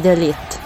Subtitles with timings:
[0.00, 0.58] The elite.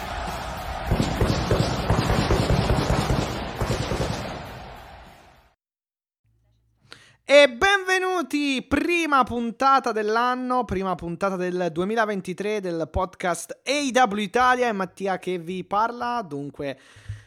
[7.24, 14.68] E benvenuti, prima puntata dell'anno, prima puntata del 2023 del podcast AW Italia.
[14.68, 16.78] E Mattia che vi parla, dunque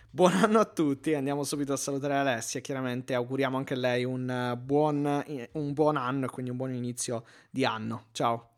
[0.10, 3.14] buon anno a tutti, andiamo subito a salutare Alessia, chiaramente.
[3.14, 7.64] Auguriamo anche a lei un buon, un buon anno e quindi un buon inizio di
[7.64, 8.51] anno, ciao.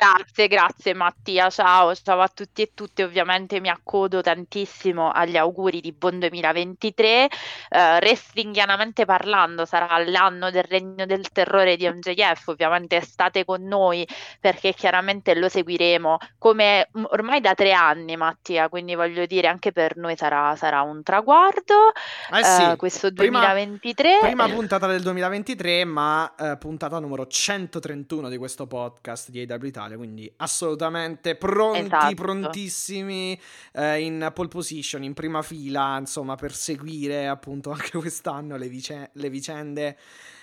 [0.00, 5.80] Grazie, grazie Mattia, ciao, ciao a tutti e tutte, ovviamente mi accodo tantissimo agli auguri
[5.80, 13.00] di buon 2023, uh, wrestlinghianamente parlando sarà l'anno del regno del terrore di MJF, ovviamente
[13.00, 14.06] state con noi
[14.38, 19.96] perché chiaramente lo seguiremo come ormai da tre anni Mattia, quindi voglio dire anche per
[19.96, 21.92] noi sarà, sarà un traguardo
[22.32, 24.18] eh sì, uh, questo 2023.
[24.20, 29.64] Prima, prima, puntata del 2023 ma uh, puntata numero 131 di questo podcast di AW
[29.64, 32.14] Italia Italia, quindi assolutamente pronti, esatto.
[32.14, 33.40] prontissimi
[33.72, 39.10] eh, in pole position, in prima fila, insomma, per seguire appunto anche quest'anno le, vice-
[39.14, 39.96] le vicende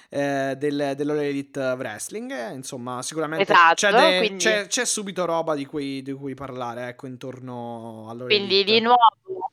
[0.09, 2.53] eh, del, dell'Elite Wrestling.
[2.53, 4.43] Insomma, sicuramente esatto, c'è, de- quindi...
[4.43, 8.35] c'è, c'è, subito roba di cui, di cui parlare, ecco, intorno all'Elite.
[8.35, 9.44] Quindi di nuovo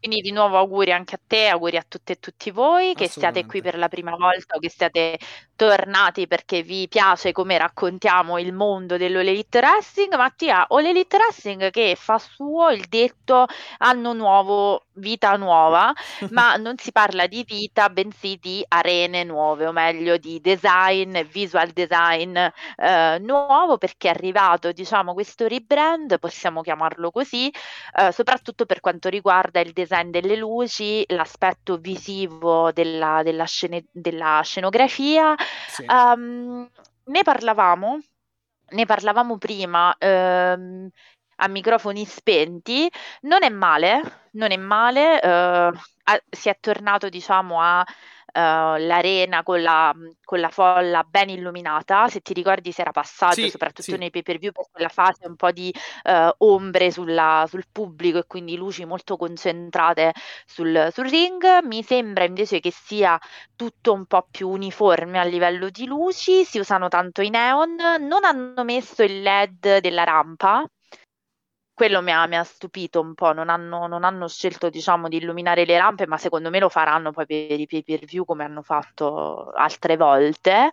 [0.00, 3.44] quindi di nuovo auguri anche a te, auguri a tutte e tutti voi che siate
[3.44, 5.18] qui per la prima volta o che siate
[5.54, 10.14] tornati perché vi piace come raccontiamo il mondo dell'Elite Wrestling.
[10.16, 13.44] Mattia, o l'Elite Wrestling che fa suo il detto
[13.78, 15.92] anno nuovo, vita nuova,
[16.30, 21.68] ma non si parla di vita, bensì di arene nuove, o meglio di design, visual
[21.72, 27.52] design eh, nuovo perché è arrivato, diciamo, questo rebrand, possiamo chiamarlo così,
[27.98, 33.84] eh, soprattutto per quanto riguarda il design design delle luci, l'aspetto visivo della, della, scene,
[33.90, 35.34] della scenografia.
[35.66, 35.84] Sì.
[35.88, 36.68] Um,
[37.04, 37.98] ne parlavamo,
[38.70, 39.94] ne parlavamo prima.
[39.98, 40.88] Um,
[41.42, 42.90] a microfoni spenti,
[43.22, 45.74] non è male, non è male, uh,
[46.28, 47.84] si è tornato diciamo a
[48.32, 53.50] l'arena con la, con la, folla ben illuminata, se ti ricordi si era passato sì,
[53.50, 53.96] soprattutto sì.
[53.96, 55.72] nei pay per view per quella fase un po' di
[56.04, 60.12] uh, ombre sulla, sul pubblico e quindi luci molto concentrate
[60.46, 63.18] sul, sul ring, mi sembra invece che sia
[63.56, 68.24] tutto un po' più uniforme a livello di luci, si usano tanto i neon, non
[68.24, 70.64] hanno messo il LED della rampa,
[71.80, 75.16] quello mi ha, mi ha stupito un po', non hanno, non hanno scelto diciamo di
[75.16, 78.44] illuminare le rampe, ma secondo me lo faranno poi per i pay per view come
[78.44, 80.68] hanno fatto altre volte.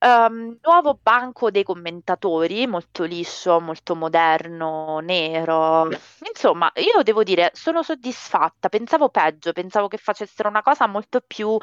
[0.00, 5.88] Um, nuovo banco dei commentatori, molto liscio, molto moderno, nero.
[6.28, 8.68] Insomma, io devo dire, sono soddisfatta.
[8.68, 11.56] Pensavo peggio, pensavo che facessero una cosa molto più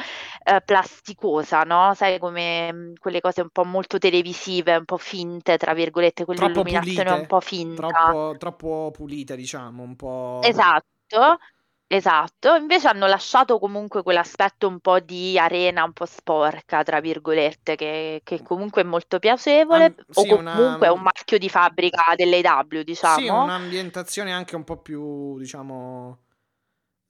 [0.44, 1.94] eh, plasticosa, no?
[1.95, 6.25] Sai, come mh, mm, quelle cose un po' molto televisive, un po' finte, tra virgolette,
[6.25, 7.88] quell'illuminazione un po' finta.
[7.88, 10.41] Troppo, troppo pulite, diciamo, un po'...
[10.44, 11.38] Esatto.
[11.88, 17.75] Esatto, invece hanno lasciato comunque quell'aspetto un po' di arena un po' sporca, tra virgolette,
[17.75, 20.88] che, che comunque è molto piacevole, Am- sì, o comunque una...
[20.88, 23.19] è un marchio di fabbrica dell'AW, diciamo.
[23.19, 26.24] Sì, un'ambientazione anche un po' più, diciamo,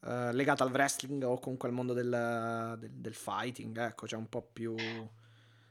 [0.06, 4.28] eh, legata al wrestling o comunque al mondo del, del, del fighting, ecco, cioè un
[4.28, 4.75] po' più...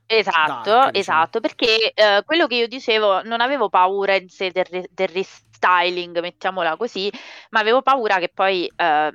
[0.06, 1.22] Esatto, dark, diciamo.
[1.22, 6.20] esatto, perché eh, quello che io dicevo, non avevo paura in sé del, del restyling,
[6.20, 7.10] mettiamola così,
[7.50, 9.12] ma avevo paura che poi eh,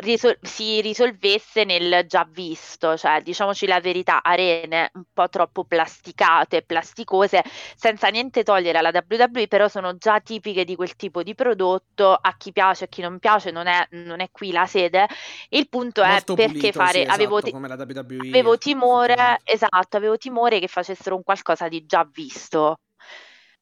[0.00, 6.62] risol- si risolvesse nel già visto, cioè diciamoci la verità, arene un po' troppo plasticate,
[6.62, 7.42] plasticose,
[7.76, 12.36] senza niente togliere alla WWE, però sono già tipiche di quel tipo di prodotto, a
[12.36, 15.06] chi piace, a chi non piace, non è, non è qui la sede.
[15.50, 19.96] Il punto Molto è perché pulito, fare, sì, avevo, esatto, la WWE, avevo timore, esatto,
[19.96, 22.78] avevo timore che facessero un qualcosa di già visto.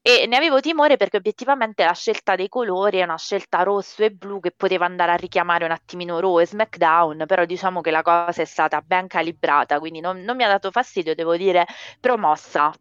[0.03, 4.11] E ne avevo timore perché obiettivamente la scelta dei colori è una scelta rosso e
[4.11, 8.03] blu che poteva andare a richiamare un attimino Raw e SmackDown, però diciamo che la
[8.03, 11.67] cosa è stata ben calibrata, quindi non, non mi ha dato fastidio, devo dire,
[12.01, 12.73] promossa.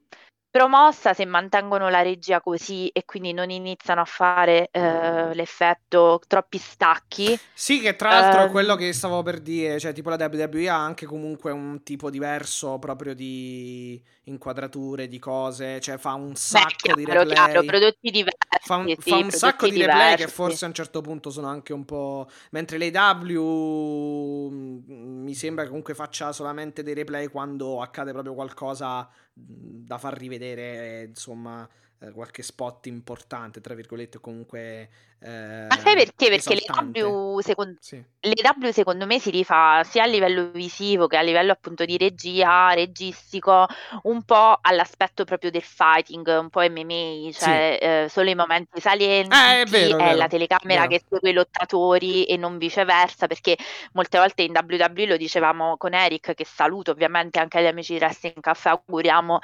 [0.50, 6.58] Promossa se mantengono la regia così e quindi non iniziano a fare eh, l'effetto troppi
[6.58, 7.40] stacchi.
[7.54, 10.70] Sì, che tra l'altro è quello ehm che stavo per dire, cioè tipo la WWE
[10.70, 16.94] ha anche comunque un tipo diverso proprio di inquadrature, di cose, cioè fa un sacco
[16.94, 17.28] Beh, di replay.
[17.34, 18.38] Chiaro, prodotti diversi.
[18.62, 19.98] Fa un, sì, fa un sacco di diversi.
[19.98, 22.28] replay che forse a un certo punto sono anche un po'...
[22.52, 29.10] Mentre l'AW mm, mi sembra che comunque faccia solamente dei replay quando accade proprio qualcosa
[29.34, 31.68] da far rivedere, insomma,
[32.00, 34.90] eh, qualche spot importante, tra virgolette, comunque
[35.22, 36.30] eh, Ma sai perché?
[36.30, 38.02] Perché le W, secondo, sì.
[38.22, 41.98] le W secondo me si rifà sia a livello visivo che a livello appunto di
[41.98, 43.68] regia, registico,
[44.04, 47.86] un po' all'aspetto proprio del fighting, un po' MMA, cioè sì.
[47.86, 50.92] eh, solo i momenti salienti, eh, è, vero, è, è la telecamera vero.
[50.92, 53.58] che segue i lottatori e non viceversa, perché
[53.92, 58.00] molte volte in WWE lo dicevamo con Eric, che saluto ovviamente anche agli amici di
[58.00, 59.40] Wrestling Caffè, auguriamo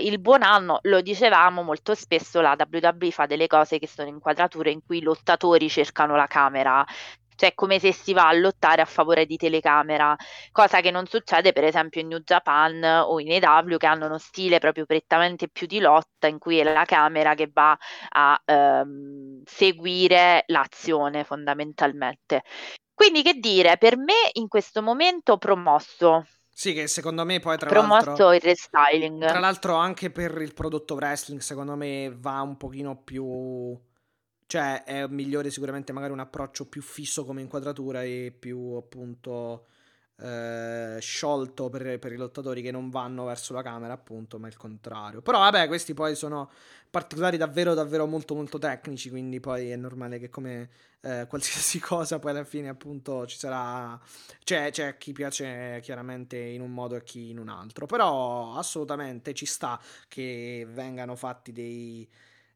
[0.00, 4.70] il buon anno, lo dicevamo molto spesso la WWE fa delle cose che sono inquadrature
[4.70, 6.84] in cui lo lottatori cercano la camera,
[7.36, 10.16] cioè come se si va a lottare a favore di telecamera,
[10.50, 14.18] cosa che non succede per esempio in New Japan o in EW che hanno uno
[14.18, 17.76] stile proprio prettamente più di lotta in cui è la camera che va
[18.10, 22.42] a ehm, seguire l'azione fondamentalmente.
[22.94, 26.24] Quindi che dire, per me in questo momento promosso.
[26.54, 28.32] Sì, che secondo me poi tra promosso l'altro...
[28.34, 29.26] il restyling.
[29.26, 33.76] Tra l'altro anche per il prodotto wrestling secondo me va un pochino più
[34.52, 39.66] cioè è migliore sicuramente magari un approccio più fisso come inquadratura e più appunto
[40.22, 44.56] eh, sciolto per, per, i lottatori che non vanno verso la camera appunto, ma il
[44.56, 45.20] contrario.
[45.20, 46.48] Però vabbè, questi poi sono
[46.90, 50.68] particolari davvero davvero molto molto tecnici, quindi poi è normale che come
[51.00, 54.00] eh, qualsiasi cosa poi alla fine appunto ci sarà...
[54.44, 59.34] C'è, c'è chi piace chiaramente in un modo e chi in un altro, però assolutamente
[59.34, 62.08] ci sta che vengano fatti dei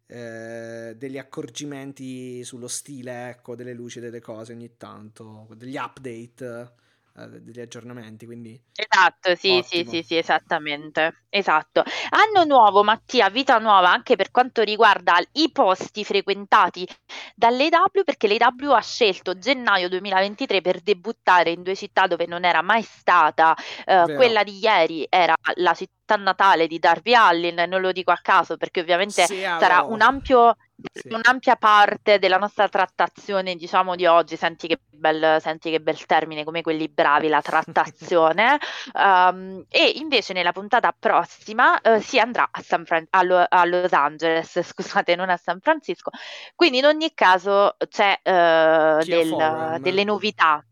[0.08, 6.84] eh, degli accorgimenti sullo stile, ecco, delle luci delle cose ogni tanto, degli update
[7.24, 8.26] degli aggiornamenti.
[8.26, 11.24] Quindi esatto, sì, sì, sì, sì, esattamente.
[11.28, 11.82] Esatto.
[12.10, 16.86] Anno nuovo, Mattia, vita nuova anche per quanto riguarda i posti frequentati
[17.34, 22.62] dall'EW, perché l'EW ha scelto gennaio 2023 per debuttare in due città dove non era
[22.62, 23.54] mai stata.
[23.84, 28.18] Eh, quella di ieri era la città natale di Darby Allin, non lo dico a
[28.22, 30.56] caso perché ovviamente sì, sarà un ampio
[30.92, 31.08] sì.
[31.08, 36.44] un'ampia parte della nostra trattazione, diciamo, di oggi, senti che bel, senti che bel termine,
[36.44, 38.58] come quelli bravi, la trattazione,
[38.94, 43.64] um, e invece nella puntata prossima uh, si andrà a, San Fran- a, Lo- a,
[43.64, 46.10] Los Angeles, scusate, non a San Francisco,
[46.54, 50.62] quindi in ogni caso c'è uh, del, delle novità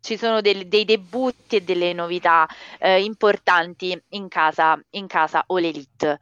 [0.00, 2.48] ci sono del, dei debutti e delle novità
[2.78, 6.18] eh, importanti in casa, in casa All Elite.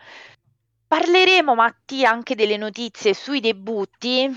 [0.88, 4.34] Parleremo, Mattia, anche delle notizie sui debutti,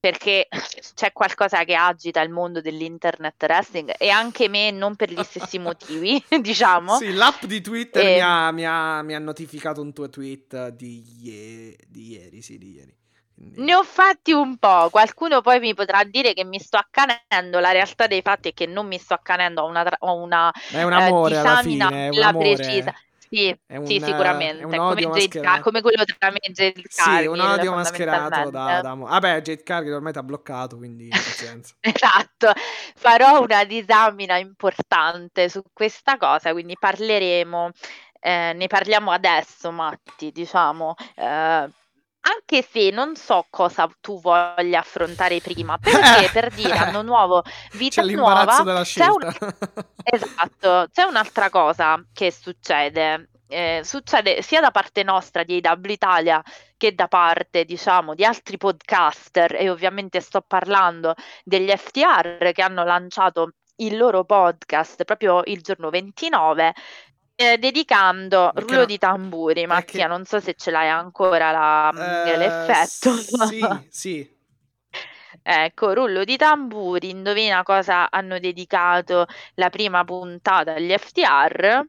[0.00, 0.48] perché
[0.94, 5.58] c'è qualcosa che agita il mondo dell'internet wrestling e anche me non per gli stessi
[5.58, 6.96] motivi, diciamo.
[6.96, 8.14] Sì, l'app di Twitter e...
[8.14, 11.76] mi, ha, mi, ha, mi, ha, notificato un tuo tweet di, ie...
[11.86, 12.96] di ieri, sì, di ieri.
[13.34, 13.60] Quindi...
[13.60, 17.72] Ne ho fatti un po', qualcuno poi mi potrà dire che mi sto accanendo, la
[17.72, 20.92] realtà dei fatti è che non mi sto accanendo a una, a una è un
[20.94, 22.54] amore eh, disamina alla fine, è un amore.
[22.54, 22.94] precisa.
[23.28, 24.62] Sì, un, sì, sicuramente.
[24.62, 27.22] È un odio come, Jade, come quello tra me e Jade Cargill.
[27.22, 28.94] Sì, un odio mascherato da, da...
[28.94, 31.74] Vabbè, Jade Cargill ormai ti ha bloccato, quindi pazienza.
[31.80, 32.52] esatto.
[32.94, 37.70] Farò una disamina importante su questa cosa, quindi parleremo,
[38.20, 40.94] eh, ne parliamo adesso, Matti, diciamo.
[41.14, 41.68] Eh,
[42.26, 47.42] anche se non so cosa tu voglia affrontare prima, perché per dire anno nuovo,
[47.72, 49.32] vita c'è nuova, della c'è un...
[50.02, 53.30] esatto, c'è un'altra cosa che succede.
[53.48, 56.42] Eh, succede sia da parte nostra di AW Italia
[56.76, 61.14] che da parte diciamo di altri podcaster e ovviamente sto parlando
[61.44, 66.74] degli FTR che hanno lanciato il loro podcast proprio il giorno 29
[67.36, 68.86] eh, dedicando Perché rullo no?
[68.86, 70.06] di tamburi, Mattia, Perché...
[70.06, 73.14] non so se ce l'hai ancora la, eh, l'effetto.
[73.46, 74.34] Sì, sì.
[75.48, 81.86] Ecco, rullo di tamburi, indovina cosa hanno dedicato la prima puntata agli FTR?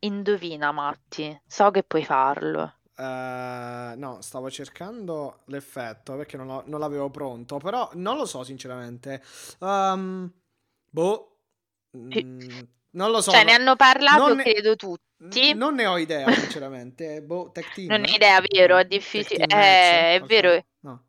[0.00, 2.76] Indovina, Matti, so che puoi farlo.
[2.96, 8.42] Uh, no, stavo cercando l'effetto perché non, lo, non, l'avevo pronto, però non lo so
[8.42, 9.22] sinceramente.
[9.58, 10.32] Um,
[10.88, 11.36] boh.
[11.96, 12.60] Mm,
[12.92, 13.30] non lo so.
[13.30, 14.42] Cioè, ne hanno parlato, ne...
[14.42, 15.52] credo tutti.
[15.54, 17.20] Non ne ho idea, sinceramente.
[17.26, 17.88] boh, tech team.
[17.88, 19.44] Non ne ho idea, vero, è difficile.
[19.44, 20.64] Eh, è vero.
[20.80, 21.02] No.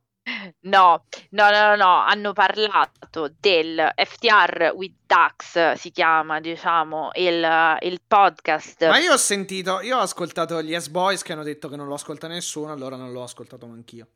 [0.61, 8.01] No, no, no, no, hanno parlato del FTR with Dax, si chiama, diciamo, il, il
[8.05, 8.87] podcast.
[8.87, 11.95] Ma io ho sentito, io ho ascoltato gli S-Boys che hanno detto che non lo
[11.95, 14.07] ascolta nessuno, allora non l'ho ascoltato anch'io.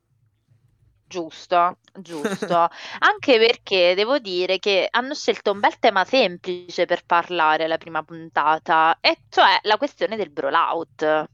[1.14, 2.56] Giusto, giusto.
[2.98, 8.02] Anche perché devo dire che hanno scelto un bel tema semplice per parlare la prima
[8.02, 11.30] puntata, e cioè la questione del brawlout.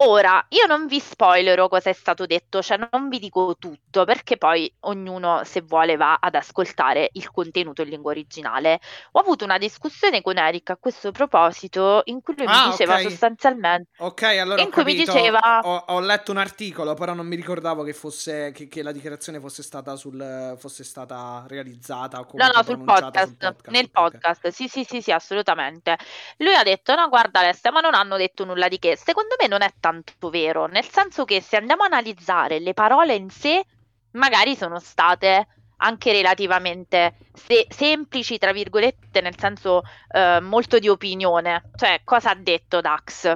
[0.00, 4.36] Ora, io non vi spoilerò cosa è stato detto, cioè non vi dico tutto, perché
[4.36, 8.78] poi ognuno, se vuole, va ad ascoltare il contenuto in lingua originale.
[9.12, 12.92] Ho avuto una discussione con Eric a questo proposito, in cui lui ah, mi diceva
[12.92, 13.08] okay.
[13.10, 13.90] sostanzialmente...
[13.98, 15.40] Ok, allora in cui mi diceva...
[15.64, 19.40] Ho, ho, letto un articolo, però non mi ricordavo che, fosse, che, che la dichiarazione
[19.40, 23.90] fosse stata, sul, fosse stata realizzata o comunque No, no, sul podcast, sul podcast, nel
[23.90, 24.10] okay.
[24.10, 25.98] podcast, sì, sì, sì, sì, assolutamente.
[26.36, 28.96] Lui ha detto, no, guarda Alessia, ma non hanno detto nulla di che.
[28.96, 32.74] Secondo me non è tanto tanto vero, nel senso che se andiamo a analizzare le
[32.74, 33.64] parole in sé,
[34.12, 35.46] magari sono state
[35.78, 41.70] anche relativamente se- semplici, tra virgolette, nel senso eh, molto di opinione.
[41.74, 43.34] Cioè, cosa ha detto Dax?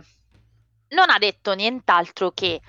[0.89, 2.61] Non ha detto nient'altro che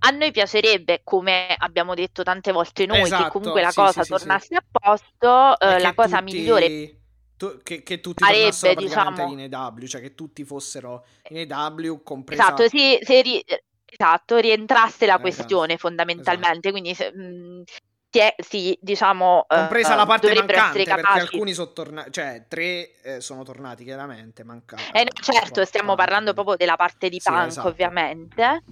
[0.00, 4.02] a noi piacerebbe, come abbiamo detto tante volte noi, esatto, che comunque la sì, cosa
[4.04, 6.34] sì, tornasse sì, a posto, eh, la cosa tutti...
[6.34, 6.98] migliore
[7.36, 9.32] tu, che, che, tutti sarebbe, diciamo...
[9.32, 12.42] in EW, cioè che tutti fossero in EW, compresa...
[12.42, 13.44] Esatto, sì, se ri...
[13.84, 15.88] esatto rientrasse la eh, questione esatto.
[15.88, 16.70] fondamentalmente, esatto.
[16.70, 17.62] quindi se, mh,
[18.10, 19.46] si, è, sì, diciamo...
[19.48, 24.44] Compresa uh, la parte mancante, perché alcuni sono tornati, cioè tre eh, sono tornati chiaramente,
[24.44, 24.82] mancati.
[24.92, 27.68] Eh, no, certo, stiamo parlando proprio della parte di Punk, esatto.
[27.68, 28.62] ovviamente.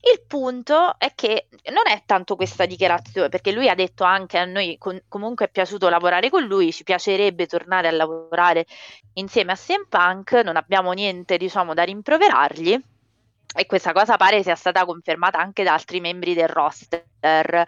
[0.00, 4.44] Il punto è che non è tanto questa dichiarazione, perché lui ha detto anche a
[4.44, 8.64] noi con, comunque è piaciuto lavorare con lui, ci piacerebbe tornare a lavorare
[9.14, 12.80] insieme a CM Punk, non abbiamo niente diciamo da rimproverargli
[13.56, 17.66] e questa cosa pare sia stata confermata anche da altri membri del roster.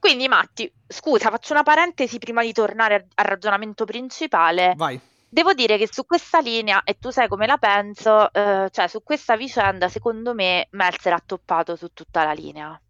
[0.00, 4.74] Quindi Matti, scusa, faccio una parentesi prima di tornare al ragionamento principale.
[4.76, 8.88] Vai Devo dire che su questa linea, e tu sai come la penso, eh, cioè
[8.88, 12.80] su questa vicenda, secondo me Melzer ha toppato su tutta la linea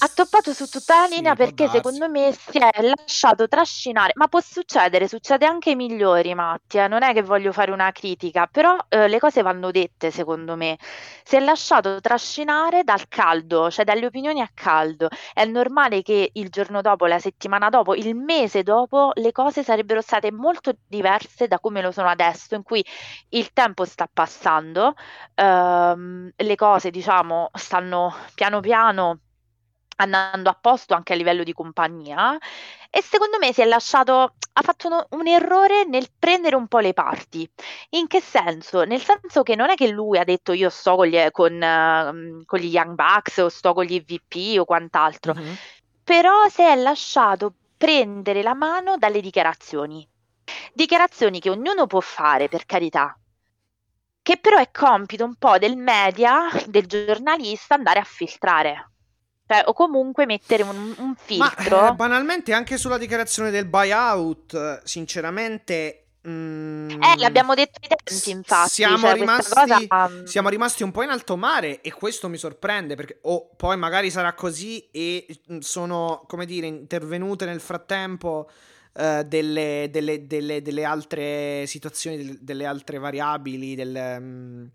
[0.00, 4.28] ha toppato su tutta la linea sì, perché secondo me si è lasciato trascinare, ma
[4.28, 8.76] può succedere, succede anche ai migliori, Mattia, non è che voglio fare una critica, però
[8.88, 10.78] eh, le cose vanno dette secondo me.
[11.24, 15.08] Si è lasciato trascinare dal caldo, cioè dalle opinioni a caldo.
[15.34, 20.00] È normale che il giorno dopo, la settimana dopo, il mese dopo, le cose sarebbero
[20.00, 22.84] state molto diverse da come lo sono adesso, in cui
[23.30, 24.94] il tempo sta passando,
[25.34, 29.18] ehm, le cose, diciamo, stanno piano piano
[30.00, 32.38] andando a posto anche a livello di compagnia
[32.90, 36.78] e secondo me si è lasciato ha fatto uno, un errore nel prendere un po'
[36.78, 37.48] le parti.
[37.90, 38.82] In che senso?
[38.84, 42.44] Nel senso che non è che lui ha detto io sto con gli, con, uh,
[42.44, 45.54] con gli Young Bucks o sto con gli VP o quant'altro, mm-hmm.
[46.02, 50.06] però si è lasciato prendere la mano dalle dichiarazioni.
[50.72, 53.16] Dichiarazioni che ognuno può fare, per carità,
[54.22, 58.90] che però è compito un po' del media, del giornalista andare a filtrare.
[59.48, 61.80] Cioè, o comunque mettere un, un filtro.
[61.80, 66.08] Ma, eh, banalmente, anche sulla dichiarazione del buyout, sinceramente.
[66.28, 68.68] Mm, eh, l'abbiamo detto ai tempi, infatti.
[68.68, 70.08] Siamo, cioè, rimasti, cosa...
[70.10, 73.50] Mm, siamo rimasti un po' in alto mare e questo mi sorprende perché o oh,
[73.56, 78.50] poi magari sarà così e mm, sono, come dire, intervenute nel frattempo
[78.92, 84.70] uh, delle, delle, delle, delle, altre situazioni, delle, altre variabili, del, um,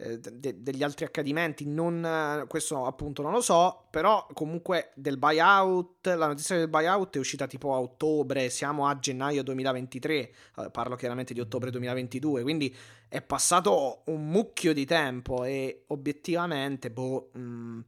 [0.00, 6.06] eh, de- degli altri accadimenti, non, questo appunto non lo so, però comunque del buyout,
[6.06, 10.32] la notizia del buyout è uscita tipo a ottobre, siamo a gennaio 2023, eh,
[10.70, 12.72] parlo chiaramente di ottobre 2022, quindi
[13.08, 17.30] è passato un mucchio di tempo e obiettivamente, boh...
[17.32, 17.80] Mh, mm,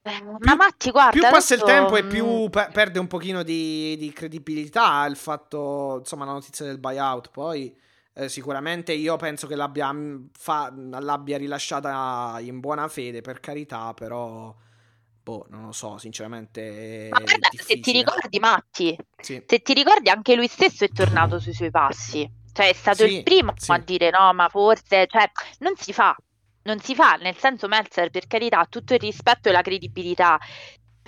[0.00, 1.10] eh, ma Matti, guarda.
[1.10, 1.54] Più passa adesso...
[1.54, 2.46] il tempo e più mm.
[2.46, 7.28] pe- perde un pochino di, di, credibilità il fatto, insomma, la notizia del buyout.
[7.30, 7.76] Poi
[8.18, 13.94] eh, sicuramente io penso che l'abbia, mm, fa, l'abbia rilasciata in buona fede, per carità,
[13.94, 14.54] però...
[15.22, 17.08] Boh, non lo so, sinceramente.
[17.10, 19.42] Ma guarda, se ti ricordi, Matti, sì.
[19.46, 22.28] se ti ricordi, anche lui stesso è tornato sui suoi passi.
[22.50, 23.70] Cioè, è stato sì, il primo sì.
[23.70, 26.16] a dire no, ma forse, cioè, non si fa.
[26.62, 30.38] Non si fa, nel senso Meltzer, per carità, tutto il rispetto e la credibilità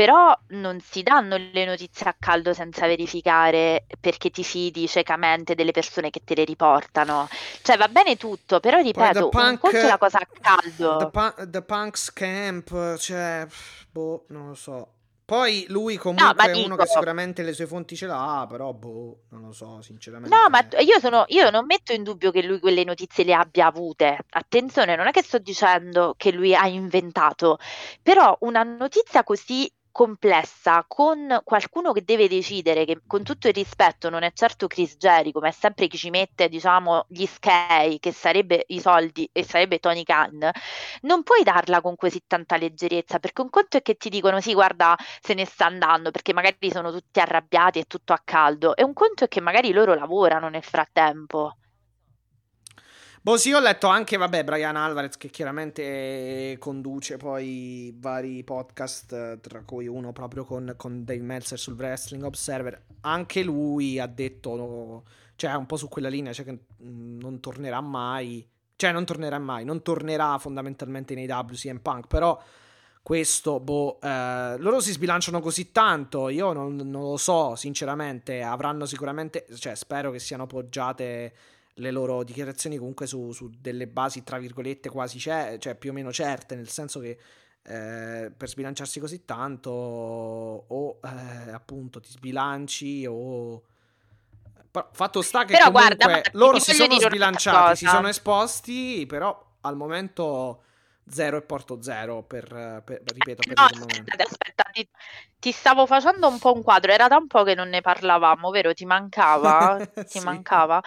[0.01, 5.73] però non si danno le notizie a caldo senza verificare perché ti fidi ciecamente delle
[5.73, 7.29] persone che te le riportano.
[7.61, 10.97] Cioè va bene tutto, però ripeto, punk, un conto è la cosa a caldo.
[10.97, 13.47] The, punk, the Punks Camp, cioè,
[13.91, 14.93] boh, non lo so.
[15.27, 16.65] Poi lui comunque no, è dico...
[16.65, 20.35] uno che sicuramente le sue fonti ce l'ha, però boh, non lo so, sinceramente.
[20.35, 23.67] No, ma io, sono, io non metto in dubbio che lui quelle notizie le abbia
[23.67, 24.21] avute.
[24.31, 27.59] Attenzione, non è che sto dicendo che lui ha inventato,
[28.03, 34.09] però una notizia così complessa con qualcuno che deve decidere che con tutto il rispetto
[34.09, 38.13] non è certo Chris Jericho ma è sempre chi ci mette diciamo gli skei che
[38.13, 40.51] sarebbe i soldi e sarebbe Tony Khan
[41.03, 44.55] non puoi darla con così tanta leggerezza perché un conto è che ti dicono sì
[44.55, 48.83] guarda se ne sta andando perché magari sono tutti arrabbiati e tutto a caldo e
[48.83, 51.57] un conto è che magari loro lavorano nel frattempo
[53.23, 59.63] Boh, sì, ho letto anche, vabbè, Brian Alvarez che chiaramente conduce poi vari podcast, tra
[59.63, 62.83] cui uno proprio con, con Dave Meltzer sul Wrestling Observer.
[63.03, 65.05] Anche lui ha detto,
[65.37, 69.67] cioè un po' su quella linea, cioè che non tornerà mai, cioè non tornerà mai,
[69.67, 72.43] non tornerà fondamentalmente nei WCM Punk, però
[73.03, 78.87] questo, boh, eh, loro si sbilanciano così tanto, io non, non lo so, sinceramente, avranno
[78.87, 81.35] sicuramente, cioè spero che siano poggiate
[81.75, 85.93] le loro dichiarazioni comunque su, su delle basi, tra virgolette, quasi c'è, cioè più o
[85.93, 87.19] meno certe, nel senso che
[87.63, 93.63] eh, per sbilanciarsi così tanto o eh, appunto ti sbilanci o...
[94.71, 99.57] Però, fatto sta che però comunque guarda, loro si sono sbilanciati, si sono esposti, però
[99.63, 100.63] al momento
[101.09, 104.23] zero e porto zero per, per ripeto per no, il momento.
[104.23, 104.89] Aspetta, ti,
[105.39, 108.51] ti, stavo facendo un po' un quadro, era da un po' che non ne parlavamo,
[108.51, 108.73] vero?
[108.73, 109.79] Ti mancava?
[110.09, 110.81] Ti mancava?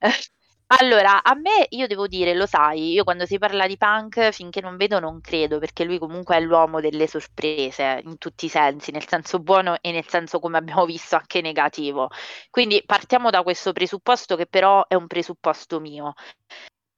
[0.80, 4.62] Allora, a me, io devo dire, lo sai, io quando si parla di punk, finché
[4.62, 8.90] non vedo non credo, perché lui comunque è l'uomo delle sorprese, in tutti i sensi,
[8.90, 12.08] nel senso buono e nel senso, come abbiamo visto, anche negativo.
[12.48, 16.14] Quindi partiamo da questo presupposto che però è un presupposto mio.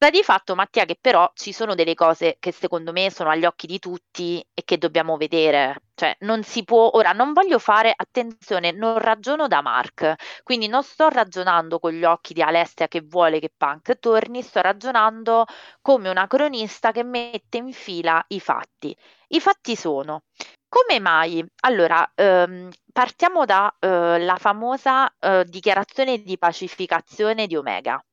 [0.05, 3.47] Sta di fatto, Mattia, che però ci sono delle cose che secondo me sono agli
[3.47, 5.85] occhi di tutti e che dobbiamo vedere.
[5.95, 6.91] Cioè, non si può.
[6.93, 12.05] Ora, non voglio fare attenzione, non ragiono da Mark, quindi non sto ragionando con gli
[12.05, 15.47] occhi di Alessia che vuole che Punk torni, sto ragionando
[15.81, 18.95] come una cronista che mette in fila i fatti.
[19.29, 20.25] I fatti sono.
[20.69, 21.43] Come mai?
[21.63, 28.05] Allora, ehm, partiamo dalla eh, famosa eh, dichiarazione di pacificazione di Omega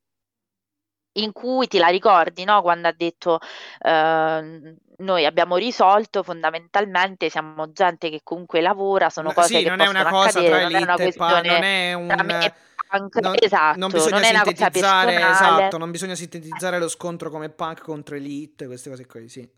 [1.13, 2.61] in cui ti la ricordi, no?
[2.61, 3.39] Quando ha detto
[3.79, 9.81] eh, noi abbiamo risolto fondamentalmente siamo gente che comunque lavora, sono cose sì, che non
[9.81, 12.25] è una cosa accadere, tra non è una questione non è un...
[12.25, 12.53] me
[12.91, 17.81] punk, non, esatto, non bisogna non sintetizzare, esatto, non bisogna sintetizzare lo scontro come punk
[17.81, 19.49] contro elite, queste cose qui, sì.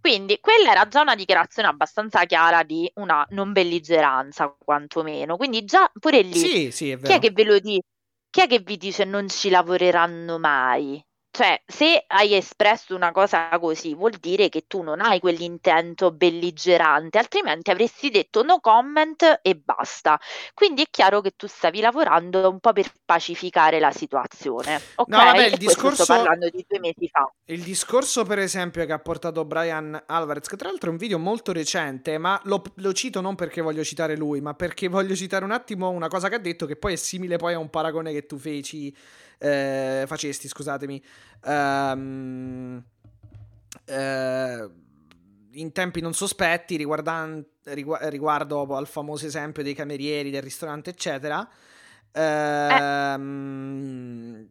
[0.00, 5.38] Quindi quella era già una dichiarazione abbastanza chiara di una non belligeranza, quantomeno.
[5.38, 7.08] Quindi già pure lì, sì, sì, è vero.
[7.08, 7.86] chi è che ve lo dice?
[8.34, 11.00] Chi è che vi dice non ci lavoreranno mai?
[11.36, 17.18] Cioè, se hai espresso una cosa così, vuol dire che tu non hai quell'intento belligerante,
[17.18, 20.16] altrimenti avresti detto no comment e basta.
[20.54, 24.80] Quindi è chiaro che tu stavi lavorando un po' per pacificare la situazione.
[24.94, 26.04] Ok, no, vabbè, il discorso...
[26.04, 27.28] sto parlando di due mesi fa.
[27.46, 31.18] Il discorso, per esempio, che ha portato Brian Alvarez, che tra l'altro è un video
[31.18, 35.44] molto recente, ma lo, lo cito non perché voglio citare lui, ma perché voglio citare
[35.44, 38.12] un attimo una cosa che ha detto, che poi è simile poi a un paragone
[38.12, 38.96] che tu feci
[39.38, 41.02] eh, facesti, scusatemi,
[41.44, 42.82] um,
[43.86, 44.70] eh,
[45.52, 51.48] in tempi non sospetti riguardan- rigu- riguardo al famoso esempio dei camerieri del ristorante, eccetera.
[52.12, 53.28] Ehm,
[54.40, 54.48] eh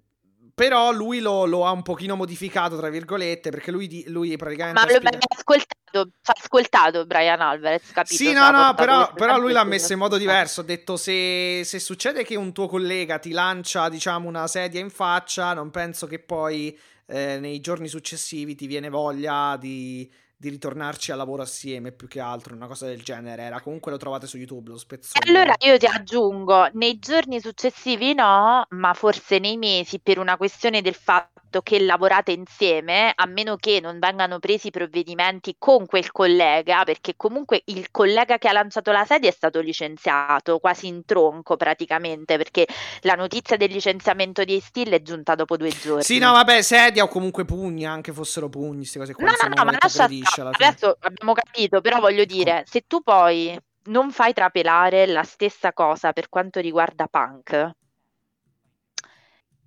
[0.54, 4.80] però lui lo, lo, ha un pochino modificato, tra virgolette, perché lui, lui praticamente...
[4.80, 5.18] Ma lo spiega...
[5.36, 8.16] ascoltato, ascoltato Brian Alvarez, capito?
[8.16, 11.80] Sì, no, no, però, però lui l'ha messo in modo diverso, ha detto se, se,
[11.80, 16.20] succede che un tuo collega ti lancia, diciamo, una sedia in faccia, non penso che
[16.20, 20.10] poi eh, nei giorni successivi ti viene voglia di
[20.44, 23.44] di ritornarci al lavoro assieme più che altro, una cosa del genere.
[23.44, 25.26] Era comunque lo trovate su YouTube, lo spezzone.
[25.26, 30.82] Allora io ti aggiungo, nei giorni successivi no, ma forse nei mesi per una questione
[30.82, 36.84] del fatto che lavorate insieme, a meno che non vengano presi provvedimenti con quel collega,
[36.84, 41.56] perché comunque il collega che ha lanciato la sedia è stato licenziato quasi in tronco
[41.56, 42.68] praticamente, perché
[43.02, 46.02] la notizia del licenziamento di Still è giunta dopo due giorni.
[46.02, 49.26] Sì, no, vabbè, sedia o comunque pugni, anche fossero pugni, queste cose qua.
[49.26, 50.08] No, no, no, ma lascia
[50.42, 56.14] Adesso abbiamo capito, però voglio dire, se tu poi non fai trapelare la stessa cosa
[56.14, 57.74] per quanto riguarda punk,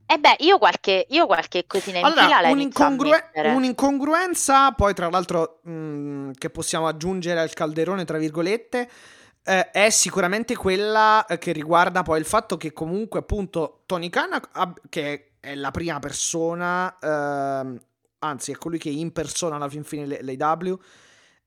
[0.09, 5.59] eh beh, io qualche, io qualche cosina in allora, fila un'incongrue- Un'incongruenza, poi tra l'altro
[5.65, 8.89] mh, mm, che possiamo aggiungere al calderone, tra virgolette,
[9.43, 14.41] eh, è sicuramente quella che riguarda poi il fatto che comunque appunto Tony Khan,
[14.89, 17.81] che è la prima persona, eh,
[18.27, 20.79] anzi è colui che impersona alla fin fine l'AW,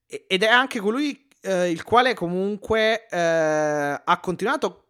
[0.06, 4.86] ed è anche colui eh, il quale comunque eh, ha continuato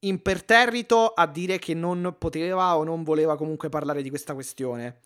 [0.00, 5.00] imperterrito a dire che non poteva o non voleva comunque parlare di questa questione.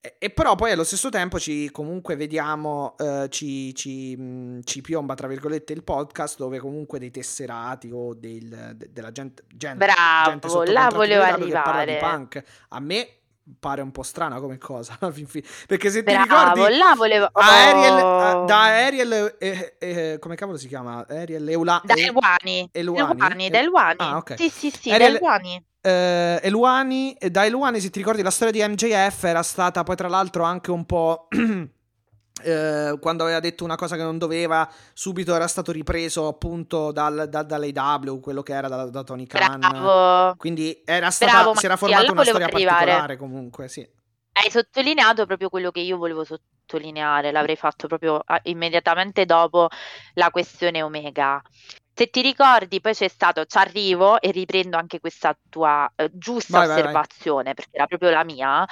[0.00, 4.80] E, e però poi allo stesso tempo ci comunque vediamo, eh, ci, ci, mh, ci,
[4.80, 9.84] piomba tra virgolette il podcast dove comunque dei tesserati o del, de, della gente, gente,
[9.84, 11.94] Bravo, gente là volevo arrivare.
[11.94, 12.42] Di punk.
[12.68, 13.17] A me
[13.58, 17.24] pare un po' strana come cosa perché se Bravo, ti ricordi là volevo...
[17.32, 17.40] oh.
[17.40, 21.06] Ariel, da Ariel eh, eh, come cavolo si chiama?
[21.08, 24.36] Ariel Eula, da Eluani Eluani, da Eluani ah, okay.
[24.36, 28.52] sì sì sì Ariel, da Eluani eh, Eluani, da Eluani se ti ricordi la storia
[28.66, 31.28] di MJF era stata poi tra l'altro anche un po'
[32.42, 37.28] Eh, quando aveva detto una cosa che non doveva, subito era stato ripreso appunto dal,
[37.28, 39.58] dal, dall'AW, quello che era da, da Tony Khan.
[39.58, 40.36] Bravo.
[40.36, 42.76] Quindi era stata, Bravo, si era formata una storia arrivare.
[42.76, 43.88] particolare comunque, sì.
[44.32, 49.68] Hai sottolineato proprio quello che io volevo sottolineare, l'avrei fatto proprio ah, immediatamente dopo
[50.14, 51.42] la questione Omega.
[51.92, 56.58] Se ti ricordi, poi c'è stato, ci arrivo e riprendo anche questa tua eh, giusta
[56.58, 57.54] vai, osservazione, vai, vai.
[57.54, 58.64] perché era proprio la mia.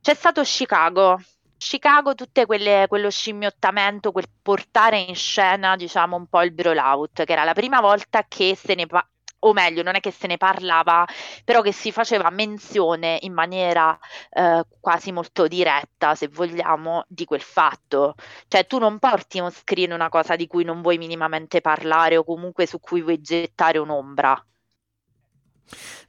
[0.00, 1.20] C'è stato Chicago,
[1.64, 7.32] Chicago tutte quelle, quello scimmiottamento, quel portare in scena, diciamo, un po' il brawlout, che
[7.32, 9.06] era la prima volta che se ne pa-
[9.44, 11.04] o meglio, non è che se ne parlava,
[11.44, 13.96] però che si faceva menzione in maniera
[14.30, 18.14] eh, quasi molto diretta, se vogliamo, di quel fatto.
[18.48, 22.24] Cioè, tu non porti on screen una cosa di cui non vuoi minimamente parlare o
[22.24, 24.44] comunque su cui vuoi gettare un'ombra.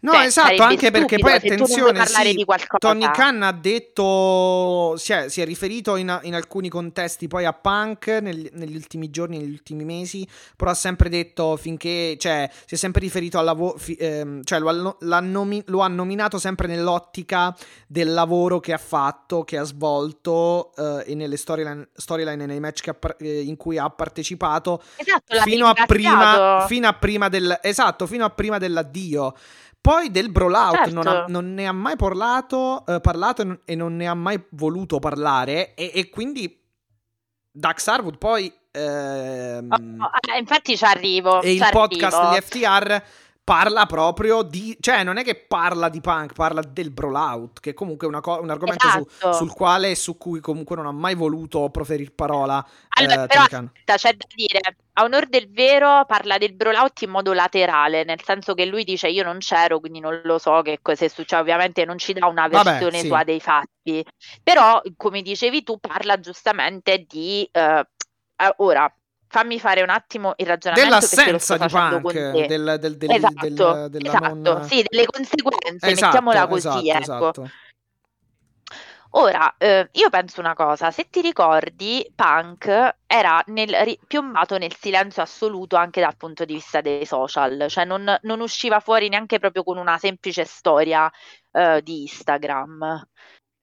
[0.04, 2.46] No, cioè, esatto, anche perché poi attenzione, sì,
[2.78, 7.54] Tony Khan ha detto, si è, si è riferito in, in, alcuni contesti poi a
[7.54, 12.76] Punk nel, negli ultimi giorni, negli ultimi mesi, però ha sempre detto finché, cioè, si
[12.76, 17.56] è sempre riferito al lavoro, ehm, cioè lo, nomi- lo, ha nominato sempre nell'ottica
[17.88, 22.60] del lavoro che ha fatto, che ha svolto eh, e nelle storyline, storyline e nei
[22.60, 27.58] match ha, eh, in cui ha partecipato esatto, fino, a prima, fino a prima del,
[27.62, 29.34] esatto, fino a prima dell'addio.
[29.84, 30.94] Poi del Brawlout certo.
[30.94, 35.00] non, ha, non, ne ha mai parlato, eh, parlato e non ne ha mai voluto
[35.00, 36.58] parlare e, e quindi
[37.52, 38.50] Dax Harwood poi...
[38.72, 41.42] Ehm, oh, oh, infatti ci arrivo.
[41.42, 43.04] E il podcast di FTR
[43.44, 44.76] parla proprio di...
[44.80, 48.40] Cioè, non è che parla di punk, parla del brawlout, che comunque è una co-
[48.40, 49.34] un argomento esatto.
[49.34, 52.66] su, sul quale e su cui comunque non ha mai voluto proferire parola.
[52.90, 54.60] Allora, eh, però aspetta, c'è da dire,
[54.94, 59.10] a onor del vero parla del brawlout in modo laterale, nel senso che lui dice
[59.10, 62.28] io non c'ero, quindi non lo so che cosa è successo, ovviamente non ci dà
[62.28, 63.08] una versione Vabbè, sì.
[63.08, 64.06] sua dei fatti,
[64.42, 67.50] però come dicevi tu parla giustamente di...
[67.52, 67.84] Uh,
[68.58, 68.94] ora,
[69.34, 74.34] fammi fare un attimo il ragionamento dell'assenza di punk del, del, del, esatto, del, esatto
[74.36, 74.64] non...
[74.64, 77.30] sì, delle conseguenze esatto, mettiamola così esatto, ecco.
[77.32, 77.50] Esatto.
[79.16, 85.22] Ora, eh, io penso una cosa, se ti ricordi, Punk era nel, piombato nel silenzio
[85.22, 89.64] assoluto anche dal punto di vista dei social, cioè non, non usciva fuori neanche proprio
[89.64, 91.12] con una semplice storia
[91.52, 93.08] eh, di Instagram.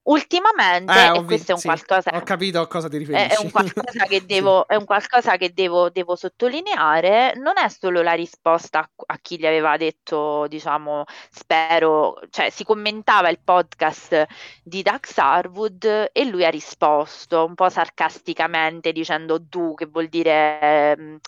[0.03, 2.11] Ultimamente, eh, e questo è un sì, qualcosa.
[2.15, 3.35] Ho capito a cosa ti riferisci.
[3.35, 4.75] È un qualcosa che devo, sì.
[4.75, 7.35] è un qualcosa che devo, devo, sottolineare.
[7.37, 12.65] Non è solo la risposta a, a, chi gli aveva detto, diciamo, spero, cioè si
[12.65, 14.27] commentava il podcast
[14.63, 20.61] di Dax Harwood e lui ha risposto un po' sarcasticamente dicendo du, che vuol dire.
[20.61, 21.19] Eh,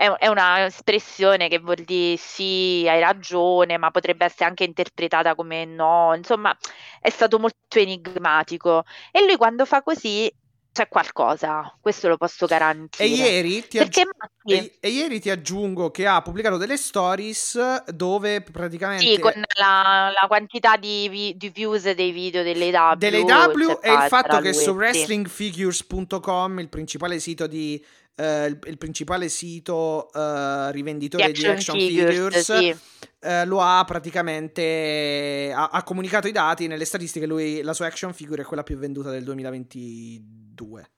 [0.00, 5.66] è, è un'espressione che vuol dire sì, hai ragione, ma potrebbe essere anche interpretata come
[5.66, 6.56] no, insomma
[7.02, 8.84] è stato molto enigmatico.
[9.12, 10.32] E lui quando fa così
[10.72, 13.04] c'è qualcosa, questo lo posso garantire.
[13.04, 14.02] E ieri, ti aggi-
[14.44, 19.04] e, e ieri ti aggiungo che ha pubblicato delle stories dove praticamente...
[19.04, 22.94] Sì, con la, la quantità di, vi- di, views dei video delle W.
[22.96, 27.84] Delle W e il fatto che lui, su wrestlingfigures.com, il principale sito di
[28.20, 32.76] eh, il, il, principale sito eh, rivenditore di action, action figures, figures sì.
[33.20, 38.12] eh, lo ha praticamente ha, ha, comunicato i dati nelle statistiche lui, la sua action
[38.12, 40.90] figure è quella più venduta del 2022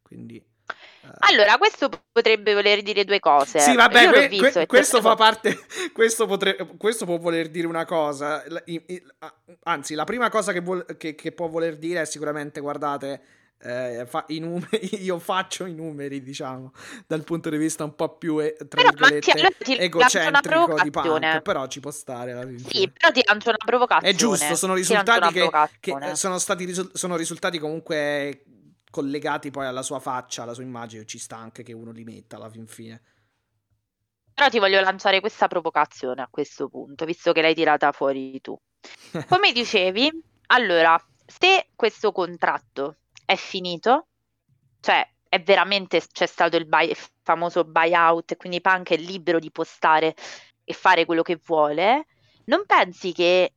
[0.00, 0.42] quindi
[1.06, 1.08] eh.
[1.20, 3.60] allora, questo potrebbe voler dire due cose.
[3.60, 5.56] Sì, vabbè, que- visto, que- questo fa parte.
[5.92, 8.42] Questo, potre- questo, può voler dire una cosa.
[9.62, 13.22] Anzi, la prima cosa che, vuol- che, che può voler dire è sicuramente: guardate,
[13.58, 16.72] eh, fa numeri, io faccio i numeri, diciamo,
[17.06, 21.66] dal punto di vista un po' più, eh, tra però, virgolette, egocentrico di punk, però
[21.66, 22.32] ci può stare.
[22.32, 22.58] Alla fine.
[22.58, 24.12] Sì, però ti lancio una provocazione.
[24.12, 28.44] È giusto, sono risultati che, che sono, stati, sono risultati comunque
[28.90, 32.36] collegati poi alla sua faccia, alla sua immagine, ci sta anche che uno li metta
[32.36, 33.02] alla fin fine.
[34.32, 38.58] Però ti voglio lanciare questa provocazione a questo punto, visto che l'hai tirata fuori tu.
[39.28, 40.10] Come dicevi,
[40.48, 44.06] allora, se questo contratto è finito,
[44.80, 49.50] cioè è veramente c'è stato il, buy, il famoso buyout, quindi Punk è libero di
[49.50, 50.14] postare
[50.64, 52.06] e fare quello che vuole,
[52.46, 53.52] non pensi che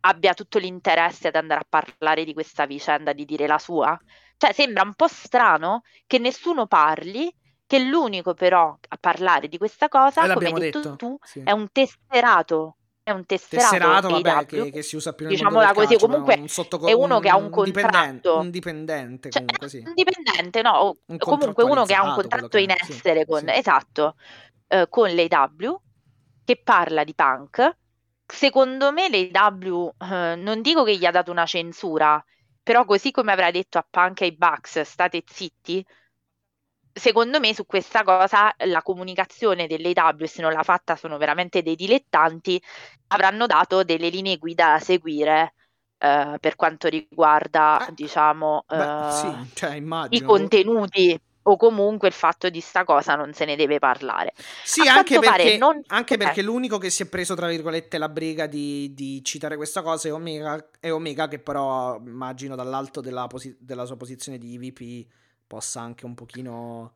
[0.00, 3.98] abbia tutto l'interesse ad andare a parlare di questa vicenda, di dire la sua?
[4.36, 7.32] Cioè, sembra un po' strano che nessuno parli,
[7.66, 11.42] che l'unico però a parlare di questa cosa, come hai detto, detto tu, sì.
[11.44, 15.72] è un tesserato è un tesserato, tesserato vabbè, che, che, si usa più nel diciamola
[15.72, 19.68] così, calcio, comunque un sottoco- è uno che ha un contratto un dipendente cioè, comunque
[19.68, 19.82] sì.
[19.84, 23.46] un dipendente no un comunque uno che ha un contratto in essere sì, con sì.
[23.48, 24.14] esatto
[24.68, 25.80] eh, con l'AW
[26.44, 27.76] che parla di punk
[28.24, 32.24] secondo me l'AW eh, non dico che gli ha dato una censura
[32.62, 35.84] però così come avrà detto a Punk e ai Bucks state zitti
[36.92, 41.76] secondo me su questa cosa la comunicazione dell'AW, se non l'ha fatta sono veramente dei
[41.76, 42.62] dilettanti,
[43.08, 45.54] avranno dato delle linee guida da seguire
[45.98, 52.14] eh, per quanto riguarda, eh, diciamo, beh, eh, sì, cioè, i contenuti o comunque il
[52.14, 54.32] fatto di sta cosa non se ne deve parlare.
[54.62, 55.80] Sì, anche, perché, non...
[55.88, 59.82] anche perché, l'unico che si è preso, tra virgolette, la briga di, di citare questa
[59.82, 64.58] cosa è Omega, è Omega, che però immagino dall'alto della, posi- della sua posizione di
[64.58, 65.06] VP
[65.52, 66.94] possa anche un pochino...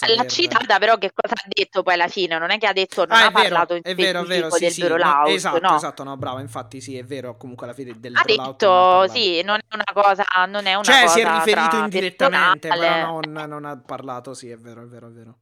[0.00, 2.38] Ah, l'ha citata però che cosa ha detto poi alla fine?
[2.38, 4.60] Non è che ha detto, non ah, ha parlato in è vero, è vero, sì,
[4.60, 5.76] del sì, no, esatto, no?
[5.76, 9.58] esatto, no, bravo, infatti sì, è vero, comunque alla fine del ha detto, sì, non
[9.58, 13.64] è una cosa, non è una cioè, cosa si è riferito indirettamente, però non, non
[13.66, 15.34] ha parlato, sì, è vero, è vero, è vero.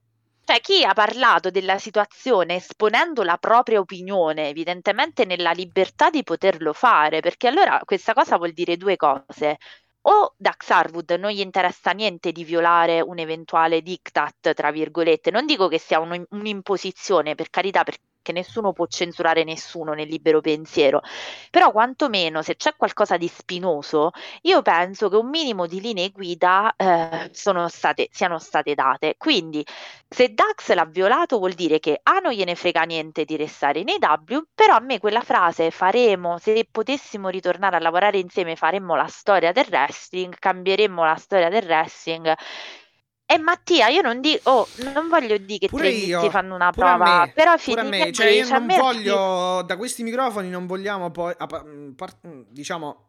[0.45, 6.73] Cioè, chi ha parlato della situazione esponendo la propria opinione, evidentemente nella libertà di poterlo
[6.73, 9.59] fare, perché allora questa cosa vuol dire due cose
[10.03, 15.47] o Dax Harwood non gli interessa niente di violare un eventuale diktat, tra virgolette, non
[15.47, 20.41] dico che sia un, un'imposizione, per carità, perché che nessuno può censurare nessuno nel libero
[20.41, 21.03] pensiero,
[21.51, 24.11] però quantomeno se c'è qualcosa di spinoso,
[24.43, 29.15] io penso che un minimo di linee guida eh, state, siano state date.
[29.19, 29.65] Quindi
[30.09, 33.99] se Dax l'ha violato vuol dire che A non gliene frega niente di restare nei
[33.99, 39.07] W, però a me quella frase faremo, se potessimo ritornare a lavorare insieme faremmo la
[39.07, 42.35] storia del wrestling, cambieremmo la storia del wrestling
[43.33, 47.25] e Mattia, io non dico, oh, non voglio dire che pure io, fanno una prova,
[47.25, 51.35] me, però a me, cioè io non voglio, da questi microfoni non vogliamo poi,
[52.49, 53.07] diciamo,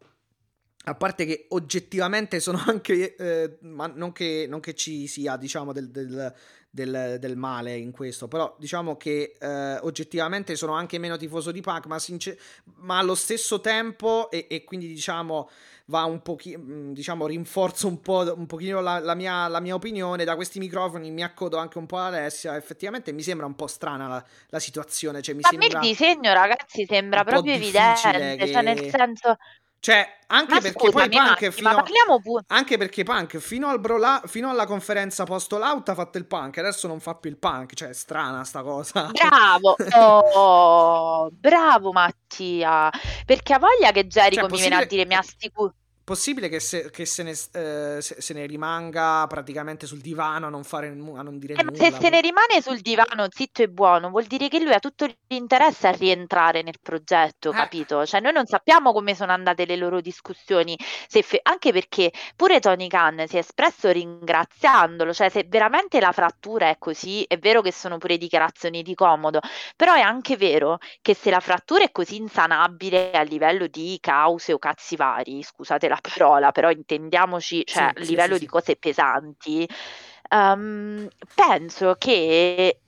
[0.84, 5.74] a parte che oggettivamente sono anche, eh, ma non che, non che, ci sia, diciamo,
[5.74, 6.34] del, del,
[6.70, 11.60] del, del, male in questo, però diciamo che eh, oggettivamente sono anche meno tifoso di
[11.60, 12.38] Punk, ma, sincer-
[12.76, 15.50] ma allo stesso tempo, e, e quindi diciamo
[15.86, 19.74] va un pochino, mm, diciamo, rinforzo un, po', un pochino la, la, mia, la, mia,
[19.74, 20.24] opinione.
[20.24, 22.56] Da questi microfoni mi accodo anche un po' ad Alessia.
[22.56, 25.20] Effettivamente mi sembra un po' strana la, la situazione.
[25.20, 28.36] Cioè, mi Ma sembra il disegno, ragazzi, sembra proprio evidente.
[28.38, 28.52] Che...
[28.52, 29.36] Cioè, nel senso.
[29.84, 32.44] Cioè, anche ma perché poi Punk fino, parliamo pure.
[32.46, 36.56] Anche perché Punk fino, al brola, fino alla conferenza post out ha fatto il punk,
[36.56, 39.10] adesso non fa più il punk, cioè è strana sta cosa.
[39.12, 42.90] Bravo, oh, bravo Mattia,
[43.26, 46.90] perché ha voglia che Jericho cioè, mi viene a dire mi assicuro Possibile che, se,
[46.90, 51.22] che se, ne, eh, se, se, ne, rimanga praticamente sul divano a non, fare, a
[51.22, 51.78] non dire eh, nulla?
[51.78, 55.06] Se se ne rimane sul divano zitto e buono, vuol dire che lui ha tutto
[55.28, 57.54] l'interesse a rientrare nel progetto, eh.
[57.54, 58.04] capito?
[58.04, 62.86] Cioè, noi non sappiamo come sono andate le loro discussioni, fe- anche perché pure Tony
[62.86, 67.72] Khan si è espresso ringraziandolo, cioè se veramente la frattura è così, è vero che
[67.72, 69.40] sono pure dichiarazioni di comodo,
[69.74, 74.52] però è anche vero che se la frattura è così insanabile a livello di cause
[74.52, 78.76] o cazzi vari, scusate la parola, però intendiamoci, cioè sì, a livello sì, di cose
[78.76, 79.68] pesanti,
[80.30, 82.78] um, penso che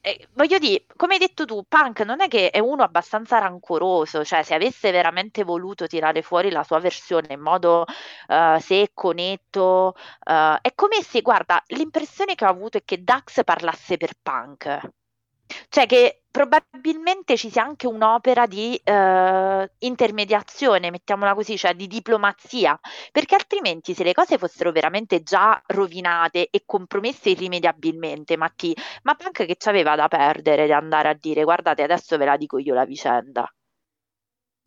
[0.00, 4.24] eh, voglio dire, come hai detto tu, Punk non è che è uno abbastanza rancoroso,
[4.24, 7.84] cioè se avesse veramente voluto tirare fuori la sua versione in modo
[8.28, 13.42] uh, secco, netto, uh, è come se, guarda, l'impressione che ho avuto è che Dax
[13.44, 14.80] parlasse per Punk.
[15.68, 22.78] Cioè che probabilmente ci sia anche un'opera di eh, intermediazione, mettiamola così, cioè di diplomazia,
[23.12, 29.46] perché altrimenti se le cose fossero veramente già rovinate e compromesse irrimediabilmente, Matti, ma Punk
[29.46, 32.74] che ci aveva da perdere di andare a dire guardate adesso ve la dico io
[32.74, 33.50] la vicenda.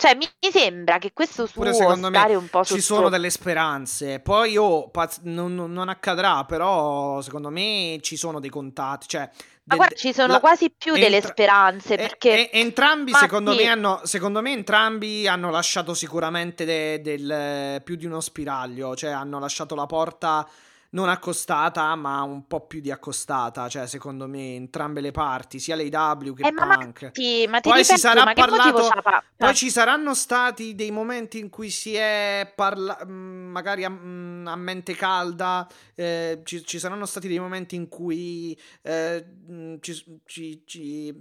[0.02, 4.20] Cioè, mi sembra che questo suo Pure secondo me un po' ci sono delle speranze.
[4.20, 9.08] Poi oh, paz- non, non, accadrà, però secondo me ci sono dei contatti.
[9.10, 9.30] Cioè,
[9.66, 13.68] ma guarda, ci sono la, quasi più entra, delle speranze perché e, entrambi secondo me,
[13.68, 19.38] hanno, secondo me entrambi hanno lasciato sicuramente de, del, più di uno spiraglio, cioè hanno
[19.38, 20.50] lasciato la porta
[20.94, 25.76] non accostata, ma un po' più di accostata, cioè secondo me entrambe le parti, sia
[25.76, 27.02] l'AW che eh, Punk.
[27.04, 31.40] Ma, sì, ma poi si sarà ma parlato, pa- poi ci saranno stati dei momenti
[31.40, 36.78] in cui si è parlato, mm, magari a, mm, a, mente calda, eh, ci, ci,
[36.78, 41.16] saranno stati dei momenti in cui eh, mm, ci, ci, ci,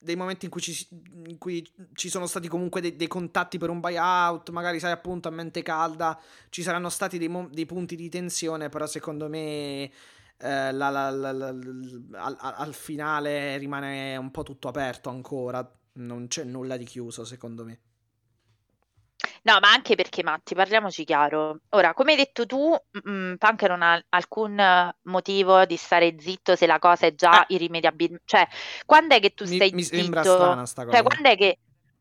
[0.00, 0.86] dei momenti in cui, ci,
[1.26, 5.28] in cui ci sono stati comunque dei, dei, contatti per un buyout, magari sai appunto
[5.28, 6.18] a mente calda,
[6.50, 9.90] ci saranno stati dei, dei punti di tensione, però se secondo me
[10.40, 16.44] eh, la, la, la, al, al, finale rimane un po' tutto aperto ancora, non c'è
[16.44, 17.80] nulla di chiuso secondo me.
[19.42, 21.60] No, ma anche perché Matti, parliamoci chiaro.
[21.70, 24.60] Ora, come hai detto tu, mh, Punk non ha alcun
[25.02, 27.54] motivo di stare zitto se la cosa è già eh.
[27.54, 28.20] irrimediabile.
[28.24, 28.46] Cioè,
[28.84, 29.96] quando è che tu stai mi, zitto?
[29.96, 31.02] Mi sembra strana sta cioè, cosa.
[31.02, 31.58] Cioè, quando è che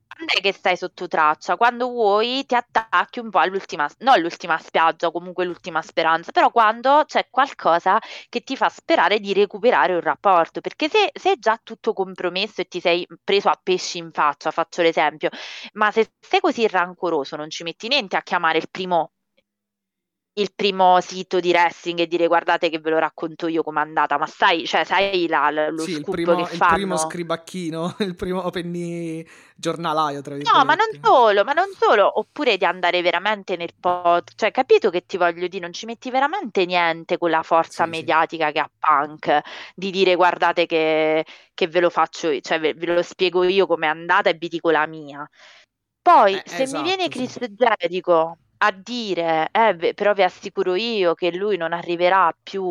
[0.08, 1.56] quando è che stai sotto traccia?
[1.58, 7.04] Quando vuoi ti attacchi un po' all'ultima, no all'ultima spiaggia, comunque l'ultima speranza, però quando
[7.06, 11.60] c'è qualcosa che ti fa sperare di recuperare un rapporto, perché se, se è già
[11.63, 15.30] tutto compromesso e ti sei preso a pesci in faccia, faccio l'esempio,
[15.74, 19.12] ma se sei così rancoroso non ci metti niente a chiamare il primo
[20.38, 24.17] il primo sito di wrestling e dire guardate che ve lo racconto io com'è andata,
[24.17, 29.26] ma sai, cioè, sai la, lo sì, il primo, il primo scribacchino, il primo penny
[29.56, 34.30] giornalaio, tra No, ma non solo, ma non solo, oppure di andare veramente nel pod,
[34.36, 37.91] cioè capito che ti voglio dire, non ci metti veramente niente con la forza Sì,
[37.91, 37.97] sì.
[37.97, 39.41] mediatica che ha Punk,
[39.73, 43.65] di dire guardate che, che ve lo faccio, io, cioè ve, ve lo spiego io
[43.65, 45.28] com'è andata e vi dico la mia.
[46.00, 47.38] Poi, Eh, se mi viene esatto, sì.
[47.38, 52.63] Chris Jericho a dire, eh, però vi assicuro io che lui non arriverà più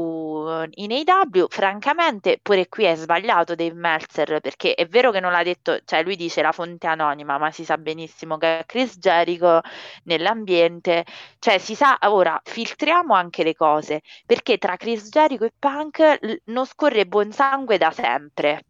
[0.48, 5.32] eh, in AW, francamente pure qui è sbagliato Dave Meltzer perché è vero che non
[5.32, 9.60] l'ha detto, cioè lui dice la fonte anonima, ma si sa benissimo che Chris Jericho
[10.04, 11.04] nell'ambiente,
[11.38, 16.66] cioè si sa, ora filtriamo anche le cose, perché tra Chris Jericho e Punk non
[16.66, 18.65] scorre buon sangue da sempre.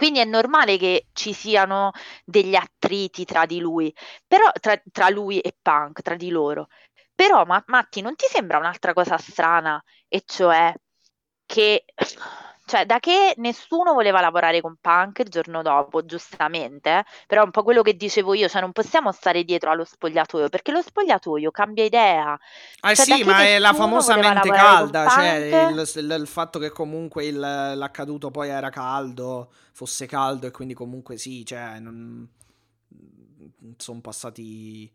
[0.00, 1.90] Quindi è normale che ci siano
[2.24, 3.94] degli attriti tra di lui,
[4.26, 6.68] però tra, tra lui e Punk, tra di loro.
[7.14, 9.82] Però, ma, Matti, non ti sembra un'altra cosa strana?
[10.08, 10.74] E cioè
[11.44, 11.84] che
[12.70, 17.50] cioè, da che nessuno voleva lavorare con Punk il giorno dopo, giustamente, però è un
[17.50, 21.50] po' quello che dicevo io, cioè non possiamo stare dietro allo spogliatoio, perché lo spogliatoio
[21.50, 22.38] cambia idea.
[22.82, 26.70] Eh Cioè, sì, ma è la famosa mente calda, cioè il, il- il fatto che
[26.70, 32.26] comunque il- l'accaduto poi era caldo, fosse caldo e quindi comunque sì, cioè non...
[33.76, 34.90] sono passati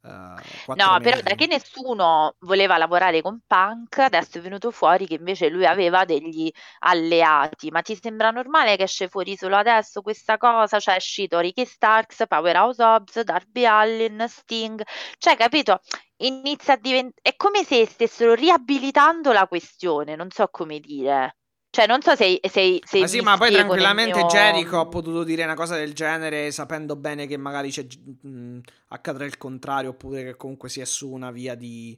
[0.00, 5.14] quattro No, però da che nessuno voleva lavorare con Punk, adesso è venuto fuori che
[5.14, 7.70] invece lui aveva degli alleati.
[7.70, 10.78] Ma ti sembra normale che esce fuori solo adesso questa cosa?
[10.78, 14.82] Cioè è uscito Ricky Starks, Powerhouse Hobbs, Darby Allin, Sting.
[15.18, 15.80] Cioè, capito?
[16.18, 17.14] Inizia a diventare...
[17.22, 21.37] È come se stessero riabilitando la questione, non so come dire.
[21.78, 24.26] Cioè, non so se, se, se Ma sì, ma poi tranquillamente mio...
[24.26, 29.24] Jericho ha potuto dire una cosa del genere sapendo bene che magari c'è, mh, accadrà
[29.24, 31.96] il contrario oppure che comunque si è su una via di...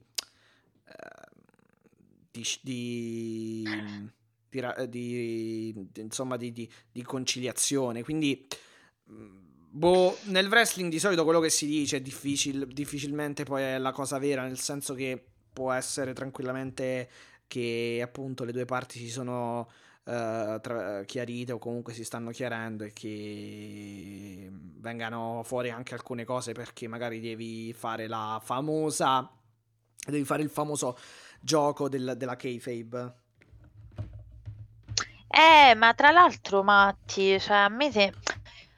[0.85, 1.29] eh,
[2.31, 3.64] di, di,
[4.51, 8.03] di di- di- insomma di, di- conciliazione.
[8.03, 8.47] Quindi,
[9.07, 13.93] boh, nel wrestling di solito quello che si dice è difficil- difficilmente poi è la
[13.93, 17.09] cosa vera, nel senso che può essere tranquillamente
[17.51, 19.69] che appunto le due parti si sono
[20.05, 26.53] eh, tra- chiarite o comunque si stanno chiarendo e che vengano fuori anche alcune cose
[26.53, 29.29] perché magari devi fare la famosa
[30.07, 30.97] devi fare il famoso
[31.41, 33.15] gioco del- della kayfabe
[35.29, 38.13] Eh, ma tra l'altro, Matti, cioè a me se...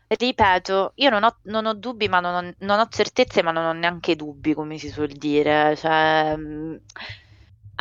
[0.08, 3.64] Ripeto, io non ho, non ho dubbi, ma non ho, non ho certezze, ma non
[3.64, 5.74] ho neanche dubbi, come si suol dire.
[5.76, 6.80] Cioè, mh,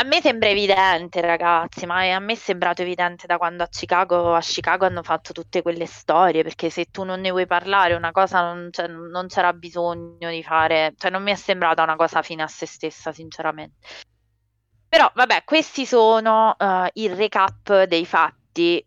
[0.02, 4.34] a me sembra evidente, ragazzi, ma a me è sembrato evidente da quando a Chicago,
[4.34, 8.12] a Chicago hanno fatto tutte quelle storie, perché se tu non ne vuoi parlare, una
[8.12, 12.24] cosa non, cioè, non c'era bisogno di fare, cioè non mi è sembrata una cosa
[12.24, 13.76] fine a se stessa, sinceramente.
[14.90, 18.84] Però, vabbè, questi sono eh, il recap dei fatti.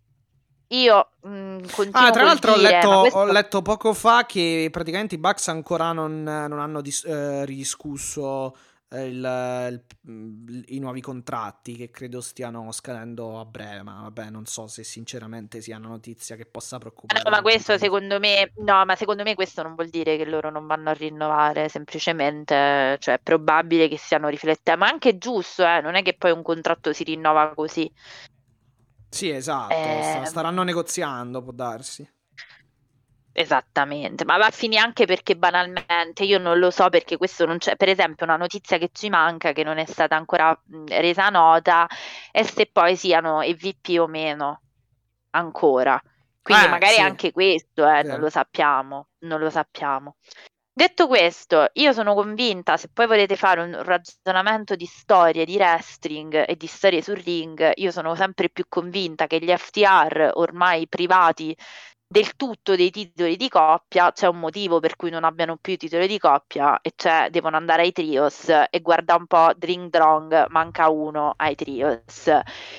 [0.69, 4.27] Io mh, continuo Ah, tra l'altro ho dire, letto, ma questo- ho letto poco fa
[4.27, 8.57] che praticamente i Bucks ancora non, non hanno dis- eh, ridiscusso
[9.01, 14.67] il- il- i nuovi contratti che credo stiano scadendo a breve, ma vabbè, non so
[14.67, 17.23] se sinceramente sia una notizia che possa preoccupare.
[17.23, 20.51] No, ma questo secondo me, no, ma secondo me questo non vuol dire che loro
[20.51, 25.81] non vanno a rinnovare, semplicemente, cioè è probabile che stiano riflettendo, ma anche giusto, eh,
[25.81, 27.91] non è che poi un contratto si rinnova così.
[29.09, 32.09] Sì, esatto, Eh, sta- staranno negoziando, può darsi.
[33.37, 37.59] Esattamente, ma va a finire anche perché banalmente io non lo so perché questo non
[37.59, 41.89] c'è, per esempio una notizia che ci manca che non è stata ancora resa nota
[42.31, 44.61] è se poi siano EVP o meno
[45.31, 46.01] ancora.
[46.41, 47.01] Quindi eh, magari sì.
[47.01, 50.15] anche questo eh, non lo sappiamo, non lo sappiamo.
[50.73, 56.45] Detto questo, io sono convinta, se poi volete fare un ragionamento di storie di wrestling
[56.47, 61.57] e di storie sul ring, io sono sempre più convinta che gli FTR ormai privati
[62.15, 65.77] del tutto dei titoli di coppia, c'è un motivo per cui non abbiano più i
[65.77, 70.47] titoli di coppia e cioè devono andare ai trios e guarda un po' Drink Drong,
[70.51, 72.31] manca uno ai trios.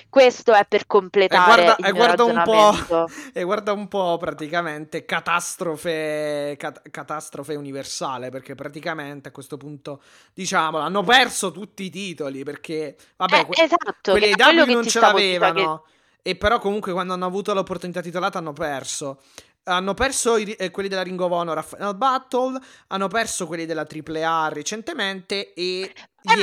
[0.08, 5.04] Questo è per completare e guarda, e guarda un po' e guarda un po' praticamente
[5.04, 10.02] catastrofe cat- catastrofe universale perché praticamente a questo punto
[10.34, 15.00] diciamo hanno perso tutti i titoli perché vabbè eh, que- esatto, quelli W non ce
[15.02, 15.84] l'avevano.
[15.86, 15.94] Che
[16.28, 19.22] e però comunque quando hanno avuto l'opportunità titolata hanno perso.
[19.66, 23.68] Hanno perso i, eh, quelli della Ring of Honor a Final Battle, hanno perso quelli
[23.68, 25.94] della AAA recentemente e eh,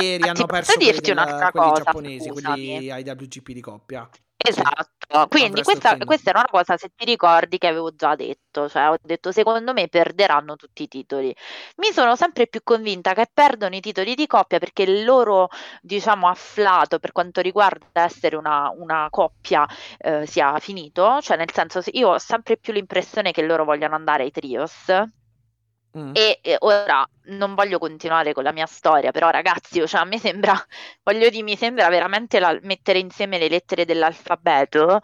[0.01, 2.65] ieri hanno perso quelli, della, quelli giapponesi, scusami.
[2.65, 4.09] quelli IWGP di coppia.
[4.45, 8.89] Esatto, quindi questa, questa, era una cosa, se ti ricordi, che avevo già detto, cioè
[8.89, 11.33] ho detto secondo me perderanno tutti i titoli.
[11.77, 15.47] Mi sono sempre più convinta che perdono i titoli di coppia perché il loro,
[15.81, 19.65] diciamo, afflato per quanto riguarda essere una, una coppia
[19.97, 24.23] eh, sia finito, cioè nel senso io ho sempre più l'impressione che loro vogliano andare
[24.23, 24.91] ai trios
[25.97, 26.11] Mm.
[26.15, 30.53] E, e, ora non voglio continuare con la mia storia, però ragazzi, cioè, a sembra,
[31.03, 35.01] voglio dire, mi sembra veramente la, mettere insieme le lettere dell'alfabeto.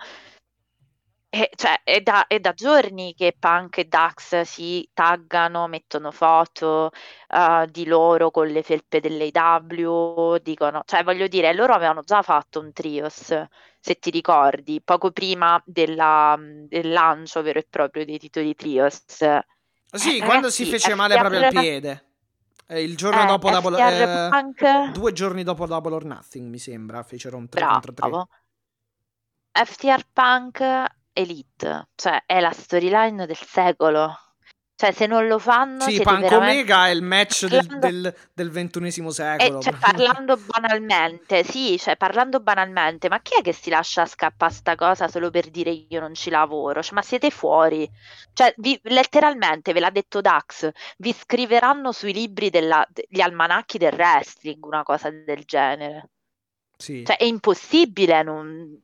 [1.32, 6.90] E, cioè, è da, è da, giorni che Punk e Dax si taggano, mettono foto
[7.28, 12.60] uh, di loro con le felpe dell'AW, dicono, cioè voglio dire, loro avevano già fatto
[12.60, 13.32] un trios,
[13.80, 19.04] se ti ricordi, poco prima della, del lancio vero e proprio dei titoli trios.
[19.92, 22.06] Sì, eh, quando si fece male proprio al piede.
[22.68, 24.92] Eh, il giorno eh, dopo Double eh, Punk...
[24.92, 27.02] Due giorni dopo Double or Nothing, mi sembra.
[27.02, 27.80] Fecero un 3 Bravo.
[27.82, 27.94] contro
[29.52, 29.66] 3.
[29.66, 34.16] FTR Punk Elite, cioè è la storyline del secolo.
[34.80, 35.82] Cioè, se non lo fanno.
[35.82, 36.36] Sì, Punk veramente...
[36.36, 39.60] Omega è il match del, del, del ventunesimo secolo.
[39.60, 44.54] Eh, cioè, parlando banalmente, sì, cioè, parlando banalmente, ma chi è che si lascia scappare
[44.54, 46.82] sta cosa solo per dire io non ci lavoro?
[46.82, 47.92] Cioè, ma siete fuori.
[48.32, 50.70] Cioè, vi, letteralmente, ve l'ha detto Dax,
[51.00, 56.12] vi scriveranno sui libri degli almanacchi del wrestling una cosa del genere.
[56.78, 57.04] Sì.
[57.06, 58.80] Cioè, è impossibile non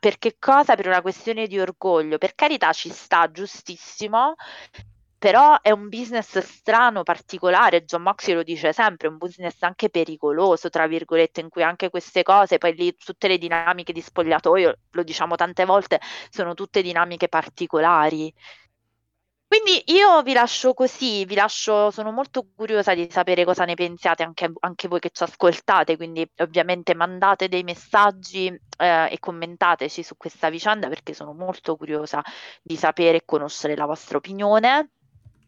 [0.00, 0.74] per che cosa?
[0.76, 2.16] Per una questione di orgoglio.
[2.16, 4.34] Per carità, ci sta giustissimo,
[5.26, 10.70] però è un business strano, particolare, John Moxley lo dice sempre, un business anche pericoloso,
[10.70, 15.02] tra virgolette, in cui anche queste cose, poi lì tutte le dinamiche di spogliatoio, lo
[15.02, 16.00] diciamo tante volte,
[16.30, 18.32] sono tutte dinamiche particolari.
[19.48, 24.22] Quindi io vi lascio così, vi lascio, sono molto curiosa di sapere cosa ne pensiate
[24.22, 30.16] anche, anche voi che ci ascoltate, quindi ovviamente mandate dei messaggi eh, e commentateci su
[30.16, 32.22] questa vicenda perché sono molto curiosa
[32.62, 34.90] di sapere e conoscere la vostra opinione.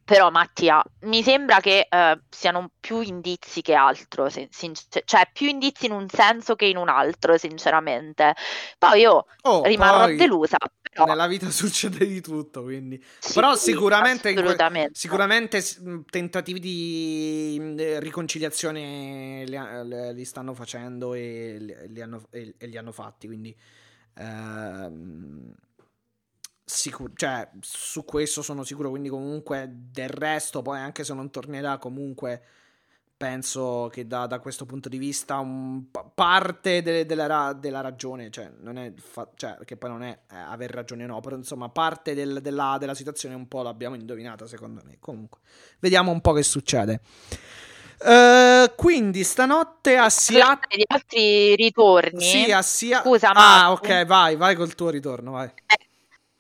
[0.09, 4.73] Però Mattia, mi sembra che uh, siano più indizi che altro, sin- sin-
[5.05, 8.35] cioè più indizi in un senso che in un altro, sinceramente.
[8.79, 10.57] Poi io oh, rimarrò poi delusa.
[10.81, 11.05] Però...
[11.05, 13.05] Nella vita succede di tutto, quindi.
[13.19, 15.63] Sì, però sicuramente, que- sicuramente
[16.09, 23.55] tentativi di riconciliazione li, li stanno facendo e li, hanno, e li hanno fatti, quindi...
[24.15, 25.53] Uh,
[26.69, 28.91] sicuro, cioè, su questo sono sicuro.
[28.91, 32.43] Quindi, comunque, del resto, poi anche se non tornerà, comunque
[33.17, 38.31] penso che da, da questo punto di vista un, parte de, de la, della ragione,
[38.31, 41.35] cioè, non è fa, cioè, che poi non è eh, aver ragione o no, però
[41.35, 44.99] insomma parte del, della, della, situazione un po' l'abbiamo indovinata secondo me.
[45.01, 45.41] Comunque,
[45.81, 47.01] vediamo un po' che succede.
[47.99, 54.07] Uh, quindi stanotte a Seattle di altri ritorni sì a Seattle scusa ma ah ok
[54.07, 55.88] vai vai col tuo ritorno vai eh,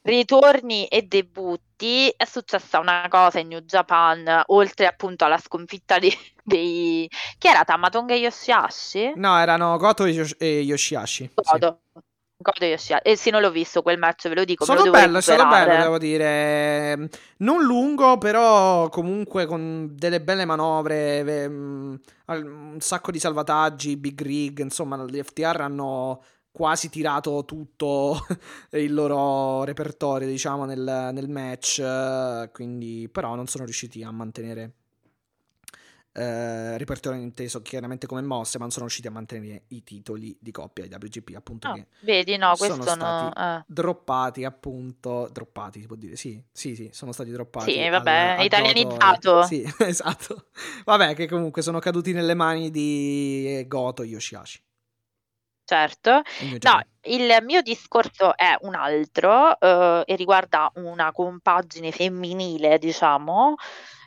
[0.02, 6.10] ritorni e debutti è successa una cosa in New Japan, oltre appunto alla sconfitta di,
[6.42, 7.08] dei...
[7.38, 9.12] Chi era Tamatonga e Yoshihashi?
[9.16, 11.30] No, erano Goto e, Yosh- e Yoshihashi.
[11.34, 11.80] Goto.
[11.92, 12.00] Sì.
[12.40, 13.08] Goto e Yoshihashi.
[13.08, 14.64] E sì, non l'ho visto quel match, ve lo dico.
[14.64, 17.08] Sono bello, è stato bello, devo dire.
[17.38, 25.04] Non lungo, però comunque con delle belle manovre, un sacco di salvataggi, big rig, insomma,
[25.04, 26.22] gli FTR hanno
[26.58, 28.18] quasi tirato tutto
[28.72, 34.72] il loro repertorio, diciamo, nel, nel match, quindi però non sono riusciti a mantenere
[36.18, 40.50] eh, repertorio inteso chiaramente come mosse, ma non sono riusciti a mantenere i titoli di
[40.50, 41.68] coppia di WGP, appunto.
[41.68, 43.56] Oh, vedi, no, sono questo stati no.
[43.58, 43.64] eh.
[43.68, 45.28] droppati, appunto.
[45.30, 46.16] Droppati, si può dire?
[46.16, 47.70] Sì, sì, sì, sono stati droppati.
[47.70, 49.44] Sì, al- vabbè, a italianizzato.
[49.44, 50.46] Sì, esatto.
[50.84, 54.60] Vabbè, che comunque sono caduti nelle mani di Goto Yoshihashi.
[55.68, 56.22] Certo.
[56.62, 63.54] No, il mio discorso è un altro eh, e riguarda una compagine femminile, diciamo,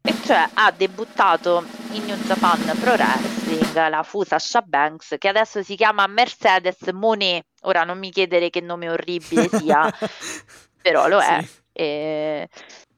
[0.01, 5.61] e cioè ha debuttato in New Japan Pro Wrestling la fu Sasha Banks, che adesso
[5.61, 7.45] si chiama Mercedes Monet.
[7.61, 9.87] Ora non mi chiedere che nome orribile sia,
[10.81, 11.43] però lo è.
[11.43, 11.59] Sì.
[11.73, 12.49] E-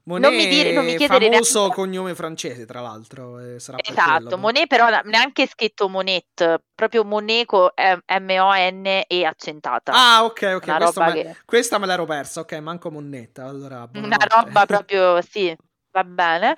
[0.06, 3.38] Monet, non mi dire- non mi chiedere famoso neanche- cognome francese, tra l'altro.
[3.38, 4.36] eh, Esatto, quello.
[4.38, 9.92] Monet però neanche scritto Monet, proprio Monet con eh, M-O-N-E accentata.
[9.94, 10.66] Ah, ok, ok.
[10.78, 12.40] Roba me- che- Questa me l'ero persa.
[12.40, 13.44] Ok, manco Monnetta.
[13.46, 15.56] Allora, Una roba proprio, sì,
[15.90, 16.54] va bene.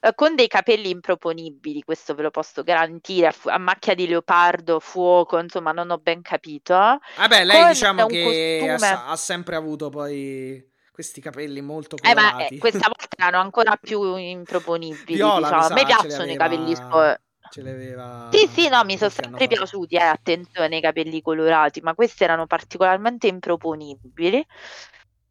[0.00, 4.06] Eh, con dei capelli improponibili, questo ve lo posso garantire, a, fu- a macchia di
[4.06, 6.74] leopardo, fuoco, insomma, non ho ben capito.
[6.74, 9.02] Vabbè, lei Con diciamo che ha, costume.
[9.08, 10.62] ha sempre avuto poi
[10.94, 12.58] questi capelli molto Eh, ma eh, colorati.
[12.58, 15.60] questa volta erano ancora più improponibili, Viola, diciamo.
[15.62, 17.16] A sa, me ce piacciono i capelli spo-
[17.50, 21.94] Ce l'aveva Sì, sì, no, mi sono sempre piaciuti, eh, attenzione, i capelli colorati, ma
[21.94, 24.44] questi erano particolarmente improponibili.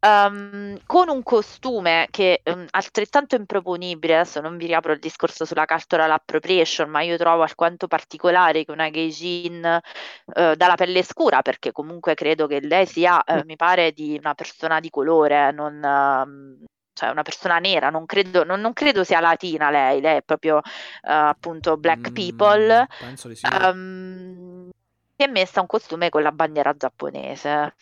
[0.04, 5.64] Ehm, con un costume che ehm, altrettanto improponibile, adesso non vi riapro il discorso sulla
[5.64, 11.72] cultural appropriation, ma io trovo alquanto particolare che una gaijin eh, dalla pelle scura, perché
[11.72, 16.64] comunque credo che lei sia, eh, mi pare, di una persona di colore, non, ehm,
[16.92, 20.58] cioè una persona nera, non credo, non, non credo sia latina lei, lei è proprio
[20.58, 22.86] eh, appunto black Mm, people.
[22.98, 23.46] Penso di sì.
[23.46, 24.68] Ehm,
[25.16, 27.74] che è messa un costume con la bandiera giapponese.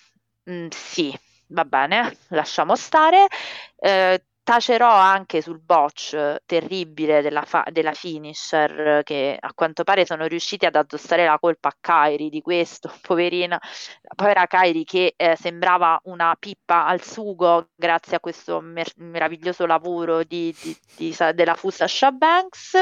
[0.48, 1.16] Mm, sì,
[1.52, 3.26] va bene, lasciamo stare.
[3.76, 10.26] Eh, tacerò anche sul botch terribile della, fa- della finisher che a quanto pare sono
[10.26, 13.60] riusciti ad addossare la colpa a Kairi di questo, poverina,
[14.16, 20.24] povera Kairi che eh, sembrava una pippa al sugo grazie a questo mer- meraviglioso lavoro
[20.24, 22.72] di, di- di della fu Sasha Banks,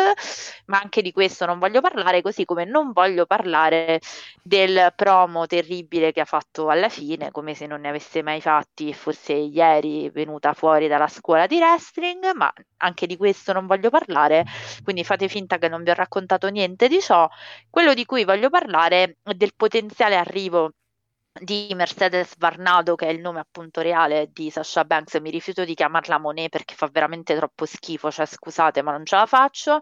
[0.67, 4.01] ma anche di questo non voglio parlare, così come non voglio parlare
[4.43, 8.89] del promo terribile che ha fatto alla fine, come se non ne avesse mai fatti
[8.89, 13.91] e fosse ieri venuta fuori dalla scuola di wrestling, ma anche di questo non voglio
[13.91, 14.45] parlare,
[14.85, 17.29] quindi fate finta che non vi ho raccontato niente di ciò.
[17.69, 20.73] Quello di cui voglio parlare è del potenziale arrivo
[21.33, 25.75] di Mercedes Varnado, che è il nome appunto reale di Sasha Banks, mi rifiuto di
[25.75, 29.79] chiamarla Monet perché fa veramente troppo schifo, cioè scusate, ma non ce la faccio.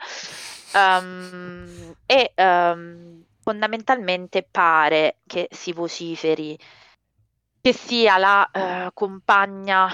[0.75, 6.59] Ehm, e ehm, fondamentalmente pare che si vociferi
[7.61, 9.89] che sia la eh, compagna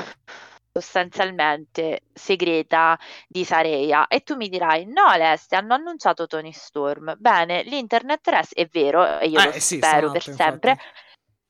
[0.76, 2.98] sostanzialmente segreta
[3.28, 4.08] di Sareia.
[4.08, 7.14] E tu mi dirai no Alessia hanno annunciato Tony Storm.
[7.18, 11.02] Bene l'internet rest è vero e io Eh, lo sì, spero per sempre infatti.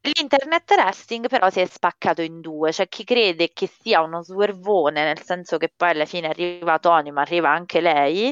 [0.04, 5.02] L'internet wrestling però si è spaccato in due, c'è chi crede che sia uno swervone,
[5.02, 8.30] nel senso che poi alla fine arriva Tony, ma arriva anche lei,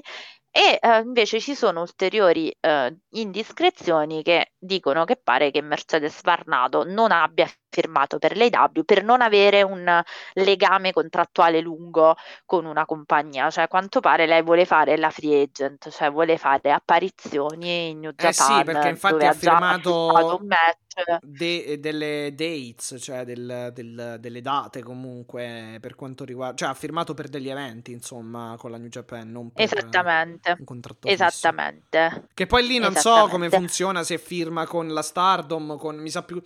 [0.51, 6.85] e eh, invece ci sono ulteriori eh, indiscrezioni che dicono che pare che Mercedes Varnado
[6.85, 10.03] non abbia firmato per l'AEW per non avere un
[10.35, 12.15] legame contrattuale lungo
[12.45, 16.37] con una compagnia, cioè a quanto pare lei vuole fare la free agent, cioè vuole
[16.37, 20.81] fare apparizioni in New Eh sì, Japan, perché infatti dove ha firmato- un match.
[21.23, 27.15] De- delle dates, cioè del- del- delle date comunque per quanto riguarda, cioè ha firmato
[27.15, 31.25] per degli eventi insomma con la New Japan, non per Esattamente, un contratto fisso.
[31.25, 32.27] esattamente.
[32.35, 36.23] Che poi lì non so come funziona se firma con la Stardom, con mi sa
[36.23, 36.43] più.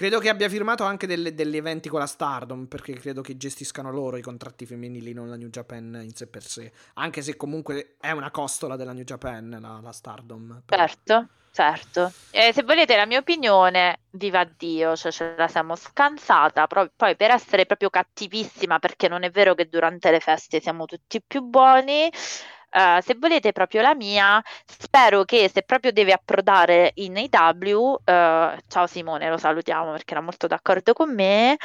[0.00, 3.90] Credo che abbia firmato anche delle- degli eventi con la Stardom, perché credo che gestiscano
[3.90, 6.72] loro i contratti femminili, non la New Japan in sé per sé.
[6.94, 10.62] Anche se comunque è una costola della New Japan, la, la Stardom.
[10.64, 10.86] però.
[10.86, 12.12] Certo, certo.
[12.30, 16.66] Eh, se volete la mia opinione, viva Dio, cioè ce la siamo scansata.
[16.66, 20.86] pro- poi per essere proprio cattivissima, perché non è vero che durante le feste siamo
[20.86, 22.10] tutti più buoni.
[22.70, 28.62] Eh, se volete proprio la mia, spero che se proprio deve approdare in AW, eh,
[28.68, 31.56] ciao Simone, lo salutiamo perché era molto d'accordo con me,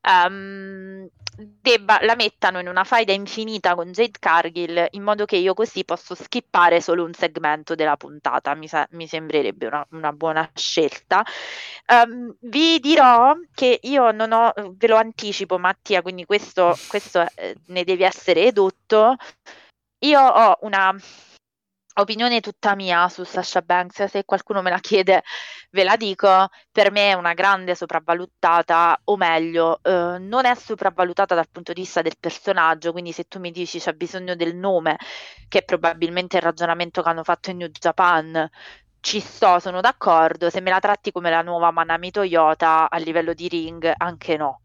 [0.00, 5.54] ehm, debba, la mettano in una faida infinita con Jade Cargill in modo che io
[5.54, 8.54] così posso skippare solo un segmento della puntata.
[8.54, 11.24] Mi, sa- mi sembrerebbe una, una buona scelta.
[11.86, 17.56] Ehm, vi dirò che io non ho, ve lo anticipo Mattia, quindi questo, questo eh,
[17.66, 19.16] ne devi essere edotto.
[20.04, 20.92] Io ho una
[21.94, 25.22] opinione tutta mia su Sasha Banks, se qualcuno me la chiede
[25.70, 31.34] ve la dico, per me è una grande sopravvalutata, o meglio, eh, non è sopravvalutata
[31.36, 34.96] dal punto di vista del personaggio, quindi se tu mi dici c'è bisogno del nome,
[35.48, 38.48] che è probabilmente il ragionamento che hanno fatto in New Japan,
[39.00, 43.34] ci sto, sono d'accordo, se me la tratti come la nuova Manami Toyota a livello
[43.34, 44.61] di ring, anche no.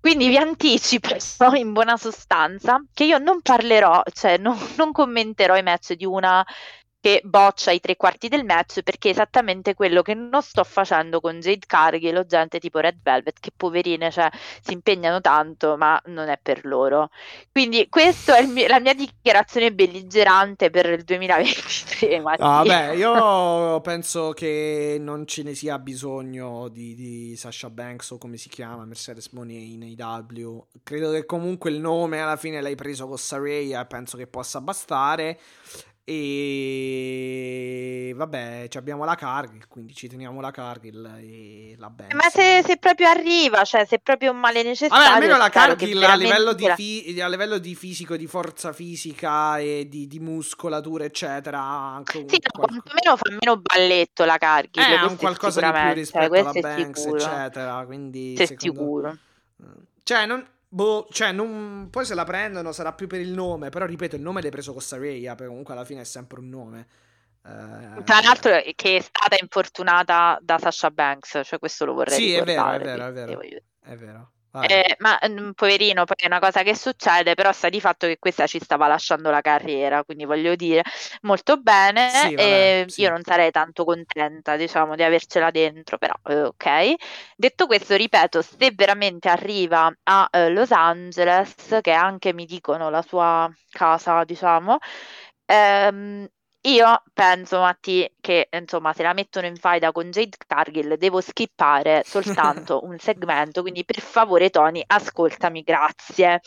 [0.00, 1.14] Quindi vi anticipo
[1.54, 6.44] in buona sostanza che io non parlerò, cioè non, non commenterò i match di una
[7.00, 11.20] che boccia i tre quarti del match perché è esattamente quello che non sto facendo
[11.20, 14.28] con Jade Cargill o gente tipo Red Velvet che poverine cioè,
[14.60, 17.10] si impegnano tanto ma non è per loro.
[17.50, 22.88] Quindi questa è mio, la mia dichiarazione belligerante per il 2023 Mattia.
[22.88, 28.36] Ah, io penso che non ce ne sia bisogno di, di Sasha Banks o come
[28.36, 33.06] si chiama Mercedes Monet in AW credo che comunque il nome alla fine l'hai preso
[33.06, 35.38] con Saraya e penso che possa bastare
[36.04, 37.50] e
[38.20, 42.14] vabbè, abbiamo la Cargill, quindi ci teniamo la Cargill e la Banks.
[42.14, 45.04] Ma se, se, proprio arriva, cioè se proprio un male necessario.
[45.04, 49.58] Vabbè, almeno la Cargill a livello, di fi- a livello di fisico, di forza fisica
[49.58, 51.60] e di, di muscolatura, eccetera.
[51.60, 54.82] Anche sì, no, quantomeno fa meno balletto la Cargill.
[54.82, 57.16] Eh, un qualcosa di più rispetto alla Banks, sicuro.
[57.18, 57.84] eccetera.
[57.86, 58.80] Quindi, Sei secondo...
[58.80, 59.16] sicuro.
[60.02, 61.88] Cioè, non Boh, cioè, non...
[61.90, 63.70] poi se la prendono sarà più per il nome.
[63.70, 65.34] Però ripeto, il nome l'hai preso con Saraya.
[65.34, 66.86] Perché comunque alla fine è sempre un nome.
[67.44, 68.02] Eh...
[68.04, 71.40] Tra l'altro, che è stata infortunata da Sasha Banks.
[71.44, 72.28] Cioè, questo lo vorrei sì.
[72.28, 73.40] Sì, è vero, è vero, è vero.
[73.82, 74.32] È vero.
[74.52, 78.18] Eh, ma mm, poverino, poi è una cosa che succede, però sta di fatto che
[78.18, 80.82] questa ci stava lasciando la carriera, quindi voglio dire
[81.22, 82.10] molto bene.
[82.10, 83.00] Sì, vabbè, sì.
[83.02, 86.94] Io non sarei tanto contenta, diciamo, di avercela dentro, però eh, ok.
[87.36, 93.02] Detto questo, ripeto, se veramente arriva a eh, Los Angeles, che anche mi dicono la
[93.02, 94.78] sua casa, diciamo,
[95.46, 96.26] ehm,
[96.62, 102.02] io penso, Matti, che insomma, se la mettono in faida con Jade Cargill, devo skippare
[102.06, 103.62] soltanto un segmento.
[103.62, 106.40] Quindi, per favore, Tony, ascoltami, grazie.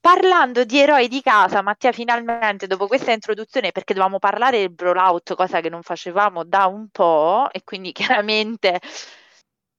[0.00, 5.34] Parlando di eroi di casa, Mattia, finalmente dopo questa introduzione, perché dovevamo parlare del brawlout,
[5.36, 8.80] cosa che non facevamo da un po', e quindi chiaramente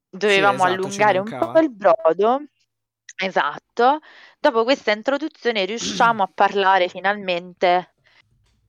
[0.10, 2.44] dovevamo sì, esatto, allungare un po' il brodo.
[3.16, 4.00] Esatto.
[4.40, 7.93] Dopo questa introduzione riusciamo a parlare finalmente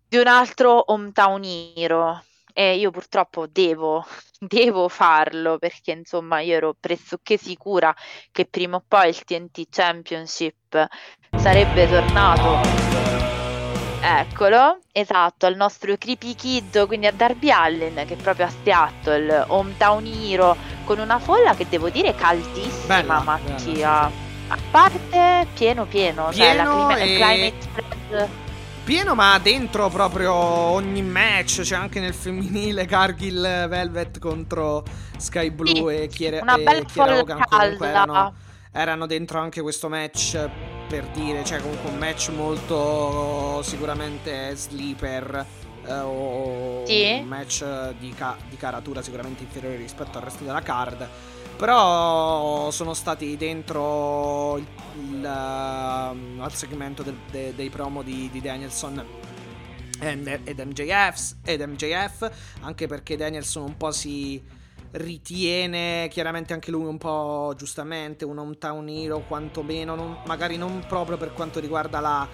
[0.09, 1.43] di un altro hometown
[1.75, 2.23] hero
[2.57, 4.07] e io purtroppo devo,
[4.39, 7.95] devo farlo perché insomma io ero pressoché sicura
[8.31, 10.87] che prima o poi il TNT Championship
[11.37, 12.93] sarebbe tornato.
[14.01, 20.07] Eccolo esatto al nostro Creepy Kid quindi a Darby Allen che proprio a Seattle hometown
[20.07, 23.65] hero con una folla che devo dire caldissima bella, Mattia.
[23.65, 24.11] bella,
[24.49, 27.15] a parte pieno pieno, pieno cioè la clima- e...
[27.15, 28.44] climate
[28.85, 31.63] pieno, ma dentro proprio ogni match.
[31.63, 34.85] C'è anche nel femminile Cargill Velvet contro
[35.17, 37.43] Sky Blue sì, e una e Chiara Hogan.
[37.49, 38.35] Comunque erano,
[38.71, 40.49] erano, dentro anche questo match
[40.87, 45.47] per dire, cioè comunque un match molto sicuramente sleeper.
[45.87, 47.19] Eh, o sì.
[47.21, 47.65] un match
[47.99, 51.09] di, ca- di caratura sicuramente inferiore rispetto al resto della card.
[51.57, 54.67] Però sono stati dentro il,
[55.01, 59.05] il, uh, al segmento del, de, dei promo di, di Danielson
[60.01, 62.31] ed, ed, MJF, ed MJF,
[62.61, 64.43] anche perché Danielson un po' si
[64.95, 71.17] ritiene chiaramente anche lui un po' giustamente un hometown hero quantomeno non, magari non proprio
[71.17, 72.29] per quanto riguarda la,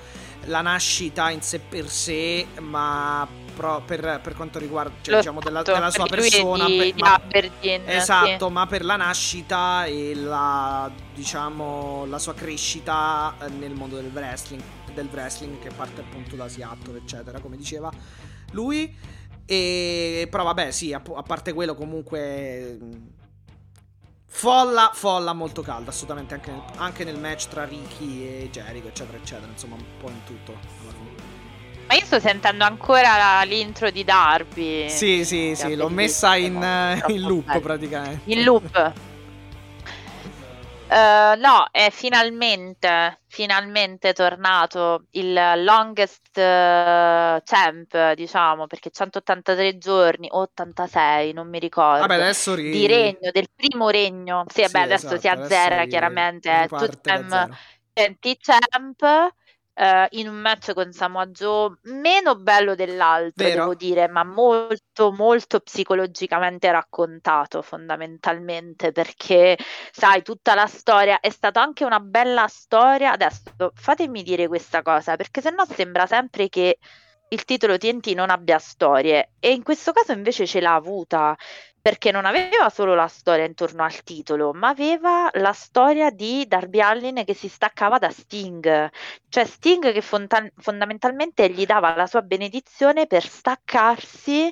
[0.45, 3.27] la nascita in sé per sé ma
[3.61, 7.15] pro, per, per, quanto riguarda cioè, diciamo della, della sua persona di, per, di ma,
[7.15, 8.53] Aberdeen, esatto sì.
[8.53, 14.63] ma per la nascita e la diciamo la sua crescita nel mondo del wrestling
[14.95, 17.91] del wrestling che parte appunto da Seattle eccetera come diceva
[18.53, 19.19] lui
[19.51, 22.79] e, però vabbè, sì, a, a parte quello comunque...
[24.33, 29.19] Folla, folla molto calda, assolutamente, anche nel, anche nel match tra Ricky e Jericho, eccetera,
[29.19, 30.57] eccetera, insomma, un po' in tutto.
[31.91, 34.89] Ma io sto sentendo ancora l'intro di Darby.
[34.89, 36.55] Sì, sì, sì, l'ho messa in,
[37.09, 37.59] in loop bello.
[37.59, 38.21] praticamente.
[38.31, 38.93] In loop.
[40.87, 45.33] Uh, no, è finalmente, finalmente tornato il
[45.65, 52.07] longest uh, champ, diciamo, perché 183 giorni, 86, non mi ricordo.
[52.07, 52.71] Vabbè, adesso ri...
[52.71, 54.45] Di regno, del primo regno.
[54.47, 56.69] Sì, sì vabbè, adesso esatto, si azzera chiaramente.
[56.69, 57.49] Two-time
[58.39, 59.33] champ
[59.75, 63.61] eh, in un match con Samoa Joe meno bello dell'altro, Vero.
[63.61, 69.57] devo dire, ma molto, molto psicologicamente raccontato fondamentalmente perché,
[69.91, 73.13] sai, tutta la storia è stata anche una bella storia.
[73.13, 76.79] Adesso fatemi dire questa cosa perché sennò sembra sempre che
[77.33, 81.37] il titolo TNT non abbia storie e in questo caso invece ce l'ha avuta
[81.81, 86.81] perché non aveva solo la storia intorno al titolo, ma aveva la storia di Darby
[86.81, 88.91] Allin che si staccava da Sting,
[89.29, 94.51] cioè Sting che fonta- fondamentalmente gli dava la sua benedizione per staccarsi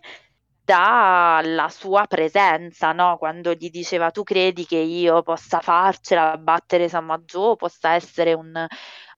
[0.64, 3.16] dalla sua presenza, no?
[3.16, 8.66] Quando gli diceva tu credi che io possa farcela, battere Samoa Joe, possa essere un,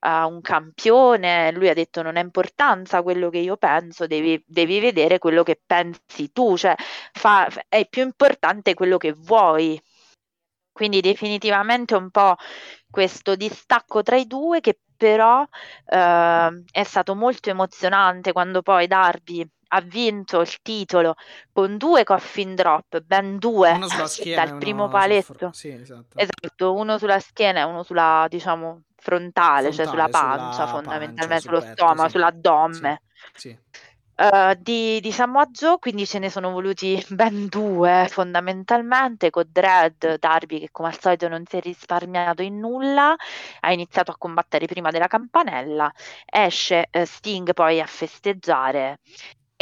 [0.01, 4.81] uh, un campione, lui ha detto non ha importanza quello che io penso, devi, devi
[4.81, 6.75] vedere quello che pensi tu, cioè
[7.13, 9.81] fa, è più importante quello che vuoi.
[10.73, 12.37] Quindi definitivamente un po'
[12.91, 15.47] questo distacco tra i due che però uh,
[16.71, 21.15] è stato molto emozionante quando poi Darby ha vinto il titolo
[21.53, 25.51] con due coffin drop, ben due schiena, dal primo paletto.
[25.51, 26.19] Fr- sì, esatto.
[26.19, 26.75] esatto.
[26.75, 31.61] uno sulla schiena e uno sulla, diciamo, frontale, frontale cioè sulla pancia, sulla fondamentalmente, sullo
[31.61, 32.11] petto, stomaco, sì.
[32.11, 33.03] sull'addome.
[33.35, 33.49] Sì.
[33.49, 33.59] sì.
[34.21, 40.19] Uh, di, di Samoa Joe, quindi ce ne sono voluti ben due fondamentalmente con Dread
[40.19, 43.17] Darby che come al solito non si è risparmiato in nulla,
[43.61, 45.91] ha iniziato a combattere prima della campanella,
[46.27, 48.99] esce uh, Sting poi a festeggiare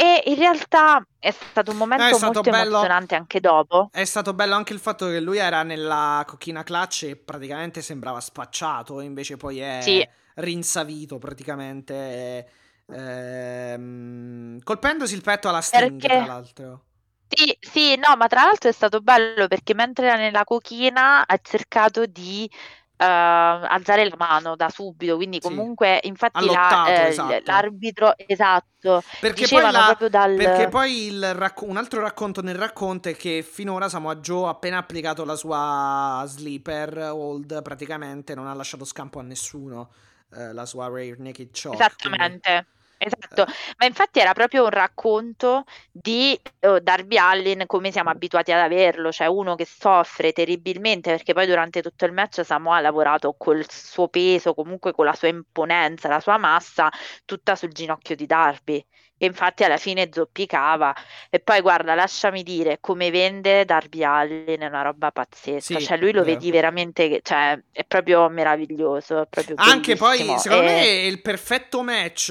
[0.01, 3.89] e in realtà è stato un momento eh, stato molto bello, emozionante anche dopo.
[3.91, 8.21] È stato bello anche il fatto che lui era nella cochina clutch e praticamente sembrava
[8.21, 10.07] spacciato, invece poi è sì.
[10.35, 12.49] rinsavito praticamente,
[12.87, 16.15] ehm, colpendosi il petto alla Sting, perché...
[16.15, 16.83] tra l'altro.
[17.27, 21.39] Sì, sì, no, ma tra l'altro è stato bello perché mentre era nella cochina ha
[21.43, 22.49] cercato di
[23.05, 26.09] alzare la mano da subito, quindi comunque sì.
[26.09, 27.41] infatti la, eh, esatto.
[27.45, 30.35] l'arbitro esatto perché poi, la, dal...
[30.35, 34.77] perché poi racco- un altro racconto nel racconto è che finora Samoa Joe ha appena
[34.77, 39.91] applicato la sua sleeper hold praticamente non ha lasciato scampo a nessuno
[40.35, 42.77] eh, la sua rare naked choke esattamente quindi...
[43.01, 43.45] Esatto,
[43.77, 46.37] ma infatti era proprio un racconto di
[46.67, 51.45] uh, Darby Allin come siamo abituati ad averlo, cioè uno che soffre terribilmente perché poi
[51.47, 56.09] durante tutto il match Samoa ha lavorato col suo peso, comunque con la sua imponenza,
[56.09, 56.89] la sua massa,
[57.23, 58.85] tutta sul ginocchio di Darby
[59.19, 60.95] che infatti alla fine zoppicava.
[61.29, 65.77] E poi guarda, lasciami dire, come vende Darby Allin è una roba pazzesca.
[65.77, 66.35] Sì, cioè, lui lo vero.
[66.35, 69.21] vedi veramente, cioè, è proprio meraviglioso.
[69.21, 70.73] È proprio Anche poi, secondo e...
[70.73, 72.27] me, è il perfetto match.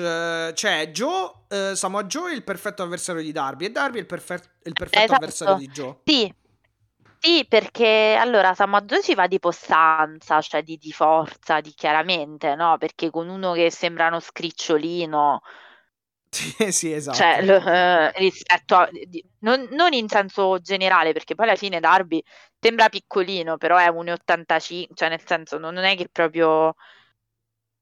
[0.55, 4.07] Cioè, Joe, eh, Samoa Joe è il perfetto avversario di Darby e Darby è il,
[4.07, 5.15] perfe- il perfetto esatto.
[5.15, 5.97] avversario di Joe.
[6.05, 6.35] Sì,
[7.21, 12.55] sì, perché allora Samoa Joe ci va di possanza, cioè di, di forza, di chiaramente,
[12.55, 12.79] no?
[12.79, 15.43] Perché con uno che sembra uno scricciolino,
[16.31, 17.33] sì, sì, esatto.
[17.33, 18.89] Cioè, l- eh, rispetto a...
[18.91, 22.23] di- non, non in senso generale, perché poi alla fine Darby
[22.61, 26.75] sembra piccolino, però è 1,85, cioè nel senso non, non è che proprio...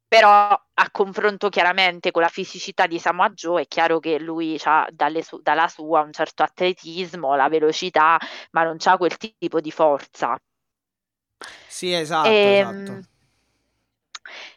[0.08, 4.86] Però a confronto chiaramente con la fisicità di Samoa Joe è chiaro che lui ha
[5.22, 8.18] su- dalla sua un certo atletismo, la velocità,
[8.52, 10.36] ma non ha quel tipo di forza.
[11.66, 13.06] Sì, esatto, Ehm, esatto.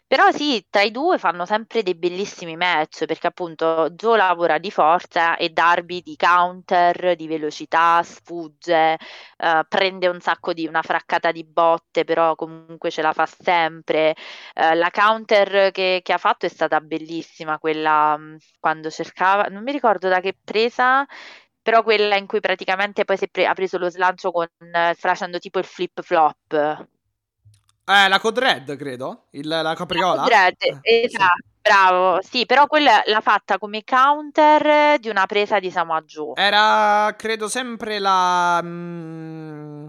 [0.09, 4.71] Però sì, tra i due fanno sempre dei bellissimi match perché appunto Joe lavora di
[4.71, 8.97] forza e Darby di counter, di velocità, sfugge,
[9.37, 14.15] uh, prende un sacco di una fraccata di botte, però comunque ce la fa sempre.
[14.55, 19.61] Uh, la counter che, che, ha fatto è stata bellissima, quella um, quando cercava, non
[19.61, 21.05] mi ricordo da che presa,
[21.61, 25.59] però quella in cui praticamente poi pre- ha preso lo slancio con, uh, facendo tipo
[25.59, 26.87] il flip flop.
[27.89, 29.25] Eh, la Code Red, credo.
[29.31, 30.13] Il, la capriola.
[30.13, 31.33] La Code Red, eh, esatto.
[31.41, 31.47] Sì.
[31.61, 36.33] Bravo, sì, però quella l'ha fatta come counter di una presa di Samoa Joe.
[36.35, 38.61] Era, credo, sempre la...
[38.63, 39.87] Mm,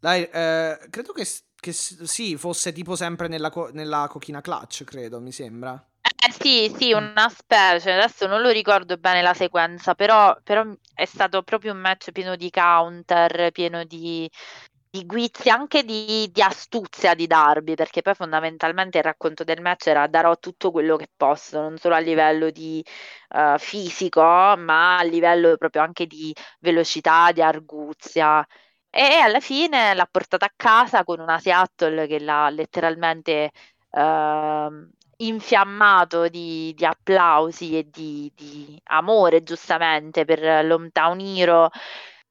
[0.00, 1.26] la eh, credo che,
[1.58, 5.82] che, sì, fosse tipo sempre nella, nella cochina clutch, credo, mi sembra.
[6.02, 10.64] Eh, sì, sì, una specie, adesso non lo ricordo bene la sequenza, però, però
[10.94, 14.30] è stato proprio un match pieno di counter, pieno di,
[14.90, 19.86] di guizzi, anche di, di, astuzia di Darby, perché poi fondamentalmente il racconto del match
[19.86, 22.84] era darò tutto quello che posso, non solo a livello di
[23.30, 28.44] uh, fisico, ma a livello proprio anche di velocità, di arguzia.
[28.90, 33.52] E alla fine l'ha portata a casa con una Seattle che l'ha letteralmente
[33.90, 34.88] uh,
[35.18, 41.70] infiammato di, di, applausi e di, di amore, giustamente, per l'Hometown Hero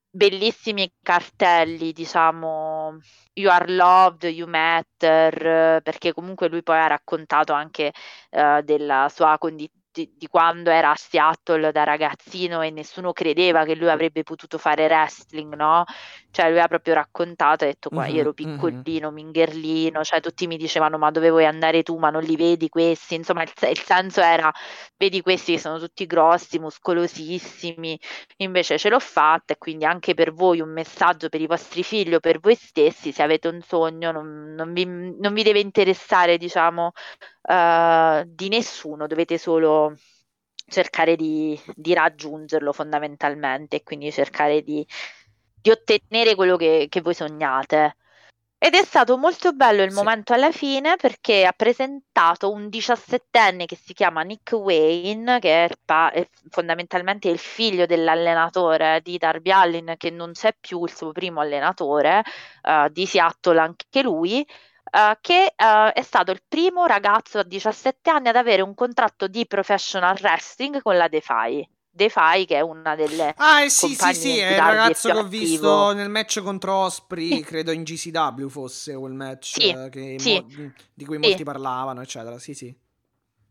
[0.10, 3.00] bellissimi cartelli, diciamo,
[3.34, 7.92] You are loved, you matter, perché comunque lui poi ha raccontato anche
[8.32, 13.66] uh, della sua condizione di, di, quando era a Seattle da ragazzino e nessuno credeva
[13.66, 15.84] che lui avrebbe potuto fare wrestling, no?
[16.32, 19.14] Cioè lui ha proprio raccontato, ha detto qua, mm-hmm, io ero piccolino, mm-hmm.
[19.14, 23.16] mingherlino, cioè tutti mi dicevano ma dove vuoi andare tu, ma non li vedi questi,
[23.16, 24.52] insomma il, il senso era,
[24.96, 28.00] vedi questi che sono tutti grossi, muscolosissimi,
[28.38, 32.14] invece ce l'ho fatta e quindi anche per voi un messaggio per i vostri figli
[32.14, 36.38] o per voi stessi, se avete un sogno non, non, vi, non vi, deve interessare
[36.38, 36.92] diciamo
[37.42, 39.89] uh, di nessuno, dovete solo
[40.68, 44.86] cercare di, di raggiungerlo fondamentalmente e quindi cercare di
[45.62, 47.96] di ottenere quello che, che voi sognate.
[48.62, 49.96] Ed è stato molto bello il sì.
[49.96, 55.70] momento alla fine perché ha presentato un 17enne che si chiama Nick Wayne, che è,
[55.86, 61.14] pa- è fondamentalmente il figlio dell'allenatore di Darby Allin, che non c'è più il suo
[61.14, 62.22] primo allenatore,
[62.64, 64.46] uh, di Seattle anche lui,
[64.92, 69.28] uh, che uh, è stato il primo ragazzo a 17 anni ad avere un contratto
[69.28, 71.68] di professional wrestling con la Defy.
[71.92, 75.24] Defy che è una delle ah eh, sì sì sì è il ragazzo che ho
[75.24, 80.72] visto nel match contro Osprey credo in GCW fosse quel match sì, eh, sì, mo-
[80.94, 82.38] di cui molti parlavano eccetera.
[82.38, 82.74] Sì sì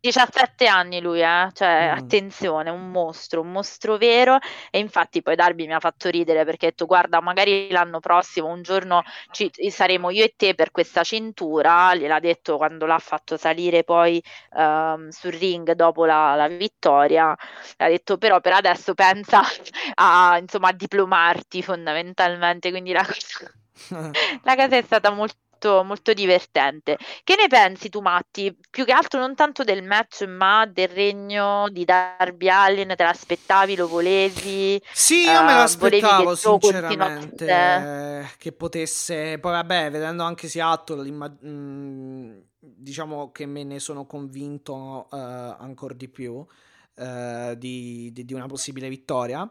[0.00, 1.48] 17 anni lui, eh?
[1.52, 1.96] cioè mm.
[1.96, 4.38] attenzione, un mostro, un mostro vero
[4.70, 8.46] e infatti poi Darby mi ha fatto ridere perché ha detto guarda magari l'anno prossimo
[8.48, 13.36] un giorno ci, saremo io e te per questa cintura, gliel'ha detto quando l'ha fatto
[13.36, 14.22] salire poi
[14.52, 17.36] um, sul ring dopo la, la, vittoria,
[17.76, 19.42] ha detto però per adesso pensa
[19.94, 23.50] a, insomma, a diplomarti fondamentalmente, quindi la cosa,
[24.42, 26.96] la cosa è stata molto molto, molto divertente.
[27.24, 28.56] Che ne pensi tu, Matti?
[28.70, 33.76] Più che altro non tanto del match, ma del regno di Darby Allin, te l'aspettavi,
[33.76, 34.80] lo volevi?
[34.92, 38.34] Sì, io uh, me l'aspettavo sinceramente continuasse...
[38.38, 41.44] che potesse, poi vabbè, vedendo anche Seattle, immag...
[41.44, 48.34] mm, diciamo che me ne sono convinto uh, ancora di più uh, di, di, di
[48.34, 49.48] una possibile vittoria.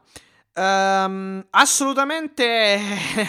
[0.58, 2.78] Um, assolutamente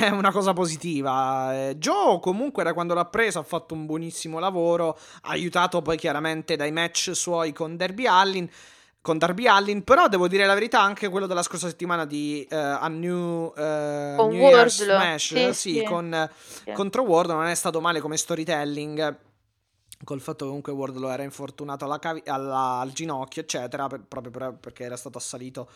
[0.01, 1.75] è una cosa positiva.
[1.77, 6.73] Joe comunque da quando l'ha preso ha fatto un buonissimo lavoro, aiutato poi chiaramente dai
[6.73, 8.49] match suoi con Derby Allin.
[9.03, 12.55] Con Darby Allin, però devo dire la verità, anche quello della scorsa settimana di uh,
[12.55, 15.83] A New, uh, New Year's Smash sì, sì, sì.
[15.83, 16.31] Con,
[16.65, 16.73] sì.
[16.73, 19.19] contro Ward non è stato male come storytelling
[20.05, 24.31] col fatto che comunque Wardlow era infortunato alla cavi- alla, al ginocchio, eccetera, per, proprio
[24.31, 25.69] per, perché era stato assalito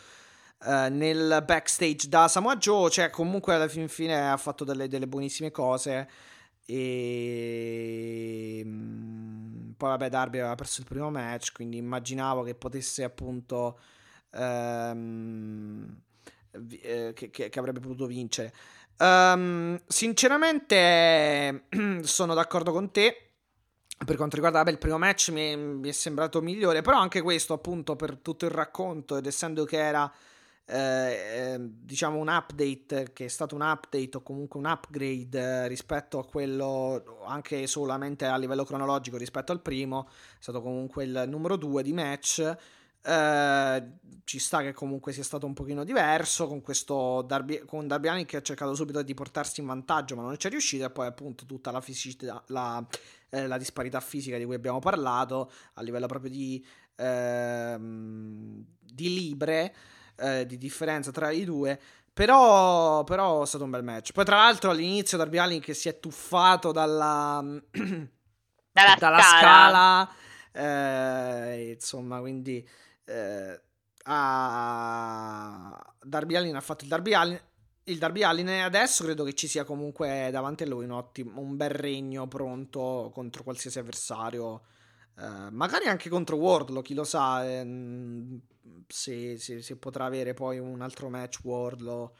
[0.65, 5.07] Uh, nel backstage da Samoa Joe, cioè comunque alla fin fine ha fatto delle, delle
[5.07, 6.07] buonissime cose
[6.65, 13.79] e um, poi vabbè Darby aveva perso il primo match, quindi immaginavo che potesse appunto
[14.31, 15.93] um,
[16.51, 18.53] eh, che, che, che, avrebbe potuto vincere.
[18.97, 21.65] Um, sinceramente
[22.03, 23.17] sono d'accordo con te.
[24.05, 27.53] Per quanto riguarda vabbè, il primo match mi, mi è sembrato migliore, però anche questo
[27.53, 30.11] appunto per tutto il racconto ed essendo che era
[30.65, 35.67] eh, ehm, diciamo un update che è stato un update o comunque un upgrade eh,
[35.67, 41.25] rispetto a quello anche solamente a livello cronologico rispetto al primo è stato comunque il
[41.27, 42.57] numero 2 di match.
[43.05, 43.83] Eh,
[44.23, 48.25] ci sta che comunque sia stato un pochino diverso con questo Darby, con Darby Allin
[48.25, 51.07] che ha cercato subito di portarsi in vantaggio ma non ci è riuscito e poi
[51.07, 52.81] appunto tutta la fisicità la,
[53.29, 59.75] eh, la disparità fisica di cui abbiamo parlato a livello proprio di, ehm, di libre
[60.17, 61.79] eh, di differenza tra i due.
[62.13, 64.11] Però, però è stato un bel match.
[64.11, 69.19] Poi, tra l'altro, all'inizio Darby Allin che si è tuffato dalla, dalla, dalla scala.
[69.19, 70.09] scala
[70.53, 72.67] eh, insomma, quindi
[73.05, 73.61] eh,
[74.03, 75.95] a...
[76.01, 77.39] Darby Allin ha fatto il Darby Allin.
[77.85, 81.41] Il Darby Allin e adesso credo che ci sia comunque davanti a lui un, ottimo,
[81.41, 84.61] un bel regno pronto contro qualsiasi avversario.
[85.15, 87.45] Uh, magari anche contro Wardlow, chi lo sa.
[87.45, 88.41] Ehm,
[88.87, 92.13] se, se, se, potrà avere poi un altro match Wardlow.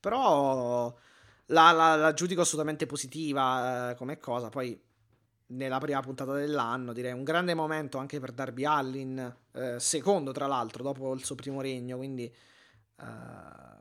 [0.00, 0.94] Però
[1.46, 4.48] la, la, la giudico assolutamente positiva eh, come cosa.
[4.48, 4.80] Poi
[5.50, 10.46] nella prima puntata dell'anno direi un grande momento anche per Darby Allin, eh, secondo tra
[10.46, 11.96] l'altro dopo il suo primo regno.
[11.96, 12.24] Quindi...
[12.24, 13.76] Eh,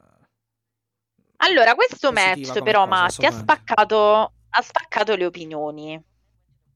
[1.39, 6.03] allora, questo match però, cosa, Matti, ha spaccato, ha spaccato le opinioni.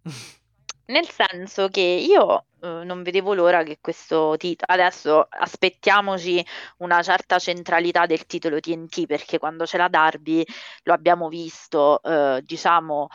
[0.86, 6.46] Nel senso che io eh, non vedevo l'ora che questo titolo adesso aspettiamoci
[6.78, 10.44] una certa centralità del titolo TNT perché quando c'è la Darby
[10.84, 13.08] lo abbiamo visto eh, diciamo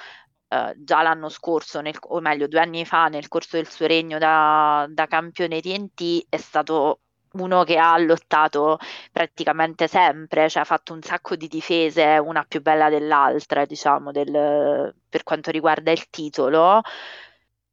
[0.49, 4.19] eh, già l'anno scorso nel, o meglio due anni fa nel corso del suo regno
[4.19, 7.01] da, da campione TNT è stato
[7.37, 8.79] uno che ha lottato
[9.13, 14.95] praticamente sempre, cioè ha fatto un sacco di difese, una più bella dell'altra, diciamo, del,
[15.09, 16.81] per quanto riguarda il titolo.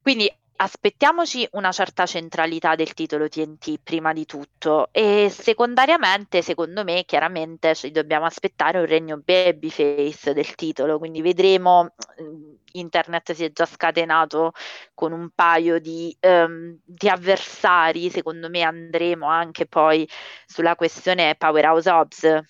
[0.02, 4.90] Quindi aspettiamoci una certa centralità del titolo TNT prima di tutto.
[4.92, 11.94] E secondariamente, secondo me, chiaramente ci dobbiamo aspettare un regno babyface del titolo, quindi vedremo,
[12.22, 14.52] mm, internet si è già scatenato
[14.94, 20.08] con un paio di, um, di avversari, secondo me andremo anche poi
[20.46, 22.42] sulla questione Powerhouse Hobbs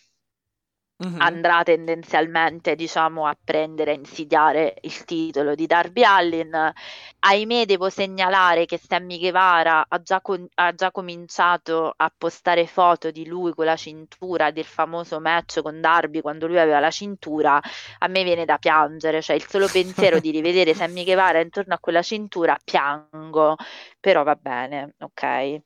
[1.03, 1.19] mm-hmm.
[1.21, 6.71] andrà tendenzialmente diciamo a prendere a insidiare il titolo di Darby Allin.
[7.19, 13.11] Ahimè devo segnalare che Sammy Guevara ha già, con- ha già cominciato a postare foto
[13.11, 17.59] di lui con la cintura del famoso match con Darby quando lui aveva la cintura.
[17.99, 21.79] A me viene da piangere cioè il solo pensiero di rivedere Sammy Guevara intorno a
[21.79, 23.55] quella cintura piango.
[23.99, 25.61] Però va bene ok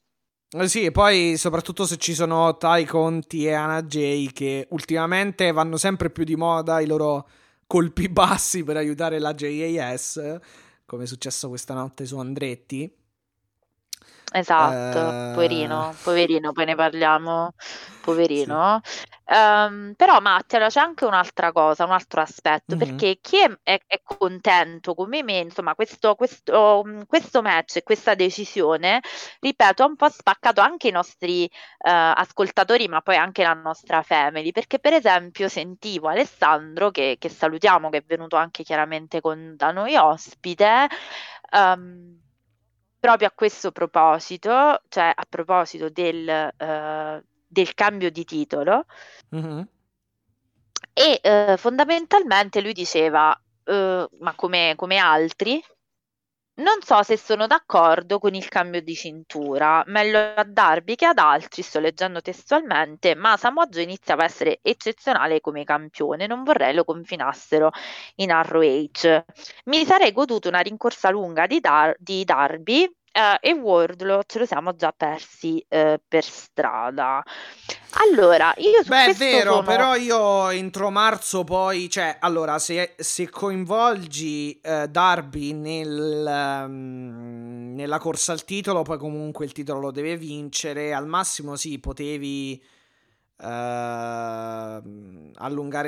[0.68, 5.76] sì, e poi soprattutto se ci sono Tai Conti e Anna Jay che ultimamente vanno
[5.76, 7.28] sempre più di moda i loro
[7.68, 10.40] colpi bassi per aiutare la JAS,
[10.86, 12.90] come è successo questa notte su Andretti.
[14.32, 15.34] Esatto, uh...
[15.34, 17.54] poverino, poverino, poi ne parliamo,
[18.02, 18.82] poverino.
[18.84, 19.06] Sì.
[19.30, 22.88] Um, però Mattia, c'è anche un'altra cosa, un altro aspetto, mm-hmm.
[22.88, 28.16] perché chi è, è, è, contento come me, insomma, questo, questo, questo, match e questa
[28.16, 29.02] decisione,
[29.40, 31.50] ripeto, ha un po' spaccato anche i nostri uh,
[31.80, 37.90] ascoltatori, ma poi anche la nostra family, perché per esempio sentivo Alessandro, che, che salutiamo,
[37.90, 40.88] che è venuto anche chiaramente con, da noi ospite,
[41.52, 42.18] um,
[43.08, 48.84] proprio a questo proposito, cioè a proposito del, uh, del cambio di titolo,
[49.34, 49.62] mm-hmm.
[50.92, 53.30] e uh, fondamentalmente lui diceva,
[53.64, 53.74] uh,
[54.20, 55.64] ma come, come altri,
[56.56, 61.20] non so se sono d'accordo con il cambio di cintura, meglio a Darby che ad
[61.20, 66.74] altri, sto leggendo testualmente, ma Samoa Joe iniziava a essere eccezionale come campione, non vorrei
[66.74, 67.70] lo confinassero
[68.16, 69.24] in ROH.
[69.66, 74.46] Mi sarei goduto una rincorsa lunga di, Dar- di Darby Uh, e Wardlow ce lo
[74.46, 77.24] siamo già persi uh, per strada.
[78.12, 79.64] Allora, io su Beh, è vero, sono...
[79.64, 87.98] però io entro marzo poi, cioè, allora, se, se coinvolgi uh, Darby nel, um, nella
[87.98, 92.64] corsa al titolo, poi comunque il titolo lo deve vincere, al massimo sì, potevi
[93.40, 94.80] allungare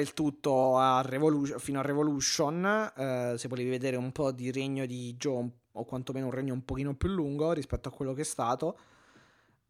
[0.01, 2.91] il tutto a Revolu- fino a Revolution,
[3.37, 6.93] se volevi vedere un po' di regno di Joe o quantomeno un regno un pochino
[6.95, 8.77] più lungo rispetto a quello che è stato.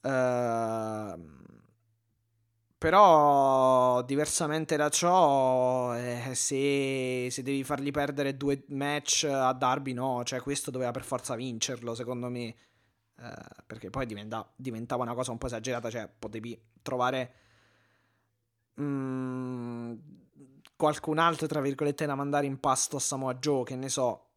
[0.01, 1.37] Uh,
[2.77, 10.23] però diversamente da ciò, eh, se, se, devi fargli perdere due match a Darby, no,
[10.23, 12.55] cioè questo doveva per forza vincerlo, secondo me.
[13.17, 17.33] Uh, perché poi diventa, diventava una cosa un po' esagerata, cioè potevi trovare
[18.79, 19.93] mm,
[20.77, 24.28] qualcun altro, tra virgolette, da mandare in pasto a Samoa Joe, che ne so,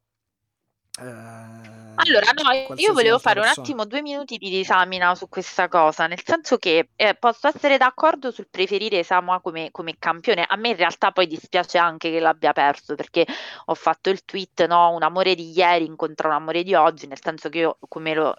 [0.99, 6.21] allora, no, io volevo fare un attimo due minuti di disamina su questa cosa, nel
[6.23, 10.45] senso che eh, posso essere d'accordo sul preferire Samoa come, come, campione.
[10.47, 13.27] A me in realtà poi dispiace anche che l'abbia perso perché
[13.67, 17.21] ho fatto il tweet, no, un amore di ieri incontra un amore di oggi, nel
[17.23, 18.35] senso che io come lo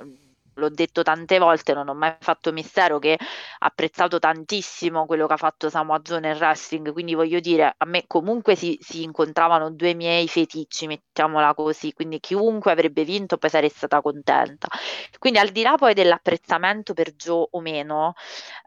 [0.55, 5.33] l'ho detto tante volte, non ho mai fatto mistero che ha apprezzato tantissimo quello che
[5.33, 9.71] ha fatto Samoa Joe nel wrestling, quindi voglio dire, a me comunque si, si, incontravano
[9.71, 14.67] due miei feticci, mettiamola così, quindi chiunque avrebbe vinto poi sarei stata contenta.
[15.19, 18.13] Quindi al di là poi dell'apprezzamento per Joe o meno,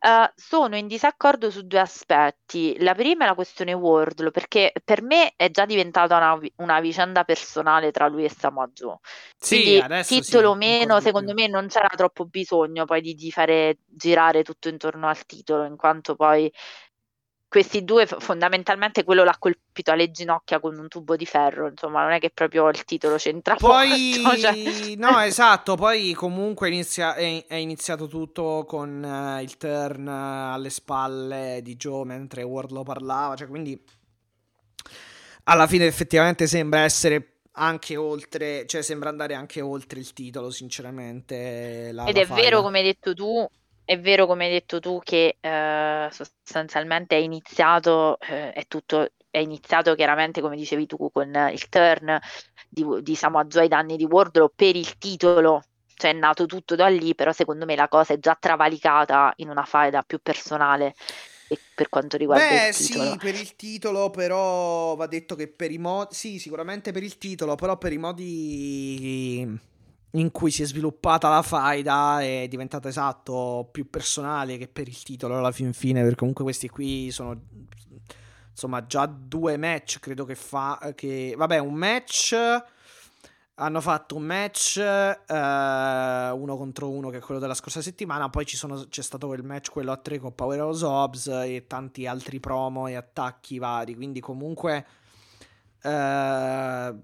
[0.00, 2.76] eh, sono in disaccordo su due aspetti.
[2.80, 7.24] La prima è la questione Wardlow, perché per me è già diventata una, una vicenda
[7.24, 8.98] personale tra lui e Samoa Joe.
[9.38, 13.30] Sì, quindi titolo o sì, meno, secondo me non c'era troppo bisogno poi di, di
[13.30, 16.50] fare girare tutto intorno al titolo, in quanto poi
[17.48, 22.12] questi due fondamentalmente quello l'ha colpito alle ginocchia con un tubo di ferro, insomma, non
[22.12, 24.96] è che proprio il titolo c'entra poi molto, cioè...
[24.96, 30.70] no, esatto, poi comunque inizia, è, è, iniziato tutto con uh, il turn uh, alle
[30.70, 33.80] spalle di Joe mentre Wardlow parlava, cioè quindi
[35.44, 41.90] alla fine effettivamente sembra essere anche oltre, cioè sembra andare anche oltre il titolo, sinceramente.
[41.92, 42.40] La, Ed la è falla.
[42.40, 43.46] vero, come hai detto tu,
[43.84, 49.38] è vero come hai detto tu che eh, sostanzialmente è iniziato, eh, è tutto, è
[49.38, 52.18] iniziato chiaramente come dicevi tu con il turn
[52.68, 55.62] di, di Samoa Joe ai danni di Wardlow per il titolo,
[55.94, 59.48] cioè è nato tutto da lì, però secondo me la cosa è già travalicata in
[59.48, 60.94] una faida più personale
[61.74, 63.10] per quanto riguarda Beh, il titolo.
[63.10, 67.18] sì, per il titolo, però va detto che per i modi, sì, sicuramente per il
[67.18, 69.60] titolo, però per i modi
[70.12, 75.02] in cui si è sviluppata la faida è diventata esatto più personale che per il
[75.02, 77.38] titolo alla fin fine, perché comunque questi qui sono
[78.50, 82.34] insomma già due match credo che fa che vabbè, un match
[83.58, 88.46] hanno fatto un match uh, uno contro uno che è quello della scorsa settimana, poi
[88.46, 92.86] sono, c'è stato quel match quello a tre con Powerhouse Hobbs e tanti altri promo
[92.86, 94.86] e attacchi vari, quindi comunque
[95.82, 95.88] uh,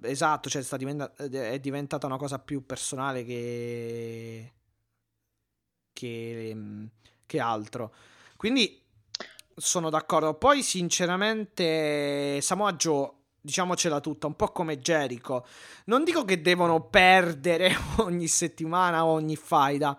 [0.02, 4.52] esatto, cioè diventa- è diventata una cosa più personale che
[5.92, 6.56] che,
[7.26, 7.94] che altro.
[8.36, 8.80] Quindi
[9.54, 10.34] sono d'accordo.
[10.34, 13.10] Poi sinceramente Samoa Joe
[13.42, 15.44] diciamocela tutta, un po' come Jericho.
[15.86, 19.98] Non dico che devono perdere ogni settimana o ogni faida.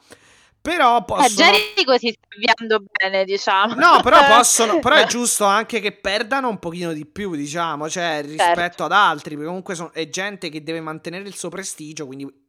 [0.62, 1.50] Però eh, possono...
[1.50, 3.76] Eh, Jericho si sta avviando bene, diciamo.
[3.76, 4.80] No, però possono...
[4.80, 8.84] però è giusto anche che perdano un pochino di più, diciamo, cioè rispetto certo.
[8.86, 9.92] ad altri, perché comunque sono...
[9.92, 12.43] è gente che deve mantenere il suo prestigio, quindi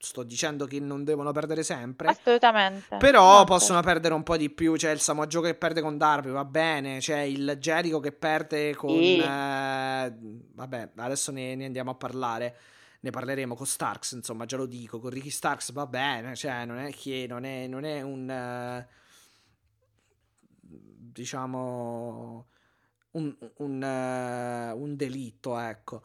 [0.00, 2.08] sto dicendo che non devono perdere sempre.
[2.08, 2.96] Assolutamente.
[2.98, 3.92] Però no, possono certo.
[3.92, 4.74] perdere un po' di più.
[4.74, 6.98] C'è il Samoa Joe che perde con Darby, va bene.
[6.98, 8.90] C'è il Jericho che perde con...
[8.90, 9.18] Sì.
[9.18, 12.56] Eh, vabbè, adesso ne, ne, andiamo a parlare.
[13.00, 15.00] Ne parleremo con Starks, insomma, già lo dico.
[15.00, 16.36] Con Ricky Starks va bene.
[16.36, 18.86] Cioè, non è che non è, non è un...
[18.86, 18.96] Uh,
[20.60, 22.46] diciamo...
[23.10, 26.02] Un, un, uh, un delitto, ecco.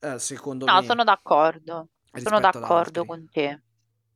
[0.00, 0.80] Uh, secondo no, me.
[0.80, 1.88] No, sono d'accordo.
[2.14, 3.60] Sono d'accordo con te.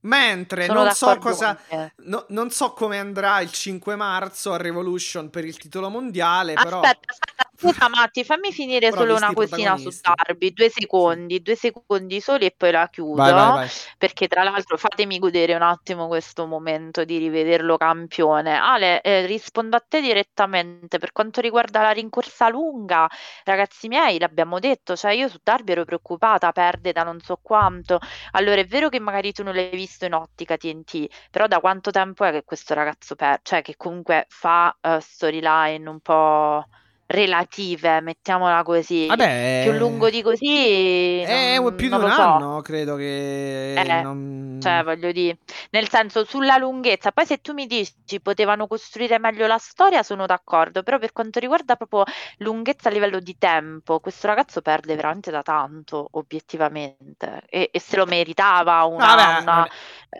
[0.01, 1.59] Mentre non so, cosa,
[2.05, 6.53] no, non so come andrà il 5 marzo a Revolution per il titolo mondiale.
[6.53, 6.81] Aspetta, però...
[6.81, 12.47] aspetta, scusa Matti, fammi finire solo una cosina su Darby, due secondi, due secondi soli
[12.47, 13.15] e poi la chiudo.
[13.15, 13.69] Vai, vai, vai.
[13.99, 18.57] Perché tra l'altro fatemi godere un attimo questo momento di rivederlo campione.
[18.57, 23.09] Ale, eh, rispondo a te direttamente per quanto riguarda la rincorsa lunga,
[23.45, 27.99] ragazzi miei, l'abbiamo detto, cioè io su Darby ero preoccupata, perde da non so quanto.
[28.33, 31.91] Allora è vero che magari tu non l'hai visto in ottica TNT, però da quanto
[31.91, 36.67] tempo è che questo ragazzo per, cioè che comunque fa uh, storyline un po'
[37.07, 39.07] relative, mettiamola così.
[39.07, 42.23] Vabbè, più lungo di così è non, più di un so.
[42.23, 44.59] anno, credo che eh, non...
[44.61, 45.39] cioè voglio dire,
[45.71, 47.13] nel senso sulla lunghezza.
[47.13, 51.39] Poi se tu mi dici potevano costruire meglio la storia, sono d'accordo, però per quanto
[51.39, 52.05] riguarda proprio
[52.39, 57.97] lunghezza a livello di tempo, questo ragazzo perde veramente da tanto, obiettivamente, e, e se
[57.97, 59.69] lo meritava una, Vabbè, una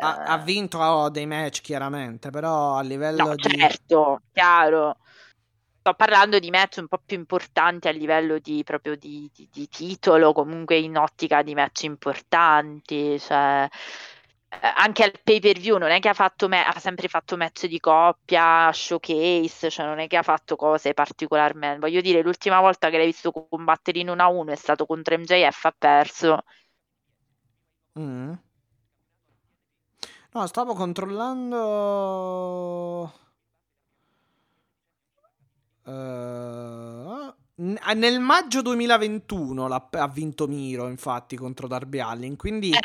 [0.01, 4.99] ha, ha, vinto dei match chiaramente, però a livello no, di certo, chiaro
[5.87, 9.69] sto parlando di match un po' più importanti a livello di, proprio di, di, di
[9.69, 13.69] titolo, comunque in ottica di match importanti, cioè
[14.49, 17.37] eh, anche al pay per view non è che ha fatto me- ha sempre fatto
[17.37, 21.79] match di coppia, showcase, cioè non è che ha fatto cose particolarmente.
[21.79, 25.17] Voglio dire, l'ultima volta che l'hai visto combattere in 1 a 1 è stato contro
[25.17, 26.43] MJF, ha perso.
[27.99, 28.33] Mm.
[30.33, 31.65] No, stavo controllando
[35.87, 37.33] Uh,
[37.95, 42.37] nel maggio 2021 ha vinto Miro, infatti, contro Darby Allin.
[42.37, 42.81] Quindi eh.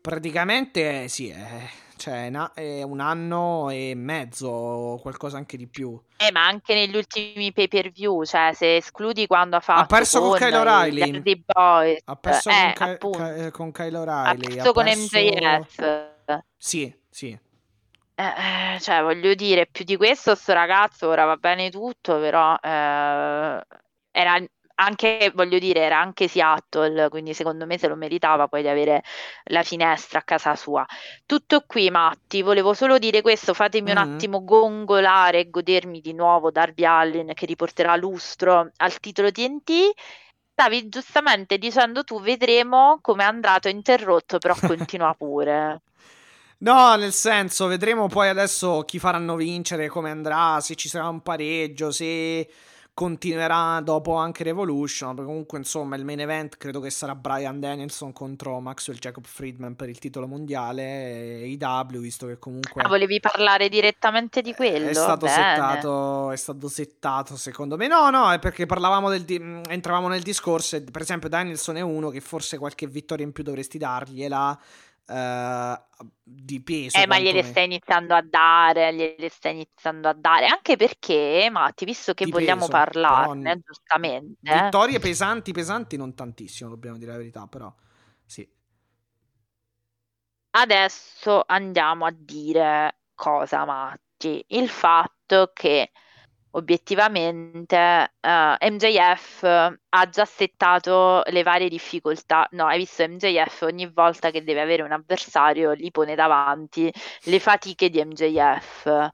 [0.00, 5.98] praticamente sì, è, cioè, è, un anno e mezzo, qualcosa anche di più.
[6.18, 9.86] Eh, ma anche negli ultimi pay per view, cioè se escludi quando ha fatto ha
[9.86, 11.42] perso con, con Kyle O'Reilly.
[11.46, 14.44] Boys, ha perso eh, con, Ky- con Kyle O'Reilly.
[14.44, 15.18] Ha perso con perso...
[15.18, 16.42] MJF.
[16.56, 17.38] Sì, sì.
[18.16, 23.66] Eh, cioè, voglio dire, più di questo, sto ragazzo ora va bene tutto, però eh,
[24.12, 24.44] era
[24.76, 29.02] anche, voglio dire, era anche Seattle, quindi secondo me se lo meritava poi di avere
[29.46, 30.86] la finestra a casa sua.
[31.26, 34.00] Tutto qui, Matti, volevo solo dire questo, fatemi un Mm.
[34.00, 39.90] attimo gongolare e godermi di nuovo Darby Allin che riporterà lustro al titolo TNT.
[40.52, 45.82] Stavi giustamente dicendo tu, vedremo come è andato interrotto, però continua pure.
[46.64, 51.20] No, nel senso, vedremo poi adesso chi faranno vincere, come andrà, se ci sarà un
[51.20, 52.48] pareggio, se
[52.94, 55.10] continuerà dopo anche Revolution.
[55.10, 59.76] Perché comunque, insomma, il main event credo che sarà Brian Danielson contro Maxwell Jacob Friedman
[59.76, 62.80] per il titolo mondiale e IW, visto che comunque.
[62.80, 64.88] Ah, volevi parlare direttamente di quello?
[64.88, 67.88] È stato settato, è stato settato, secondo me.
[67.88, 69.24] No, no, è perché parlavamo del.
[69.24, 70.76] Di- entravamo nel discorso.
[70.76, 74.58] E, per esempio, Danielson è uno che forse qualche vittoria in più dovresti dargliela
[75.06, 75.76] Uh,
[76.22, 76.96] di peso.
[76.98, 77.48] Eh, ma gliele me.
[77.48, 82.30] stai iniziando a dare, gliele stai iniziando a dare, anche perché, Matti, visto che di
[82.30, 84.62] vogliamo peso, parlarne, però, giustamente.
[84.62, 87.72] Vittorie pesanti, pesanti, non tantissimo, dobbiamo dire la verità, però
[88.24, 88.48] sì.
[90.56, 94.42] Adesso andiamo a dire cosa, Matti.
[94.48, 95.90] Il fatto che
[96.52, 102.48] obiettivamente uh, eh, MJF ha già settato le varie difficoltà.
[102.52, 106.92] No, hai visto MJF ogni volta che deve avere un avversario, gli pone davanti
[107.24, 109.10] le fatiche di MJF.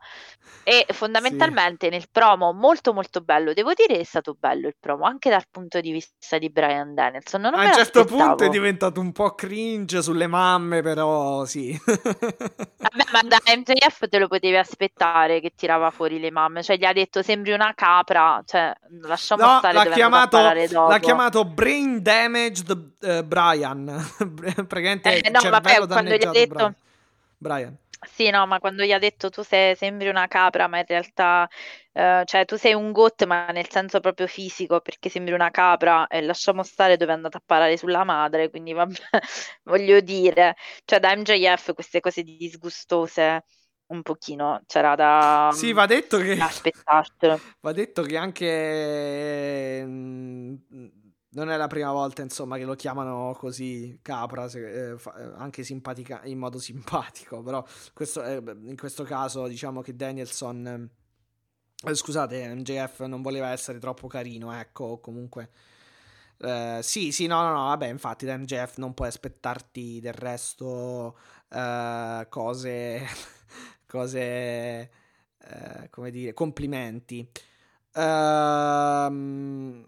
[0.63, 1.93] E fondamentalmente sì.
[1.93, 5.81] nel promo molto molto bello, devo dire è stato bello il promo anche dal punto
[5.81, 7.41] di vista di Brian Danielson.
[7.41, 11.77] Non a un certo punto è diventato un po' cringe sulle mamme, però sì.
[11.85, 16.85] Vabbè, ma da MJF te lo potevi aspettare che tirava fuori le mamme, cioè gli
[16.85, 20.39] ha detto sembri una capra, cioè lasciamo no, stare l'ha chiamato,
[20.71, 23.85] l'ha chiamato Brain Damaged uh, Brian.
[24.67, 26.75] Praticamente eh, no, vabbè, quando gli ha detto
[27.37, 27.77] Brian.
[28.03, 31.47] Sì, no, ma quando gli ha detto tu sei, sembri una capra, ma in realtà,
[31.93, 36.07] eh, cioè tu sei un got, ma nel senso proprio fisico, perché sembri una capra,
[36.07, 38.95] e lasciamo stare dove è andata a parare sulla madre, quindi vabbè,
[39.65, 40.57] voglio dire,
[40.87, 43.45] cioè da MJF queste cose disgustose
[43.91, 50.55] un pochino c'era da sì va detto che aspettarselo va detto che anche mm,
[51.33, 55.33] non è la prima volta, insomma, che lo chiamano così capra, se, eh, fa, eh,
[55.37, 60.91] anche simpatica, in modo simpatico, però questo, eh, in questo caso diciamo che Danielson,
[61.85, 65.51] eh, scusate, MJF non voleva essere troppo carino, ecco, comunque...
[66.43, 71.19] Eh, sì, sì, no, no, no, vabbè, infatti da MJF non puoi aspettarti del resto
[71.51, 73.07] eh, cose,
[73.91, 74.91] cose,
[75.91, 77.29] come dire, complimenti.
[77.95, 79.85] Ehm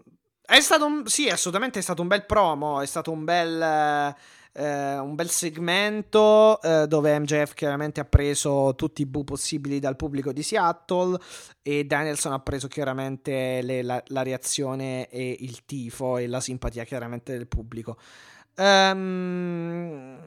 [0.53, 3.63] è stato un, sì, assolutamente è stato un bel promo, è stato un bel,
[4.53, 9.97] eh, un bel segmento eh, dove MJF chiaramente ha preso tutti i bu possibili dal
[9.97, 11.19] pubblico di Seattle
[11.63, 16.85] e Danielson ha preso chiaramente le, la, la, reazione e il tifo e la simpatia
[16.85, 17.97] chiaramente del pubblico.
[18.57, 20.19] Um...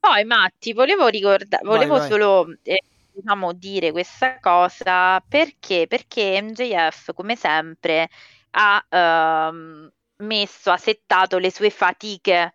[0.00, 2.08] Poi Matti, volevo, ricorda- volevo vai, vai.
[2.08, 2.56] solo...
[2.62, 2.82] Eh
[3.12, 8.08] diciamo dire questa cosa perché perché MJF come sempre
[8.52, 12.54] ha ehm, messo, ha settato le sue fatiche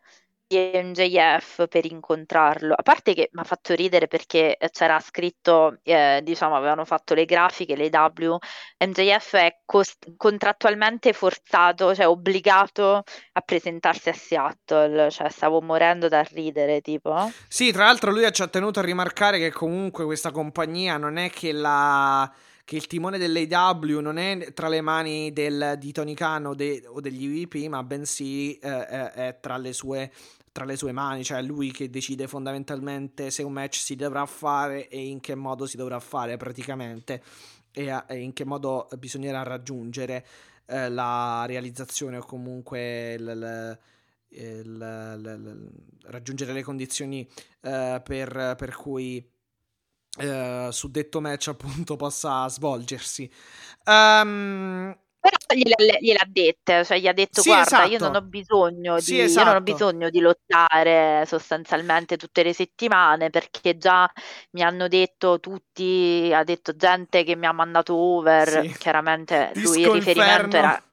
[0.49, 2.73] MJF per incontrarlo.
[2.75, 7.25] A parte che mi ha fatto ridere perché c'era scritto, eh, diciamo, avevano fatto le
[7.25, 8.37] grafiche, le W,
[8.85, 13.03] MJF è cost- contrattualmente forzato, cioè obbligato
[13.33, 17.31] a presentarsi a Seattle, cioè stavo morendo da ridere, tipo.
[17.47, 21.29] Sì, tra l'altro lui ci ha tenuto a rimarcare che comunque questa compagnia non è
[21.29, 22.31] che la
[22.65, 26.83] che il timone dell'AW non è tra le mani del, di Tony Khan o, de,
[26.87, 30.11] o degli UVP, ma bensì eh, è, è tra le sue
[30.51, 34.87] tra le sue mani, cioè lui che decide fondamentalmente se un match si dovrà fare
[34.87, 37.21] e in che modo si dovrà fare praticamente
[37.73, 40.25] e, a, e in che modo bisognerà raggiungere
[40.67, 43.77] eh, la realizzazione o comunque il,
[44.29, 45.71] il, il,
[46.03, 47.29] raggiungere le condizioni
[47.59, 49.29] eh, per, per cui
[50.17, 53.29] eh, su detto match appunto possa svolgersi.
[53.85, 57.89] Um, però gliel'ha, gliel'ha detta, cioè gli ha detto sì, guarda esatto.
[57.89, 59.39] io non ho bisogno sì, di, esatto.
[59.39, 59.73] io non ho esatto.
[59.73, 64.07] bisogno di lottare sostanzialmente tutte le settimane perché già
[64.51, 68.77] mi hanno detto tutti, ha detto gente che mi ha mandato over, sì.
[68.77, 70.83] chiaramente lui il riferimento era...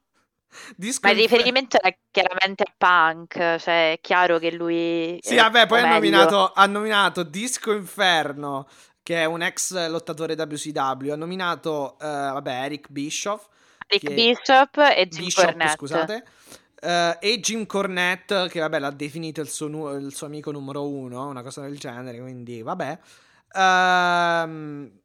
[0.75, 5.15] Disco Ma il riferimento era chiaramente a Punk, cioè è chiaro che lui...
[5.21, 8.67] Sì, vabbè, poi ha nominato, ha nominato Disco Inferno,
[9.03, 13.47] che è un ex lottatore WCW, ha nominato, uh, vabbè, Eric Bischoff.
[13.85, 15.73] Eric Bishop e Jim Bishop, Cornette.
[15.73, 16.23] scusate.
[16.81, 20.87] Uh, e Jim Cornette, che vabbè l'ha definito il suo, nu- il suo, amico numero
[20.87, 22.99] uno, una cosa del genere, quindi vabbè.
[23.53, 25.01] Uh,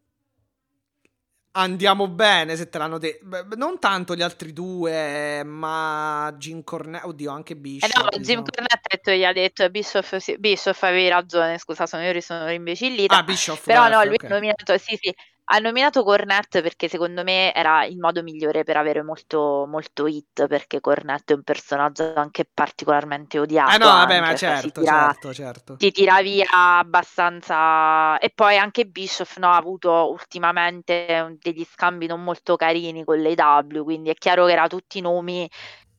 [1.58, 3.26] andiamo bene se te l'hanno detto.
[3.56, 7.06] Non tanto gli altri due, ma Jim Cornette.
[7.06, 7.90] Oddio, anche Bishop.
[7.90, 11.58] Eh no, Jim Cornette gli ha detto Bishop, sì, Bishop avevi ragione.
[11.58, 13.16] Scusa, sono io sono rimbecillita.
[13.16, 13.60] Ah, Bishop.
[13.64, 14.30] Però no, lui okay.
[14.30, 14.78] ha nominato.
[14.78, 15.14] Sì, sì.
[15.50, 20.46] Ha nominato Cornette perché secondo me era il modo migliore per avere molto, molto hit,
[20.46, 23.74] perché Cornette è un personaggio anche particolarmente odiato.
[23.74, 25.76] Eh no, vabbè, ma certo, tira, certo, certo.
[25.76, 28.18] Ti tira via abbastanza...
[28.18, 33.84] E poi anche Bischoff no, ha avuto ultimamente degli scambi non molto carini con l'AW,
[33.84, 35.48] quindi è chiaro che era tutti nomi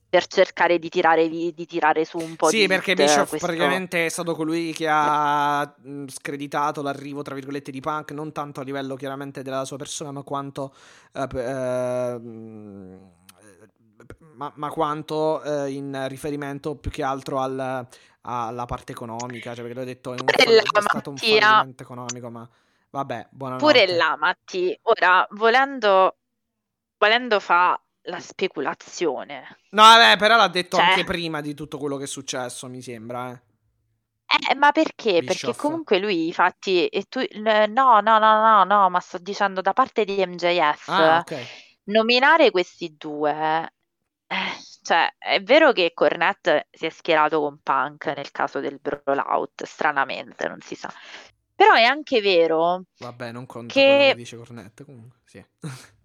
[0.10, 2.62] per cercare di tirare, di tirare, su un po' sì, di.
[2.64, 3.46] Sì, perché Bischoff questo...
[3.46, 5.72] praticamente è stato colui che ha
[6.08, 10.24] screditato l'arrivo, tra virgolette, di Punk, non tanto a livello chiaramente della sua persona, ma
[10.24, 10.74] quanto.
[11.14, 12.20] Eh, eh,
[14.34, 17.88] ma, ma, quanto eh, in riferimento più che altro al,
[18.22, 22.50] alla parte economica, cioè perché l'ho detto è, un è stato un fallimento economico, ma
[22.90, 23.66] vabbè, buonanotte.
[23.66, 26.16] Pure là, Matti, ora volendo,
[26.98, 27.80] volendo fa
[28.10, 29.58] la speculazione.
[29.70, 30.86] No, vabbè, però l'ha detto cioè...
[30.88, 33.48] anche prima di tutto quello che è successo, mi sembra, eh.
[34.52, 35.22] Eh, ma perché?
[35.22, 35.42] Bischoff.
[35.42, 39.74] Perché comunque lui, infatti, e tu, no, no, no, no, no, ma sto dicendo da
[39.74, 41.44] parte di MJF, ah, okay.
[41.86, 43.72] nominare questi due,
[44.28, 44.36] eh,
[44.84, 50.48] cioè, è vero che Cornette si è schierato con Punk nel caso del brawlout, stranamente,
[50.48, 50.94] non si sa.
[51.56, 52.84] Però è anche vero.
[53.00, 55.44] Vabbè, non conta che dice Cornette, comunque, sì.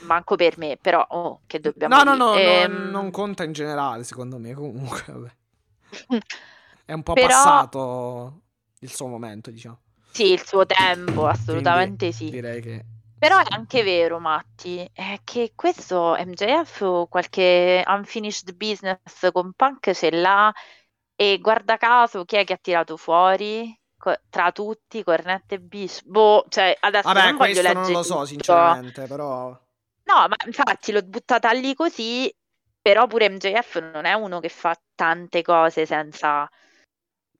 [0.00, 3.52] Manco per me, però, oh, che dobbiamo No, no, no, Ehm, non, non conta in
[3.52, 5.30] generale, secondo me, comunque, vabbè.
[6.86, 8.40] È un po' Però- passato
[8.80, 9.78] il suo momento, diciamo.
[10.10, 12.30] Sì, il suo tempo, assolutamente Quindi sì.
[12.30, 12.84] Direi che...
[13.18, 20.10] Però è anche vero, Matti, è che questo MJF qualche unfinished business con Punk ce
[20.10, 20.52] l'ha
[21.16, 23.74] e guarda caso chi è che ha tirato fuori?
[23.96, 26.02] Co- tra tutti, Cornette e Bish.
[26.04, 28.26] Boh, cioè adesso Vabbè, non voglio questo non leggere lo so, tutto.
[28.26, 29.58] sinceramente, però...
[30.04, 32.32] No, ma infatti l'ho buttata lì così,
[32.80, 36.48] però pure MJF non è uno che fa tante cose senza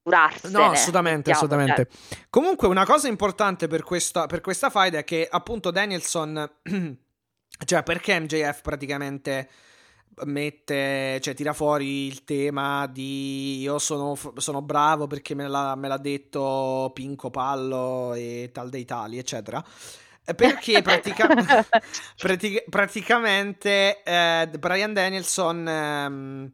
[0.02, 0.52] curarsene.
[0.52, 1.34] No, assolutamente, cioè.
[1.34, 1.88] assolutamente.
[2.30, 6.58] Comunque, una cosa importante per questa, per questa fight è che appunto Danielson,
[7.64, 9.48] cioè perché MJF praticamente
[10.24, 15.88] mette, cioè tira fuori il tema di io sono, sono bravo perché me l'ha, me
[15.88, 19.64] l'ha detto Pinco Pallo e tal dei tali, eccetera.
[20.26, 21.28] Eh, Perché pratica-
[22.16, 25.68] pratica- praticamente eh, Brian Danielson...
[25.68, 26.52] ehm,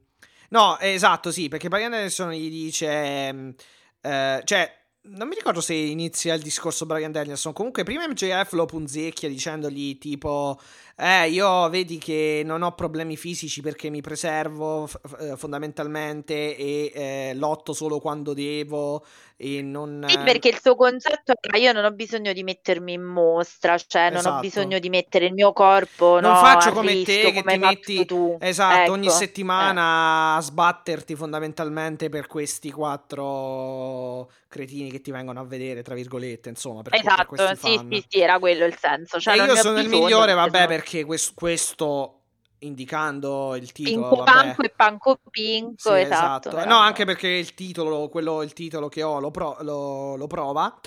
[0.51, 2.88] No, esatto, sì, perché Brian Danielson gli dice...
[2.88, 3.55] ehm,
[4.02, 7.52] eh, cioè, non mi ricordo se inizia il discorso Brian Danielson.
[7.52, 10.59] Comunque, prima MJF lo punzecchia dicendogli tipo:
[11.02, 16.93] Eh, io vedi che non ho problemi fisici perché mi preservo f- eh, fondamentalmente e
[16.94, 19.02] eh, lotto solo quando devo.
[19.43, 20.05] E non.
[20.06, 24.09] Sì, perché il suo concetto era io non ho bisogno di mettermi in mostra, cioè
[24.09, 24.40] non ho Esatto.
[24.40, 27.59] bisogno di mettere il mio corpo Non no, faccio come te rischio, che come ti
[27.59, 28.36] metti- tu.
[28.39, 35.44] Esatto, ogni Ecco, settimana a sbatterti fondamentalmente per questi quattro cretini che ti vengono a
[35.44, 37.01] vedere, tra virgolette, insomma, per, eh.
[37.01, 39.18] per Esatto, questi sì, sì, sì, era quello il senso.
[39.18, 42.17] Cioè, io ho sono il bisogno migliore, perché vabbè, perché quest- questo
[42.62, 44.31] indicando il titolo, Pinco vabbè.
[44.31, 46.51] Panco e Panco Pinco, Sì, esatto.
[46.51, 50.27] No, erano- anche perché il titolo, quello, il titolo che ho lo, pro- lo- lo
[50.27, 50.79] prova.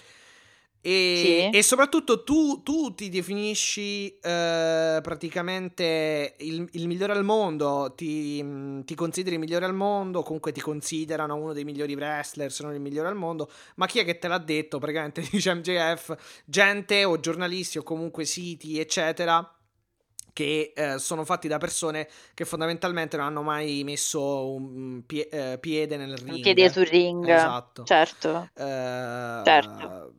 [0.85, 1.57] E, Sì.
[1.57, 8.93] e soprattutto tu, tu ti definisci eh, praticamente il, il migliore al mondo, ti, ti
[8.93, 12.81] consideri il migliore al mondo, comunque ti considerano uno dei migliori wrestler, se non il
[12.81, 14.77] migliore al mondo, ma chi è che te l'ha detto?
[14.77, 19.49] Praticamente dice MJF, gente o giornalisti o comunque siti, eccetera,
[20.33, 25.57] che eh, sono fatti da persone che fondamentalmente non hanno mai messo un pie- eh,
[25.59, 26.29] piede nel ring.
[26.35, 27.29] un piede sul ring.
[27.29, 27.83] Esatto.
[27.85, 28.49] Certo.
[28.55, 30.13] Eh, Certo.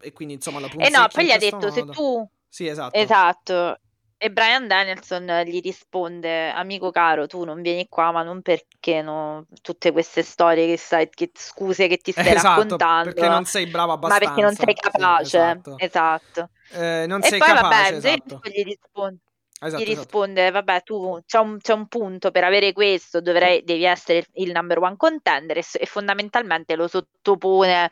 [0.00, 1.92] E quindi insomma la E no, punzecchia poi gli ha detto se modo.
[1.92, 2.96] tu Sì, esatto.
[2.96, 3.78] Esatto.
[4.16, 9.46] E Brian Danielson gli risponde, amico caro, tu non vieni qua, ma non perché no,
[9.60, 13.66] tutte queste storie che sai, che scuse che ti stai Esatto, raccontando, perché non sei
[13.66, 14.90] bravo ma perché non sei abbastanza.
[14.90, 15.36] Sì, capace.
[15.38, 15.76] esatto.
[15.76, 16.50] Esatto.
[16.70, 18.40] Eh, non E sei poi capace, vabbè, esatto.
[18.44, 19.20] gli risponde,
[19.64, 20.00] Esatto, gli esatto.
[20.02, 24.52] risponde, vabbè, tu c'è un, c'è un punto per avere questo, dovrei, devi essere il,
[24.52, 27.90] number one contender e, e fondamentalmente lo sottopone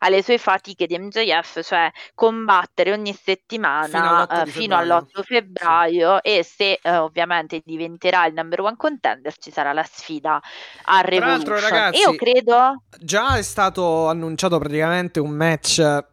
[0.00, 4.94] alle sue fatiche di MJF, cioè combattere ogni settimana Fino all'8 eh, fino febbraio.
[4.94, 10.40] all'8 febbraio e se eh, ovviamente diventerà il number one contender ci sarà la sfida
[10.84, 11.60] a Tra l'altro, Revolution.
[11.60, 12.82] ragazzi, Io credo...
[12.98, 16.12] Già è stato annunciato praticamente un match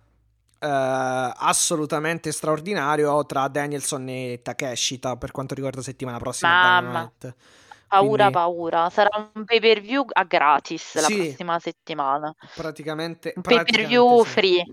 [0.61, 6.51] eh, assolutamente straordinario tra Danielson e Takeshita per quanto riguarda settimana prossima.
[6.51, 6.89] Mamma.
[6.89, 7.35] Dynamite.
[7.87, 8.89] Paura, Quindi- paura.
[8.89, 11.15] Sarà un pay per view a gratis la Sì.
[11.15, 12.33] prossima settimana.
[12.55, 14.29] Praticamente, Un pay per view sì.
[14.29, 14.65] free.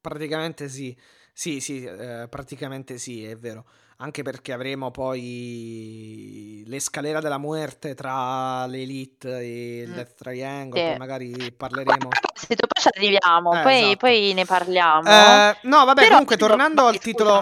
[0.00, 0.96] Praticamente sì,
[1.32, 3.66] sì, sì, eh, praticamente sì, è vero.
[3.98, 9.94] Anche perché avremo poi l'escalera della muerte tra l'Elite e il Mm.
[9.94, 10.86] Death Triangle, Sì.
[10.88, 12.08] poi magari parleremo.
[12.34, 13.96] Se dopo ci arriviamo, Eh, poi, esatto.
[13.96, 15.08] poi ne parliamo.
[15.08, 17.40] Eh, no, vabbè, Però comunque tornando al titolo...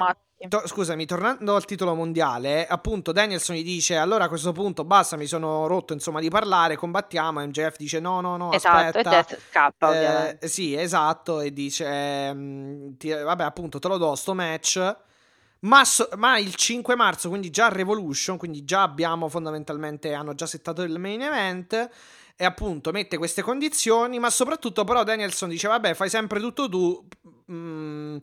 [0.48, 5.18] To- scusami, tornando al titolo mondiale, appunto Danielson gli dice allora a questo punto basta,
[5.18, 9.10] mi sono rotto insomma di parlare, combattiamo, MJF dice no, no, no, Esatto, e aspetta.
[9.10, 14.96] Death scappa Eh, sì, esatto, e dice, ehm, vabbè, appunto, te lo do sto match,
[15.60, 20.46] ma, so- ma il 5 marzo, quindi già Revolution, quindi già abbiamo fondamentalmente, hanno già
[20.46, 21.88] settato il main event,
[22.36, 27.06] e appunto mette queste condizioni, ma soprattutto però Danielson dice, vabbè, fai sempre tutto tu,
[27.52, 28.16] mm,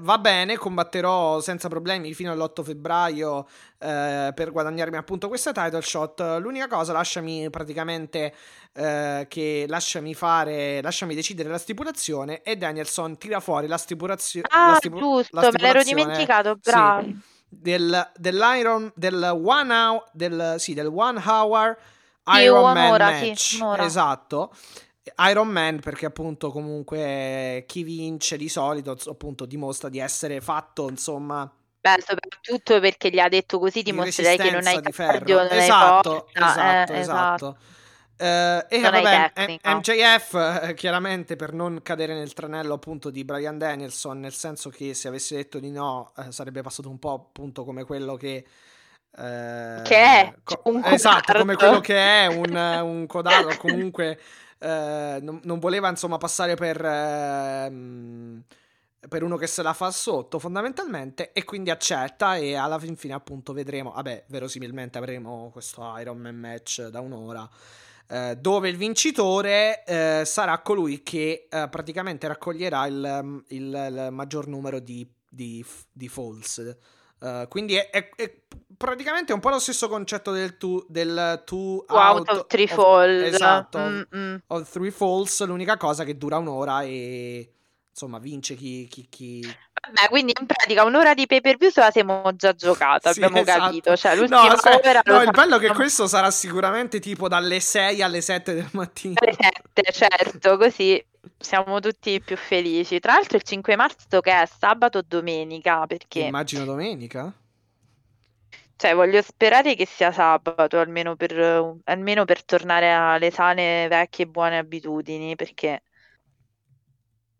[0.00, 3.46] va bene, combatterò senza problemi fino all'8 febbraio
[3.78, 8.34] eh, per guadagnarmi appunto questa title shot, l'unica cosa, lasciami praticamente
[8.72, 14.68] eh, che lasciami fare, lasciami decidere la stipulazione e Danielson tira fuori la, stipulazio- Ah,
[14.68, 17.06] la stipu- giusto, la me l'ero stipulazione, dimenticato, sì, bravo.
[17.48, 21.76] del, dell'Iron del one hour del, sì, del one hour
[22.24, 23.56] Sì, Iron Man un'ora, sì, match.
[23.60, 23.84] un'ora.
[23.84, 24.52] esatto
[25.30, 31.50] Iron Man perché appunto comunque chi vince di solito appunto dimostra di essere fatto insomma
[31.82, 36.44] Beh, soprattutto perché gli ha detto così dimostrerai che non hai cardio, non esatto, hai
[36.44, 37.56] esatto, eh, esatto.
[37.56, 37.56] esatto.
[38.22, 43.58] Uh, e vabbè, M- MJF eh, chiaramente per non cadere nel tranello appunto di Brian
[43.58, 47.64] Danielson, nel senso che se avesse detto di no eh, sarebbe passato un po' appunto
[47.64, 48.46] come quello che
[49.16, 50.32] eh, che è?
[50.44, 54.20] co- un esatto, come quello che è un, un codato comunque
[54.62, 58.42] eh, non, non, voleva insomma passare per ehm,
[59.08, 63.14] per uno che se la fa sotto fondamentalmente e quindi accetta e alla fin fine
[63.14, 67.48] appunto vedremo, vabbè verosimilmente avremo questo Iron Man match da un'ora
[68.08, 74.46] eh, dove il vincitore eh, sarà colui che eh, praticamente raccoglierà il, il, il, maggior
[74.48, 76.76] numero di, di, di falls.
[77.22, 78.34] Uh, quindi è, è, è,
[78.76, 82.64] praticamente un po' lo stesso concetto del two, del two, two out, out, of three
[82.64, 83.22] of, falls.
[83.22, 84.36] Esatto, mm-hmm.
[84.48, 85.44] of three falls.
[85.46, 87.52] L'unica cosa che dura un'ora e
[87.92, 89.40] insomma vince chi, chi, chi...
[89.40, 93.22] Vabbè, quindi in pratica un'ora di pay per view se la siamo già giocata, sì,
[93.22, 93.64] abbiamo esatto.
[93.64, 93.96] capito.
[93.96, 94.80] Cioè, l'ultima no, se...
[94.82, 98.68] ora no il bello è che questo sarà sicuramente tipo dalle 6 alle 7 del
[98.72, 99.14] mattino.
[99.16, 101.04] Alle 7, certo, così
[101.38, 102.98] siamo tutti più felici.
[103.00, 106.20] Tra l'altro il 5 marzo che è sabato o domenica, perché...
[106.20, 107.32] Immagino domenica.
[108.76, 114.58] Cioè, voglio sperare che sia sabato, almeno per, almeno per tornare alle sane vecchie buone
[114.58, 115.82] abitudini, perché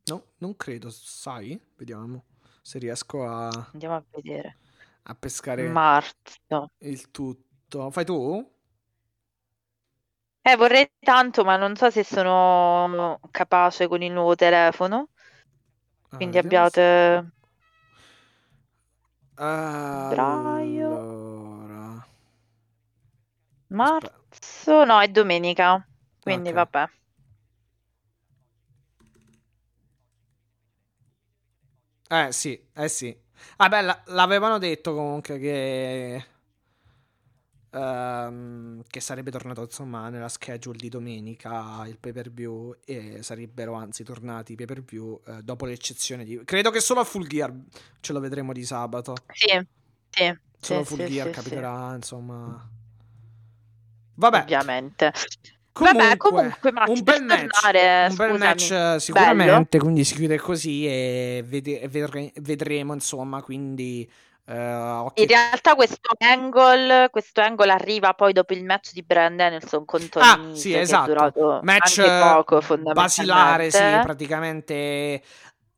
[0.09, 1.61] No, non credo, sai?
[1.77, 2.25] Vediamo
[2.63, 4.57] se riesco a, Andiamo a vedere.
[5.05, 6.71] a pescare Marzo.
[6.81, 7.91] il tutto.
[7.91, 8.51] Fai tu?
[10.45, 15.09] Eh, vorrei tanto, ma non so se sono capace con il nuovo telefono.
[16.13, 16.83] Ah, Quindi se...
[16.89, 17.33] abbiate
[19.91, 20.91] febbraio.
[20.91, 22.05] Allora.
[23.73, 25.85] Marzo, no, è domenica.
[26.21, 26.53] Quindi Ok.
[26.53, 26.87] vabbè.
[32.13, 33.17] Eh sì, eh sì.
[33.57, 36.25] Vabbè, l- l'avevano detto comunque che...
[37.71, 43.75] ehm, che sarebbe tornato insomma nella schedule di domenica il pay per view e sarebbero
[43.75, 46.41] anzi tornati i pay per view eh, dopo l'eccezione di...
[46.45, 47.53] Credo che solo a Full Gear
[48.01, 49.15] ce lo vedremo di sabato.
[49.33, 49.59] Sì,
[50.11, 50.39] sì.
[50.61, 51.33] Solo Sì, Full sì, Gear sì.
[51.33, 52.69] capiterà insomma...
[54.15, 55.13] Vabbè, Ovviamente.
[55.73, 58.99] Comunque, Vabbè, comunque, Matti, un per bel match, tornare, un bel match eh, bello.
[58.99, 64.07] sicuramente, quindi si chiude così e vede- vedre- vedremo insomma, quindi
[64.45, 69.37] eh, occhio- In realtà questo angle, questo angle arriva poi dopo il match di Brian
[69.37, 71.61] Danielson con Tony Ah, sì, che è esatto.
[71.63, 72.61] Match anche poco
[72.93, 75.23] basilare, sì, fondamentalmente.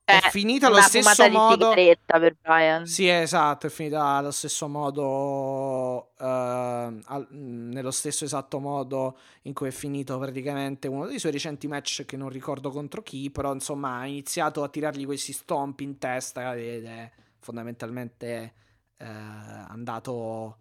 [0.05, 1.71] Praticamente è Eh, finita allo stesso modo.
[1.71, 2.87] sigaretta per Brian.
[2.87, 9.69] Sì, esatto, è finita allo stesso modo, eh, al- nello stesso esatto modo in cui
[9.69, 14.01] è finito praticamente uno dei suoi recenti match che non ricordo contro chi, però insomma
[14.01, 18.55] ha iniziato a tirargli questi stomp in testa ed è fondamentalmente
[18.99, 20.59] eh, andato,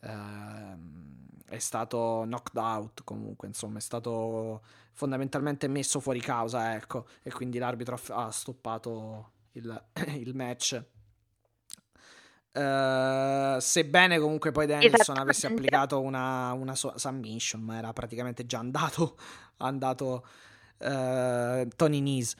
[0.00, 1.12] ehm,
[1.46, 4.62] è stato knocked out comunque, insomma è stato
[4.94, 9.84] fondamentalmente messo fuori causa, ecco, e quindi l'arbitro ha stoppato il,
[10.14, 10.82] il match.
[12.56, 18.58] Eh, sebbene comunque poi Danielson avesse applicato una, una sua submission, ma era praticamente già
[18.58, 19.16] andato,
[19.58, 20.24] andato
[20.78, 22.36] eh, Tony Nese.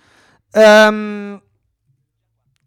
[0.52, 1.42] Ehm,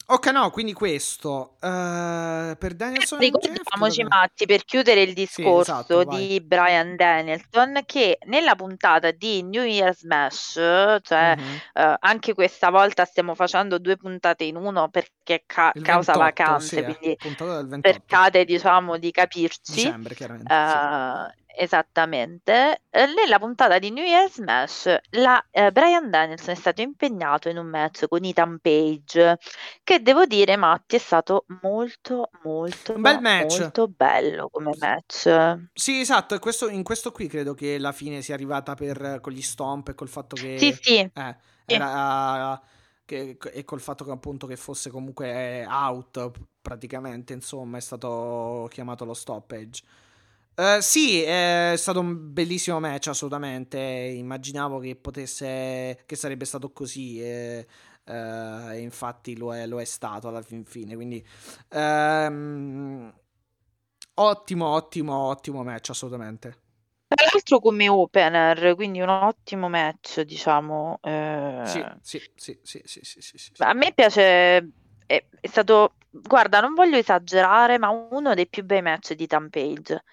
[0.10, 6.04] ok, no, quindi questo eh, per Danielson Ricordiamoci, che- Matti, per chiudere il discorso esatto,
[6.06, 6.28] vai.
[6.28, 10.54] di Brian Danielson, che nella puntata di New Year's Mash,
[11.02, 11.58] cioè Mhm.
[11.74, 16.20] eh, anche questa volta stiamo facendo due puntate in uno perché ca- Il causa 28,
[16.20, 19.74] vacanze, sì, eh, quindi 28 cercate diciamo di capirci.
[19.74, 20.54] dicembre, chiaramente.
[20.54, 21.46] sì.
[21.60, 22.84] Esattamente.
[22.92, 27.58] Eh, nella puntata di New Year's Mash, la, eh, Brian Danielson è stato impegnato in
[27.58, 29.40] un match con Ethan Page,
[29.84, 33.60] che devo dire, Matti, è stato molto, molto, Un bel match.
[33.60, 35.68] molto bello come match.
[35.74, 39.42] Sì, esatto, questo- in questo qui credo che la fine sia arrivata per, con gli
[39.42, 40.60] stomp e col fatto che...
[40.60, 41.36] Sì, sì, eh,
[41.66, 42.62] era,
[43.04, 46.30] che- e col fatto che appunto che fosse comunque out
[46.62, 49.82] praticamente, insomma, è stato chiamato lo stoppage.
[50.60, 53.78] Eh, sì, è stato un bellissimo match, assolutamente.
[53.80, 57.22] Immaginavo che potesse, che sarebbe stato così.
[57.22, 57.68] E,
[58.06, 60.96] e infatti lo è, lo è stato alla fin fine.
[60.96, 61.24] Quindi,
[61.70, 63.14] ehm,
[64.16, 66.62] ottimo, ottimo, ottimo match, assolutamente.
[67.08, 71.00] tra l'altro come opener, quindi un ottimo match, diciamo.
[71.04, 73.52] eh, Sì, sì, sì, sì, sì, sì, sì, sì.
[73.60, 74.22] A me piace,
[75.06, 79.50] è, è stato, guarda, non voglio esagerare, ma uno dei più bei match di Ethan
[79.50, 80.04] Page.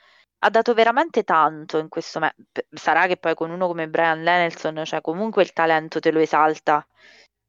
[0.45, 2.35] Ha dato veramente tanto in questo match.
[2.71, 6.87] Sarà che poi con uno come Brian Danielson, cioè comunque il talento te lo esalta,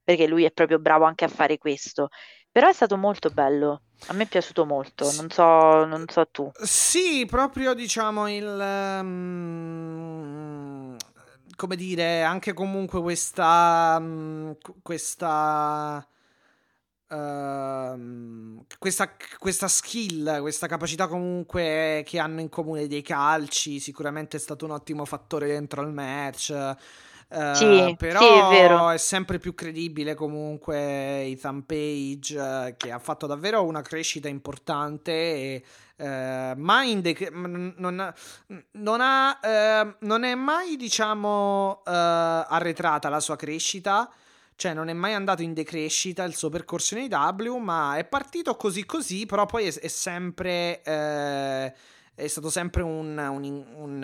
[0.02, 2.08] perché lui è proprio bravo anche a fare questo.
[2.50, 3.82] Però è stato molto bello.
[4.08, 6.50] A me è piaciuto molto, non so, non so tu.
[6.54, 9.00] Sì, proprio diciamo il...
[9.02, 10.96] Um,
[11.58, 13.98] come dire, anche comunque questa...
[14.00, 16.08] Um, questa...
[17.08, 24.40] Uh, questa, questa skill, questa capacità comunque che hanno in comune dei calci, sicuramente è
[24.40, 26.76] stato un ottimo fattore dentro al match.
[27.28, 33.00] Uh, sì, però sì, è, è, sempre più credibile comunque Ethan Page uh, che ha
[33.00, 35.64] fatto davvero una crescita importante e
[35.98, 44.08] uh, mai de- non, non, ha, non, è mai diciamo arretrata la sua crescita
[44.56, 48.56] cioè non è mai andato in decrescita il suo percorso in AW ma è partito
[48.56, 50.82] così così però poi è, è sempre
[52.16, 54.04] è stato sempre un, un, un,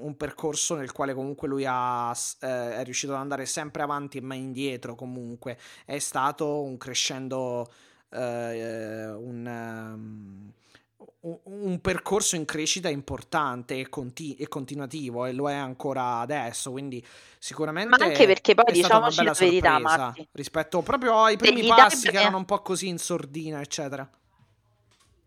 [0.00, 4.22] un, percorso nel quale comunque lui ha, eh, è riuscito ad andare sempre avanti e
[4.22, 5.56] mai indietro comunque.
[5.84, 7.70] È stato un crescendo
[8.10, 10.52] eh, un,
[11.44, 17.04] un, percorso in crescita importante e, conti- e, continuativo e lo è ancora adesso quindi
[17.38, 20.28] sicuramente ma anche perché poi diciamoci la verità Marti.
[20.32, 24.08] rispetto proprio ai primi passi che erano un po' così in sordina eccetera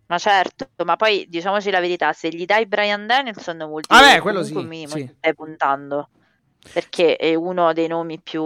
[0.09, 4.13] ma certo, ma poi diciamoci la verità, se gli dai Brian Danielson vuol dire ah,
[4.13, 4.53] beh, quello sì,
[4.87, 5.13] sì.
[5.17, 6.09] stai puntando.
[6.71, 8.43] Perché è uno dei nomi più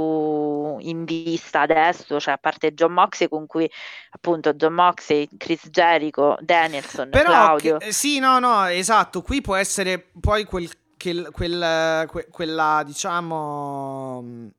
[0.80, 3.69] in vista adesso, cioè a parte John Moxley con cui
[4.11, 7.77] appunto John Moxley, Chris Jericho, Danielson, Però, Claudio.
[7.77, 14.49] Che, sì, no, no, esatto, qui può essere poi quel, quel, quel, quella diciamo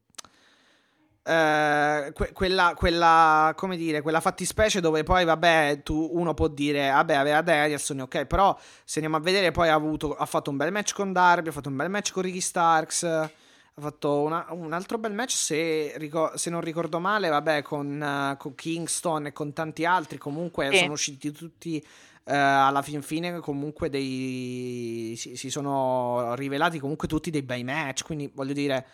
[1.25, 6.91] Uh, que- quella, quella, come dire, quella fattispecie dove poi, vabbè, tu, uno può dire,
[6.91, 10.57] vabbè, aveva Danielson, ok, però se andiamo a vedere, poi ha, avuto, ha fatto un
[10.57, 13.31] bel match con Darby, ha fatto un bel match con Ricky Starks,
[13.75, 18.01] ha fatto una, un altro bel match, se, ricor- se non ricordo male, vabbè, con,
[18.01, 20.79] uh, con, Kingston e con tanti altri, comunque sì.
[20.79, 21.85] sono usciti tutti...
[22.25, 28.05] Uh, alla fin fine comunque dei si, si sono rivelati comunque tutti dei bei match
[28.05, 28.87] quindi voglio dire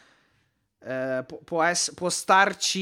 [0.80, 2.78] eh, può, può, ess- può, starci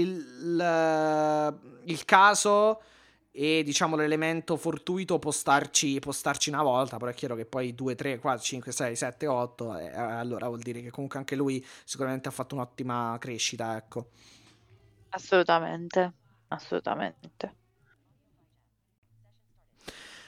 [0.00, 2.82] il, il, caso
[3.40, 7.72] e diciamo l'elemento fortuito può starci, può starci una volta, però è chiaro che poi
[7.72, 11.64] 2, 3, 4, 5, 6, 7, 8, eh, allora vuol dire che comunque anche lui
[11.84, 14.08] sicuramente ha fatto un'ottima crescita, ecco.
[15.10, 16.12] Assolutamente,
[16.48, 17.54] assolutamente.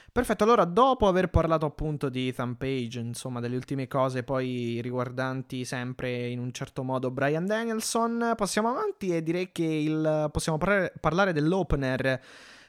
[0.09, 5.65] Perfetto, allora dopo aver parlato appunto di Ethan Page, insomma delle ultime cose poi riguardanti
[5.65, 10.93] sempre in un certo modo Brian Danielson, passiamo avanti e direi che il, possiamo par-
[10.97, 12.21] parlare dell'opener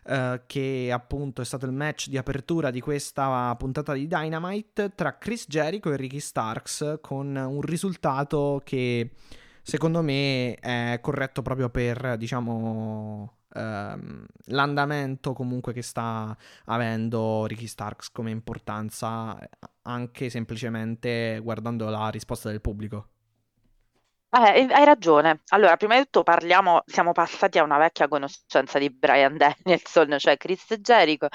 [0.04, 5.18] uh, che appunto è stato il match di apertura di questa puntata di Dynamite tra
[5.18, 9.10] Chris Jericho e Ricky Starks con un risultato che
[9.62, 18.10] secondo me è corretto proprio per diciamo ehm, l'andamento comunque che sta avendo Ricky Starks
[18.10, 19.38] come importanza
[19.82, 23.11] anche semplicemente guardando la risposta del pubblico.
[24.34, 25.42] Eh, hai ragione.
[25.48, 30.38] Allora, prima di tutto parliamo, siamo passati a una vecchia conoscenza di Brian Danielson, cioè
[30.38, 31.28] Chris Jericho,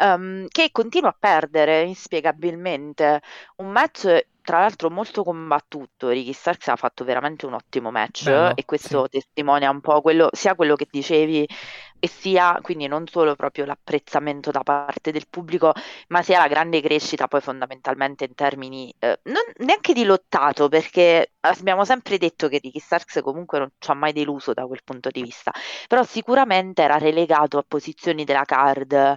[0.00, 3.22] um, che continua a perdere inspiegabilmente.
[3.56, 8.54] Un match tra l'altro molto combattuto, Ricky Starks ha fatto veramente un ottimo match Bello,
[8.54, 9.18] e questo sì.
[9.18, 11.48] testimonia un po' quello, sia quello che dicevi
[11.98, 15.72] e sia quindi non solo proprio l'apprezzamento da parte del pubblico,
[16.08, 21.32] ma sia la grande crescita poi fondamentalmente in termini eh, non neanche di lottato, perché
[21.40, 25.10] abbiamo sempre detto che Ricky Starks comunque non ci ha mai deluso da quel punto
[25.10, 25.52] di vista,
[25.88, 29.16] però sicuramente era relegato a posizioni della card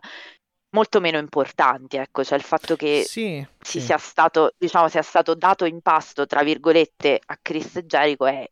[0.71, 3.81] molto meno importanti, ecco, cioè il fatto che sì, sì.
[3.81, 8.47] sia stato, diciamo, sia stato dato in pasto, tra virgolette, a Chris Jericho è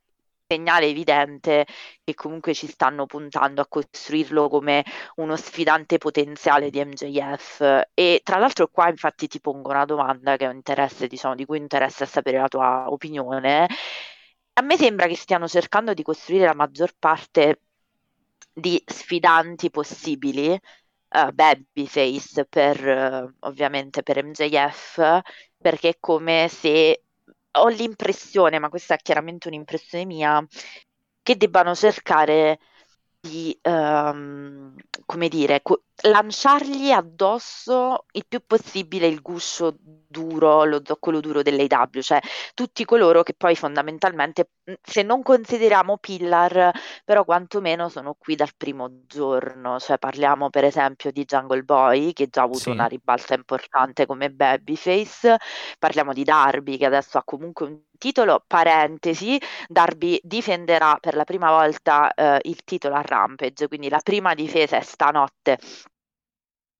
[0.47, 1.65] segnale evidente
[2.03, 8.37] che comunque ci stanno puntando a costruirlo come uno sfidante potenziale di MJF e tra
[8.37, 12.37] l'altro qua infatti ti pongo una domanda che ho interesse, diciamo, di cui interessa sapere
[12.39, 13.67] la tua opinione.
[14.53, 17.61] A me sembra che stiano cercando di costruire la maggior parte
[18.53, 25.21] di sfidanti possibili uh, babyface per uh, ovviamente per MJF
[25.57, 27.03] perché è come se
[27.61, 30.45] ho l'impressione, ma questa è chiaramente un'impressione mia,
[31.21, 32.59] che debbano cercare
[33.27, 34.73] di, um,
[35.05, 42.01] come dire, co- lanciargli addosso il più possibile il guscio duro, lo zoccolo duro dell'AW,
[42.01, 42.19] cioè
[42.53, 44.51] tutti coloro che poi fondamentalmente,
[44.81, 46.71] se non consideriamo pillar,
[47.03, 52.27] però quantomeno sono qui dal primo giorno, cioè parliamo per esempio di Jungle Boy che
[52.29, 52.69] già ha avuto sì.
[52.69, 55.37] una ribalta importante come babyface,
[55.79, 61.49] parliamo di Darby che adesso ha comunque un titolo parentesi, Darby difenderà per la prima
[61.51, 65.57] volta eh, il titolo a Rampage, quindi la prima difesa è stanotte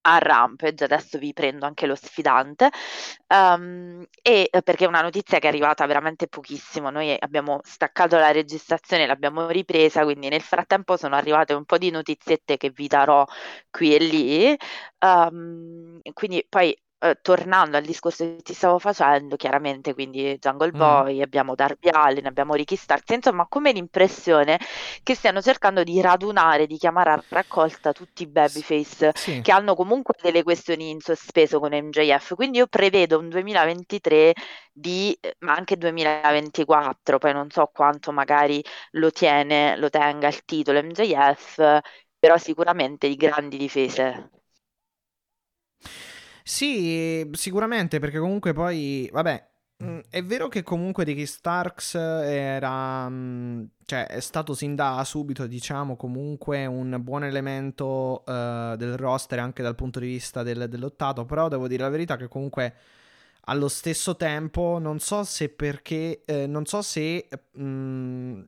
[0.08, 2.70] a Rampage, adesso vi prendo anche lo sfidante,
[3.28, 8.18] um, e eh, perché è una notizia che è arrivata veramente pochissimo, noi abbiamo staccato
[8.18, 12.88] la registrazione, l'abbiamo ripresa, quindi nel frattempo sono arrivate un po' di notiziette che vi
[12.88, 13.26] darò
[13.70, 14.58] qui e lì,
[15.00, 20.78] um, quindi poi eh, tornando al discorso che ti stavo facendo, chiaramente quindi Jungle mm.
[20.78, 24.60] Boy, abbiamo Darby Allin, abbiamo Ricky Starks, insomma come l'impressione
[25.04, 29.42] che stiano cercando di radunare, di chiamare a raccolta tutti i babyface sì.
[29.42, 34.34] che hanno comunque delle questioni in sospeso con MJF, quindi io prevedo un 2023
[34.72, 40.82] di, ma anche 2024, poi non so quanto magari lo tiene, lo tenga il titolo
[40.82, 41.80] MJF,
[42.20, 44.32] però sicuramente di grandi difese.
[46.48, 49.50] Sì, sicuramente, perché comunque poi, vabbè,
[49.84, 55.46] mm, è vero che comunque Ricky Starks era, mm, cioè, è stato sin da subito,
[55.46, 61.26] diciamo, comunque un buon elemento uh, del roster anche dal punto di vista del, dell'ottato,
[61.26, 62.74] però devo dire la verità che comunque
[63.50, 67.28] allo stesso tempo non so se perché, eh, non so se...
[67.54, 68.42] Mh, mm,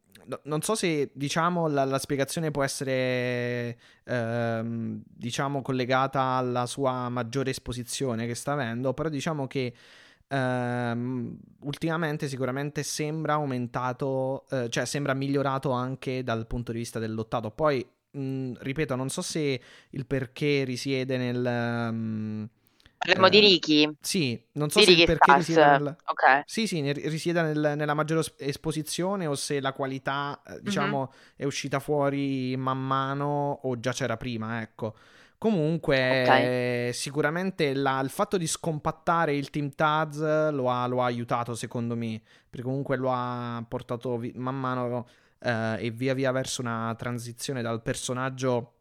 [0.43, 7.49] non so se diciamo la, la spiegazione può essere ehm, diciamo collegata alla sua maggiore
[7.49, 9.73] esposizione che sta avendo, però diciamo che
[10.27, 17.13] ehm, ultimamente sicuramente sembra aumentato, eh, cioè sembra migliorato anche dal punto di vista del
[17.15, 17.49] lottato.
[17.51, 19.59] Poi mh, ripeto, non so se
[19.89, 22.49] il perché risiede nel um,
[22.99, 23.95] Parliamo eh, di Ricky.
[24.01, 25.95] Sì, non so di se Ricky perché risiede nel...
[26.05, 26.41] okay.
[26.45, 31.35] Sì, sì, risiede nel, nella maggiore esposizione o se la qualità, eh, diciamo, mm-hmm.
[31.38, 34.95] è uscita fuori man mano o già c'era prima, ecco.
[35.38, 36.91] Comunque, okay.
[36.93, 40.19] sicuramente la, il fatto di scompattare il Team Taz
[40.51, 45.07] lo ha, lo ha, aiutato, secondo me, perché comunque lo ha portato vi- man mano
[45.39, 48.78] eh, e via via verso una transizione dal personaggio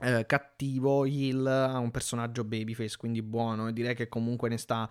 [0.00, 4.88] eh, cattivo Hill a un personaggio babyface, quindi buono, e direi che comunque ne sta,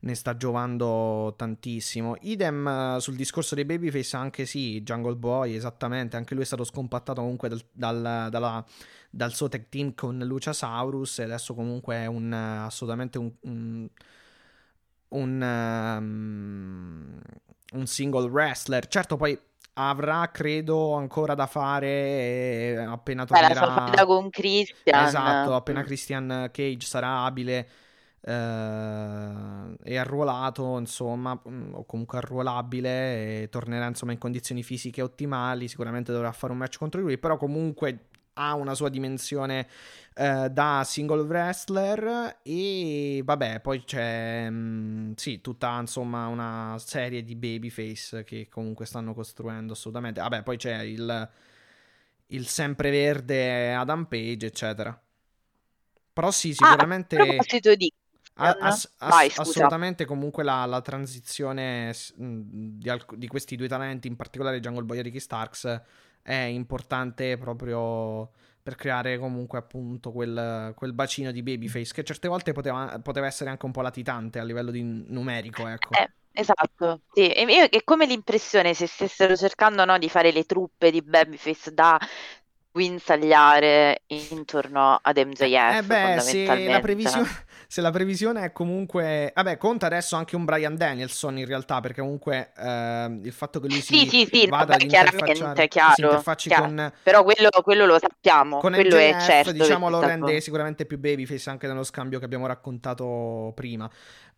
[0.00, 2.16] ne sta giovando tantissimo.
[2.20, 6.64] Idem uh, sul discorso dei babyface, anche sì, Jungle Boy, esattamente, anche lui è stato
[6.64, 8.64] scompattato comunque dal, dal, dalla,
[9.10, 13.32] dal suo tech team con Luciasaurus e adesso comunque è un, assolutamente un...
[13.42, 13.88] un
[15.14, 17.20] un, um,
[17.74, 18.86] un single wrestler.
[18.88, 19.38] Certo, poi
[19.74, 23.48] avrà credo ancora da fare eh, appena tornerà
[23.94, 25.82] la con Christian esatto appena.
[25.82, 27.68] Christian Cage sarà abile
[28.20, 35.68] eh, e arruolato insomma mm, o comunque arruolabile e tornerà insomma in condizioni fisiche ottimali
[35.68, 39.68] sicuramente dovrà fare un match contro lui però comunque ha una sua dimensione
[40.14, 47.22] eh, da single wrestler e vabbè poi c'è mh, mm, sì tutta insomma una serie
[47.22, 50.20] di babyface che comunque stanno costruendo assolutamente.
[50.20, 51.30] Vabbè poi c'è il,
[52.26, 55.00] il sempreverde Adam Page eccetera.
[56.12, 57.92] Però sì ah, sicuramente ah, a proposito di
[58.34, 64.16] Ass- ass- Vai, assolutamente comunque la, la transizione di, alc- di, questi due talenti, in
[64.16, 65.80] particolare Jungle Boy e Ricky Starks,
[66.22, 68.30] è importante proprio
[68.62, 73.50] per creare comunque appunto quel, quel, bacino di babyface che certe volte poteva, poteva, essere
[73.50, 75.94] anche un po' latitante a livello di numerico, ecco.
[75.94, 77.28] Eh, esatto, sì.
[77.28, 81.74] E io è come l'impressione se stessero cercando no, di fare le truppe di babyface
[81.74, 81.98] da
[82.70, 85.76] guinzagliare intorno ad MJF.
[85.76, 87.28] Eh beh, se la, previsione,
[87.72, 89.32] se la previsione è comunque...
[89.34, 93.68] Vabbè, conta adesso anche un Brian Danielson in realtà, perché comunque eh, il fatto che
[93.68, 96.60] lui si sì, sì, sì, vada vabbè, chiaramente, chiaro, chiaro.
[96.60, 99.52] Con, Però quello, quello, lo sappiamo, con quello MJF, è certo.
[99.52, 103.90] Diciamo lo rende sicuramente più babyface anche nello scambio che abbiamo raccontato prima.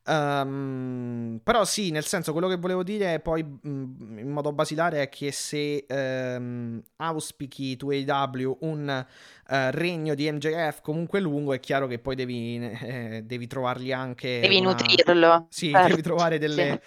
[0.06, 5.08] Um, però sì, nel senso, quello che volevo dire poi mh, in modo basilare è
[5.08, 9.06] che se um, auspichi tu AW un
[9.48, 14.40] uh, regno di MJF comunque lungo, è chiaro che poi devi, eh, devi trovarli anche...
[14.40, 14.72] Devi una...
[14.72, 15.46] nutrirlo.
[15.48, 15.88] Sì, certo.
[15.88, 16.82] devi trovare delle,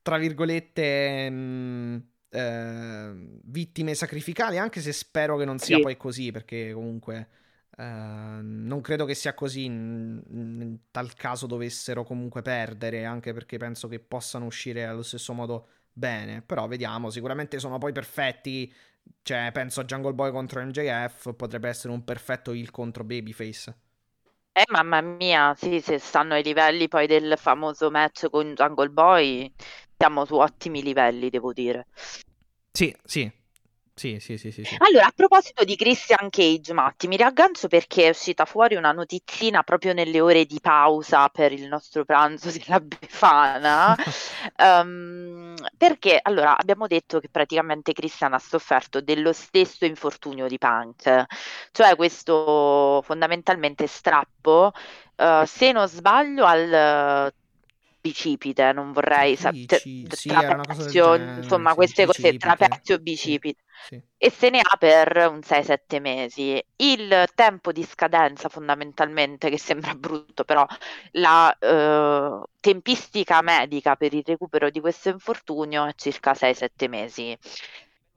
[0.00, 1.30] tra virgolette...
[1.30, 3.12] Mh, eh,
[3.42, 5.82] vittime sacrificali, anche se spero che non sia sì.
[5.82, 7.28] poi così, perché comunque
[7.80, 13.56] Ehm, non credo che sia così in, in, tal caso dovessero comunque perdere, anche perché
[13.56, 16.42] penso che possano uscire allo stesso modo bene.
[16.42, 18.72] Però vediamo, sicuramente sono poi perfetti.
[19.22, 23.74] Cioè, penso a Jungle Boy contro MJF, potrebbe essere un perfetto heal contro Babyface.
[24.52, 29.50] Eh, mamma mia, sì, se stanno ai livelli poi del famoso match con Jungle Boy,
[29.96, 31.86] siamo su ottimi livelli, devo dire.
[32.72, 33.30] Sì, sì,
[34.00, 34.76] Sì, sì, sì, sì, sì.
[34.78, 39.62] Allora, a proposito di Christian Cage, Matti, mi riaggancio perché è uscita fuori una notizina
[39.62, 43.94] proprio nelle ore di pausa per il nostro pranzo della Befana.
[44.56, 51.26] um, perché allora abbiamo detto che praticamente Christian ha sofferto dello stesso infortunio di Punk,
[51.70, 54.72] cioè questo fondamentalmente strappo,
[55.16, 57.30] uh, se non sbaglio, al
[58.00, 63.62] bicipite, non vorrei sapere, sì, trapezio, insomma, queste cose, trapezio bicipite.
[63.86, 64.00] Sì.
[64.18, 66.62] E se ne ha per un 6-7 mesi.
[66.76, 70.66] Il tempo di scadenza, fondamentalmente, che sembra brutto, però
[71.12, 77.38] la eh, tempistica medica per il recupero di questo infortunio è circa 6-7 mesi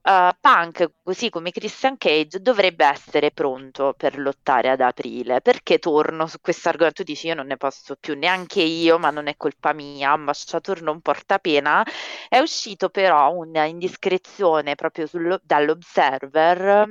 [0.04, 5.40] uh, Punk, così come Christian Cage, dovrebbe essere pronto per lottare ad aprile.
[5.40, 7.02] Perché torno su questo argomento?
[7.02, 10.82] Tu dici io non ne posso più neanche io, ma non è colpa mia, ambasciator
[10.82, 11.84] non porta pena.
[12.28, 16.90] È uscito però un'indiscrezione proprio sullo, dall'Observer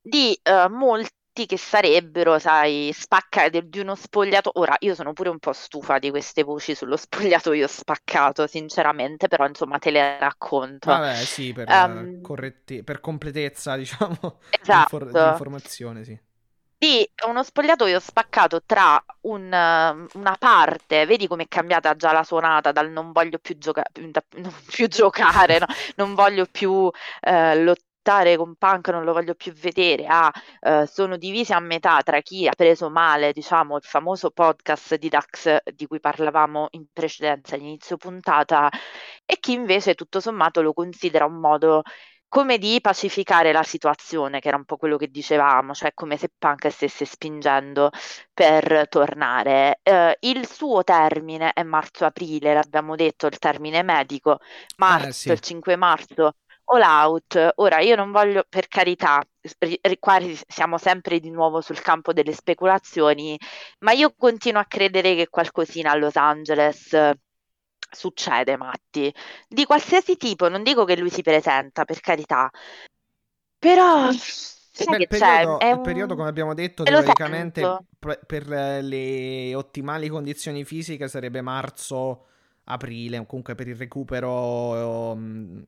[0.00, 4.50] di uh, molti che sarebbero, sai, spaccati di uno spogliato.
[4.54, 9.46] Ora, io sono pure un po' stufa di queste voci sullo spogliatoio spaccato, sinceramente, però
[9.46, 10.90] insomma te le racconto.
[10.90, 14.98] Vabbè, sì, per, um, corretti- per completezza, diciamo, esatto.
[14.98, 16.18] di, informazione, sì.
[16.76, 22.72] Di uno spogliatoio spaccato tra un, una parte, vedi come è cambiata già la suonata
[22.72, 25.66] dal non voglio più, gioca- non più giocare, no?
[25.94, 26.90] non voglio più
[27.20, 31.60] eh, lottare lottare con Punk non lo voglio più vedere, ah, eh, sono divisi a
[31.60, 36.68] metà tra chi ha preso male, diciamo, il famoso podcast di Dax di cui parlavamo
[36.72, 38.68] in precedenza all'inizio puntata
[39.24, 41.82] e chi invece tutto sommato lo considera un modo
[42.28, 46.30] come di pacificare la situazione, che era un po' quello che dicevamo, cioè come se
[46.36, 47.90] Punk stesse spingendo
[48.32, 49.80] per tornare.
[49.82, 54.38] Eh, il suo termine è marzo-aprile, l'abbiamo detto, il termine medico,
[54.78, 55.30] marzo, eh, sì.
[55.30, 56.32] il 5 marzo
[56.64, 59.22] All Out, ora io non voglio, per carità,
[59.98, 63.38] qua siamo sempre di nuovo sul campo delle speculazioni,
[63.80, 66.96] ma io continuo a credere che qualcosina a Los Angeles
[67.90, 69.12] succede, Matti,
[69.48, 72.50] di qualsiasi tipo, non dico che lui si presenta, per carità,
[73.58, 74.08] però...
[74.08, 75.82] Beh, il, periodo, il un...
[75.82, 77.78] periodo, come abbiamo detto, teoricamente
[78.26, 85.62] per le ottimali condizioni fisiche sarebbe marzo-aprile, comunque per il recupero um,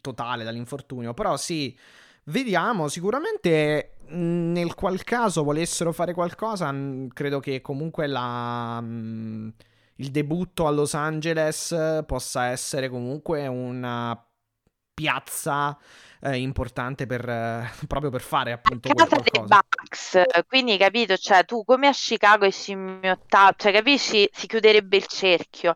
[0.00, 1.14] totale dall'infortunio.
[1.14, 1.76] Però sì,
[2.24, 2.88] vediamo.
[2.88, 6.74] Sicuramente nel qual caso volessero fare qualcosa,
[7.12, 14.20] credo che comunque la, il debutto a Los Angeles possa essere comunque una
[14.94, 15.78] piazza
[16.20, 20.22] eh, importante per, eh, proprio per fare appunto casa dei Bucks?
[20.46, 25.74] Quindi capito cioè tu come a Chicago e scimmiottato cioè capisci si chiuderebbe il cerchio.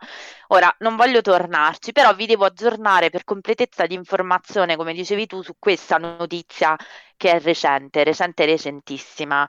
[0.48, 5.42] Ora non voglio tornarci però vi devo aggiornare per completezza di informazione come dicevi tu
[5.42, 6.76] su questa notizia
[7.16, 9.46] che è recente recente recentissima.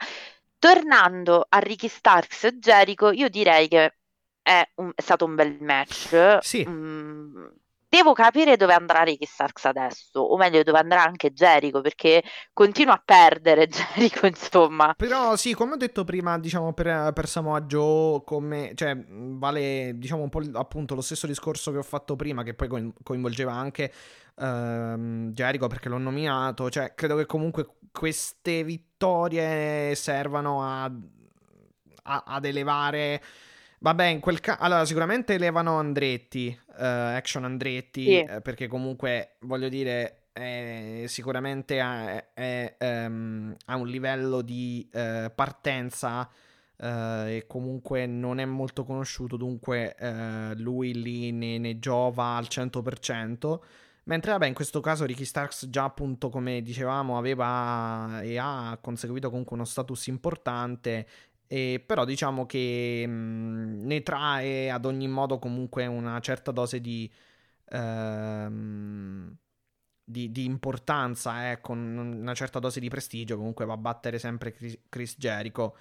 [0.60, 3.95] Tornando a Ricky Starks e Jericho io direi che
[4.41, 6.65] è, un, è stato un bel match sì.
[6.68, 7.45] Mm,
[7.94, 12.95] devo capire dove andrà Ricky Starks adesso, o meglio dove andrà anche Jericho, perché continua
[12.95, 14.95] a perdere Jericho, insomma.
[14.98, 20.24] Però sì, come ho detto prima, diciamo, per, per Samoa Joe, come, cioè, vale, diciamo,
[20.24, 23.94] un po' appunto lo stesso discorso che ho fatto prima, che poi coinvolgeva anche
[24.38, 30.91] uh, Jericho, perché l'ho nominato, cioè, credo che comunque queste vittorie servano a,
[32.06, 33.22] a, ad elevare
[33.84, 34.60] Vabbè, in quel caso.
[34.61, 38.19] Allora, sicuramente elevano Andretti, uh, Action Andretti, sì.
[38.22, 44.89] eh, perché comunque, voglio dire, è, sicuramente ha, è, è, um, ha, un livello di
[44.93, 46.22] uh, partenza
[46.77, 49.95] uh, e comunque non è molto conosciuto, dunque
[50.55, 53.60] lui lì ne, ne, giova al 100%.
[54.05, 59.30] Mentre, vabbè, in questo caso Ricky Starks già appunto, come dicevamo, aveva e ha conseguito
[59.30, 61.05] comunque uno status importante
[61.54, 66.82] e però diciamo che mh, mm, ne trae ad ogni modo comunque una certa dose
[66.82, 67.12] di,
[67.70, 69.38] ehm,
[70.04, 73.38] di, di importanza, eh, con una certa dose di prestigio.
[73.38, 74.56] Comunque va a battere sempre
[74.90, 75.78] Chris Jericho.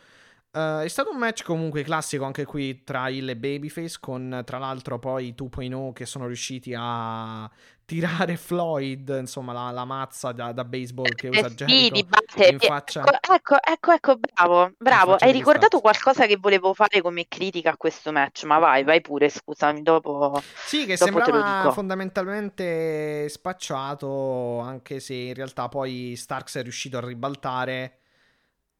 [0.54, 4.98] Uh, è stato un match comunque classico anche qui tra e Babyface, con tra l'altro
[4.98, 7.50] poi 2.0 che sono riusciti a
[7.86, 11.96] tirare Floyd, insomma la, la mazza da, da, baseball che usa eh, Jericho
[12.26, 13.00] sì, in faccia.
[13.00, 15.14] Ecco, ecco, ecco, ecco bravo, bravo.
[15.14, 19.30] Hai ricordato qualcosa che volevo fare come critica a questo match, ma vai, vai pure,
[19.30, 26.62] scusami, dopo Sì, che dopo sembrava fondamentalmente spacciato, anche se in realtà poi Starks è
[26.62, 28.01] riuscito a ribaltare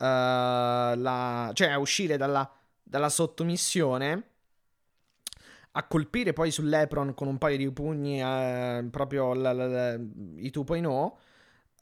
[0.07, 2.51] la, cioè a uscire dalla,
[2.83, 4.27] dalla sottomissione
[5.75, 10.51] a colpire poi sull'Epron con un paio di pugni eh, proprio la, la, la, i
[10.55, 11.13] 2.0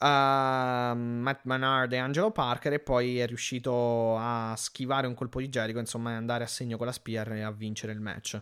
[0.02, 5.78] Matt Manard e Angelo Parker e poi è riuscito a schivare un colpo di Jericho,
[5.78, 8.40] insomma, andare a segno con la Spear e a vincere il match.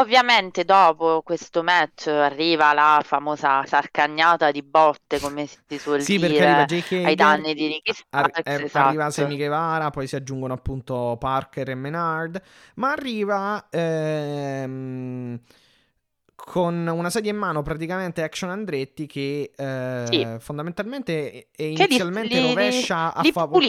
[0.00, 6.46] Ovviamente dopo questo match arriva la famosa sarcagnata di botte, come si suol sì, dire,
[6.46, 8.38] arriva Jake ai danni di Ricky Starks.
[8.44, 8.86] Ar- esatto.
[8.86, 12.40] Arriva Semi Guevara, poi si aggiungono appunto Parker e Menard,
[12.76, 15.40] ma arriva ehm,
[16.32, 20.36] con una sedia in mano praticamente Action Andretti che eh, sì.
[20.38, 23.66] fondamentalmente e inizialmente li, rovescia li, a favore...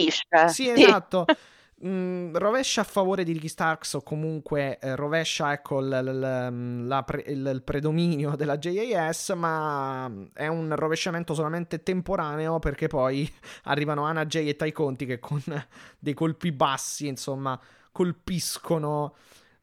[0.49, 1.25] Sì, esatto.
[1.85, 7.03] Mm, rovescia a favore di Ricky Starks o comunque eh, rovescia ecco, l- l- la
[7.03, 13.31] pre- il predominio della JAS, ma è un rovesciamento solamente temporaneo perché poi
[13.63, 15.41] arrivano Anna Jay e Tai Conti che con
[15.97, 17.59] dei colpi bassi, insomma,
[17.91, 19.15] colpiscono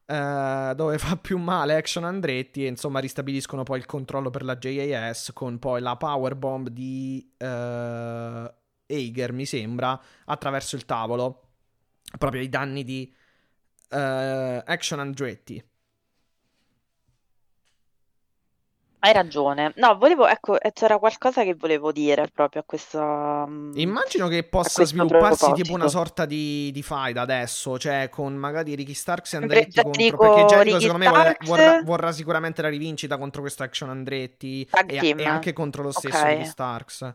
[0.07, 4.57] Uh, dove fa più male Action Andretti e insomma ristabiliscono poi il controllo per la
[4.57, 7.45] JAS con poi la powerbomb di uh,
[8.87, 11.46] Eiger mi sembra attraverso il tavolo
[12.19, 13.13] proprio ai danni di
[13.91, 15.63] uh, Action Andretti.
[19.07, 19.73] Hai ragione.
[19.77, 22.99] No, volevo, ecco, c'era qualcosa che volevo dire proprio a questo.
[23.01, 25.63] Mm, Immagino che possa svilupparsi proposito.
[25.63, 30.17] tipo una sorta di, di fight adesso, cioè con magari Ricky Starks e Andretti contro.
[30.17, 35.15] Perché Jericho, secondo me, vorrà, vorrà, vorrà, sicuramente la rivincita contro questo Action Andretti e,
[35.17, 36.39] e, anche contro lo stesso okay.
[36.39, 37.15] Ricky Starks.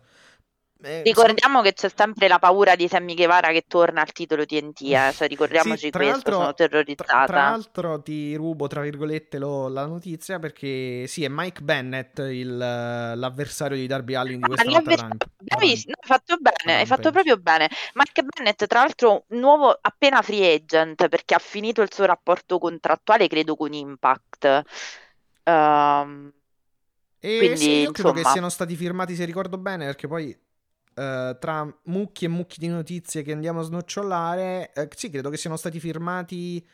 [0.84, 1.64] Eh, ricordiamo so...
[1.64, 5.12] che c'è sempre la paura di Sammy Guevara che torna al titolo TNT, eh?
[5.14, 7.26] cioè, ricordiamoci sì, questo, sono terrorizzata.
[7.26, 12.20] Tra, tra, l'altro ti rubo, tra virgolette, lo, la notizia perché sì, è Mike Bennett
[12.20, 15.26] il, l'avversario di Darby Allin di questa notte ramp.
[15.38, 17.70] Bravissimo, hai fatto bene, hai fatto proprio bene.
[17.94, 23.28] Mike Bennett, tra l'altro, nuovo appena free agent perché ha finito il suo rapporto contrattuale,
[23.28, 24.64] credo, con Impact.
[25.44, 26.32] Um,
[27.20, 28.26] e quindi, sì, io credo insomma...
[28.26, 30.36] che siano stati firmati, se ricordo bene, perché poi
[30.94, 35.38] Uh, tra mucchi e mucchi di notizie che andiamo a snocciolare, uh, sì, credo che
[35.38, 36.66] siano stati firmati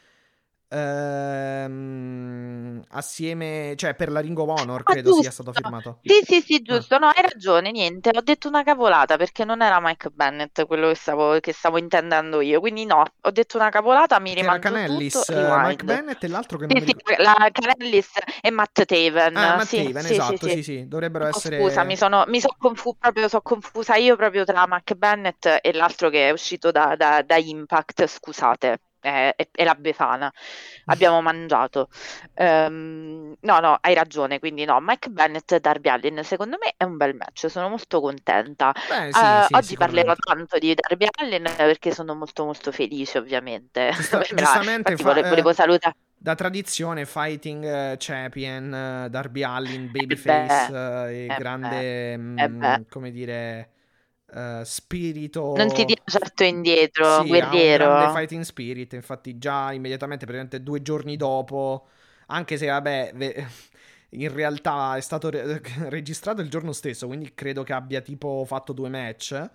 [0.69, 2.57] Ehm,
[2.89, 5.22] assieme, cioè per la Ring of Honor ah, credo giusto.
[5.22, 5.99] sia stato firmato.
[6.03, 6.95] Sì, sì, sì, giusto.
[6.95, 6.99] Ah.
[6.99, 7.72] No, hai ragione.
[7.72, 11.77] Niente, ho detto una cavolata perché non era Mike Bennett quello che stavo, che stavo
[11.77, 12.60] intendendo io.
[12.60, 14.19] Quindi, no, ho detto una cavolata.
[14.19, 18.10] Mi rimane Canellis, tutto, Mike Bennett e l'altro che non sì, mi sì, la Canellis
[18.41, 19.38] e Matt Taven.
[19.38, 20.48] Ah, Matt sì, Taven, sì, esatto.
[20.48, 20.88] Sì, sì, sì.
[20.88, 21.61] dovrebbero oh, essere.
[21.61, 25.72] Scusa, mi sono, mi sono confu- proprio, so confusa io proprio tra Mike Bennett e
[25.72, 28.06] l'altro che è uscito da, da, da Impact.
[28.06, 30.32] Scusate è, è, è la Befana.
[30.86, 31.90] Abbiamo mangiato.
[32.36, 34.40] Um, no, no, hai ragione.
[34.40, 37.49] Quindi, no, Mike Bennett e Darby Allin, secondo me è un bel match.
[37.49, 38.74] Sono molto contenta.
[38.74, 43.18] Beh, sì, uh, sì, oggi parlerò tanto di Darby Allin perché sono molto, molto felice,
[43.18, 43.91] ovviamente.
[43.94, 45.95] Giusta, giustamente, fa, volevo, volevo salutare.
[46.19, 53.11] Da tradizione, Fighting uh, Champion, uh, Darby Allin, Babyface, eh e grande, beh, mh, come
[53.11, 53.69] dire,
[54.34, 55.54] uh, spirito.
[55.56, 57.91] Non ti tira certo indietro, sì, guerriero.
[57.91, 58.94] Ha un fighting spirit.
[58.94, 61.88] Infatti, già immediatamente, praticamente due giorni dopo,
[62.28, 63.12] anche se vabbè.
[63.16, 63.48] Ve-
[64.12, 68.74] in realtà è stato re- registrato il giorno stesso, quindi credo che abbia tipo fatto
[68.74, 69.49] due match.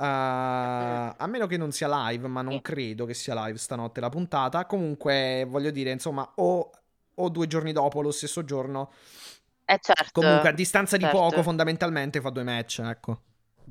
[0.00, 4.08] Uh, a meno che non sia live, ma non credo che sia live stanotte la
[4.08, 4.64] puntata.
[4.64, 6.70] Comunque, voglio dire, insomma, o,
[7.14, 8.90] o due giorni dopo, lo stesso giorno.
[9.66, 11.14] Eh certo, Comunque, a distanza certo.
[11.14, 13.20] di poco, fondamentalmente fa due match, ecco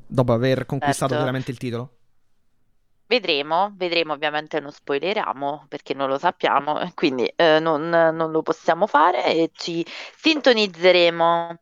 [0.09, 1.23] dopo aver conquistato certo.
[1.23, 1.93] veramente il titolo?
[3.05, 8.85] Vedremo, vedremo, ovviamente non spoileriamo perché non lo sappiamo, quindi eh, non, non, lo possiamo
[8.85, 9.85] fare e ci
[10.17, 11.59] sintonizzeremo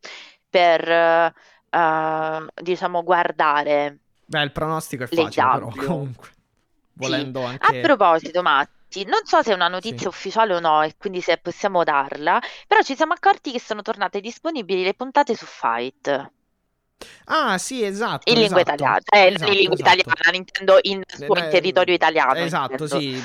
[0.49, 1.33] per,
[1.71, 3.99] uh, diciamo, guardare.
[4.25, 6.29] Beh, il pronostico è facile però, comunque.
[6.93, 7.45] Volendo sì.
[7.45, 7.79] anche...
[7.79, 10.07] A proposito, Matti, non so se è una notizia sì.
[10.07, 14.19] ufficiale o no e quindi se possiamo darla, però ci siamo accorti che sono tornate
[14.19, 16.31] disponibili le puntate su Fight.
[17.25, 18.31] Ah, sì, esatto.
[18.31, 19.99] In lingua esatto, italiana, eh, esatto, in lingua esatto.
[19.99, 22.33] italiana, intendo in, su, in territorio italiano.
[22.33, 22.99] Esatto, intendo.
[22.99, 23.21] sì,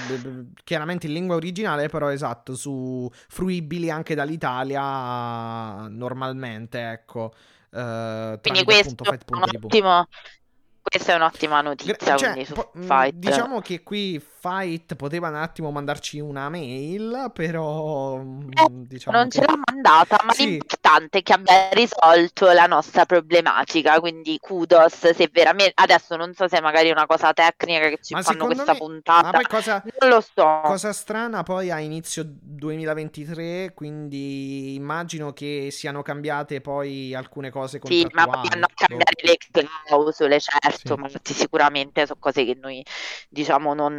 [0.64, 7.32] chiaramente in lingua originale, però esatto, su fruibili anche dall'Italia normalmente, ecco.
[7.70, 10.06] Uh, Quindi questo è un ottimo,
[10.82, 12.16] questa è un'ottima notizia.
[12.16, 12.72] Cioè, po-
[13.14, 19.38] diciamo che qui Fight poteva un attimo mandarci una mail, però eh, diciamo non che...
[19.38, 20.60] ce l'ha mandata, ma sì.
[20.92, 24.00] L'importante è che abbia risolto la nostra problematica.
[24.00, 28.14] Quindi kudos se veramente adesso non so se magari è una cosa tecnica che ci
[28.14, 28.78] ma fanno questa me...
[28.78, 29.30] puntata.
[29.32, 29.82] Ma cosa...
[30.00, 30.60] Non lo so.
[30.64, 38.06] Cosa strana poi a inizio 2023, quindi immagino che siano cambiate poi alcune cose Sì,
[38.12, 39.36] ma poi hanno a cambiare le
[39.86, 41.00] clausole, certo, sì.
[41.00, 42.84] ma sicuramente sono cose che noi
[43.28, 43.98] diciamo non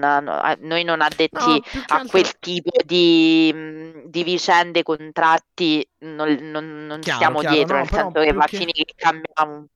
[0.60, 2.10] noi non addetti no, a altro...
[2.10, 7.90] quel tipo di, di vicende, contratti, non, non, non chiaro, stiamo chiaro, dietro, no, nel
[7.90, 9.68] senso che va a finire che cambiamo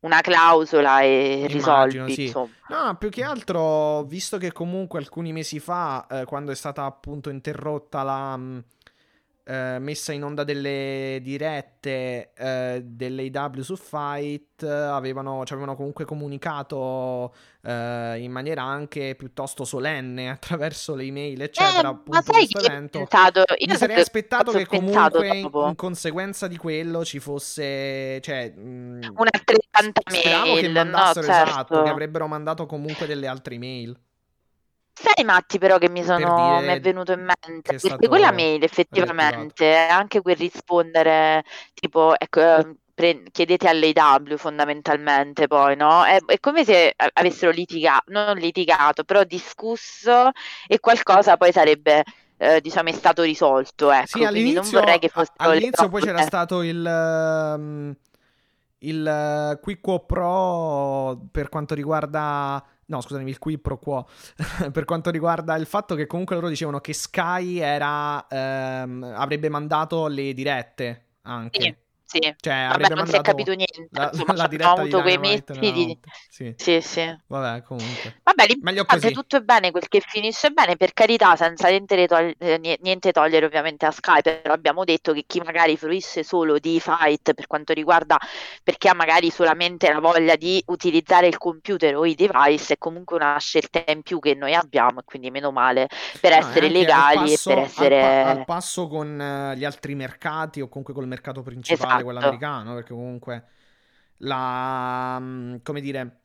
[0.00, 2.14] una clausola e Immagino, risolvi.
[2.14, 2.32] Sì.
[2.68, 7.30] No, più che altro, visto che comunque alcuni mesi fa, eh, quando è stata appunto
[7.30, 8.58] interrotta la mm,
[9.46, 17.34] eh, messa in onda delle dirette eh, dell'AW su Fight avevano, ci avevano comunque comunicato
[17.62, 22.98] eh, in maniera anche piuttosto solenne attraverso le email eccetera eh, ma sai questo evento.
[22.98, 28.50] pensato, io mi sarei aspettato che comunque in, in, conseguenza di quello ci fosse cioè
[28.50, 29.56] mh, un'altra
[30.10, 31.50] mail che mandassero no, certo.
[31.50, 33.94] esatto che avrebbero mandato comunque delle altre mail
[34.96, 39.74] Sai Matti però che mi sono mi è venuto in mente, perché quella mail effettivamente,
[39.74, 41.42] anche quel rispondere
[41.74, 46.04] tipo ecco, ehm, pre- chiedete all'AW fondamentalmente poi, no?
[46.04, 50.30] È, è come se avessero litigato, non litigato, però discusso
[50.66, 52.04] e qualcosa poi sarebbe
[52.36, 54.18] eh, diciamo è stato risolto, ecco.
[54.18, 56.84] Sì, all'inizio, non vorrei che fosse all'inizio poi c'era stato il
[57.56, 57.94] um,
[58.78, 64.06] il uh, Quick Pro per quanto riguarda No, scusami, il qui pro quo.
[64.72, 70.06] per quanto riguarda il fatto che comunque loro dicevano che Sky era, ehm, avrebbe mandato
[70.06, 71.60] le dirette anche.
[71.60, 71.83] Sì.
[72.14, 73.88] Sì, cioè, Vabbè, non si è capito niente.
[73.90, 75.98] La, Insomma, la diretta avuto quei mesi di...
[76.30, 76.54] Sì.
[76.56, 77.18] sì, sì.
[77.26, 78.20] Vabbè, comunque.
[78.22, 82.78] Vabbè, l'importante tutto è bene, quel che finisce bene, per carità, senza niente, togli- eh,
[82.80, 87.34] niente togliere ovviamente a Sky, però abbiamo detto che chi magari fruisce solo di fight
[87.34, 88.16] per quanto riguarda,
[88.62, 93.16] perché ha magari solamente la voglia di utilizzare il computer o i device, è comunque
[93.16, 95.88] una scelta in più che noi abbiamo e quindi meno male
[96.20, 98.02] per no, essere legali passo, e per essere...
[98.02, 101.88] Al, pa- al passo con uh, gli altri mercati o comunque col mercato principale.
[101.88, 103.44] Esatto quello americano, perché comunque
[104.18, 105.18] la...
[105.20, 106.18] Mm, come dire...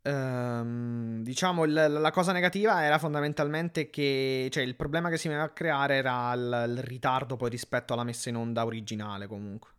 [0.00, 5.44] Um, diciamo il, la cosa negativa era fondamentalmente che cioè il problema che si veniva
[5.44, 9.70] a creare era il, il ritardo poi rispetto alla messa in onda originale comunque.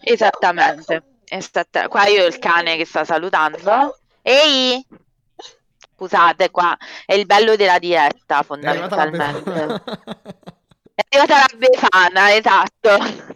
[0.00, 3.98] Esattamente Esatta- qua io ho il cane che sta salutando.
[4.22, 4.84] Ehi!
[5.96, 9.82] Scusate qua è il bello della diretta fondamentalmente
[10.96, 13.34] È arrivata la Befana, esatto.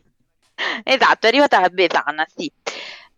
[0.85, 2.51] Esatto, è arrivata la Befana, sì.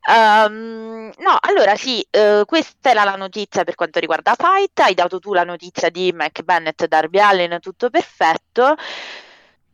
[0.08, 4.78] Um, no, allora sì, uh, questa era la notizia per quanto riguarda Fight.
[4.80, 8.74] Hai dato tu la notizia di Mac Bennett, Darby Allen, tutto perfetto.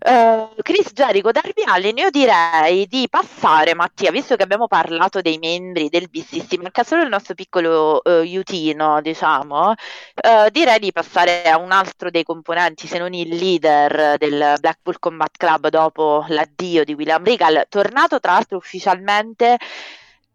[0.00, 5.38] Uh, Chris Jericho, Darby Allin, io direi di passare, Mattia, visto che abbiamo parlato dei
[5.38, 11.42] membri del BCC, manca solo il nostro piccolo uh, Utino, diciamo, uh, direi di passare
[11.50, 16.84] a un altro dei componenti, se non il leader del Blackpool Combat Club dopo l'addio
[16.84, 19.56] di William Regal, tornato tra l'altro ufficialmente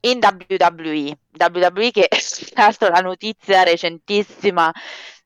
[0.01, 2.09] in WWE, WWE che
[2.53, 4.69] tra l'altro la notizia recentissima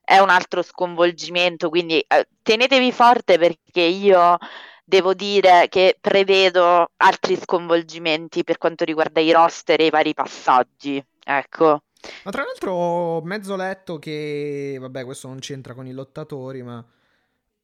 [0.08, 4.38] è un altro sconvolgimento, quindi eh, tenetevi forte perché io
[4.82, 11.04] devo dire che prevedo altri sconvolgimenti per quanto riguarda i roster e i vari passaggi.
[11.22, 11.82] Ecco.
[12.24, 16.82] Ma tra l'altro ho mezzo letto che, vabbè, questo non c'entra con i lottatori, ma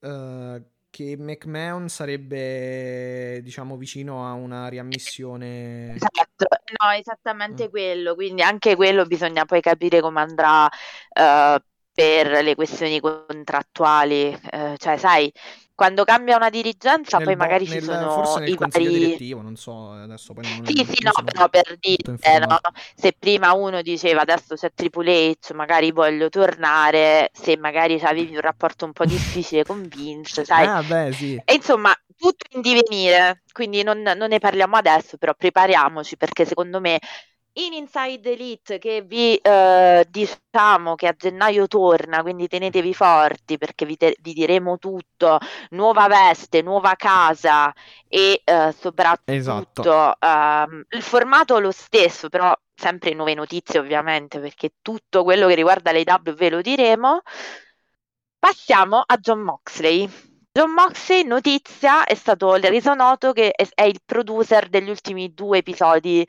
[0.00, 5.94] uh, che McMahon sarebbe, diciamo, vicino a una riammissione.
[5.94, 6.46] Esatto,
[6.78, 7.70] no, esattamente mm.
[7.70, 8.14] quello.
[8.14, 10.64] Quindi anche quello bisogna poi capire come andrà.
[10.64, 11.58] Uh,
[11.94, 15.32] per le questioni contrattuali, eh, cioè sai,
[15.74, 19.00] quando cambia una dirigenza nel poi magari bo- ci sono forse nel i consiglio vari...
[19.00, 22.58] direttivo, non so, adesso poi non Sì, sì, no, però per dire, no?
[22.94, 28.40] se prima uno diceva adesso c'è Triple H, magari voglio tornare, se magari avevi un
[28.40, 30.66] rapporto un po' difficile con Vince, sai?
[30.66, 31.40] Ah, beh, sì.
[31.44, 36.80] E insomma, tutto in divenire, quindi non, non ne parliamo adesso, però prepariamoci perché secondo
[36.80, 36.98] me
[37.54, 43.86] in Inside Elite che vi eh, diciamo che a gennaio torna, quindi tenetevi forti perché
[43.86, 45.38] vi, te- vi diremo tutto,
[45.70, 47.72] nuova veste, nuova casa
[48.08, 50.16] e eh, soprattutto esatto.
[50.18, 55.92] ehm, il formato lo stesso, però sempre nuove notizie ovviamente perché tutto quello che riguarda
[55.92, 57.20] le W ve lo diremo.
[58.38, 60.10] Passiamo a John Moxley.
[60.56, 65.58] John Moxley, notizia, è stato reso noto che è, è il producer degli ultimi due
[65.58, 66.24] episodi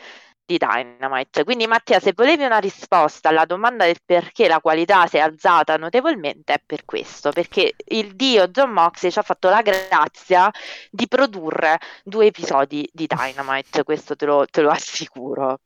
[0.45, 1.43] di Dynamite.
[1.43, 5.75] Quindi Mattia, se volevi una risposta alla domanda del perché la qualità si è alzata
[5.77, 10.51] notevolmente è per questo, perché il dio John Moxley ci ha fatto la grazia
[10.91, 15.59] di produrre due episodi di Dynamite, questo te lo, te lo assicuro.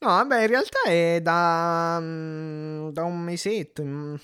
[0.00, 4.14] No, vabbè, in realtà è da, mm, da un mesetto, mm,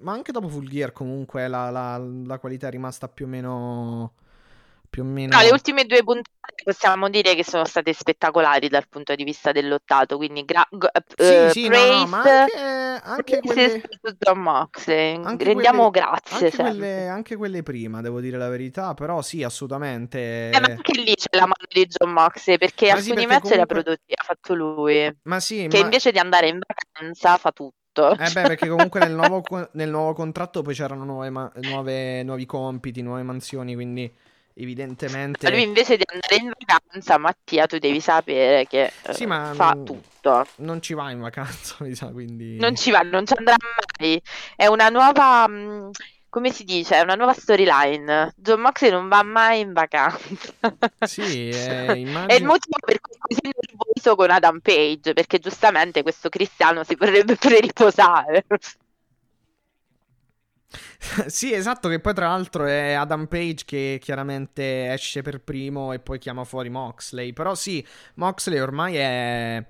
[0.00, 4.14] ma anche dopo Full Gear comunque la, la, la qualità è rimasta più o meno
[4.94, 5.34] più o meno.
[5.34, 9.52] No, le ultime due puntate possiamo dire che sono state spettacolari dal punto di vista
[9.52, 12.50] del lottato, quindi gra- g- Sì, eh, sì, no, praise, no, ma anche,
[13.02, 13.82] anche quelle,
[14.18, 15.20] John Moxley.
[15.20, 19.42] anche Rendiamo quelle, grazie anche quelle, anche quelle prima, devo dire la verità, però sì,
[19.42, 20.18] assolutamente.
[20.50, 23.38] Eh, ma anche lì c'è la mano di John Moxley perché Ma sì, alcuni perché
[23.38, 23.66] match comunque.
[23.66, 25.80] prodotti, ha fatto lui, Ma sì, che ma.
[25.80, 28.16] invece di andare in vacanza fa tutto.
[28.16, 31.30] Eh beh, perché comunque nel nuovo, nel nuovo contratto poi c'erano nuove,
[31.62, 34.12] nuove- nuovi compiti, nuove mansioni, quindi
[34.56, 35.48] Lui evidentemente...
[35.56, 39.84] invece di andare in vacanza, Mattia, tu devi sapere che Sì, eh, ma fa mm,
[39.84, 40.46] tutto.
[40.56, 42.58] non ci va in vacanza, mi sa, Non quindi...
[42.76, 43.56] ci va, non ci andrà
[43.98, 44.20] mai.
[44.54, 45.90] È una nuova, mh,
[46.28, 48.32] come si dice, è una nuova storyline.
[48.36, 50.52] John Moxley non va mai in vacanza.
[51.04, 52.46] Sì, eh, È il immagino...
[52.46, 57.34] motivo per cui è così nervoso con Adam Page, perché giustamente questo cristiano si vorrebbe
[57.36, 58.44] pure riposare.
[61.26, 65.98] Sì, esatto, che poi tra l'altro è Adam Page che chiaramente esce per primo e
[66.00, 67.32] poi chiama fuori Moxley.
[67.32, 67.84] Però sì,
[68.14, 69.64] Moxley ormai è...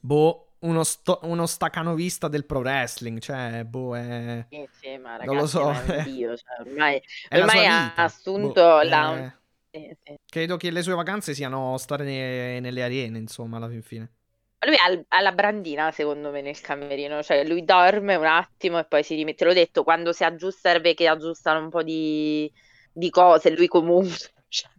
[0.00, 4.46] Boh, uno, sto- uno stacanovista del pro wrestling, cioè, boh, è...
[4.48, 8.82] Sì, sì, ma Non lo ragazzi, so, è dio, cioè, ormai, ormai ha assunto Boh,
[8.82, 9.16] la...
[9.16, 9.32] è-
[9.70, 10.14] sì, sì.
[10.28, 14.10] Credo che le sue vacanze siano stare ne- nelle arene, insomma, alla fin fine.
[14.60, 18.84] Lui ha, ha la brandina, secondo me, nel camerino, cioè lui dorme un attimo e
[18.84, 19.44] poi si rimette.
[19.44, 22.50] L'ho detto, quando si aggiusta, serve che aggiustano un po' di,
[22.92, 24.16] di cose, lui comunque.
[24.48, 24.70] cioè,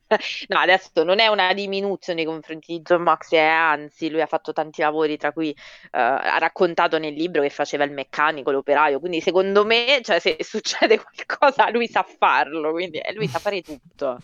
[0.48, 4.26] No, adesso non è una diminuzione nei confronti di John Moxley, eh, anzi, lui ha
[4.26, 5.56] fatto tanti lavori, tra cui eh,
[5.92, 10.98] ha raccontato nel libro che faceva il meccanico, l'operaio, quindi secondo me, cioè, se succede
[11.04, 14.20] qualcosa, lui sa farlo, quindi eh, lui sa fare tutto.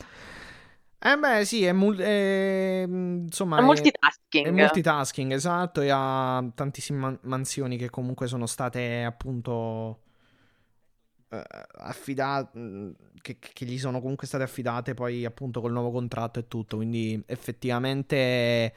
[1.05, 3.91] Eh beh, sì, è, mul- è- insomma, È è,
[4.39, 4.51] è multitasking.
[4.51, 9.99] multitasking, esatto, e ha tantissime man- mansioni che comunque sono state appunto
[11.77, 16.77] affidate, che, che gli sono comunque state affidate poi appunto col nuovo contratto e tutto,
[16.77, 18.73] quindi effettivamente eh,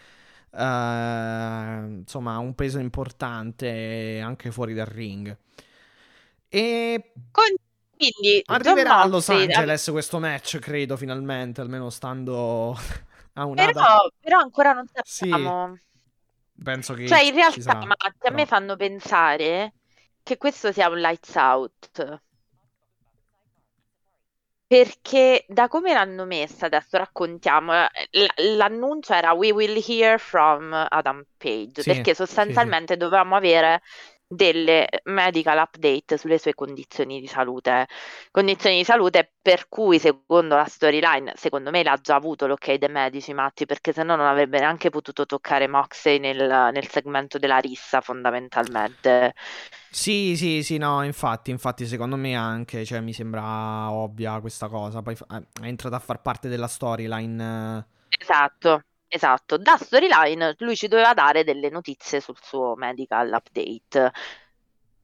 [0.50, 5.36] insomma ha un peso importante anche fuori dal ring.
[6.50, 7.56] E Con-
[7.96, 12.74] Quindi arriverà a Los Angeles questo match, credo, finalmente, almeno stando
[13.34, 13.90] a una data.
[13.90, 15.80] Però, però ancora non Sì, sappiamo.
[16.62, 18.46] penso che Cioè, in realtà, sarà, Matti, a me però.
[18.46, 19.74] fanno pensare
[20.22, 22.20] che questo sia un lights out.
[24.68, 27.72] Perché da come l'hanno messa, adesso raccontiamo,
[28.10, 32.74] l- l'annuncio era We will hear from Adam Page, Sì, perché sì, sì.
[32.74, 33.82] sostanzialmente dovevamo avere
[34.28, 37.86] delle medical update sulle sue condizioni di salute.
[38.30, 42.88] Condizioni di salute per cui, secondo la storyline, secondo me l'ha già avuto l'ok dei
[42.88, 48.00] medici, Matti, perché sennò non avrebbe neanche potuto toccare Moxley nel, nel segmento della rissa,
[48.00, 49.34] fondamentalmente.
[49.88, 55.00] Sì, sì, sì, no, infatti, infatti, secondo me anche, cioè, mi sembra ovvia questa cosa.
[55.02, 55.26] Poi fa-
[55.60, 57.78] è entrata a far parte della storyline.
[57.78, 57.94] eh.
[58.18, 59.56] Esatto, esatto.
[59.56, 64.12] Da storyline lui ci doveva dare delle notizie sul suo medical update,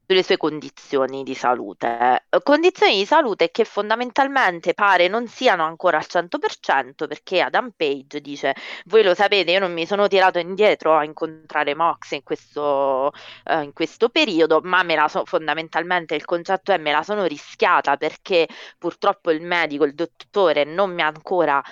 [0.06, 2.26] sulle sue condizioni di salute.
[2.42, 8.54] Condizioni di salute che fondamentalmente pare non siano ancora al 100% perché Adam Page dice,
[8.86, 13.12] voi lo sapete, io non mi sono tirato indietro a incontrare Mox in questo,
[13.44, 17.24] eh, in questo periodo, ma me la so- fondamentalmente il concetto è me la sono
[17.24, 18.48] rischiata perché
[18.78, 21.62] purtroppo il medico, il dottore non mi ha ancora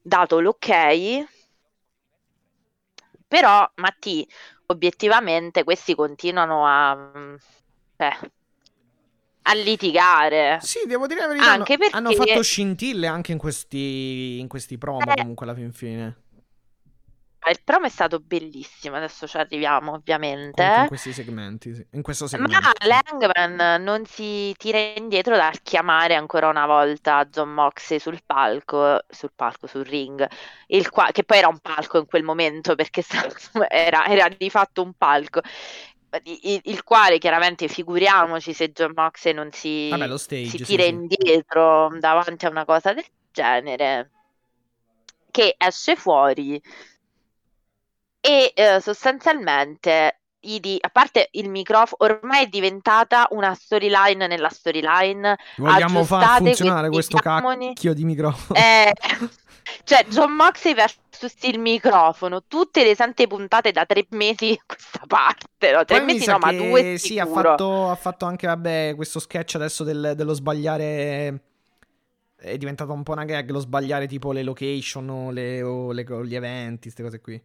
[0.00, 0.68] dato l'ok,
[3.30, 4.28] però Matti,
[4.66, 7.34] obiettivamente questi continuano a, mm,
[7.96, 8.18] cioè,
[9.42, 13.38] a litigare, Sì, devo dire la verità, hanno, anche hanno perché fatto scintille anche in
[13.38, 16.22] questi, in questi promo, eh, comunque, alla fin fine.
[17.50, 19.92] Il promo è stato bellissimo, adesso ci arriviamo
[20.54, 21.86] Comunque in ovviamente, questi segmenti, sì.
[21.92, 22.88] In questo ma segmento, sì.
[22.88, 29.32] Langman non si tira indietro dal chiamare ancora una volta John Moxley sul palco, sul
[29.34, 30.26] palco, sul ring,
[30.68, 33.02] il qua- che poi era un palco in quel momento perché
[33.68, 35.40] era, era di fatto un palco.
[36.24, 40.82] Il, il quale chiaramente figuriamoci se John Moxley non si, Vabbè, si stage, sì, tira
[40.82, 40.88] sì.
[40.88, 44.10] indietro davanti a una cosa del genere,
[45.30, 46.60] che esce fuori
[48.20, 54.48] e eh, sostanzialmente gli di- a parte il microfono, ormai è diventata una storyline nella
[54.48, 55.36] storyline.
[55.56, 57.66] Vogliamo far funzionare questo diamoni.
[57.74, 58.58] cacchio di microfono.
[58.58, 58.92] Eh,
[59.84, 65.02] cioè, John Moxley versus il microfono, tutte le sante puntate da tre mesi a questa
[65.06, 65.84] parte, no?
[65.84, 69.56] Tre Poi mesi no, ma due sì, ha fatto, ha fatto anche, vabbè, questo sketch
[69.56, 71.42] adesso del- dello sbagliare.
[72.36, 76.06] È diventato un po' una gag lo sbagliare tipo le location o, le- o le-
[76.24, 77.42] gli eventi, queste cose qui.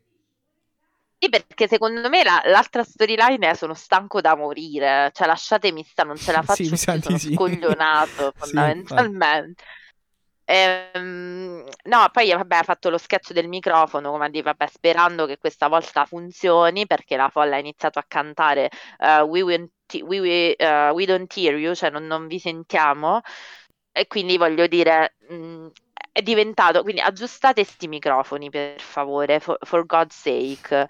[1.18, 6.10] Sì, perché secondo me la- l'altra storyline è sono stanco da morire, cioè lasciatemi stare,
[6.10, 7.34] non ce la Sì, faccio mi più, sono sì.
[7.34, 9.64] scoglionato Sì, fondamentalmente.
[10.48, 15.26] Ehm, no, poi vabbè, ha fatto lo sketch del microfono, come a dire, vabbè, sperando
[15.26, 18.70] che questa volta funzioni, perché la folla ha iniziato a cantare
[19.00, 19.70] uh, we, we,
[20.04, 23.22] we, uh, we, don't hear you, cioè non, non, vi sentiamo.
[23.92, 25.68] E quindi voglio dire, mh, mm,
[26.16, 30.88] è diventato, quindi aggiustate sti microfoni per favore, for, for God's sake.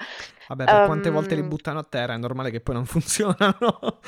[0.47, 2.85] Vabbè, per um, quante volte li ehm, buttano a terra è normale che poi non
[2.85, 4.01] funzionano.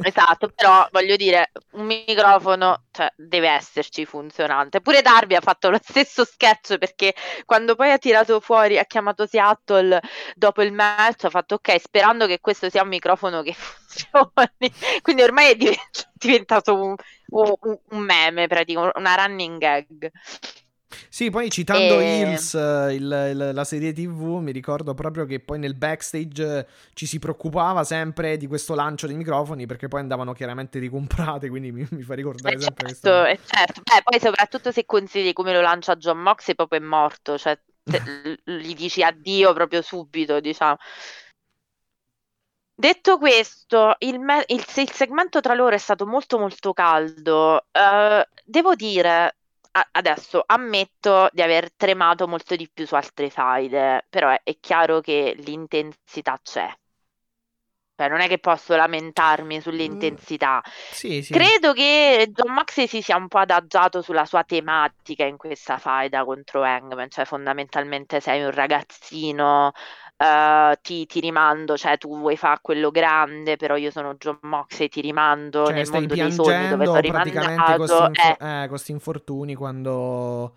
[0.00, 4.80] esatto, però voglio dire, un microfono cioè, deve esserci funzionante.
[4.80, 7.14] Pure Darby ha fatto lo stesso sketch perché
[7.44, 10.00] quando poi ha tirato fuori, ha chiamato Seattle
[10.36, 14.72] dopo il match, ha fatto ok, sperando che questo sia un microfono che funzioni.
[15.02, 15.56] Quindi ormai è
[16.14, 16.94] diventato un,
[17.28, 20.10] un, un meme, praticamente, una running gag.
[21.08, 22.20] Sì, poi citando e...
[22.20, 27.18] Hills, il, il, la serie TV, mi ricordo proprio che poi nel backstage ci si
[27.18, 32.02] preoccupava sempre di questo lancio dei microfoni perché poi andavano chiaramente ricomprate, quindi mi, mi
[32.02, 33.24] fa ricordare eh sempre certo, questo.
[33.24, 37.38] Eh certo, Beh, poi soprattutto se consideri come lo lancia John Mox, proprio è morto,
[37.38, 37.58] cioè
[38.44, 40.76] gli dici addio proprio subito, diciamo.
[42.76, 47.66] Detto questo, il, me- il, il, segmento tra loro è stato molto molto caldo.
[47.70, 49.36] Uh, devo dire,
[49.92, 55.00] adesso ammetto di aver tremato molto di più su altre faide, però è, è chiaro
[55.00, 56.68] che l'intensità c'è.
[57.96, 60.56] Cioè, non è che posso lamentarmi sull'intensità.
[60.56, 61.32] Mm, sì, sì.
[61.32, 66.24] Credo che John Maxey si sia un po' adagiato sulla sua tematica in questa faida
[66.24, 69.70] contro Hangman, cioè fondamentalmente sei un ragazzino
[70.16, 74.88] uh, ti, ti, rimando, cioè tu vuoi fare quello grande, però io sono John Moxley,
[74.88, 78.62] ti rimando cioè, nel mondo dei sogni dove sono praticamente questi, infor- eh.
[78.62, 80.56] Eh, infortuni quando...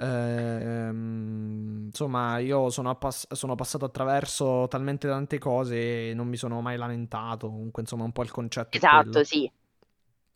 [0.00, 6.62] Ehm, insomma, io sono, appass- sono, passato attraverso talmente tante cose e non mi sono
[6.62, 7.48] mai lamentato.
[7.48, 8.76] Comunque, insomma, un po' il concetto.
[8.76, 9.50] Esatto, sì.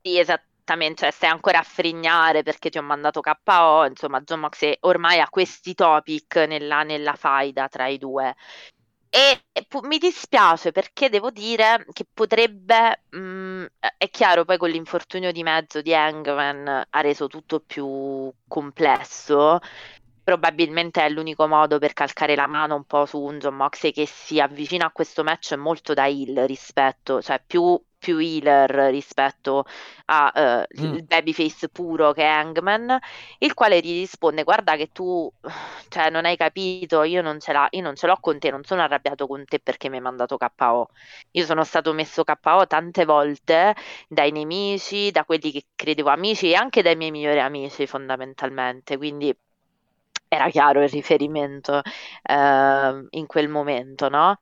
[0.02, 0.18] Sì,
[0.64, 1.02] esattamente.
[1.04, 3.84] Cioè, stai ancora a frignare perché ti ho mandato KO.
[3.84, 8.34] Insomma, John Moxley ormai ha questi topic nella, nella faida tra i due.
[9.10, 9.44] E
[9.82, 13.64] mi dispiace perché devo dire che potrebbe, mh, mm,
[13.96, 19.60] è chiaro, poi con l'infortunio di mezzo di Hangman ha reso tutto più complesso.
[20.24, 24.06] Probabilmente è l'unico modo per calcare la mano un po' su un John Moxley che
[24.06, 29.64] si avvicina a questo match molto da heel rispetto, cioè più più healer rispetto
[30.06, 30.98] al uh, mm.
[31.06, 32.98] babyface puro che è Hangman,
[33.38, 35.32] il quale gli risponde guarda che tu
[35.88, 38.62] cioè, non hai capito, io non, ce l'ho, io non ce l'ho con te, non
[38.64, 40.90] sono arrabbiato con te perché mi hai mandato KO,
[41.30, 43.74] io sono stato messo KO tante volte
[44.06, 49.34] dai nemici, da quelli che credevo amici e anche dai miei migliori amici fondamentalmente, quindi
[50.28, 54.40] era chiaro il riferimento uh, in quel momento, no?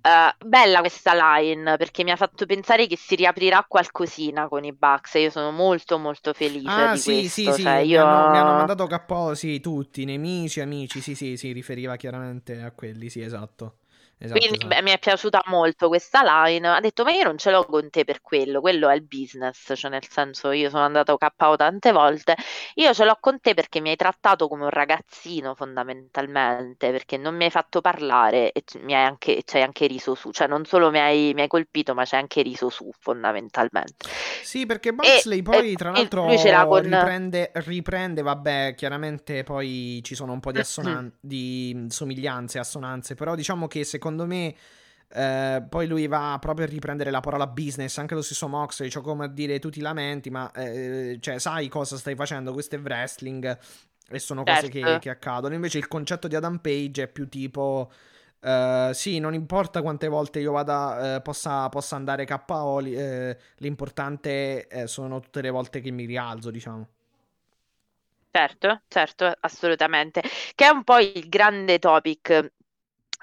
[0.00, 4.72] Uh, bella questa line perché mi ha fatto pensare che si riaprirà qualcosina con i
[4.72, 7.28] Bucks e io sono molto molto felice ah, di sì, questo.
[7.28, 8.04] Sì, sì, cioè, io...
[8.04, 12.62] mi, hanno, mi, hanno, mandato KO, sì, tutti, nemici, amici, sì, sì, si riferiva chiaramente
[12.62, 13.76] a quelli, sì, esatto.
[14.24, 14.74] Esatto, Quindi esatto.
[14.74, 16.68] Beh, mi è piaciuta molto questa line.
[16.68, 19.72] Ha detto: Ma io non ce l'ho con te per quello, quello è il business.
[19.74, 22.36] Cioè, nel senso, io sono andato KO tante volte.
[22.74, 26.90] Io ce l'ho con te perché mi hai trattato come un ragazzino, fondamentalmente.
[26.90, 30.30] Perché non mi hai fatto parlare e mi hai anche, ci hai anche riso su.
[30.30, 34.08] Cioè, non solo mi hai, mi hai colpito, ma hai anche riso su, fondamentalmente.
[34.42, 36.80] Sì, perché Boxley e, poi, e, tra l'altro, con...
[36.82, 43.14] riprende, riprende, vabbè, chiaramente poi ci sono un po' di, assonan- di somiglianze, assonanze.
[43.14, 44.54] Però diciamo che secondo secondo me
[45.14, 49.02] eh, poi lui va proprio a riprendere la parola business, anche lo stesso Moxley, cioè
[49.02, 52.78] come a dire tu ti lamenti, ma eh, cioè, sai cosa stai facendo, questo è
[52.78, 53.58] wrestling
[54.08, 54.98] e sono cose che, certo.
[55.00, 55.54] che, accadono.
[55.54, 57.90] Invece il concetto di Adam Page è più tipo...
[58.42, 64.66] Uh, sì, non importa quante volte io vada, uh, possa, possa, andare KO, uh, l'importante
[64.86, 66.88] sono tutte le volte che mi rialzo, diciamo.
[68.32, 70.22] Certo, certo, assolutamente.
[70.56, 72.50] Che è un po' il grande topic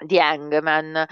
[0.00, 1.06] di Hangman.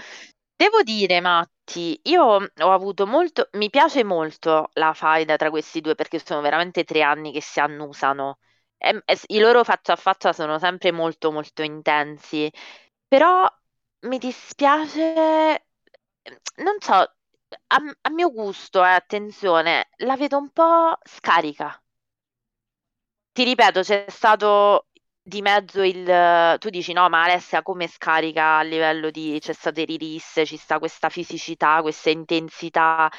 [0.56, 5.94] Devo dire, Matti, io ho avuto molto, mi piace molto la faida tra questi due
[5.94, 8.38] perché sono veramente tre anni che si annusano.
[8.76, 12.50] E, e, I loro faccia a faccia sono sempre molto molto intensi,
[13.06, 13.46] però
[14.00, 15.66] mi dispiace,
[16.56, 21.80] non so, a, a mio gusto, eh, attenzione, la vedo un po' scarica.
[23.32, 24.87] Ti ripeto, c'è stato
[25.28, 26.56] di mezzo il...
[26.58, 29.38] Tu dici no, ma Alessia come scarica a livello di...
[29.40, 33.10] c'è stato release, ci sta questa fisicità, questa intensità.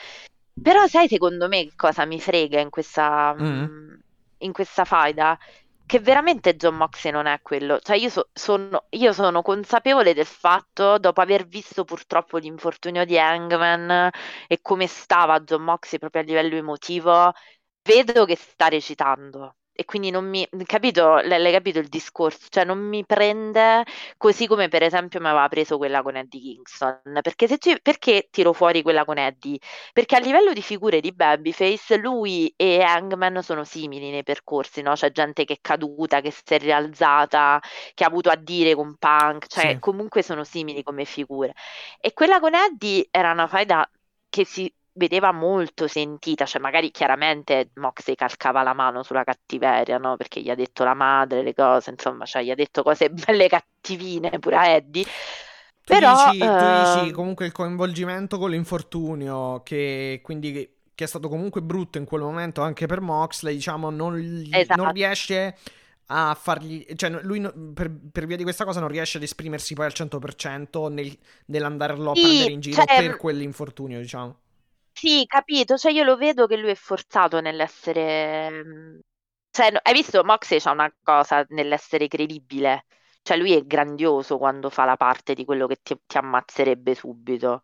[0.62, 3.94] Però sai secondo me cosa mi frega in questa, mm.
[4.40, 5.38] in questa faida?
[5.86, 7.80] Che veramente John Moxley non è quello.
[7.80, 13.18] Cioè io, so, sono, io sono consapevole del fatto, dopo aver visto purtroppo l'infortunio di
[13.18, 14.10] Hangman
[14.48, 17.34] e come stava John Moxley proprio a livello emotivo,
[17.84, 22.48] vedo che sta recitando e quindi non mi, capito, l'hai capito il discorso?
[22.50, 23.86] Cioè non mi prende
[24.18, 28.28] così come per esempio mi aveva preso quella con Eddie Kingston, perché, se ci, perché
[28.30, 29.58] tiro fuori quella con Eddie?
[29.94, 34.96] Perché a livello di figure di Babyface lui e Hangman sono simili nei percorsi, no?
[34.96, 37.62] C'è gente che è caduta, che si è rialzata,
[37.94, 39.80] che ha avuto a dire con Punk, cioè sì.
[39.80, 41.54] comunque sono simili come figure.
[42.02, 43.90] E quella con Eddie era una faida
[44.28, 44.70] che si
[45.00, 50.18] vedeva molto sentita, cioè magari chiaramente Moxley calcava la mano sulla cattiveria, no?
[50.18, 53.48] Perché gli ha detto la madre, le cose, insomma, cioè gli ha detto cose belle
[53.48, 55.04] cattivine pure a Eddie.
[55.04, 56.58] Tu Però, dici, uh...
[56.58, 60.52] tu dici comunque il coinvolgimento con l'infortunio, che quindi
[60.94, 64.84] che è stato comunque brutto in quel momento anche per Moxley, diciamo, non, gli, esatto.
[64.84, 65.56] non riesce
[66.08, 66.86] a fargli.
[66.94, 67.42] Cioè, lui
[67.74, 72.12] per, per, via di questa cosa non riesce ad esprimersi poi al 100% nel, nell'andarlo
[72.12, 74.36] a sì, prendere in giro cioè, per quell'infortunio, diciamo.
[75.02, 78.50] Sì, capito, cioè io lo vedo che lui è forzato nell'essere...
[78.52, 79.00] Mm,
[79.50, 82.86] cioè, hai visto, Moxley c'ha una cosa nell'essere credibile,
[83.22, 87.62] cioè lui è grandioso quando fa la parte di quello che ti, ti ammazzerebbe subito,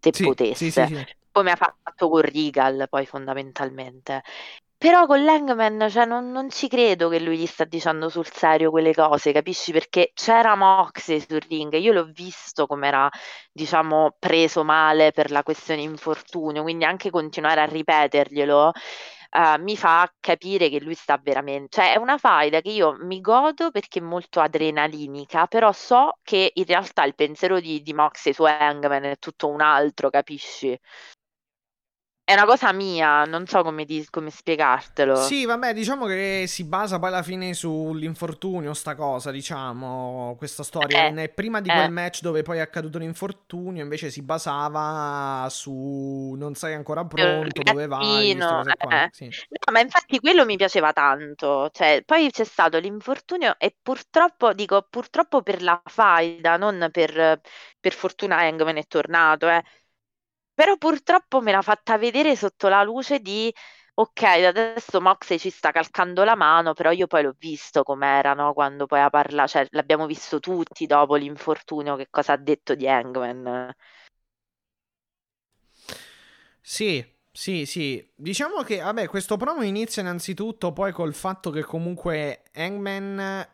[0.00, 4.22] se sì, potesse, sì, sì, come ha fatto con Regal poi fondamentalmente.
[4.78, 8.70] Però con Langman, cioè, non, non ci credo che lui gli sta dicendo sul serio
[8.70, 9.72] quelle cose, capisci?
[9.72, 13.10] Perché c'era Moxie sul ring, io l'ho visto come era,
[13.52, 18.72] diciamo, preso male per la questione infortunio, quindi anche continuare a ripeterglielo
[19.30, 23.20] uh, mi fa capire che lui sta veramente, cioè è una faida che io mi
[23.20, 28.32] godo perché è molto adrenalinica, però so che in realtà il pensiero di, di Moxie
[28.32, 30.78] su Hangman è tutto un altro, capisci?
[32.28, 35.16] È una cosa mia, non so come, di, come, spiegartelo.
[35.16, 41.06] Sì, vabbè, diciamo che si basa poi alla fine sull'infortunio, sta cosa, diciamo, questa storia.
[41.06, 41.72] Eh, prima di eh.
[41.72, 47.62] quel match dove poi è accaduto l'infortunio, invece si basava su non sei ancora pronto,
[47.62, 49.08] dove vai, eh.
[49.10, 49.24] sì.
[49.28, 51.70] No, ma infatti quello mi piaceva tanto.
[51.72, 57.40] Cioè, poi c'è stato l'infortunio e purtroppo, dico, purtroppo per la faida, non per,
[57.80, 59.64] per fortuna Hangman è tornato, eh
[60.58, 63.52] però purtroppo me l'ha fatta vedere sotto la luce di
[63.94, 68.52] ok, adesso Moxley ci sta calcando la mano, però io poi l'ho visto com'era, no?
[68.54, 72.88] Quando poi ha parlato, cioè l'abbiamo visto tutti dopo l'infortunio, che cosa ha detto di
[72.88, 73.72] Hangman.
[76.60, 78.06] Sì, sì, sì.
[78.14, 83.46] Diciamo che, vabbè, questo promo inizia innanzitutto poi col fatto che comunque Hangman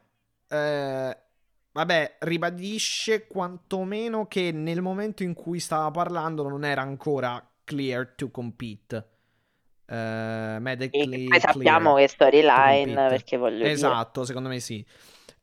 [0.48, 1.23] eh,
[1.74, 8.30] Vabbè, ribadisce quantomeno che nel momento in cui stava parlando non era ancora clear to
[8.30, 9.08] compete.
[9.86, 14.26] Uh, medically e sappiamo che storyline perché voglio esatto, dire.
[14.26, 14.86] secondo me sì.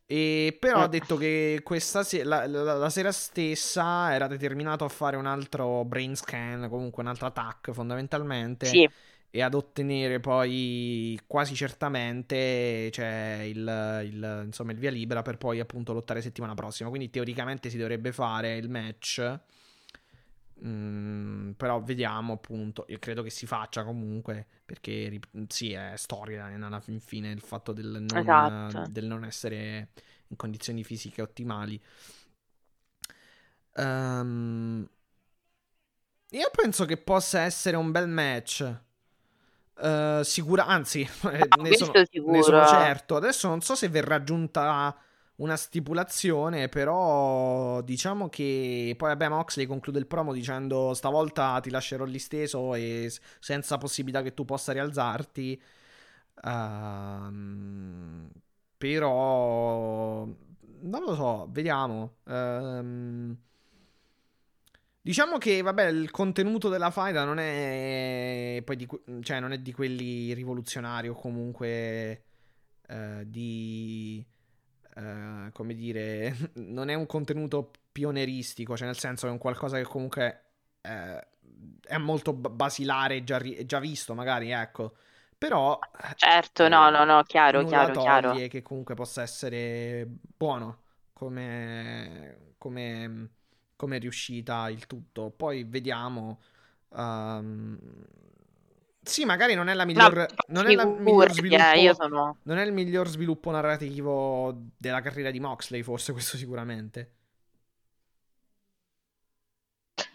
[0.06, 4.90] E però ha detto che questa se- la, la, la, sera stessa era determinato a
[4.90, 8.66] fare un altro brain scan, comunque un altro attack fondamentalmente.
[8.68, 8.90] Sì
[9.34, 15.62] e ad ottenere poi quasi certamente cioè, il, il, insomma, il via libera per poi
[15.62, 16.90] appunto lottare settimana prossima.
[16.90, 19.40] Quindi teoricamente si dovrebbe fare il match.
[20.66, 22.86] Mm, però vediamo appunto.
[22.90, 28.06] Io credo che si faccia comunque perché sì, è storia alla fine il fatto del
[28.08, 28.84] non, esatto.
[28.90, 29.92] del non essere
[30.28, 31.82] in condizioni fisiche ottimali.
[33.76, 34.86] Um,
[36.32, 38.90] io penso che possa essere un bel match.
[39.74, 41.32] Uh, sicura, anzi, no,
[41.64, 43.16] ne, sono, ne, sono, certo.
[43.16, 44.96] Adesso non so se verrà aggiunta
[45.38, 52.04] una stipulazione, però diciamo che poi vabbè Moxley conclude il promo dicendo stavolta ti lascerò
[52.06, 55.62] lì steso e senza possibilità che tu possa rialzarti.
[56.44, 58.30] Uh,
[58.78, 62.18] però non lo so, vediamo.
[62.26, 63.36] Uh,
[65.04, 68.88] Diciamo che, vabbè, il contenuto della faida non è, poi di,
[69.22, 72.24] cioè, non è di quelli rivoluzionari o comunque
[72.88, 74.24] eh, di,
[74.96, 79.86] eh, come dire, non è un contenuto pioneristico, cioè nel senso è un qualcosa che
[79.86, 80.44] comunque
[80.82, 81.28] eh,
[81.82, 84.98] è molto basilare, già, già visto magari, ecco.
[85.36, 85.80] Però...
[86.16, 88.34] Certo, no, no, no, chiaro, chiaro, chiaro.
[88.34, 92.54] che comunque possa essere buono come...
[92.60, 93.30] come
[93.82, 95.34] come è riuscita il tutto.
[95.36, 96.40] Poi vediamo.
[96.90, 97.80] Um...
[99.04, 100.26] Sì, magari non è la miglior, no,
[100.62, 102.38] non è la miglior sviluppo, eh, sono...
[102.44, 107.14] non è il miglior sviluppo narrativo della carriera di Moxley, forse questo sicuramente.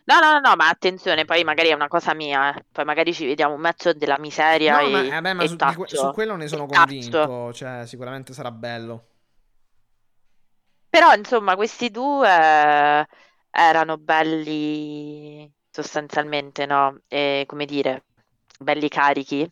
[0.05, 2.65] No, no, no, ma attenzione, poi magari è una cosa mia, eh.
[2.71, 5.89] poi magari ci vediamo un match della miseria no, e, ma, vabbè, ma su, que-
[5.89, 9.07] su, quello ne sono convinto, cioè sicuramente sarà bello.
[10.89, 13.05] Però, insomma, questi due
[13.57, 17.01] erano belli sostanzialmente, no?
[17.09, 18.05] E, come dire,
[18.59, 19.51] belli carichi.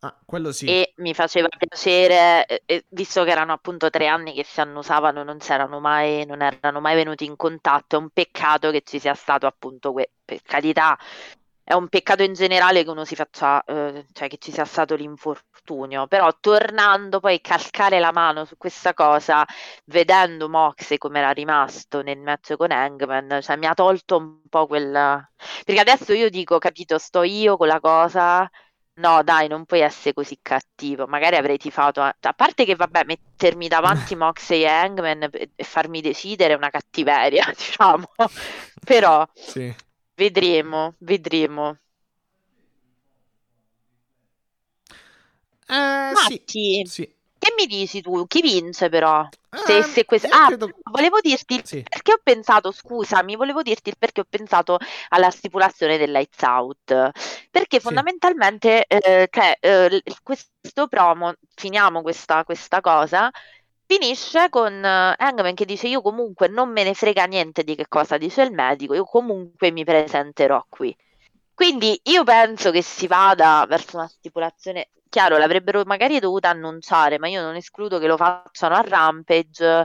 [0.00, 0.66] Ah, quello sì.
[0.66, 5.38] E mi faceva piacere, eh, visto che erano appunto tre anni che si annusavano, non
[5.48, 7.96] erano mai, non erano mai venuti in contatto.
[7.96, 10.96] È un peccato che ci sia stato appunto, que- per carità,
[11.70, 14.96] è un peccato in generale che uno si faccia, eh, cioè che ci sia stato
[14.96, 19.46] l'infortunio, però tornando poi a calcare la mano su questa cosa,
[19.84, 24.66] vedendo Moxley come era rimasto nel match con Hangman, cioè mi ha tolto un po'
[24.66, 24.90] quel...
[25.64, 28.50] Perché adesso io dico, capito, sto io con la cosa...
[28.94, 31.06] No, dai, non puoi essere così cattivo.
[31.06, 32.02] Magari avrei tifato.
[32.02, 36.68] A, a parte che, vabbè, mettermi davanti Moxley e Hangman e farmi decidere è una
[36.70, 38.10] cattiveria, diciamo.
[38.84, 39.74] Però sì.
[40.20, 41.78] Vedremo, vedremo.
[45.66, 47.14] Eh, Matti, sì, sì.
[47.38, 48.26] che mi dici tu?
[48.26, 49.26] Chi vince però?
[49.64, 50.28] Se, eh, se questo...
[50.30, 50.68] Ah, credo...
[50.90, 51.82] volevo dirti sì.
[51.88, 54.78] perché ho pensato, scusami, volevo dirti il perché ho pensato
[55.08, 57.12] alla stipulazione del Lights Out.
[57.50, 63.30] Perché fondamentalmente eh, cioè, eh, questo promo, finiamo questa, questa cosa,
[63.92, 67.88] Finisce con uh, Hangman che dice io comunque non me ne frega niente di che
[67.88, 70.96] cosa dice il medico, io comunque mi presenterò qui.
[71.52, 77.26] Quindi io penso che si vada verso una stipulazione, chiaro, l'avrebbero magari dovuta annunciare, ma
[77.26, 79.84] io non escludo che lo facciano a Rampage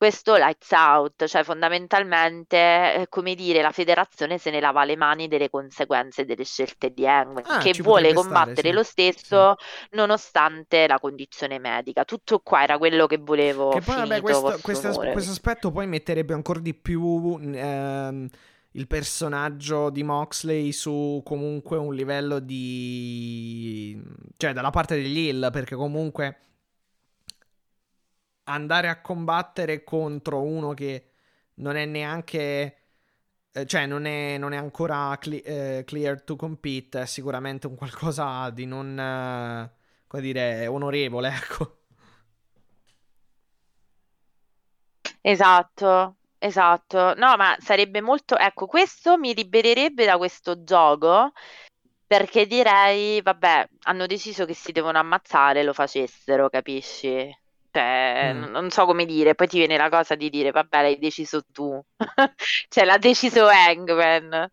[0.00, 5.28] questo lights out, cioè fondamentalmente, eh, come dire, la federazione se ne lava le mani
[5.28, 8.74] delle conseguenze delle scelte di Hangman, ah, che vuole combattere stare, sì.
[8.74, 9.88] lo stesso sì.
[9.90, 12.06] nonostante la condizione medica.
[12.06, 13.68] Tutto qua era quello che volevo.
[13.68, 18.26] Che poi, vabbè, questo, questo, questo, aspetto poi metterebbe ancora di più ehm,
[18.70, 24.02] il personaggio di Moxley su comunque un livello di...
[24.38, 26.38] cioè dalla parte degli Hill, perché comunque
[28.52, 31.10] andare a combattere contro uno che
[31.56, 32.76] non è neanche.
[33.52, 37.02] Eh, cioè, non è, non è ancora cli- eh, clear to compete.
[37.02, 38.98] È sicuramente un qualcosa di non.
[38.98, 39.70] Eh,
[40.06, 41.78] come dire, onorevole, ecco.
[45.22, 47.14] Esatto, esatto.
[47.14, 48.36] No, ma sarebbe molto.
[48.36, 51.32] Ecco, questo mi libererebbe da questo gioco.
[52.06, 57.32] Perché direi, vabbè, hanno deciso che si devono ammazzare, lo facessero, capisci?
[57.72, 58.44] Cioè, mm.
[58.50, 61.80] non so come dire, poi ti viene la cosa di dire, vabbè, l'hai deciso tu.
[62.68, 64.50] cioè, l'ha deciso Hangman.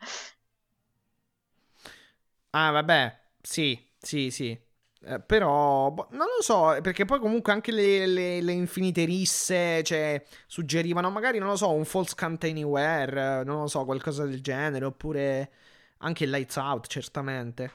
[2.51, 4.59] Ah, vabbè, sì, sì, sì.
[5.03, 9.83] Eh, però, boh, non lo so, perché poi comunque anche le, le, le, infinite risse,
[9.83, 14.41] cioè, suggerivano magari, non lo so, un false count anywhere, non lo so, qualcosa del
[14.41, 15.51] genere, oppure
[15.99, 17.71] anche il lights out, certamente.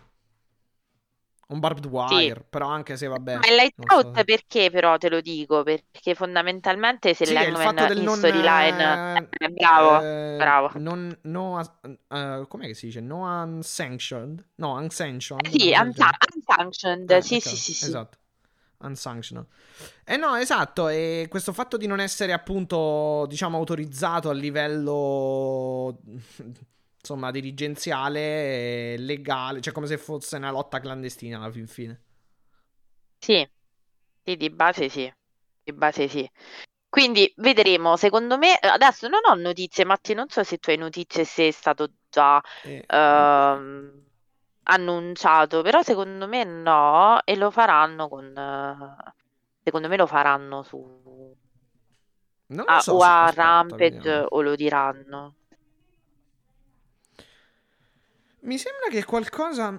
[1.53, 2.45] Un barbed wire, sì.
[2.49, 3.37] però anche se vabbè.
[3.37, 4.25] Ma il light out so.
[4.25, 5.63] perché però te lo dico?
[5.63, 9.29] Perché fondamentalmente se sì, l'Hangman in non, storyline...
[9.39, 10.71] Eh, bravo, eh, bravo.
[10.77, 13.01] Non, no, uh, com'è che si dice?
[13.01, 14.45] No unsanctioned?
[14.57, 15.49] No, unsanctioned.
[15.51, 17.85] Sì, unsanctioned, eh, sì, sì, sì, sì.
[17.85, 18.19] Esatto.
[18.79, 19.47] Unsanctioned.
[20.05, 25.99] Eh no, esatto, e questo fatto di non essere appunto, diciamo, autorizzato a livello
[27.03, 32.01] insomma, dirigenziale, legale, cioè come se fosse una lotta clandestina alla fin fine.
[33.19, 33.47] Sì,
[34.23, 35.13] sì, di base sì,
[35.65, 36.31] di base sì.
[36.89, 41.25] Quindi vedremo, secondo me, adesso non ho notizie, Matti, non so se tu hai notizie
[41.25, 44.03] se è stato già eh, uh,
[44.65, 48.33] annunciato, però secondo me no, e lo faranno con...
[49.65, 51.37] Secondo me lo faranno su...
[52.47, 55.37] Non lo so, o a Rampage o lo diranno.
[58.43, 59.71] Mi sembra che qualcosa...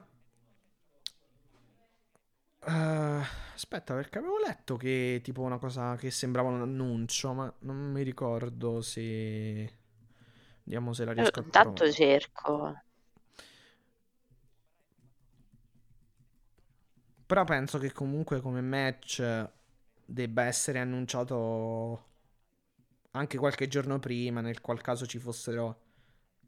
[2.65, 3.21] Uh,
[3.53, 8.03] aspetta, perché avevo letto che tipo una cosa che sembrava un annuncio, ma non mi
[8.03, 9.79] ricordo se...
[10.63, 11.51] Vediamo se la riesco a trovare.
[11.51, 12.81] Tanto cerco.
[17.25, 19.49] Però penso che comunque come match
[20.05, 22.11] debba essere annunciato
[23.11, 25.82] anche qualche giorno prima, nel qual caso ci fossero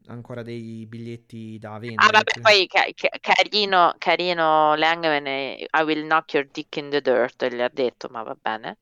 [0.08, 2.06] ancora dei biglietti da vendere.
[2.06, 7.00] Ah, vabbè, poi ca- ca- carino, carino Langman I will knock your dick in the
[7.00, 8.78] dirt, gli ha detto, ma va bene.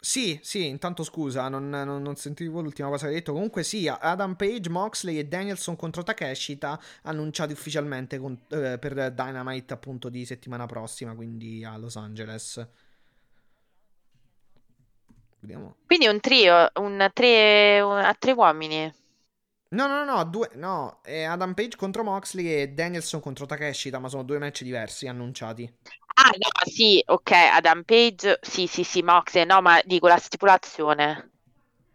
[0.00, 3.32] Sì, sì, intanto scusa, non, non, non, sentivo l'ultima cosa che hai detto.
[3.32, 9.74] Comunque sì, Adam Page, Moxley e Danielson contro Takeshita annunciati ufficialmente con, eh, per Dynamite
[9.74, 12.64] appunto di settimana prossima, quindi a Los Angeles.
[15.40, 15.76] Vediamo.
[15.86, 18.92] Quindi un trio, un tre, un, a tre uomini.
[19.70, 24.08] No, no, no, due, no, è Adam Page contro Moxley e Danielson contro Takeshita, ma
[24.08, 25.70] sono due match diversi annunciati.
[26.16, 31.32] Ah, no, sì, ok, Adam Page, sì, sì, sì, Moxley, no, ma dico la stipulazione.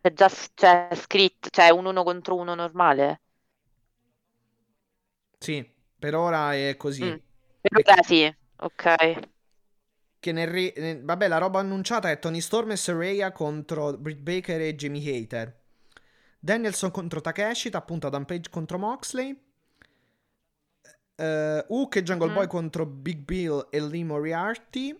[0.02, 3.22] È già c'è scritto, cioè un uno contro uno normale?
[5.38, 5.64] Sì,
[5.99, 7.06] Per ora è così.
[7.06, 7.18] Mm.
[7.61, 8.03] Per ora e...
[8.03, 8.95] sì, ok.
[10.24, 10.74] Che nel re...
[10.78, 11.04] nel...
[11.04, 15.54] Vabbè, la roba annunciata è Tony Storm e Saraya contro Britt Baker e Jamie Hater.
[16.40, 19.38] Danielson contro Takeshi, appunto Adam Page contro Moxley.
[21.18, 22.34] Uh, Hook e Jungle mm.
[22.34, 24.98] Boy contro Big Bill e Lee Moriarty.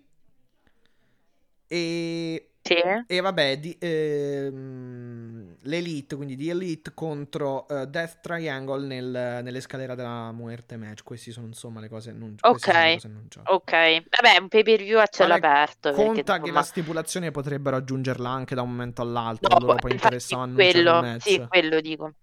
[1.68, 2.76] E sì.
[3.08, 10.32] E vabbè, di, ehm, l'Elite, quindi di Elite contro uh, Death Triangle nel, nell'escalera della
[10.32, 11.04] Muerte match.
[11.04, 12.98] Queste sono insomma le cose non Ok,
[13.44, 13.72] ok.
[13.72, 15.92] Vabbè, un pay per view a cielo vale, aperto.
[15.92, 16.60] Conta che insomma...
[16.60, 19.58] la stipulazione potrebbero aggiungerla anche da un momento all'altro.
[19.58, 22.14] No, loro poi interessavano quello, Sì, quello dico.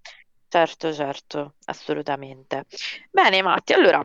[0.49, 2.65] Certo, certo, assolutamente.
[3.11, 4.05] Bene, Matti, allora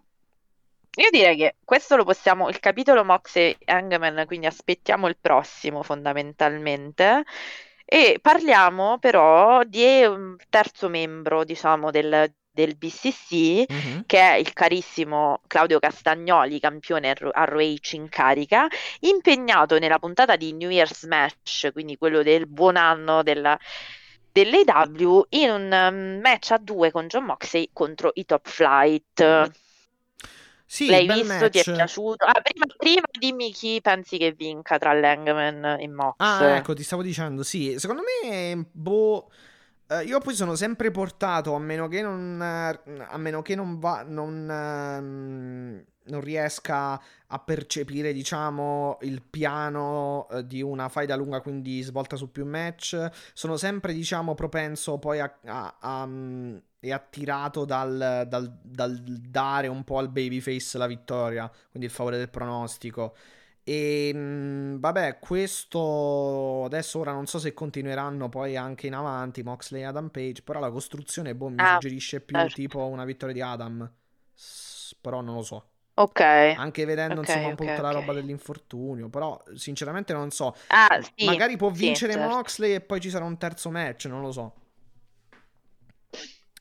[0.95, 5.83] io direi che questo lo possiamo, il capitolo Mox e Hangman, quindi aspettiamo il prossimo
[5.83, 7.23] fondamentalmente.
[7.83, 13.99] E parliamo però di un terzo membro, diciamo, del, del BCC, mm-hmm.
[14.05, 18.67] che è il carissimo Claudio Castagnoli, campione ROH in carica,
[19.01, 23.59] impegnato nella puntata di New Year's Match, quindi quello del buon anno della,
[24.31, 29.21] dell'AW, in un um, match a due con John Moxley contro i Top Flight.
[29.21, 29.63] Mm-hmm.
[30.65, 31.25] Sì, L'hai visto?
[31.25, 31.49] match.
[31.49, 32.25] Ti è piaciuto?
[32.25, 36.15] Ah, prima, prima, dimmi chi pensi che vinca tra Langman e Mox.
[36.17, 37.75] Ah, ecco, ti stavo dicendo, sì.
[37.77, 39.29] Secondo me, boh...
[39.87, 44.01] Uh, io poi sono sempre portato, a meno che non, a meno che non, va,
[44.01, 51.83] non, uh, non riesca a percepire, diciamo, il piano uh, di una faida lunga, quindi
[51.83, 53.11] svolta su più match.
[53.35, 56.59] Sono sempre, diciamo, propenso poi a, a, a um,
[56.89, 62.17] è attirato dal, dal, dal, dare un po' al babyface la vittoria, quindi il favore
[62.17, 63.15] del pronostico.
[63.63, 69.81] E mh, vabbè, questo adesso ora non so se continueranno poi anche in avanti Moxley
[69.81, 72.53] e Adam Page, però la costruzione boh, mi ah, suggerisce più certo.
[72.53, 73.91] tipo una vittoria di Adam.
[74.33, 75.69] S- però non lo so.
[75.95, 76.19] Ok.
[76.19, 77.93] Anche vedendo okay, insomma un okay, po' tutta okay.
[77.93, 80.55] la roba dell'infortunio, però sinceramente non so.
[80.67, 82.35] Ah, sì, Magari può vincere sì, certo.
[82.35, 84.53] Moxley e poi ci sarà un terzo match, non lo so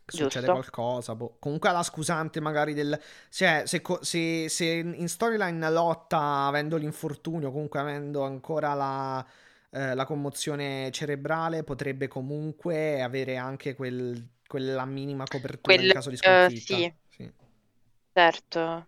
[0.06, 0.52] succede Giusto.
[0.52, 1.14] qualcosa.
[1.14, 1.36] Boh.
[1.38, 3.00] Comunque la scusante magari del...
[3.30, 9.26] Cioè, se, se, se in storyline lotta avendo l'infortunio, comunque avendo ancora la,
[9.70, 16.10] eh, la commozione cerebrale, potrebbe comunque avere anche quel, quella minima copertura quel, in caso
[16.10, 16.74] di sconfitta.
[16.74, 16.94] Uh, sì.
[17.08, 17.32] sì.
[18.12, 18.86] Certo.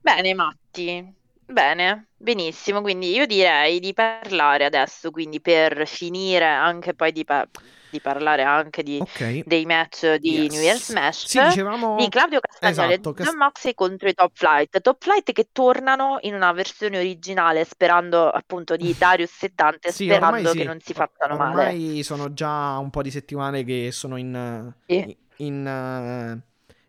[0.00, 1.14] Bene, Matti.
[1.46, 2.82] Bene, benissimo.
[2.82, 7.24] Quindi io direi di parlare adesso, quindi per finire anche poi di...
[7.24, 7.48] Pa-
[7.88, 9.42] di parlare anche di, okay.
[9.46, 10.52] dei match di yes.
[10.52, 11.96] New Year's Smash sì, dicevamo...
[11.96, 16.18] di Claudio Castagnoli esatto, e John Moxley contro i Top Flight Top Flight che tornano
[16.22, 20.58] in una versione originale sperando appunto di Darius e Dante sì, sperando sì.
[20.58, 24.16] che non si facciano ormai male ormai sono già un po' di settimane che sono
[24.16, 26.42] in, in, in,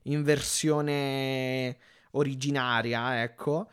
[0.04, 1.78] in versione
[2.12, 3.68] originaria ecco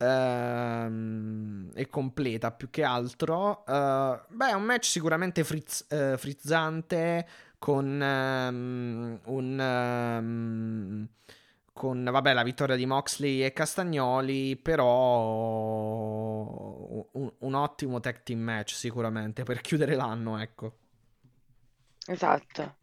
[0.00, 3.64] ehm, e completa più che altro.
[3.66, 7.26] Uh, beh, è un match sicuramente frizz, uh, frizzante
[7.58, 10.18] con um, un...
[10.20, 11.08] Um,
[11.72, 14.82] con vabbè, la vittoria di Moxley e Castagnoli, però
[17.12, 20.76] un, un, ottimo tag team match sicuramente per chiudere l'anno, ecco.
[22.06, 22.76] Esatto.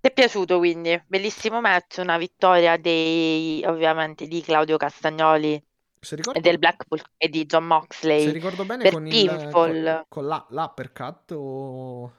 [0.00, 0.98] Ti è piaciuto quindi?
[1.06, 5.62] Bellissimo match, una vittoria dei, ovviamente di Claudio Castagnoli
[6.10, 8.24] ricordo, del Blackpool e di John Moxley.
[8.24, 12.12] Se ricordo bene con, il, con, con la, l'uppercut o...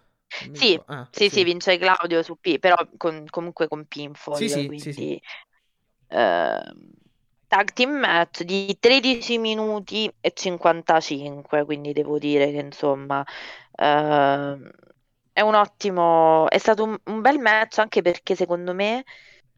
[0.53, 4.35] Sì, ah, sì, sì, sì, vince Claudio su P, però con, comunque con pinfall.
[4.35, 5.21] Sì, sì, quindi, sì,
[6.07, 6.73] eh,
[7.47, 13.25] tag team match di 13 minuti e 55, quindi devo dire che insomma
[13.75, 14.57] eh,
[15.33, 19.03] è un ottimo, è stato un, un bel match anche perché secondo me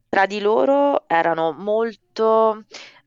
[0.08, 2.64] tra di loro erano molto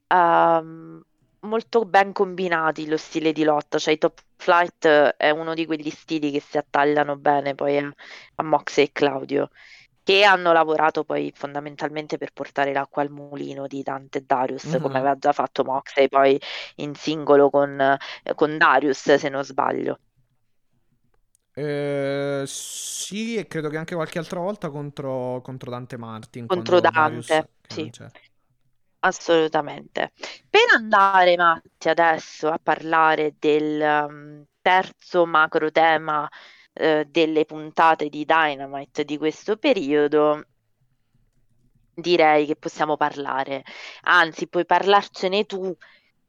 [0.08, 1.04] um,
[1.42, 5.90] molto ben combinati lo stile di lotta, cioè i Top Flight è uno di quegli
[5.90, 7.94] stili che si attagliano bene poi a,
[8.36, 9.50] a Moxie e Claudio,
[10.04, 14.82] che hanno lavorato poi fondamentalmente per portare l'acqua al mulino di Dante e Darius, mm-hmm.
[14.82, 16.40] come aveva già fatto Moxley poi
[16.76, 17.98] in singolo con,
[18.36, 20.00] con Darius, se non sbaglio.
[21.58, 26.48] Eh, sì, e credo che anche qualche altra volta contro, contro Dante Martin.
[26.48, 27.92] Contro Dante, Darius, sì.
[29.06, 30.14] Assolutamente.
[30.50, 36.28] Per andare, Matti, adesso a parlare del um, terzo macro tema
[36.74, 40.46] eh, delle puntate di Dynamite di questo periodo,
[41.94, 43.64] direi che possiamo parlare,
[44.02, 45.76] anzi, puoi parlarcene tu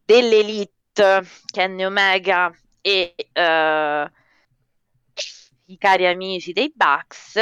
[0.05, 4.11] dell'Elite, Kenny Omega e uh,
[5.66, 7.34] i cari amici dei Bucks.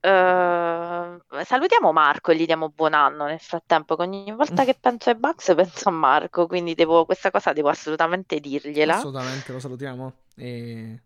[0.00, 3.96] Uh, salutiamo Marco e gli diamo buon anno nel frattempo.
[3.98, 8.38] Ogni volta che penso ai Bucks penso a Marco, quindi devo, questa cosa devo assolutamente
[8.40, 8.96] dirgliela.
[8.96, 11.02] Assolutamente, lo salutiamo e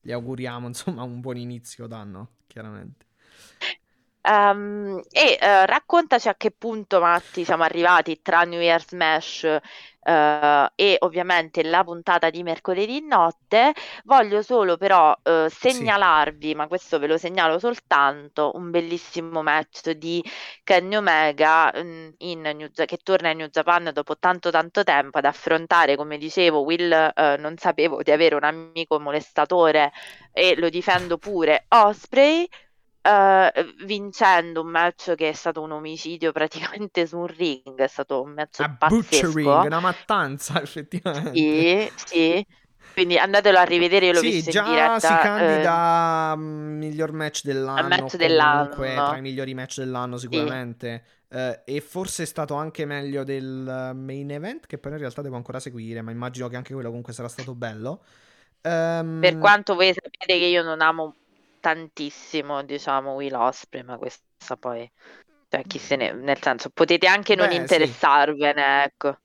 [0.00, 3.06] gli auguriamo insomma un buon inizio d'anno, chiaramente.
[4.24, 10.70] Um, e uh, raccontaci a che punto, Matti, siamo arrivati tra New Year's Smash uh,
[10.76, 13.74] e ovviamente la puntata di mercoledì notte.
[14.04, 16.54] Voglio solo però uh, segnalarvi, sì.
[16.54, 20.22] ma questo ve lo segnalo soltanto, un bellissimo match di
[20.62, 25.96] Kenny Omega um, New, che torna in New Japan dopo tanto tanto tempo ad affrontare,
[25.96, 29.90] come dicevo, Will non sapevo di avere un amico molestatore
[30.32, 32.48] e lo difendo pure, Osprey
[33.02, 38.22] uh, vincendo un match che è stato un omicidio praticamente su un ring, è stato
[38.22, 39.26] un match a pazzesco.
[39.26, 41.32] Butchering, una mattanza effettivamente.
[41.34, 42.46] Sì, sì.
[42.92, 44.98] Quindi andatelo a rivedere, io l'ho sì, visto già in diretta.
[44.98, 48.68] si candida eh, miglior match dell'anno, match dell'anno.
[48.68, 51.04] tra i migliori match dell'anno sicuramente.
[51.06, 51.20] Sì.
[51.38, 55.36] Uh, e forse è stato anche meglio del main event, che poi in realtà devo
[55.36, 58.02] ancora seguire, ma immagino che anche quello comunque sarà stato bello.
[58.60, 59.20] Um...
[59.20, 61.14] Per quanto voi sapete che io non amo
[61.62, 64.90] tantissimo, diciamo, Will Osprey, ma questa poi,
[65.48, 66.12] cioè, chi se ne...
[66.12, 68.84] nel senso, potete anche non Beh, interessarvene, sì.
[68.84, 69.18] ecco.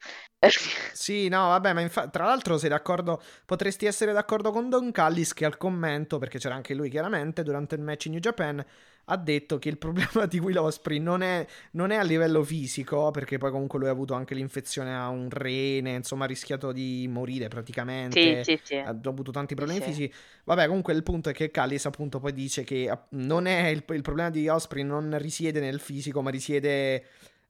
[0.93, 5.33] Sì, no, vabbè, ma infa- tra l'altro sei d'accordo, potresti essere d'accordo con Don Callis
[5.33, 8.63] che al commento, perché c'era anche lui chiaramente durante il match in New Japan,
[9.09, 13.09] ha detto che il problema di Will Osprey non è, non è, a livello fisico,
[13.09, 17.07] perché poi comunque lui ha avuto anche l'infezione a un rene, insomma ha rischiato di
[17.09, 18.75] morire praticamente, sì, sì, sì.
[18.75, 20.13] ha avuto tanti problemi fisici.
[20.43, 24.01] Vabbè, comunque il punto è che Callis appunto poi dice che non è il, il
[24.01, 27.05] problema di Osprey non risiede nel fisico, ma risiede...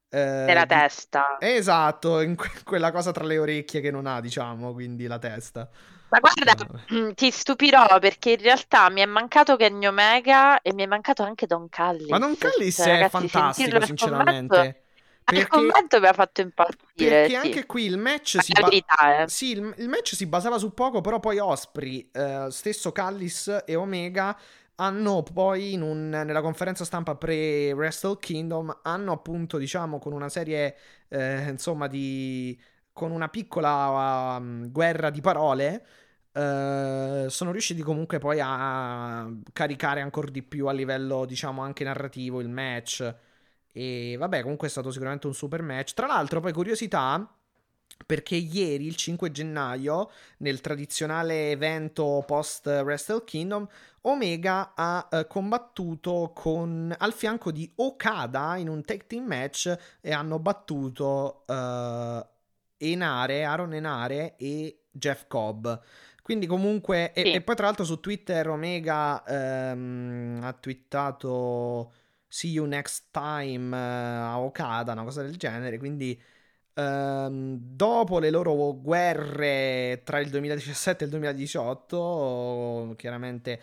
[0.09, 1.37] Eh, nella testa.
[1.39, 5.69] Esatto, in que- quella cosa tra le orecchie che non ha, diciamo, quindi la testa.
[6.09, 10.83] Ma guarda, mm, ti stupirò perché in realtà mi è mancato Kenny Omega e mi
[10.83, 12.07] è mancato anche Don Callis.
[12.07, 14.55] Ma Don Callis cioè, è ragazzi, fantastico, sinceramente.
[14.55, 14.79] Commento,
[15.27, 15.41] perché...
[15.41, 16.83] Il commento mi ha fatto impazzire.
[16.95, 17.35] Perché sì.
[17.35, 19.27] anche qui il match, si, ba- verità, eh.
[19.27, 23.75] sì, il, il match si basava su poco, però poi Osprey, eh, stesso Callis e
[23.75, 24.37] Omega
[24.79, 30.75] hanno poi un, nella conferenza stampa pre-Wrestle Kingdom hanno appunto diciamo con una serie
[31.09, 32.57] eh, insomma di
[32.97, 35.85] con una piccola um, guerra di parole,
[36.33, 42.41] uh, sono riusciti comunque poi a caricare ancora di più a livello, diciamo, anche narrativo
[42.41, 43.15] il match.
[43.71, 45.93] E vabbè, comunque è stato sicuramente un super match.
[45.93, 47.36] Tra l'altro, poi curiosità,
[48.05, 53.67] perché ieri, il 5 gennaio, nel tradizionale evento post Wrestle Kingdom,
[54.01, 60.13] Omega ha uh, combattuto con, al fianco di Okada in un tag team match e
[60.13, 62.25] hanno battuto uh,
[62.77, 65.67] Enare, Aaron Enare e Jeff Cobb.
[66.21, 67.21] Quindi comunque, sì.
[67.21, 71.93] e, e, poi tra l'altro su Twitter Omega ehm, ha twittato
[72.27, 76.21] See you next time uh, a Okada, una cosa del genere, quindi
[76.77, 83.59] Um, dopo le loro guerre tra il 2017 e il 2018, chiaramente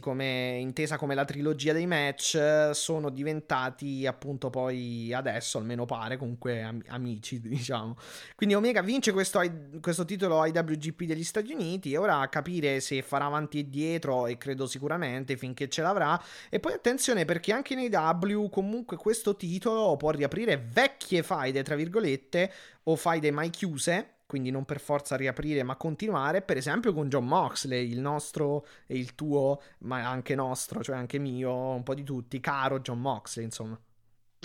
[0.00, 6.62] come, intesa come la trilogia dei match, sono diventati appunto poi adesso, almeno pare, comunque
[6.62, 7.94] am- amici, diciamo.
[8.34, 9.42] Quindi Omega vince questo,
[9.82, 14.26] questo titolo IWGP degli Stati Uniti e ora a capire se farà avanti e dietro,
[14.26, 16.18] e credo sicuramente finché ce l'avrà.
[16.48, 21.74] E poi attenzione perché anche nei W comunque questo titolo può riaprire vecchie faide, tra
[21.74, 22.52] virgolette virgolette,
[22.84, 27.26] o faide mai chiuse, quindi non per forza riaprire ma continuare, per esempio con John
[27.26, 32.04] Moxley, il nostro e il tuo, ma anche nostro, cioè anche mio, un po' di
[32.04, 33.78] tutti, caro John Moxley, insomma.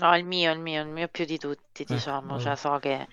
[0.01, 2.77] No, il mio, il mio, il mio più di tutti, eh, diciamo, eh, cioè so
[2.79, 3.07] che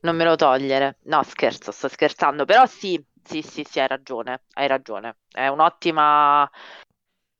[0.00, 0.98] non me lo togliere.
[1.04, 5.18] No, scherzo, sto scherzando, però sì, sì, sì, sì, hai ragione, hai ragione.
[5.28, 6.48] È un'ottima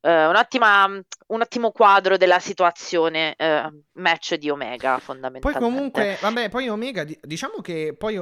[0.01, 5.59] un'ottima, un ottimo quadro della situazione eh, match di Omega fondamentalmente.
[5.59, 8.21] Poi comunque, vabbè, poi Omega, diciamo che poi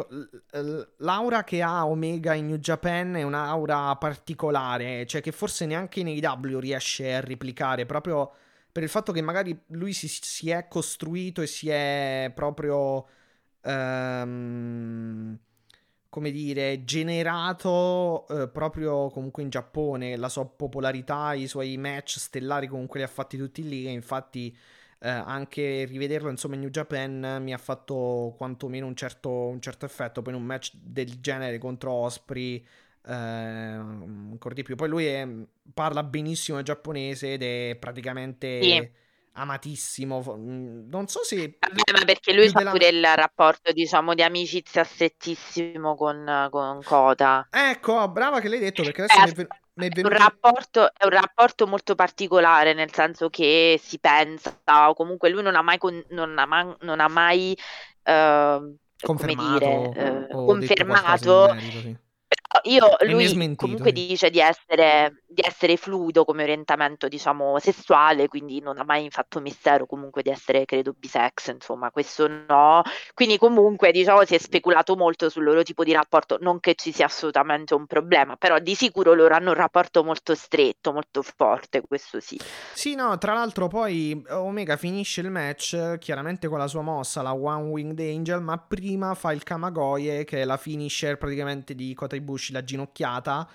[0.98, 6.08] l'aura che ha Omega in New Japan è un'aura particolare, cioè che forse neanche in
[6.08, 8.32] AEW riesce a replicare proprio
[8.72, 13.08] per il fatto che magari lui si, si è costruito e si è proprio...
[13.64, 15.40] Um,
[16.16, 22.68] come dire, generato eh, proprio comunque in Giappone, la sua popolarità, i suoi match stellari
[22.68, 24.56] comunque li ha fatti tutti lì e infatti
[25.00, 29.84] eh, anche rivederlo insomma in New Japan mi ha fatto quantomeno un certo, un certo
[29.84, 32.66] effetto, poi in un match del genere contro Osprey
[33.06, 35.28] eh, ancora di più, poi lui è,
[35.74, 38.64] parla benissimo giapponese ed è praticamente...
[38.64, 39.04] Sì
[39.36, 40.24] amatissimo.
[40.38, 41.58] Mm, non so se.
[41.60, 42.72] Vabbè, ma perché lui fa della...
[42.72, 47.48] pure il rapporto, diciamo, di amicizia strettissimo con, con Kota.
[47.50, 49.42] Ecco, brava che l'hai detto perché adesso.
[49.42, 49.88] Eh, mi...
[49.88, 50.14] è, venuto...
[50.14, 54.58] un rapporto, è un rapporto molto particolare, nel senso che si pensa,
[54.90, 57.58] o comunque lui non ha mai, con, non ha mai, non ha mai
[58.04, 62.04] uh, confermato, dire, uh, confermato merito, sì.
[62.64, 68.78] Io, lui comunque dice di essere, di essere fluido come orientamento, diciamo, sessuale, quindi non
[68.78, 72.82] ha mai fatto mistero comunque di essere, credo, bisex, insomma, questo no.
[73.14, 76.94] Quindi comunque, diciamo, si è speculato molto sul loro tipo di rapporto, non che ci
[76.94, 81.82] sia assolutamente un problema, però di sicuro loro hanno un rapporto molto stretto, molto forte,
[81.82, 82.40] questo sì.
[82.74, 87.34] Sì, no, tra l'altro poi Omega finisce il match chiaramente con la sua mossa, la
[87.34, 92.16] One Winged Angel, ma prima fa il Kamagoye, che è la finisher praticamente di Kota
[92.16, 93.48] Ibushi Ibushi la ginocchiata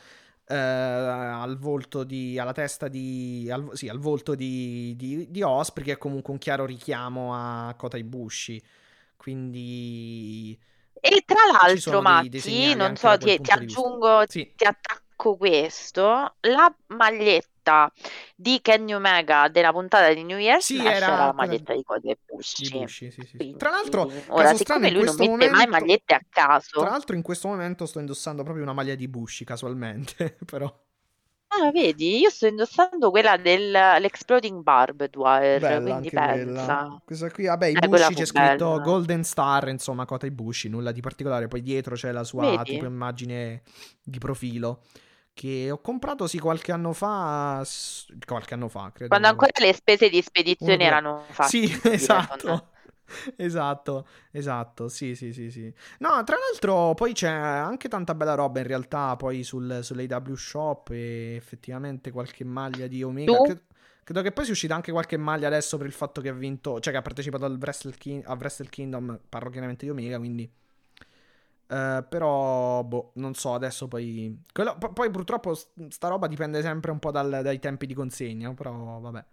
[0.47, 5.85] eh, al volto di, alla testa di, al, sì, al volto di, di, di Osprey,
[5.85, 8.63] che è comunque un chiaro richiamo a Kota Ibushi.
[9.17, 10.59] Quindi...
[11.03, 14.53] E tra l'altro, Matti, non so, ti, ti aggiungo, sì.
[14.55, 17.93] ti attacco questo, la maglietta maglietta
[18.35, 22.17] di Kenny Omega della puntata di New Year's sì, era, era la maglietta di Cody
[22.27, 22.71] Bushi.
[22.71, 23.55] Di Bushi sì, sì.
[23.57, 26.81] Tra l'altro, ora siccome lui non mette momento, mai magliette a caso.
[26.81, 30.73] Tra l'altro in questo momento sto indossando proprio una maglia di Bushi casualmente, però
[31.53, 37.03] Ah, vedi, io sto indossando quella dell'Exploding Barbed Wire, bella, quindi pensa.
[37.05, 38.79] Questa qui, vabbè, i eh, Bushi c'è scritto bella.
[38.79, 41.49] Golden Star, insomma, Kota i Bushi, nulla di particolare.
[41.49, 42.75] Poi dietro c'è la sua vedi?
[42.75, 43.63] tipo immagine
[44.01, 44.83] di profilo
[45.41, 47.67] che ho comprato sì qualche anno fa,
[48.27, 49.09] qualche anno fa, credo.
[49.09, 50.83] Quando ancora le spese di spedizione Uno...
[50.83, 51.49] erano fatte.
[51.49, 52.69] Sì, esatto.
[53.35, 55.63] Esatto, esatto, sì, sì, sì, sì.
[55.99, 60.91] No, tra l'altro poi c'è anche tanta bella roba in realtà poi sul, sull'AW Shop
[60.93, 63.37] e effettivamente qualche maglia di Omega.
[63.43, 63.63] Credo,
[64.05, 66.79] credo, che poi sia uscita anche qualche maglia adesso per il fatto che ha vinto,
[66.79, 70.49] cioè che ha partecipato al Wrestle, King, a Wrestle Kingdom, parlo chiaramente di Omega, quindi
[71.71, 74.43] Uh, però, boh, non so, adesso poi...
[74.53, 78.53] Quello, p- poi purtroppo sta roba dipende sempre un po' dal, dai tempi di consegna,
[78.55, 79.25] però vabbè.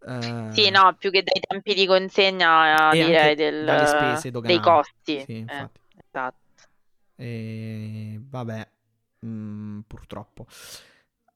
[0.00, 4.60] Uh, sì, no, più che dai tempi di consegna, direi del, spese doganali.
[4.60, 5.20] dei costi.
[5.20, 5.68] Sì, eh,
[6.06, 6.38] esatto.
[7.16, 8.68] E vabbè,
[9.26, 10.46] mm, purtroppo.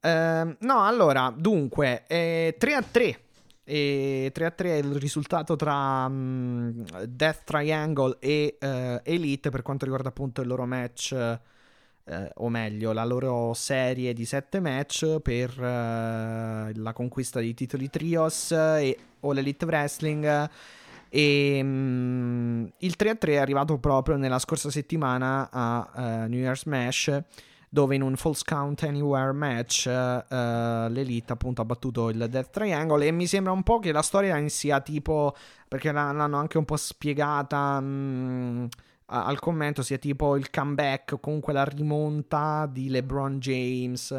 [0.01, 3.24] Uh, no, allora, dunque, eh, 3 a 3
[3.67, 9.63] e 3 a 3 è il risultato tra um, Death Triangle e uh, Elite per
[9.63, 11.15] quanto riguarda appunto il loro match,
[12.03, 17.89] uh, o meglio, la loro serie di 7 match per uh, la conquista dei titoli
[17.89, 20.49] Trios e All Elite Wrestling.
[21.09, 26.61] E um, il 3 a 3 è arrivato proprio nella scorsa settimana a New Year's
[26.61, 27.23] Smash
[27.75, 33.05] dove in un false count anywhere match uh, l'Elite appunto ha battuto il Death Triangle
[33.05, 35.35] e mi sembra un po' che la storia sia tipo
[35.67, 38.65] perché l'hanno anche un po' spiegata mh, mm,
[39.07, 44.09] al commento sia tipo il comeback o comunque la rimonta di LeBron James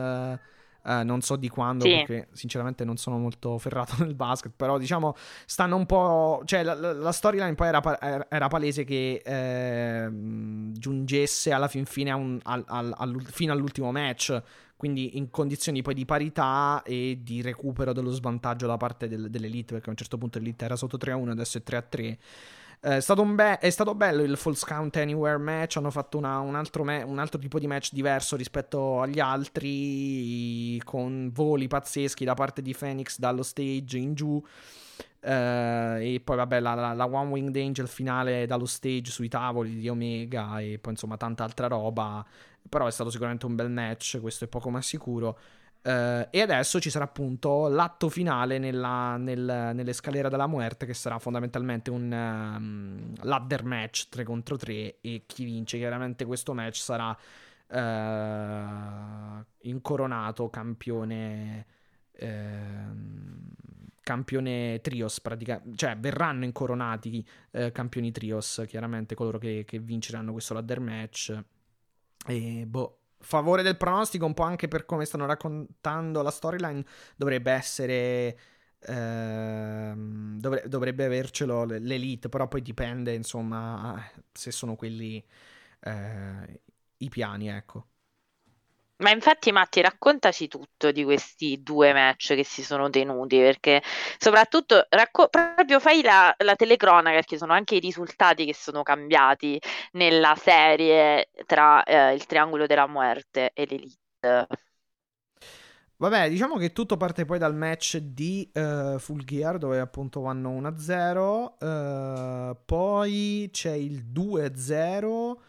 [0.87, 1.91] Uh, non so di quando, sì.
[1.91, 6.43] perché sinceramente non sono molto ferrato nel basket, però diciamo stanno un po'...
[6.45, 12.39] cioè la, la storyline poi era, era palese che eh, giungesse alla fin fine un,
[12.45, 14.41] al, al, al, fino all'ultimo match,
[14.77, 19.73] quindi in condizioni poi di parità e di recupero dello svantaggio da parte del, dell'Elite,
[19.73, 22.17] perché a un certo punto l'Elite era sotto 3-1, adesso è 3-3.
[22.81, 25.77] Eh, è, stato be- è, stato bello il False Count Anywhere match.
[25.77, 30.81] Hanno fatto una, un, altro me- un, altro tipo di match diverso rispetto agli altri,
[30.85, 34.43] con voli pazzeschi da parte di Phoenix dallo stage in giù.
[35.19, 39.75] Uh, e poi vabbè la, la, la, One Winged Angel finale dallo stage sui tavoli
[39.75, 42.25] di Omega e poi insomma tanta altra roba
[42.69, 45.37] però è stato sicuramente un bel match questo è poco ma sicuro
[45.87, 51.21] Uh, e adesso ci sarà appunto l'atto finale nella, nel, nell'escalera della muerte, che sarà
[51.21, 55.01] fondamentalmente un um, ladder match 3 contro 3.
[55.01, 57.17] E chi vince chiaramente questo match sarà
[57.69, 61.67] uh, incoronato campione.
[62.19, 63.55] Uh,
[64.01, 70.55] campione trios praticamente cioè verranno incoronati eh, campioni trios chiaramente coloro che, che vinceranno questo
[70.55, 71.37] ladder match
[72.29, 76.85] e boh favore del pronostico, un po' anche per come stanno raccontando la storyline,
[77.17, 78.39] dovrebbe essere.
[78.89, 84.01] Ehm, dovre- dovrebbe avercelo l'elite, però poi dipende, insomma,
[84.33, 85.25] se sono quelli
[85.81, 86.61] eh,
[86.99, 87.87] i piani, ecco.
[88.99, 93.83] Ma infatti, Matti, raccontaci tutto di questi due match che si sono tenuti, perché
[94.17, 99.61] soprattutto racco- proprio fai la, la telecronaca, perché sono anche i risultati che sono cambiati
[99.93, 104.47] nella serie tra eh, il Triangolo della Muerte e l'Elite.
[105.99, 110.51] Vabbè, diciamo che tutto parte poi dal match di uh, Full Gear, dove appunto vanno
[110.51, 111.65] 1-0, uh,
[112.51, 115.41] eh, poi c'è il 2-0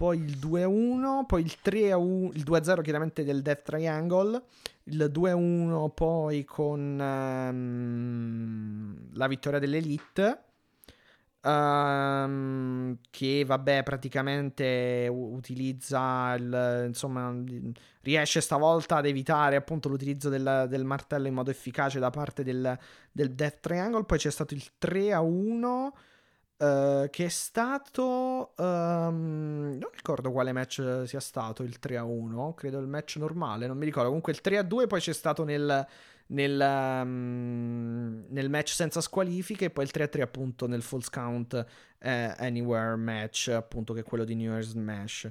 [0.00, 4.42] poi il 2-1, poi il 3-1, il 2-0 chiaramente del Death Triangle,
[4.84, 10.44] il 2-1 poi con um, la vittoria dell'Elite.
[11.42, 17.34] Um, che vabbè praticamente utilizza il, insomma
[18.02, 22.78] riesce stavolta ad evitare appunto l'utilizzo del, del martello in modo efficace da parte del,
[23.10, 25.94] del Death Triangle poi c'è stato il 3 a 1
[26.60, 28.52] Uh, che è stato.
[28.58, 32.52] Um, non ricordo quale match sia stato il 3 a 1.
[32.52, 34.08] Credo il match normale, non mi ricordo.
[34.08, 35.86] Comunque il 3 a 2 poi c'è stato nel,
[36.26, 39.66] nel, um, nel match senza squalifiche.
[39.66, 41.64] E poi il 3 a 3 appunto nel false count
[41.98, 45.30] eh, anywhere match, appunto che è quello di New Year's Smash.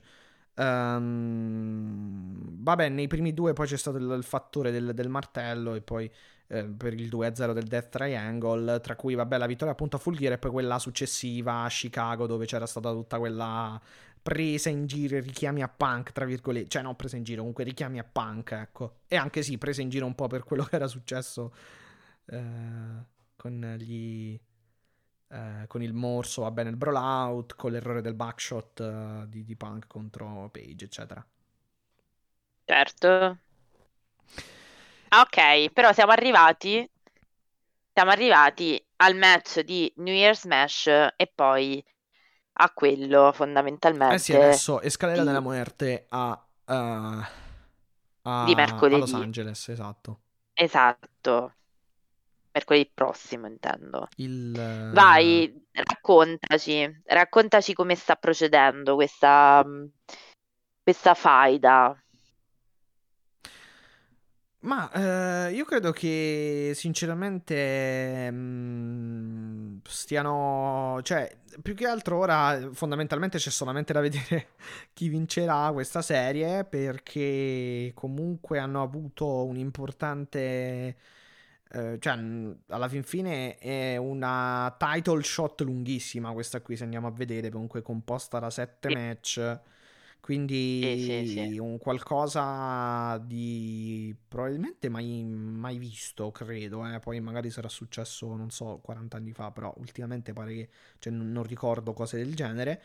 [0.55, 5.81] Um, vabbè, nei primi due poi c'è stato il, il fattore del, del martello e
[5.81, 6.11] poi
[6.51, 10.15] eh, per il 2-0 del Death Triangle, tra cui vabbè la vittoria appunto a Full
[10.15, 13.79] Gear e poi quella successiva a Chicago dove c'era stata tutta quella
[14.21, 17.99] presa in giro, richiami a punk, tra virgolette, cioè no presa in giro, comunque richiami
[17.99, 19.01] a punk, ecco.
[19.07, 21.53] E anche sì, presa in giro un po' per quello che era successo
[22.25, 23.03] eh,
[23.35, 24.39] con gli...
[25.31, 29.55] Eh, con il morso, va bene, il brawlout, con l'errore del backshot uh, di, di
[29.55, 31.23] Punk contro Page, eccetera.
[32.65, 33.37] Certo,
[35.09, 36.87] Ok, però siamo arrivati,
[37.93, 41.83] siamo arrivati al match di New Year's Smash e poi
[42.61, 44.15] a quello fondamentalmente.
[44.15, 45.25] Eh sì, adesso Escalera di...
[45.25, 46.31] della Muerte a,
[46.65, 47.23] uh,
[48.23, 48.95] a, di mercoledì.
[48.95, 50.19] a Los Angeles, esatto.
[50.53, 51.53] Esatto.
[52.51, 54.07] Mercoledì prossimo, intendo.
[54.17, 54.91] Il...
[54.93, 59.65] Vai, raccontaci, raccontaci come sta procedendo questa,
[60.83, 61.95] questa faida.
[64.61, 64.91] Ma
[65.47, 73.51] eh, io credo che sinceramente mh, mm, stiano, cioè, più che altro ora fondamentalmente c'è
[73.51, 74.49] solamente da vedere
[74.93, 80.97] chi vincerà questa serie perché comunque hanno avuto un importante,
[81.71, 82.19] eh, cioè
[82.67, 87.81] alla fin fine è una title shot lunghissima questa qui se andiamo a vedere, comunque
[87.81, 89.59] composta da sette match.
[90.21, 91.57] Quindi sì, sì, sì.
[91.57, 96.85] un qualcosa di probabilmente mai, mai visto, credo.
[96.87, 96.99] Eh.
[96.99, 101.31] Poi magari sarà successo, non so, 40 anni fa, però ultimamente pare che cioè, non,
[101.31, 102.81] non, ricordo cose del genere.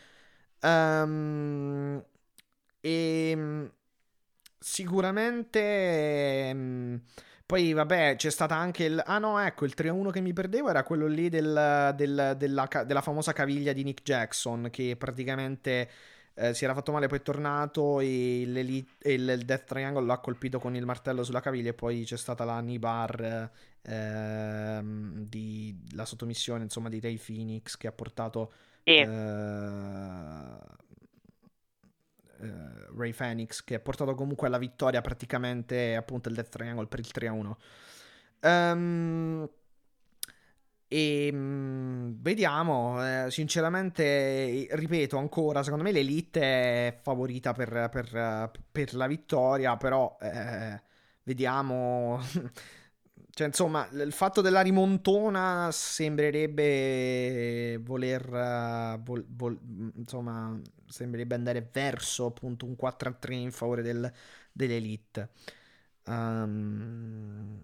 [0.62, 2.02] Um,
[2.80, 3.70] e
[4.58, 6.50] sicuramente.
[6.54, 7.02] Um,
[7.46, 9.02] poi vabbè, c'è stata anche il...
[9.04, 13.02] Ah no, ecco, il 3-1 che mi perdevo era quello lì del, del, della, della
[13.02, 15.90] famosa caviglia di Nick Jackson, che praticamente
[16.34, 20.58] eh, si era fatto male, poi è tornato e, il, il Death Triangle l'ha colpito
[20.58, 23.50] con il martello sulla caviglia e poi c'è stata la Nibar,
[23.82, 28.52] eh, di, la sottomissione insomma di Ray Phoenix che ha portato...
[28.82, 28.96] Sì.
[28.98, 30.82] Eh,
[32.96, 37.10] Ray Phoenix che ha portato comunque alla vittoria praticamente appunto il Death Triangle per il
[37.10, 37.30] 3-1.
[37.30, 37.56] Um,
[38.40, 39.48] ehm,
[40.94, 48.50] e mh, mm, vediamo, eh, sinceramente, ripeto ancora, secondo me l'Elite è favorita per, per,
[48.70, 50.80] per la vittoria, però eh,
[51.24, 52.20] vediamo.
[53.30, 59.58] cioè, insomma, il fatto della rimontona sembrerebbe voler, vol, vol,
[59.96, 60.56] insomma,
[60.86, 64.12] sembrerebbe andare verso appunto un 4-3 in favore del,
[64.52, 65.30] dell'Elite.
[66.06, 67.62] Um,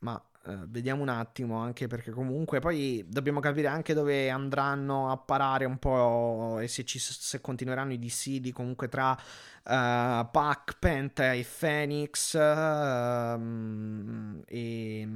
[0.00, 5.18] ma Uh, vediamo un attimo, anche perché comunque poi dobbiamo capire anche dove andranno a
[5.18, 11.34] parare un po' e se, ci, se continueranno i dissidi comunque tra uh, Pac, Penta
[11.34, 15.06] e Phoenix uh, e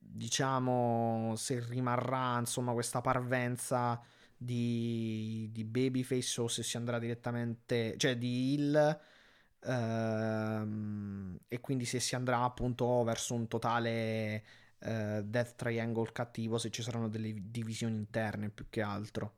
[0.00, 4.00] diciamo se rimarrà insomma questa parvenza
[4.36, 8.98] di, di Babyface o se si andrà direttamente, cioè di Hill
[9.64, 14.44] Ehm, e quindi se si andrà appunto verso un totale
[14.80, 19.34] uh, Death Triangle cattivo, se ci saranno delle divisioni interne più che altro.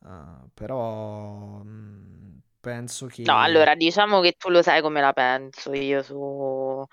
[0.00, 3.22] Uh, però mh, mm, penso che...
[3.22, 6.84] No, allora diciamo che tu lo sai come la penso io su...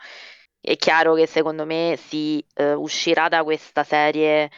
[0.63, 4.51] È chiaro che secondo me si uh, uscirà da questa serie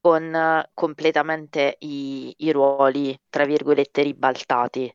[0.00, 4.90] con completamente i, i ruoli, tra virgolette, ribaltati.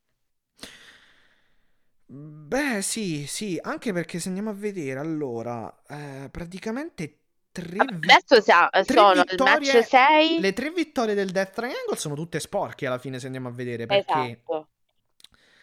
[2.08, 7.20] Beh, sì, sì, anche perché se andiamo a vedere, allora, eh, praticamente
[7.52, 10.44] tre, vi- Adesso sia- tre sono il match vittorie, 6.
[10.44, 13.88] le tre vittorie del Death Triangle sono tutte sporche alla fine se andiamo a vedere,
[13.88, 14.70] perché, Esatto.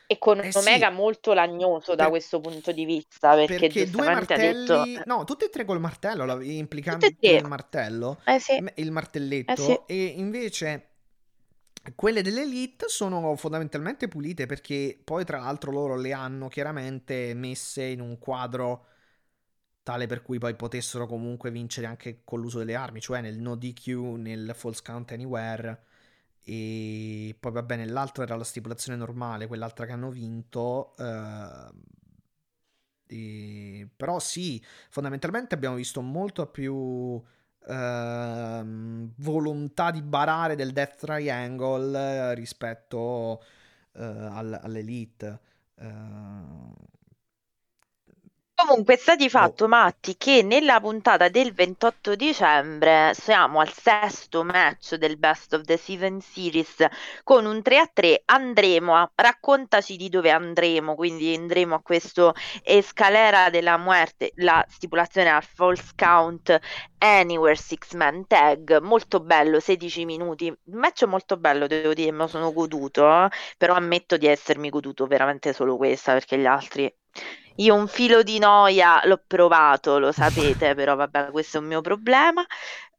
[0.06, 3.72] E con eh un sì, Omega molto lagnoso da per- questo punto di vista, perché
[3.72, 6.38] perché due giustamente ha detto martelli, no, tutte e tre col martello, la-
[6.86, 7.36] tutte e tre.
[7.36, 8.92] il martello, Eh sì, il
[9.46, 9.78] eh sì.
[9.78, 10.91] martelletto, e invece
[11.94, 18.00] quelle dell'Elite sono fondamentalmente pulite perché poi tra l'altro loro le hanno chiaramente messe in
[18.00, 18.86] un quadro
[19.82, 23.56] tale per cui poi potessero comunque vincere anche con l'uso delle armi, cioè nel no
[23.56, 25.84] DQ, nel false count anywhere
[26.44, 30.94] e poi va bene, l'altro era la stipulazione normale, quell'altra che hanno vinto.
[30.98, 31.70] Eh,
[33.06, 33.88] e...
[33.96, 37.22] Però sì, fondamentalmente abbiamo visto molto più
[37.66, 38.62] eh,
[39.16, 43.42] volontà di barare del Death Triangle rispetto
[43.94, 45.40] eh, all'Elite.
[45.74, 46.72] Uh,
[48.64, 49.68] Comunque sta di fatto, oh.
[49.68, 55.76] Matti, che nella puntata del 28 dicembre siamo al sesto match del Best of the
[55.76, 56.76] Seven Series
[57.24, 58.22] con un 3 a 3.
[58.24, 60.94] Andremo a raccontaci di dove andremo.
[60.94, 66.56] Quindi andremo a questo Escalera della Muerte, la stipulazione al false count
[66.98, 68.78] Anywhere Six Man Tag.
[68.80, 70.46] Molto bello, 16 minuti.
[70.46, 73.24] Un match molto bello, devo dire, me lo sono goduto.
[73.24, 73.28] Eh?
[73.58, 76.94] Però ammetto di essermi goduto veramente solo questa perché gli altri
[77.56, 81.80] io un filo di noia l'ho provato, lo sapete, però vabbè, questo è un mio
[81.80, 82.44] problema.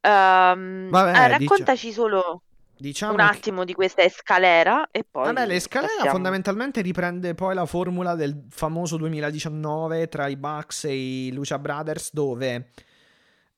[0.02, 1.94] Um, vabbè, eh, raccontaci dici...
[1.94, 2.42] solo
[2.84, 3.68] diciamo un attimo che...
[3.68, 6.12] di questa escalera e poi Vabbè, l'escalera passiamo.
[6.12, 10.94] fondamentalmente riprende poi la formula del famoso 2019 tra i Bucks e
[11.28, 12.72] i Lucia Brothers dove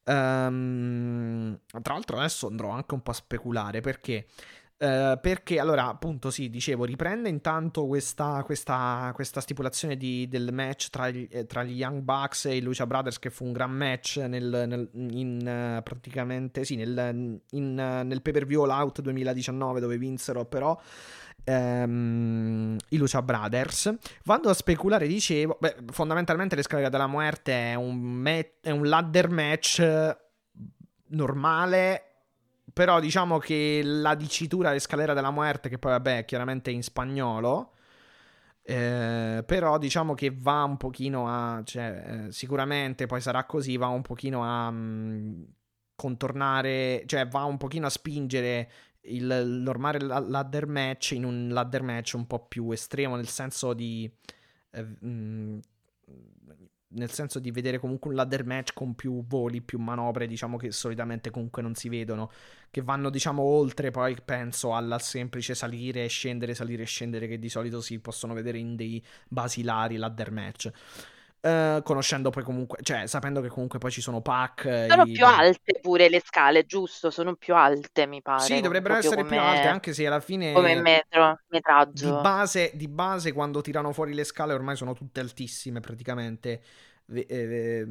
[0.04, 4.28] um, tra l'altro adesso andrò anche un po' a speculare perché
[4.78, 10.90] Uh, perché allora appunto sì dicevo riprende intanto questa, questa, questa stipulazione di, del match
[10.90, 13.72] tra, gli, eh, tra gli Young Bucks e i Lucia Brothers che fu un gran
[13.72, 19.80] match nel, nel, in praticamente sì nel, in, nel pay per view All Out 2019
[19.80, 20.78] dove vinsero però
[21.46, 23.94] um, i Lucia Brothers.
[24.24, 29.30] Vado a speculare dicevo beh, fondamentalmente l'escalera della muerte è un, met- è un ladder
[29.30, 30.18] match
[31.08, 32.15] normale
[32.74, 36.84] però diciamo che la dicitura di Scalera della Muerte, che poi vabbè è chiaramente in
[36.84, 37.74] spagnolo,
[38.64, 41.62] eh, però diciamo che va un pochino a...
[41.64, 45.44] Cioè, eh, sicuramente poi sarà così, va un pochino a mh, mm,
[45.96, 48.72] contornare, cioè va un pochino a spingere
[49.02, 53.74] il, il normale ladder match in un ladder match un po' più estremo, nel senso
[53.74, 54.12] di...
[54.72, 55.60] Eh, mh, mm,
[56.96, 60.72] nel senso di vedere comunque un ladder match con più voli, più manovre, diciamo che
[60.72, 62.32] solitamente comunque non si vedono,
[62.72, 67.40] che vanno diciamo oltre poi penso al semplice salire e scendere, salire e scendere che
[67.40, 70.72] di solito si possono vedere in dei basilari ladder match.
[71.46, 74.88] Uh, conoscendo poi comunque, cioè sapendo che comunque poi ci sono pack.
[74.90, 75.12] Sono i...
[75.12, 77.12] più alte pure le scale, giusto?
[77.12, 78.42] Sono più alte, mi pare.
[78.42, 79.28] Sì, dovrebbero essere come...
[79.28, 80.54] più alte, anche se alla fine.
[80.54, 82.16] Come metro, metraggio.
[82.16, 86.64] Di base, di base, quando tirano fuori le scale, ormai sono tutte altissime praticamente.
[87.14, 87.86] Eh, eh,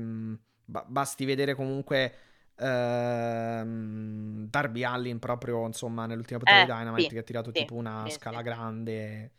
[0.65, 2.15] basti vedere comunque.
[2.57, 7.61] Uh, Darby Allin proprio insomma nell'ultima puntata eh, di Dynamite sì, che ha tirato sì,
[7.61, 9.33] tipo una sì, scala grande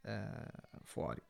[0.00, 0.12] uh,
[0.82, 1.22] fuori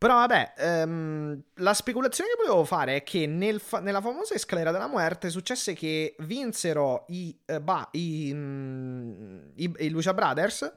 [0.00, 0.54] però vabbè,
[0.86, 5.28] um, la speculazione che volevo fare è che nel fa- nella famosa escalera della muerte
[5.28, 10.72] successe che vinsero i, uh, bah, i, um, i, i Lucia Brothers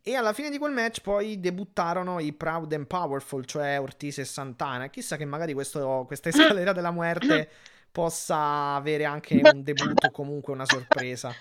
[0.00, 4.24] e alla fine di quel match poi debuttarono i Proud and Powerful, cioè Ortiz e
[4.24, 4.90] Santana.
[4.90, 7.48] Chissà che magari questo, questa escalera della muerte
[7.90, 11.34] possa avere anche un debutto o comunque una sorpresa.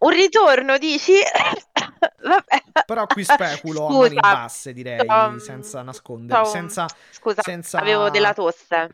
[0.00, 1.14] Un ritorno, dici?
[2.20, 2.84] Vabbè.
[2.86, 6.44] Però qui speculo Scusa, a mani basse, direi, um, senza nascondere.
[6.46, 7.78] Senza, Scusa, senza...
[7.78, 8.90] avevo della tosse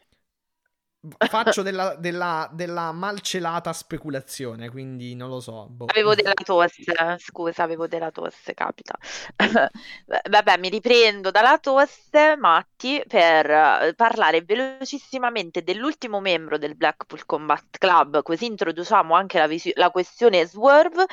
[1.19, 5.67] faccio della, della, della, malcelata speculazione, quindi non lo so.
[5.69, 5.87] Boh.
[5.87, 8.97] Avevo della tosse, scusa, avevo della tosse, capita.
[10.31, 17.79] Vabbè, mi riprendo dalla tosse, Matti, per eh, parlare velocissimamente dell'ultimo membro del Blackpool Combat
[17.79, 21.05] Club, così introduciamo anche la, vis- la questione Swerve,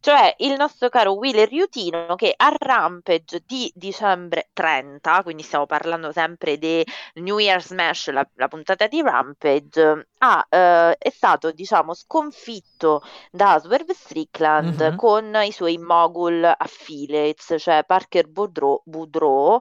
[0.00, 6.12] cioè il nostro caro Wheeler Riutino che a Rampage di dicembre 30, quindi stiamo parlando
[6.12, 11.50] sempre di New Year's Smash, la, la puntata di Rampage, Rampage ha, eh, è stato
[11.50, 14.96] diciamo sconfitto da Swerve Strickland mm-hmm.
[14.96, 19.60] con i suoi mogul affiliates, cioè Parker Boudreau, Boudreau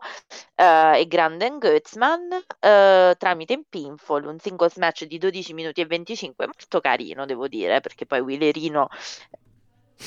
[0.55, 5.85] eh, e Granden Goetzman eh, tramite in pinfall, un singles match di 12 minuti e
[5.85, 8.89] 25, molto carino devo dire, perché poi Willerino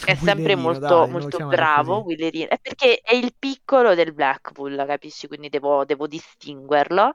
[0.05, 5.29] è sempre molto, dai, molto bravo Willerino, è perché è il piccolo del Blackpool, capisci?
[5.29, 7.13] Quindi devo, devo distinguerlo.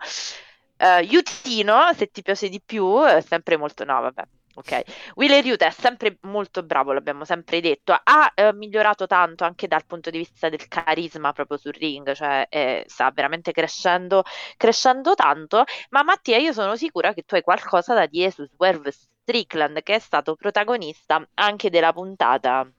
[0.79, 3.83] Uh, Yutino, se ti piace di più, è sempre molto...
[3.83, 4.23] No, vabbè.
[4.55, 9.67] Ok, Wheeler Yuta è sempre molto bravo, l'abbiamo sempre detto, ha eh, migliorato tanto anche
[9.67, 14.23] dal punto di vista del carisma proprio sul ring, cioè eh, sta veramente crescendo,
[14.57, 18.91] crescendo tanto, ma Mattia io sono sicura che tu hai qualcosa da dire su Swerve
[18.91, 22.69] Strickland che è stato protagonista anche della puntata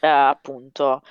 [0.00, 1.02] eh, appunto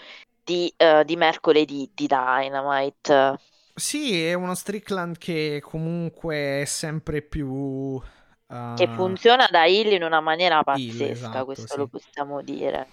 [0.43, 3.38] di, uh, di mercoledì di Dynamite.
[3.74, 7.48] Sì, è uno Strickland che comunque è sempre più...
[7.48, 8.74] Uh...
[8.76, 11.77] Che funziona da Hill in una maniera pazzesca, Hill, esatto, questo sì.
[11.77, 12.88] lo possiamo dire.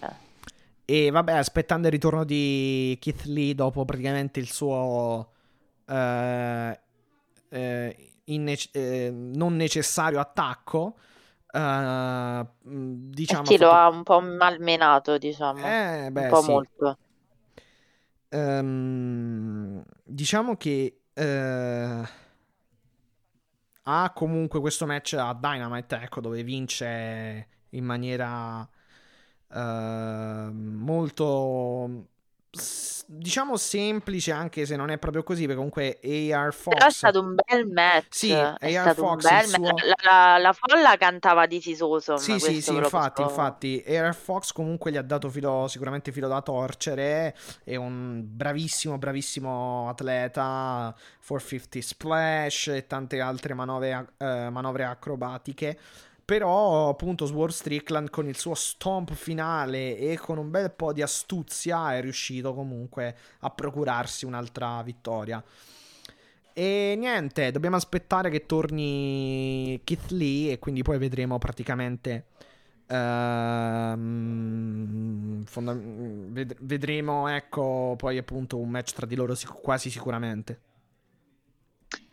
[0.84, 5.32] E vabbè, aspettando il ritorno di Keith Lee dopo praticamente il suo...
[5.86, 6.78] Uh,
[7.50, 7.94] uh,
[8.24, 10.96] innece- eh, non necessario attacco,
[11.52, 15.58] Uh, diciamo, sì, lo ha un po' malmenato, diciamo.
[15.58, 16.48] Eh, beh, un po' sì.
[16.48, 16.98] molto.
[18.32, 22.08] Um, diciamo che uh,
[23.82, 28.68] ha comunque questo match a Dynamite, ecco, dove vince in maniera
[29.48, 32.06] uh, molto
[33.12, 35.98] diciamo semplice anche se non è proprio così perché comunque
[36.32, 38.06] AR Fox però è stato un bel match.
[38.10, 39.64] Sì, AR Fox suo...
[39.64, 39.72] la,
[40.02, 43.34] la, la, folla cantava di Sisoso sì sì sì infatti posso...
[43.34, 43.84] infatti.
[43.86, 47.36] AR Fox comunque gli ha dato filo, sicuramente filo da torcere.
[47.64, 50.94] È un bravissimo bravissimo atleta
[51.26, 55.78] 450 splash e tante altre manovre, eh, manovre acrobatiche
[56.30, 61.02] però appunto Sword Strickland con il suo stomp finale e con un bel po' di
[61.02, 65.42] astuzia è riuscito comunque a procurarsi un'altra vittoria.
[66.52, 72.26] E niente, dobbiamo aspettare che torni Keith Lee e quindi poi vedremo praticamente...
[72.86, 72.94] Uh,
[75.44, 80.60] fonda- ved- vedremo ecco poi appunto un match tra di loro sic- quasi sicuramente.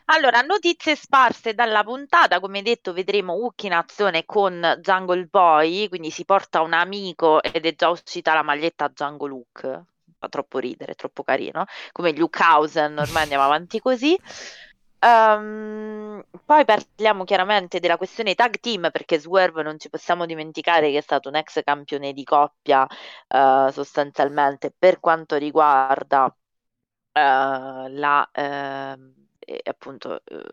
[0.10, 6.12] Allora, notizie sparse dalla puntata, come detto vedremo Hook in azione con Jungle Boy, quindi
[6.12, 9.84] si porta un amico ed è già uscita la maglietta Jungle Hook,
[10.18, 14.18] fa troppo ridere, troppo carino, come Luke Hausen, ormai andiamo avanti così.
[15.00, 20.98] Um, poi parliamo chiaramente della questione tag team perché Swerve non ci possiamo dimenticare che
[21.00, 22.88] è stato un ex campione di coppia
[23.28, 26.32] uh, sostanzialmente per quanto riguarda uh,
[27.14, 30.44] la, uh, eh, appunto eh,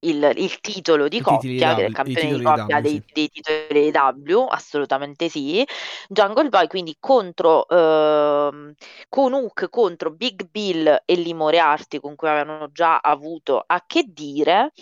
[0.00, 3.12] il, il, titolo di I coppia, è il campione di coppia dei, sì.
[3.14, 5.66] dei, titoli W, assolutamente sì.
[6.08, 8.74] Jungle Boy quindi contro eh,
[9.08, 14.04] con Hook contro Big Bill e Lee Moriarty con cui avevano già avuto a che
[14.06, 14.72] dire.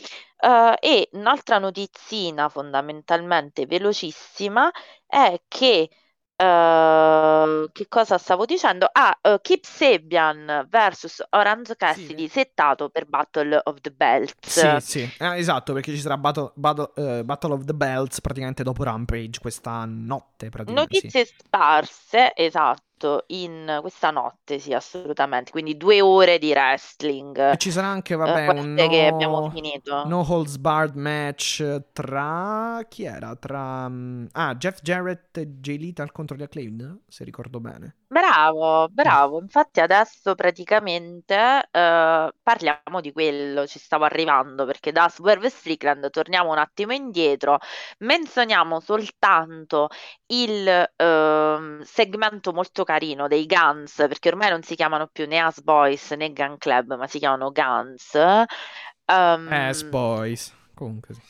[0.45, 4.71] Uh, e un'altra notizina fondamentalmente velocissima
[5.07, 5.89] è che
[6.37, 8.89] Uh, che cosa stavo dicendo?
[8.91, 12.41] Ah, uh, Kip Sabian vs Orange Cassidy sì.
[12.41, 14.79] settato per Battle of the Belts.
[14.81, 18.65] Sì, sì, eh, esatto, perché ci sarà Battle, Battle, uh, Battle, of the Belts praticamente
[18.65, 20.51] dopo Rampage questa notte.
[20.67, 21.35] Notizie sì.
[21.37, 25.51] sparse, esatto fatto in questa notte, sì, assolutamente.
[25.51, 27.53] Quindi due ore di wrestling.
[27.53, 30.05] E ci sarà anche, vabbè, uh, un no, che abbiamo finito.
[30.07, 33.37] No holds barred match tra chi era?
[33.37, 37.97] Tra mm, ah, Jeff Jarrett e Jay Lethal contro gli Acclaimed, se ricordo bene.
[38.15, 39.41] Bravo, bravo.
[39.43, 46.53] Infatti adesso praticamente uh, parliamo di quello, ci stavo arrivando perché da Swerve Strickland torniamo
[46.53, 47.59] un attimo indietro,
[47.99, 49.89] menzioniamo soltanto
[50.27, 50.65] il
[50.97, 56.13] uh, segmento molto carino dei Guns, perché ormai non si chiamano più né As Boys
[56.13, 58.15] né Gun Club, ma si chiamano Guns.
[58.15, 61.21] Um, As Boys, comunque sì.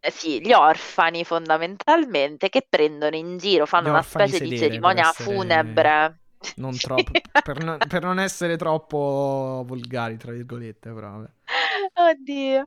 [0.00, 5.24] Eh sì, gli orfani fondamentalmente che prendono in giro, fanno una specie di cerimonia essere...
[5.24, 6.20] funebre.
[6.56, 7.10] Non troppo,
[7.42, 11.22] per, non, per, non, essere troppo volgari, tra virgolette, però.
[11.94, 12.66] Oddio.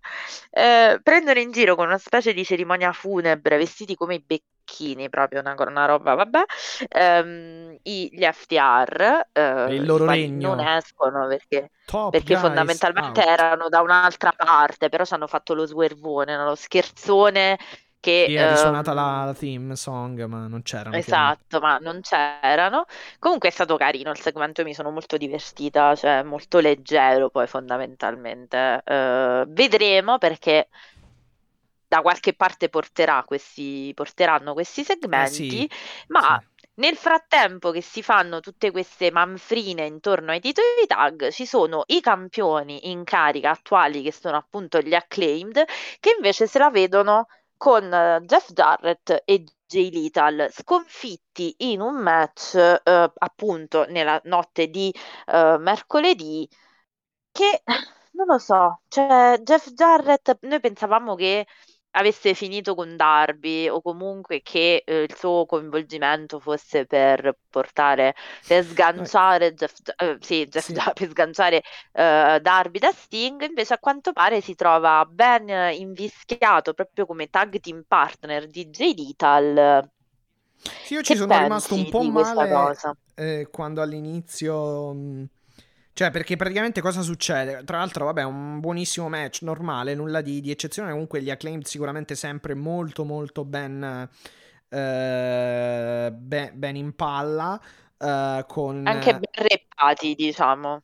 [0.52, 5.40] Eh, prendono in giro con una specie di cerimonia funebre, vestiti come i becchini, proprio
[5.40, 6.44] una, una roba, vabbè.
[6.90, 10.56] Ehm, gli FTR eh, il loro regno.
[10.56, 11.72] non escono perché,
[12.10, 13.28] perché fondamentalmente out.
[13.28, 16.46] erano da un'altra parte, però ci hanno fatto lo swervone, no?
[16.46, 17.58] lo scherzone
[18.00, 20.96] che sì, è risuonata um, la, la, theme song, ma non c'erano.
[20.96, 22.86] Esatto, ma non c'erano.
[23.20, 28.82] Comunque è stato carino il segmento, mi sono molto divertita, cioè molto leggero poi fondamentalmente.
[28.86, 30.70] Uh, vedremo perché
[31.88, 35.70] da qualche parte porterà questi, porteranno questi segmenti, eh sì,
[36.08, 36.58] ma sì.
[36.80, 42.00] Nel frattempo che si fanno tutte queste manfrine intorno ai titoli tag, ci sono i
[42.00, 45.66] campioni in carica attuali che sono appunto gli acclaimed,
[46.00, 47.28] che invece se la vedono
[47.60, 54.70] con eh, Jeff Jarrett e Jay Lethal sconfitti in un match eh, appunto nella notte
[54.70, 54.94] di
[55.28, 56.50] eh, mercoledì
[57.32, 57.64] che
[58.14, 61.46] non lo so, cioè Jeff Jarrett noi pensavamo che
[61.92, 68.16] avesse finito con Darby o comunque che eh, il suo coinvolgimento fosse per portare
[68.48, 70.74] per sganciare Jeff, eh, sì, Jeff sì.
[70.94, 77.06] per sganciare uh, Darby da Sting invece a quanto pare si trova ben invischiato proprio
[77.06, 79.90] come tag team partner di Jay Lethal.
[80.84, 82.76] Sì, io ci che sono rimasto un po' male
[83.16, 84.94] eh, quando all'inizio...
[84.94, 85.24] Mh, mm,
[86.00, 87.62] cioè, perché praticamente cosa succede?
[87.66, 90.92] Tra l'altro, vabbè, un buonissimo match, normale, nulla di, di eccezione.
[90.92, 94.08] Comunque gli acclaimed sicuramente sempre molto, molto ben,
[94.70, 97.62] eh, ben, ben in palla.
[97.98, 98.88] Eh, con...
[98.88, 100.84] Anche ben reppati, diciamo.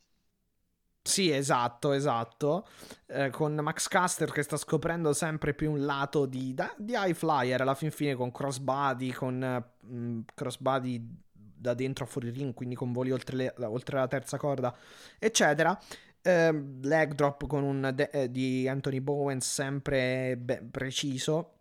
[1.01, 2.67] Sì, esatto, esatto.
[3.07, 7.61] Eh, con Max Caster che sta scoprendo sempre più un lato di, di high flyer
[7.61, 11.23] alla fin fine con crossbody, con uh, crossbody
[11.65, 14.75] da dentro a fuori ring, quindi con voli oltre, le, oltre la terza corda,
[15.19, 15.77] eccetera.
[16.21, 21.51] Eh, leg drop con un de- eh, di Anthony Bowen sempre be- preciso.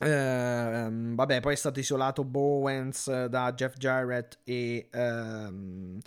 [0.00, 5.98] Eh, vabbè, poi è stato isolato Bowens da Jeff Jarrett e, ehm,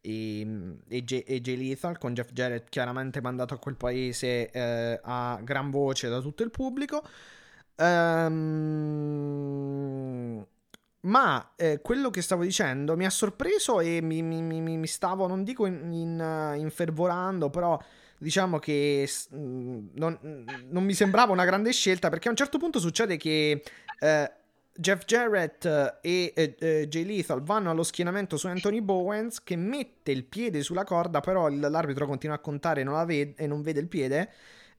[0.00, 0.40] e,
[0.88, 5.38] e, J- e Jay Lethal, con Jeff Jarrett chiaramente mandato a quel paese eh, a
[5.42, 7.02] gran voce da tutto il pubblico.
[7.76, 9.34] Um,
[11.04, 15.26] ma eh, quello che stavo dicendo mi ha sorpreso e mi, mi, mi, mi stavo,
[15.26, 17.78] non dico in, in, uh, infervorando, però
[18.18, 20.18] diciamo che mm, non,
[20.68, 23.62] non, mi sembrava una grande scelta perché a un certo punto succede che
[24.00, 24.32] eh,
[24.76, 25.66] Jeff Jarrett
[26.00, 30.62] e eh, eh, Jay Lethal vanno allo schienamento su Anthony Bowens che mette il piede
[30.62, 34.30] sulla corda, però l'arbitro continua a contare e non, vede, e non vede il piede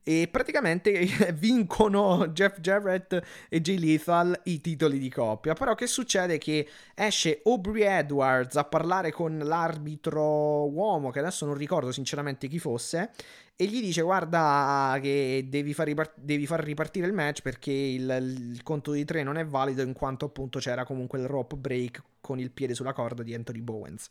[0.07, 0.91] e praticamente
[1.33, 3.19] vincono Jeff Jarrett
[3.49, 5.53] e Jay Lethal i titoli di coppia.
[5.53, 6.37] Però che succede?
[6.37, 12.59] Che esce Aubrey Edwards a parlare con l'arbitro uomo, che adesso non ricordo sinceramente chi
[12.59, 13.09] fosse,
[13.55, 18.51] e gli dice guarda che devi far, ripart- devi far ripartire il match perché il,
[18.51, 22.03] il, conto di tre non è valido in quanto appunto c'era comunque il rope break
[22.21, 24.07] con il piede sulla corda di Anthony Bowens.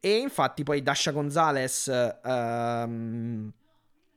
[0.00, 2.18] E infatti poi Dasha Gonzalez...
[2.24, 3.52] Um,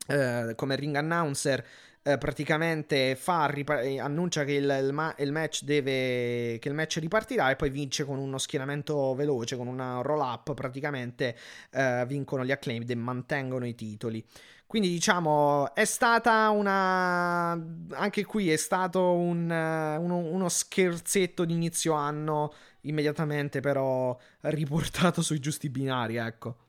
[0.08, 1.66] eh, come ring announcer
[2.08, 7.50] eh, praticamente fa, eh, annuncia che il, il, il, match deve che il match ripartirà
[7.50, 11.36] e poi vince con uno schienamento veloce con una roll up praticamente
[11.72, 14.24] eh, vincono gli acclaimed e mantengono i titoli.
[14.66, 21.94] Quindi diciamo è stata una anche qui è stato un, uno, uno scherzetto di inizio
[21.94, 26.67] anno immediatamente però riportato sui giusti binari ecco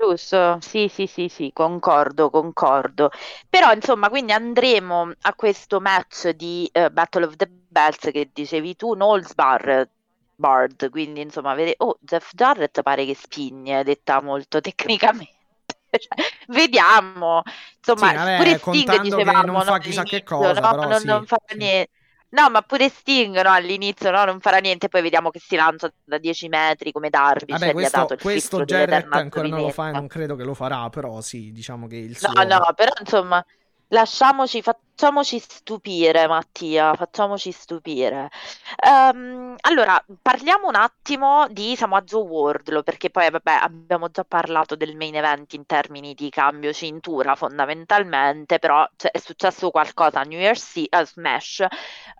[0.00, 3.10] Giusto, sì, sì, sì, sì, concordo, concordo.
[3.50, 8.76] Però, insomma, quindi andremo a questo match di eh, Battle of the Bells che dicevi
[8.76, 9.86] tu, Knowles Bar,
[10.34, 11.74] Bard, quindi insomma, vede...
[11.78, 15.36] oh, Jeff Jarrett pare che spigne, detta molto tecnicamente.
[15.90, 17.42] Cioè, vediamo,
[17.76, 21.06] insomma, sì, vabbè, pure Sting dicevamo, non fa chissà che cosa, no, però non, sì,
[21.06, 21.56] non fa sì.
[21.56, 21.90] niente.
[22.32, 25.92] No, ma pure Sting no, all'inizio no, non farà niente, poi vediamo che si lancia
[26.04, 27.52] da 10 metri come Darby.
[27.52, 31.20] Vabbè, questo, questo Jarrett ancora non lo fa e non credo che lo farà, però
[31.20, 32.30] sì, diciamo che il suo...
[32.32, 33.44] No, no, però insomma,
[33.88, 34.62] lasciamoci,
[35.00, 38.28] facciamoci stupire, Mattia, facciamoci stupire.
[38.86, 44.76] Um, allora, parliamo un attimo di Samoa Joe Wardlow, perché poi, vabbè, abbiamo già parlato
[44.76, 50.24] del main event in termini di cambio cintura, fondamentalmente, però cioè, è successo qualcosa a
[50.24, 51.64] New Year's uh, Smash,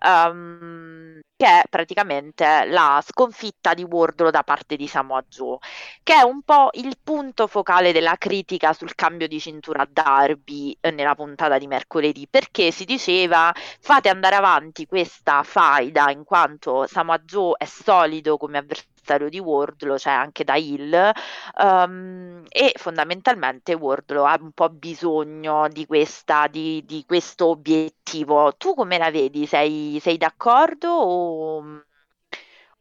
[0.03, 5.57] um, che è praticamente la sconfitta di Wardlow da parte di Samoa Joe,
[6.01, 10.75] che è un po' il punto focale della critica sul cambio di cintura a Darby
[10.79, 16.85] eh, nella puntata di mercoledì, perché si diceva fate andare avanti questa faida in quanto
[16.87, 21.11] Samoa Joe è solido come avversario di Wardlow, cioè anche da Hill,
[21.61, 28.53] um, e fondamentalmente Wardlow ha un po' bisogno di, questa, di, di questo obiettivo.
[28.57, 29.45] Tu come la vedi?
[29.45, 31.83] Sei, sei d'accordo o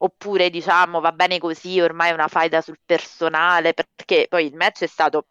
[0.02, 4.82] oppure diciamo va bene così, ormai è una faida sul personale, perché poi il match
[4.82, 5.26] è stato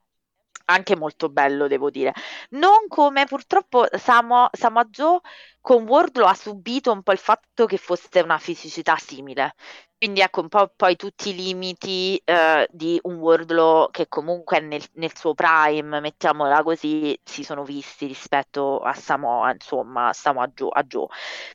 [0.69, 2.13] anche molto bello, devo dire.
[2.51, 4.49] Non come purtroppo Samo,
[4.89, 5.19] Joe
[5.61, 9.55] con Wardlow ha subito un po' il fatto che fosse una fisicità simile.
[9.97, 14.83] Quindi ecco un po' poi tutti i limiti eh, di un Wardlow che comunque nel,
[14.93, 20.83] nel, suo prime, mettiamola così, si sono visti rispetto a Samoa, insomma, Samoa Joe, a
[20.83, 21.07] Joe.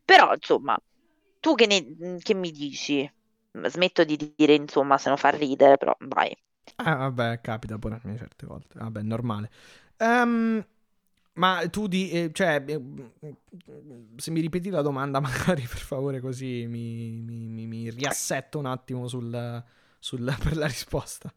[0.04, 0.78] Però, insomma,
[1.40, 3.10] tu che, ne, che mi dici?
[3.52, 6.36] Smetto di dire, insomma, se non fa ridere, però vai.
[6.76, 8.78] Ah, vabbè, capita pure a me certe volte.
[8.78, 9.50] Vabbè, normale.
[9.98, 10.64] Um,
[11.34, 12.10] ma tu di...
[12.10, 12.82] Eh, cioè, eh,
[14.16, 18.66] se mi ripeti la domanda magari per favore così mi, mi, mi, mi riassetto un
[18.66, 19.62] attimo sul,
[19.98, 21.32] sul, per la risposta.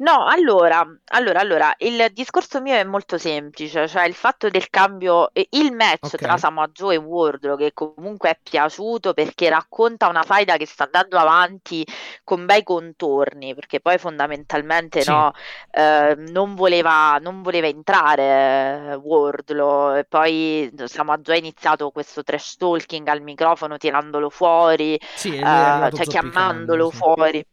[0.00, 5.28] No, allora, allora, allora, il discorso mio è molto semplice, cioè il fatto del cambio,
[5.50, 6.38] il match tra Ok.
[6.38, 11.18] Samoa Joe e Wardlow che comunque è piaciuto perché racconta una faida che sta andando
[11.18, 11.86] avanti
[12.24, 15.04] con bei contorni, perché poi fondamentalmente Sì.
[15.04, 15.32] no,
[15.70, 22.22] eh, non voleva, non voleva entrare eh, Wardlow e poi Samoa Joe ha iniziato questo
[22.22, 27.44] trash talking al microfono tirandolo fuori, Sì, eh, cioè chiamandolo fuori.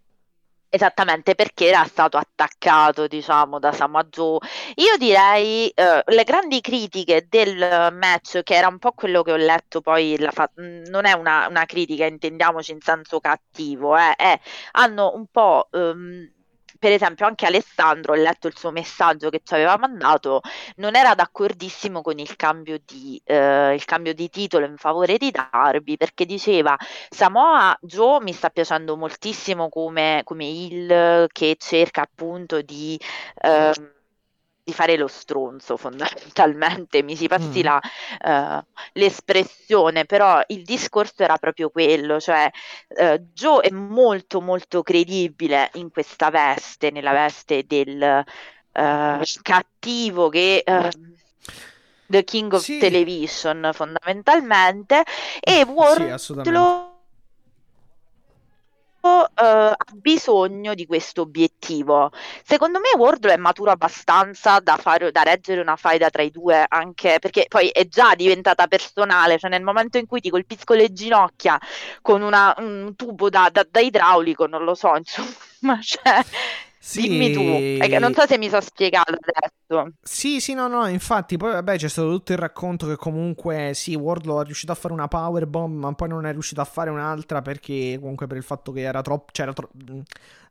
[0.69, 4.37] Esattamente perché era stato attaccato, diciamo, da Samoa Joe.
[4.75, 7.57] Io direi eh, le grandi critiche del
[7.93, 11.47] match, che era un po' quello che ho letto poi, fa- mh, non è una,
[11.47, 14.39] una critica, intendiamoci in senso cattivo, eh, è-
[14.71, 16.33] hanno un po', ehm,
[16.77, 20.41] per esempio, anche Alessandro, ho letto il suo messaggio che ci aveva mandato,
[20.77, 25.31] non era d'accordissimo con il cambio di, eh, il cambio di titolo in favore di
[25.31, 26.75] Darby, perché diceva
[27.09, 32.99] Samoa Joe mi sta piacendo moltissimo come, come heel che cerca appunto di,
[33.41, 33.96] ehm,
[34.67, 37.63] di fare lo stronzo fondamentalmente, mi si passi Mm.
[37.63, 37.79] la,
[38.19, 42.49] eh, l'espressione, però il discorso era proprio quello, cioè
[42.89, 50.63] eh, Joe è molto molto credibile in questa veste, nella veste del eh, cattivo che...
[52.09, 52.77] The King of Sì.
[52.79, 55.03] Television fondamentalmente
[55.41, 56.86] e Wardlow
[59.33, 62.11] ha bisogno di questo obiettivo.
[62.43, 66.65] Secondo me Wardlow è maturo abbastanza da, fare, da reggere una faida tra i due,
[66.67, 70.91] anche perché poi è già diventata personale, cioè nel momento in cui ti colpisco le
[70.93, 71.59] ginocchia
[72.01, 76.23] con una- un tubo da, da- da idraulico, non lo so, insomma, cioè,
[76.93, 78.19] dimmi tu, È non Sì.
[78.21, 79.91] so se mi sono spiegato adesso.
[80.01, 83.93] Sì, sì, no, no, infatti, poi vabbè c'è stato tutto il racconto che comunque sì,
[83.93, 87.41] Wardlow è riuscito a fare una powerbomb, ma poi non è riuscito a fare un'altra
[87.41, 89.99] perché comunque per il fatto che era troppo, c'era tro- mh,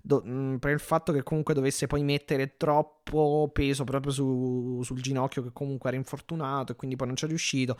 [0.03, 5.01] do- mh, per il fatto che comunque dovesse poi mettere troppo peso proprio su- sul
[5.01, 7.79] ginocchio che comunque era infortunato e quindi poi non c'è riuscito.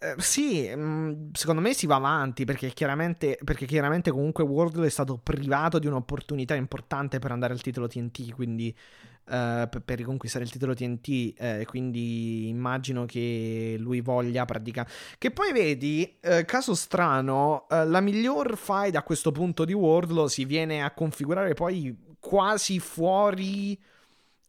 [0.00, 4.88] Eh, sì, mh, secondo me si va avanti perché chiaramente, perché chiaramente comunque Wardlow è
[4.90, 8.74] stato privato di un'opportunità importante per andare al titolo TNT, quindi
[9.24, 14.94] per, per riconquistare il titolo TNT, eh, quindi immagino che lui voglia praticamente...
[15.18, 20.28] Che poi vedi, eh, caso strano, eh, la miglior fight a questo punto di Wardlow
[20.28, 23.78] si viene a configurare poi quasi fuori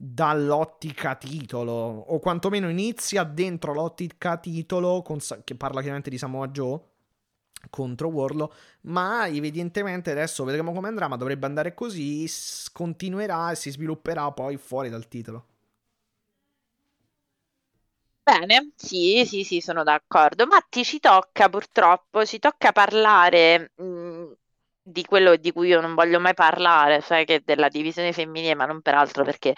[0.02, 6.80] dall'ottica titolo, o quantomeno inizia dentro l'ottica titolo, con che parla chiaramente di Samoa Joe
[7.70, 8.52] contro Wardlow,
[8.84, 14.32] ma evidentemente adesso vedremo come andrà, ma dovrebbe andare così, s- continuerà e si svilupperà
[14.32, 15.46] poi fuori dal titolo.
[18.24, 20.46] Bene, sì, sì, sì, sono d'accordo.
[20.46, 24.32] Matti, ci tocca purtroppo, ci tocca parlare mh,
[24.90, 28.66] di quello di cui io non voglio mai parlare, cioè che della divisione femminile, ma
[28.66, 29.54] non per altro perché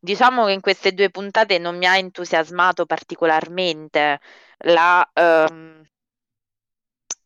[0.00, 4.20] diciamo che in queste due puntate non mi ha entusiasmato particolarmente
[4.58, 5.82] la, ehm,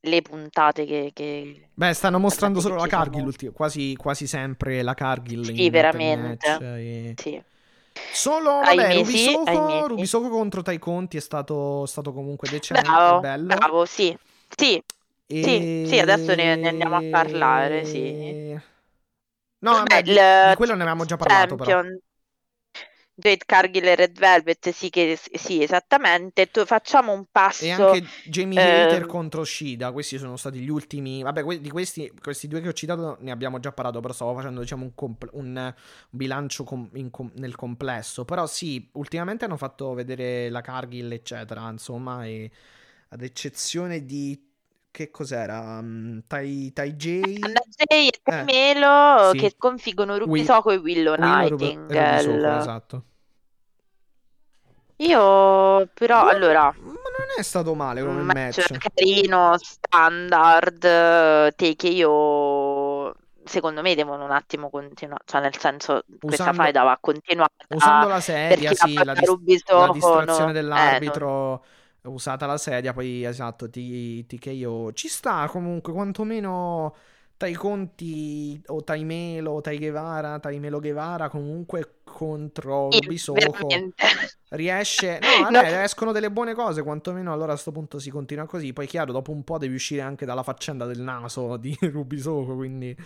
[0.04, 2.90] le puntate che, che Beh, stanno mostrando solo la sono.
[3.00, 6.48] Cargill, ulti- quasi, quasi sempre la Cargill Sì, veramente.
[6.48, 7.42] match, e- Sì.
[8.14, 9.88] Solo, vabbè, Rubisoko, ahimè sì.
[9.88, 13.56] Rubisoko contro Tai Conti è stato, stato comunque decente, Bravo, bello.
[13.56, 14.16] bravo, sì,
[14.54, 14.82] sì,
[15.38, 18.14] sì, sì, adesso ne, ne andiamo a parlare, sì.
[18.18, 18.60] E...
[19.60, 21.72] No, Vabbè, vabbè, di, il di quello ne avevamo già parlato, però.
[21.72, 22.00] Champion
[23.14, 26.50] Jade Cargill e Red Velvet, sì, che, sì, esattamente.
[26.50, 27.62] Tu, facciamo un passo.
[27.62, 31.22] E anche Jamie Hater ehm, contro Shida, questi sono stati gli ultimi.
[31.22, 34.34] Vabbè, que- di questi, questi due che ho citato ne abbiamo già parlato, però stavo
[34.34, 35.72] facendo, diciamo, un, compl- un,
[36.10, 38.24] bilancio com- com- nel complesso.
[38.24, 42.50] Però sì, ultimamente hanno fatto vedere la Cargill, eccetera, insomma, e
[43.10, 44.50] ad eccezione di...
[44.92, 45.58] Che cos'era?
[45.78, 47.20] Um, Tai, tai J...
[47.40, 49.38] Anna Jay e Eh, Carmelo sì.
[49.38, 52.22] che sconfiggono Wi- Rubisoko e Willow Willow Rub- Nightingale.
[52.26, 53.04] Rubisoko, esatto.
[54.96, 58.58] Io però, Non- allora, Ma non è stato male come un match.
[58.70, 63.14] match carino, standard, eh, te che io
[63.44, 68.06] secondo me devono un attimo continuare, cioè nel senso questa Usando- faida va continuata Usando
[68.08, 71.64] la perché sì, la la, fatta dis- Rubisoko la no- distrazione eh, dell'arbitro,
[72.02, 74.92] usata la sedia, poi esatto, ti, TKO.
[74.92, 76.94] Ci sta comunque, quantomeno
[77.36, 82.88] Tai Conti o Tai Melo, Tai Guevara, Tai Melo Guevara comunque contro
[83.32, 84.04] veramente.
[84.50, 85.18] riesce...
[85.20, 85.60] No, No.
[85.60, 88.72] vabbè, escono delle buone cose, quantomeno allora a sto punto si continua così.
[88.72, 92.96] Poi chiaro, dopo un po' devi uscire anche dalla faccenda del naso di Rubisoko, quindi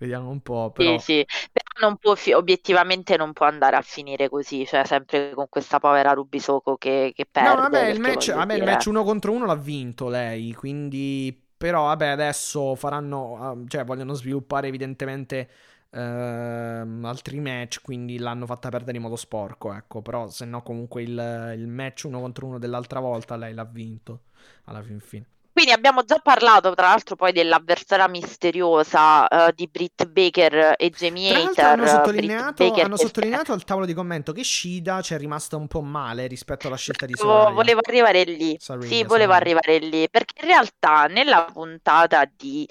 [0.00, 0.96] vediamo un po', però...
[0.96, 5.34] Sì, sì, però non può fi- obiettivamente non può andare a finire così, cioè sempre
[5.34, 7.50] con questa povera Rubisoko che, che perde.
[7.50, 11.46] No, vabbè, il match, vabbè, il dire- match uno contro uno l'ha vinto lei, quindi...
[11.56, 13.36] Però, vabbè, adesso faranno...
[13.38, 15.48] ah, cioè, vogliono sviluppare evidentemente
[15.90, 21.02] ehm, altri match, quindi l'hanno fatta perdere in modo sporco, ecco, però se no comunque
[21.02, 24.24] il, il match uno contro uno dell'altra volta lei l'ha vinto
[24.64, 25.26] alla fin fine.
[25.60, 31.34] Quindi abbiamo già parlato, tra l'altro, poi dell'avversaria misteriosa uh, di Britt Baker e Jamie
[31.34, 31.64] Hater.
[31.66, 35.82] Hanno sottolineato, hanno sottolineato al tavolo di commento che Shida ci è rimasta un po'
[35.82, 37.50] male rispetto alla scelta di Soraya.
[37.50, 38.56] Volevo arrivare lì.
[38.58, 39.36] Soraya, sì, volevo Soraya.
[39.36, 40.08] arrivare lì.
[40.08, 42.66] Perché in realtà nella puntata di...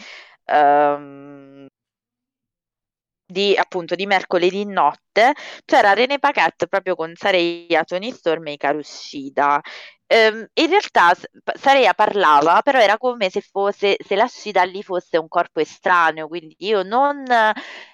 [0.45, 1.67] Um,
[3.23, 8.81] di appunto di mercoledì notte c'era René Paquette proprio con Sareia, Tony Storm e Ikaru
[10.11, 11.13] Ehm, in realtà
[11.53, 16.27] Sareia parlava, però era come se fosse, se la Scida lì fosse un corpo estraneo,
[16.27, 17.23] quindi io non,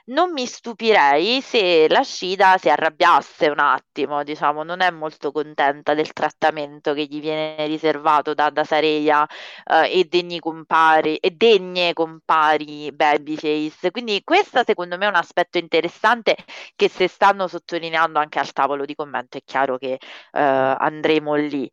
[0.06, 5.94] non mi stupirei se la Scida si arrabbiasse un attimo, diciamo, non è molto contenta
[5.94, 9.27] del trattamento che gli viene riservato da, da Sareia
[9.66, 13.92] eh, e degni compari, e degne compari Babyface.
[13.92, 16.35] Quindi questo secondo me è un aspetto interessante
[16.76, 20.00] che se stanno sottolineando anche al tavolo di commento è chiaro che eh,
[20.40, 21.69] andremo lì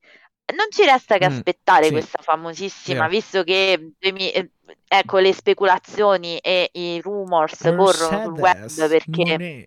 [0.56, 1.90] non ci resta che mm, aspettare sì.
[1.92, 3.08] questa famosissima, yeah.
[3.08, 4.50] visto che eh,
[4.86, 9.66] ecco le speculazioni e i rumors Mercedes corrono sul web perché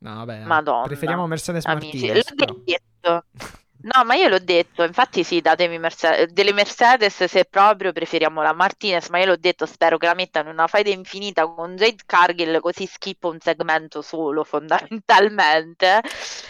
[0.00, 2.30] No, vabbè, Madonna, preferiamo Mercedes amici, Martinez.
[2.36, 3.24] L'ho detto.
[3.80, 8.52] No, ma io l'ho detto, infatti sì, datemi Mercedes, delle Mercedes se proprio preferiamo la
[8.52, 12.02] Martinez, ma io l'ho detto, spero che la mettano in una faida infinita con Jade
[12.04, 16.00] Cargill, così schippo un segmento solo fondamentalmente.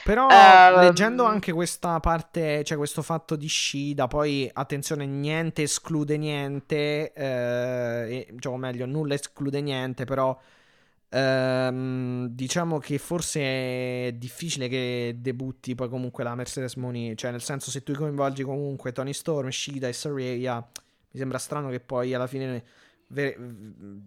[0.05, 0.81] Però um...
[0.81, 8.34] leggendo anche questa parte, cioè questo fatto di Shida, poi attenzione, niente esclude niente, eh,
[8.39, 10.34] cioè, o meglio, nulla esclude niente, però
[11.11, 13.41] Ehm, diciamo che forse
[14.09, 18.43] è difficile che debutti poi comunque la Mercedes Moni, cioè nel senso se tu coinvolgi
[18.43, 20.57] comunque Tony Storm, Shida e Saraya,
[21.11, 22.62] mi sembra strano che poi alla fine
[23.09, 23.37] ve-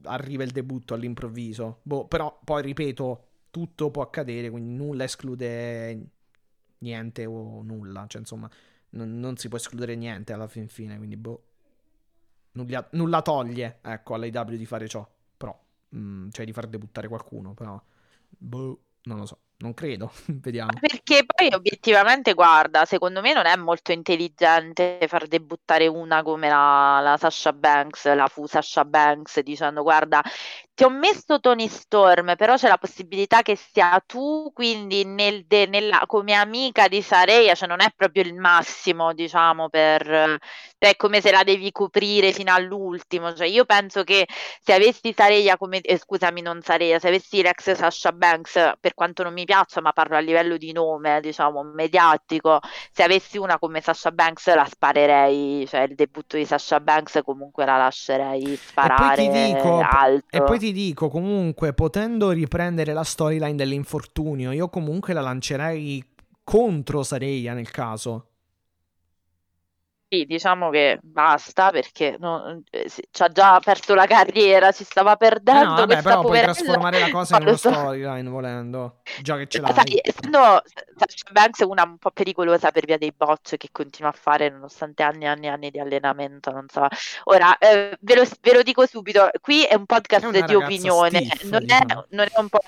[0.03, 1.79] arriva il debutto all'improvviso.
[1.83, 5.99] Boh, però poi ripeto, tutto può accadere, quindi nulla esclude
[6.79, 8.49] niente o nulla, cioè insomma
[8.91, 11.43] non, non si può escludere niente alla fin fine, quindi boh.
[12.53, 15.07] Nulla, nulla toglie, ecco, all'AW di fare ciò
[15.95, 17.81] mm, cioè di far debuttare qualcuno, però
[18.29, 19.39] boh, non lo so.
[19.61, 20.71] Non credo, vediamo.
[20.79, 26.99] Perché poi obiettivamente, guarda, secondo me non è molto intelligente far debuttare una come la,
[26.99, 30.23] la Sasha Banks, la fu Sasha Banks, dicendo guarda,
[30.73, 35.67] ti ho messo Tony Storm, però c'è la possibilità che sia tu, quindi nel de,
[35.67, 40.39] nella, come amica di Sareia, cioè non è proprio il massimo, diciamo, per...
[40.81, 44.27] È come se la devi coprire fino all'ultimo, cioè io penso che
[44.61, 45.79] se avessi Sareia come...
[45.81, 49.91] Eh, scusami, non Sareia, se avessi l'ex Sasha Banks, per quanto non mi piaccia, ma
[49.91, 52.59] parlo a livello di nome, diciamo, mediatico,
[52.91, 57.65] se avessi una come Sasha Banks la sparerei, cioè il debutto di Sasha Banks comunque
[57.65, 60.25] la lascerei sparare e poi ti dico, alto.
[60.35, 66.05] E poi ti dico, comunque, potendo riprendere la storyline dell'infortunio, io comunque la lancerei
[66.43, 68.30] contro Sareia nel caso.
[70.13, 75.15] Sì, diciamo che basta perché non, eh, ci ha già perso la carriera, si stava
[75.15, 75.61] perdendo.
[75.61, 79.61] Eh no, vabbè, però puoi trasformare la cosa in una storyline volendo, già che ce
[79.61, 79.73] l'hai.
[79.73, 80.61] Sai, essendo
[80.97, 85.01] Sasha Banks una un po' pericolosa per via dei bot che continua a fare nonostante
[85.01, 86.85] anni e anni e anni di allenamento, non so.
[87.23, 91.23] Ora, eh, ve, lo, ve, lo, dico subito, qui è un podcast è di opinione,
[91.23, 92.01] stiff, non, diciamo.
[92.01, 92.59] è, non è un po'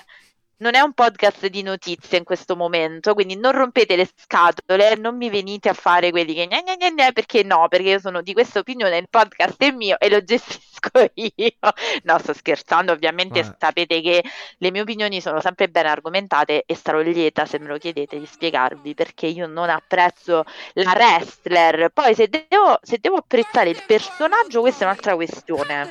[0.58, 5.16] non è un podcast di notizie in questo momento, quindi non rompete le scatole, non
[5.16, 8.32] mi venite a fare quelli che gne gne gne, perché no, perché io sono di
[8.32, 11.72] questa opinione, il podcast è mio e lo gestisco io.
[12.02, 13.54] No, sto scherzando, ovviamente eh.
[13.58, 14.22] sapete che
[14.58, 18.26] le mie opinioni sono sempre ben argomentate e sarò lieta se me lo chiedete di
[18.26, 21.90] spiegarvi perché io non apprezzo la wrestler.
[21.90, 25.90] Poi se devo, se devo apprezzare il personaggio, questa è un'altra questione.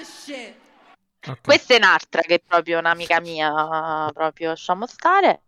[1.26, 1.40] Okay.
[1.42, 5.44] Questa è un'altra che è proprio un'amica mia, proprio lasciamo stare,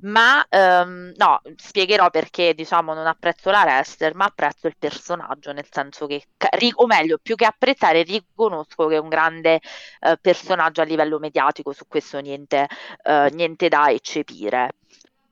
[0.00, 5.66] ma um, no, spiegherò perché diciamo non apprezzo la wrestler, ma apprezzo il personaggio, nel
[5.70, 6.26] senso che,
[6.74, 9.60] o meglio, più che apprezzare, riconosco che è un grande
[10.00, 12.66] uh, personaggio a livello mediatico, su questo niente,
[13.04, 14.72] uh, niente da eccepire.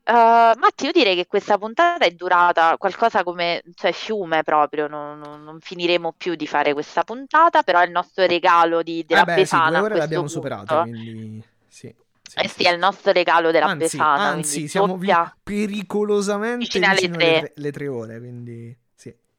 [0.07, 5.19] Uh, Matti, io direi che questa puntata è durata qualcosa come cioè, fiume proprio, non,
[5.19, 9.23] non, non, finiremo più di fare questa puntata, però è il nostro regalo di, della
[9.23, 9.83] eh beh, Besana.
[9.83, 11.95] Sì, l'abbiamo superata, quindi sì.
[12.21, 14.23] Sì, eh sì, è il nostro regalo della anzi, Besana.
[14.25, 17.53] Anzi, siamo vi- pericolosamente vicino alle tre.
[17.55, 18.77] Le, tre ore, quindi...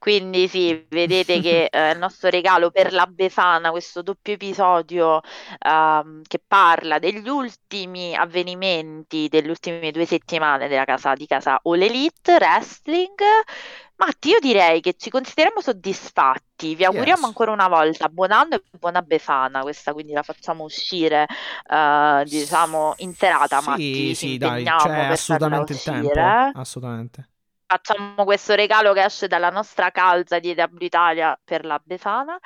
[0.06, 6.22] Quindi sì, vedete che eh, il nostro regalo per la Befana, questo doppio episodio uh,
[6.22, 12.34] che parla degli ultimi avvenimenti delle ultime due settimane della casa di casa All Elite
[12.34, 13.16] Wrestling.
[13.96, 16.76] Matti, io direi che ci consideriamo soddisfatti.
[16.76, 17.26] Vi auguriamo Yes.
[17.26, 19.62] ancora una volta buon anno e buona Befana.
[19.62, 21.26] Questa quindi la facciamo uscire,
[21.68, 23.60] eh, diciamo, in serata.
[23.60, 26.12] Sì, Matti, sì, dai, c'è farla assolutamente il tempo.
[26.54, 27.30] Assolutamente.
[27.68, 32.38] Facciamo questo regalo che esce dalla nostra calza di EW Italia per la Befana.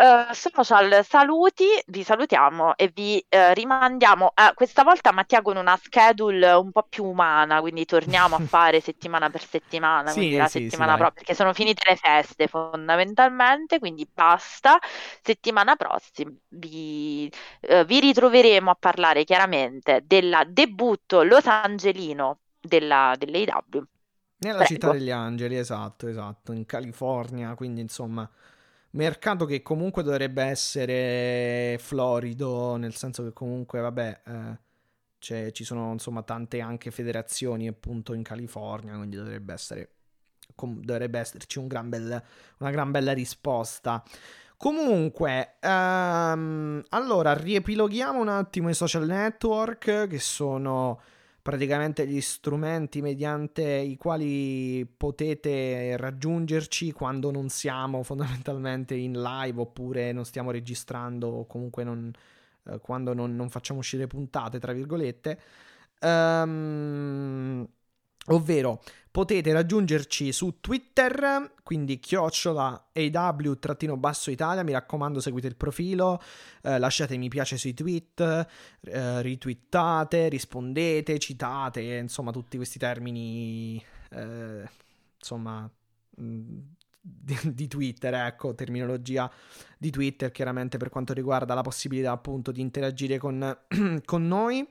[0.00, 5.76] Eh, social, saluti, vi salutiamo e vi eh, rimandiamo eh, questa volta Mattia con una
[5.76, 10.70] schedule un po' più umana, quindi torniamo a fare settimana per settimana, Sì, la sì,
[10.70, 10.96] sì, settimana dai.
[10.96, 14.78] prossima, perché sono finite le feste fondamentalmente, quindi basta.
[15.22, 17.28] Settimana prossima vi,
[17.62, 23.84] eh, vi ritroveremo a parlare chiaramente del debutto Los Angelino della, dell'AEW.
[24.40, 24.64] Nella Prego.
[24.72, 28.28] città degli angeli, esatto, esatto, in California, quindi insomma,
[28.90, 34.58] mercato che comunque dovrebbe essere florido, nel senso che comunque, vabbè, eh,
[35.18, 39.90] c'è- ci sono insomma tante anche federazioni appunto in California, quindi dovrebbe essere,
[40.56, 42.22] dovrebbe esserci un gran bel-
[42.58, 44.02] una gran bella risposta.
[44.56, 51.00] Comunque, ehm, allora, riepiloghiamo un attimo i social network, che sono
[51.48, 60.12] praticamente gli strumenti mediante i quali potete raggiungerci quando non siamo fondamentalmente in live oppure
[60.12, 62.12] non stiamo registrando o comunque non,
[62.64, 65.40] eh, quando non, non facciamo uscire puntate, tra virgolette.
[66.00, 67.66] Ehm,
[68.26, 68.82] ovvero
[69.18, 76.22] potete raggiungerci su Twitter, quindi chiocciola AW-basso Italia, mi raccomando seguite il profilo,
[76.62, 78.46] eh, lasciate mi piace sui tweet,
[78.82, 84.68] eh, ritwittate, rispondete, citate, insomma tutti questi termini, eh,
[85.18, 85.68] insomma,
[86.14, 89.28] di, di Twitter, ecco, terminologia
[89.76, 93.58] di Twitter chiaramente per quanto riguarda la possibilità appunto di interagire con,
[94.04, 94.64] con noi.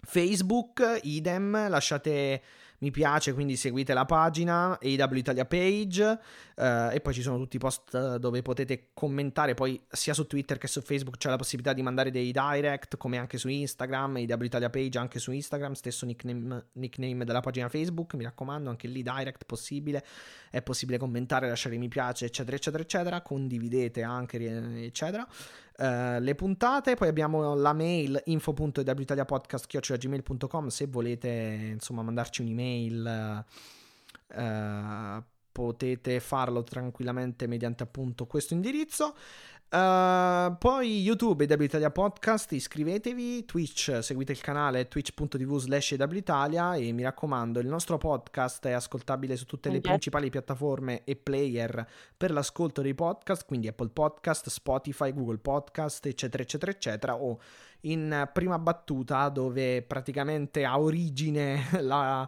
[0.00, 2.40] Facebook, idem, lasciate
[2.78, 6.18] mi piace, quindi seguite la pagina AW Italia Page
[6.56, 10.58] eh, e poi ci sono tutti i post dove potete commentare, poi sia su Twitter
[10.58, 14.42] che su Facebook c'è la possibilità di mandare dei direct come anche su Instagram, AW
[14.42, 19.02] Italia Page anche su Instagram, stesso nickname, nickname della pagina Facebook, mi raccomando, anche lì
[19.02, 20.04] direct possibile,
[20.50, 25.26] è possibile commentare, lasciare mi piace, eccetera, eccetera, eccetera, condividete anche, eccetera.
[25.80, 31.28] Uh, le puntate, poi abbiamo la mail info.witaliapodcast.gmail.com se volete
[31.72, 33.44] insomma mandarci un'email
[34.34, 39.14] uh, potete farlo tranquillamente mediante appunto questo indirizzo
[39.70, 46.90] Uh, poi YouTube EW Italia Podcast, iscrivetevi, Twitch, seguite il canale twitch.tv slash Italia e
[46.92, 52.30] mi raccomando il nostro podcast è ascoltabile su tutte le principali piattaforme e player per
[52.30, 57.38] l'ascolto dei podcast, quindi Apple Podcast, Spotify, Google Podcast, eccetera, eccetera, eccetera, o
[57.82, 62.26] in prima battuta dove praticamente ha origine la,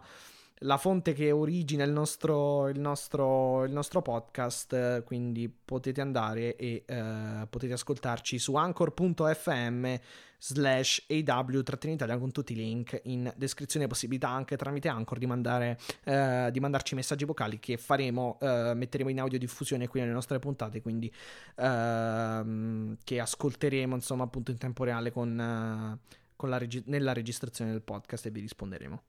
[0.63, 6.83] la fonte che origina il nostro, il nostro, il nostro podcast, quindi potete andare e
[6.85, 9.95] eh, potete ascoltarci su anchor.fm
[10.37, 16.49] slash AW-Italia con tutti i link in descrizione possibilità anche tramite Anchor di, mandare, eh,
[16.51, 21.11] di mandarci messaggi vocali che faremo, eh, metteremo in audiodiffusione qui nelle nostre puntate, quindi
[21.55, 27.81] ehm, che ascolteremo insomma appunto in tempo reale con, eh, con regi- nella registrazione del
[27.81, 29.03] podcast e vi risponderemo.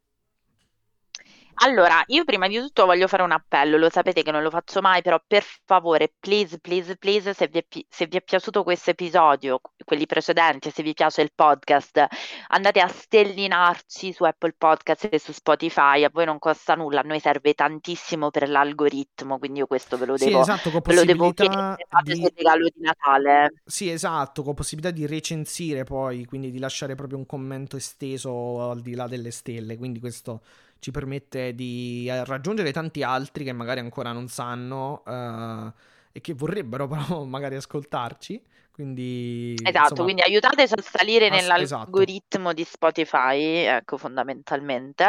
[1.54, 4.80] Allora, io prima di tutto voglio fare un appello, lo sapete che non lo faccio
[4.80, 8.64] mai, però per favore, please, please, please, se vi è, pi- se vi è piaciuto
[8.64, 12.04] questo episodio, quelli precedenti, se vi piace il podcast,
[12.48, 17.04] andate a stellinarci su Apple Podcast e su Spotify, a voi non costa nulla, a
[17.04, 20.94] noi serve tantissimo per l'algoritmo, quindi io questo ve lo Sì, devo, esatto, con ve
[20.94, 22.20] lo devo chiedere, fate di...
[22.20, 23.52] il regalo di Natale.
[23.64, 28.82] Sì, esatto, con possibilità di recensire poi, quindi di lasciare proprio un commento esteso al
[28.82, 30.42] di là delle stelle, quindi questo
[30.82, 35.72] ci permette di eh, raggiungere tanti altri che magari ancora non sanno eh,
[36.10, 41.60] e che vorrebbero però magari ascoltarci, quindi Esatto, insomma, quindi aiutateci a salire as- esatto.
[41.60, 45.04] nell'algoritmo di Spotify, ecco, fondamentalmente.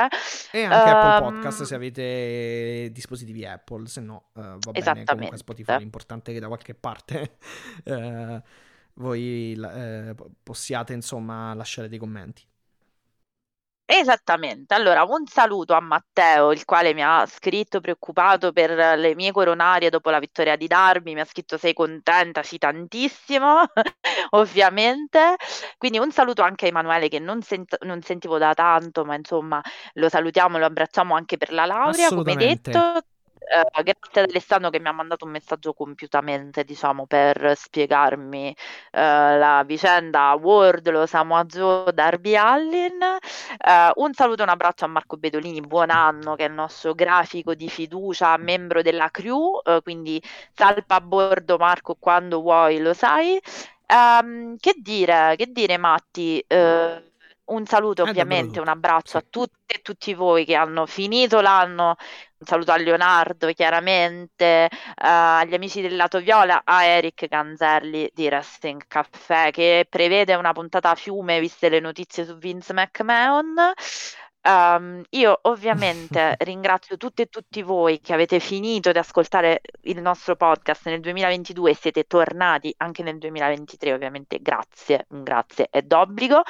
[0.52, 5.38] E anche Apple Ehm, Podcast se avete dispositivi Apple, se no eh, va bene, comunque.
[5.38, 7.38] Spotify l'importante è che da qualche parte
[7.86, 8.42] eh,
[8.94, 9.60] voi
[10.44, 12.46] possiate insomma lasciare dei commenti.
[13.86, 19.32] Esattamente, allora un saluto a Matteo, il quale mi ha scritto preoccupato per le mie
[19.32, 23.62] coronarie dopo la vittoria di Darby, mi ha scritto sei contenta, sì tantissimo,
[24.32, 25.36] ovviamente,
[25.78, 29.62] quindi un saluto anche a Emanuele che non, sent- non sentivo da tanto, ma insomma
[29.94, 32.80] lo salutiamo, lo abbracciamo anche per la laurea, come detto.
[33.44, 38.98] Uh, grazie ad Alessandro che mi ha mandato un messaggio compiutamente, diciamo, per spiegarmi uh,
[38.98, 43.00] la vicenda Wardlow, Samoa Joe, Darby Allin.
[43.02, 46.94] Uh, un saluto e un abbraccio a Marco Bedolini, buon anno, che è il nostro
[46.94, 50.22] grafico di fiducia, membro della crew, quindi
[50.54, 53.40] salpa a bordo Marco quando vuoi, lo sai.
[53.86, 56.44] Um, che dire, che dire Matti?
[56.48, 57.12] Uh,
[57.46, 61.96] un saluto ovviamente, un abbraccio a tutte e tutti voi che hanno finito l'anno,
[62.38, 68.26] un saluto a Leonardo chiaramente, uh, agli amici del Lato Viola, a Eric Ganzelli di
[68.26, 73.74] Wrestling Caffè che prevede una puntata a fiume viste le notizie su Vince McMahon.
[74.46, 80.36] Um, io ovviamente ringrazio tutte e tutti voi che avete finito di ascoltare il nostro
[80.36, 86.42] podcast nel 2022 e siete tornati anche nel 2023, ovviamente grazie, grazie è d'obbligo.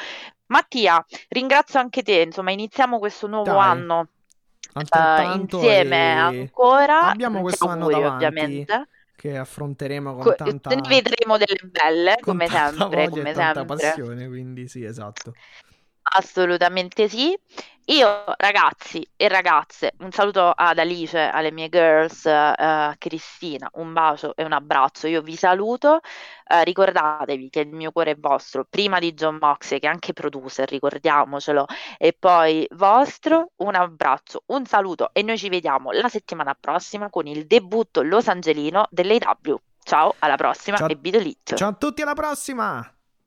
[0.48, 3.70] Mattia, ringrazio anche te, insomma iniziamo questo nuovo Dai.
[3.70, 4.08] anno
[4.74, 7.10] uh, insieme ancora.
[7.10, 8.26] Abbiamo questo anno davanti.
[8.26, 13.66] Ovviamente che affronteremo con Co- tanta ne vedremo delle belle come sempre, come e sempre.
[13.66, 15.34] passione, quindi sì, esatto.
[16.16, 17.38] Assolutamente sì.
[17.88, 24.34] Io, ragazzi e ragazze, un saluto ad Alice, alle mie girls, a Cristina, un bacio
[24.38, 25.08] e un abbraccio.
[25.08, 26.00] Io vi saluto.
[26.48, 30.14] Eh, ricordatevi che il mio cuore è vostro, prima di John Moxley, che è anche
[30.14, 31.66] producer, ricordiamocelo,
[31.98, 33.52] e poi vostro.
[33.58, 38.30] Un abbraccio, un saluto e noi ci vediamo la settimana prossima con il debutto Los
[38.30, 39.60] Angelino dell'AW.
[39.84, 42.94] Ciao, alla prossima ciao, e Beat Ciao a tutti, alla prossima!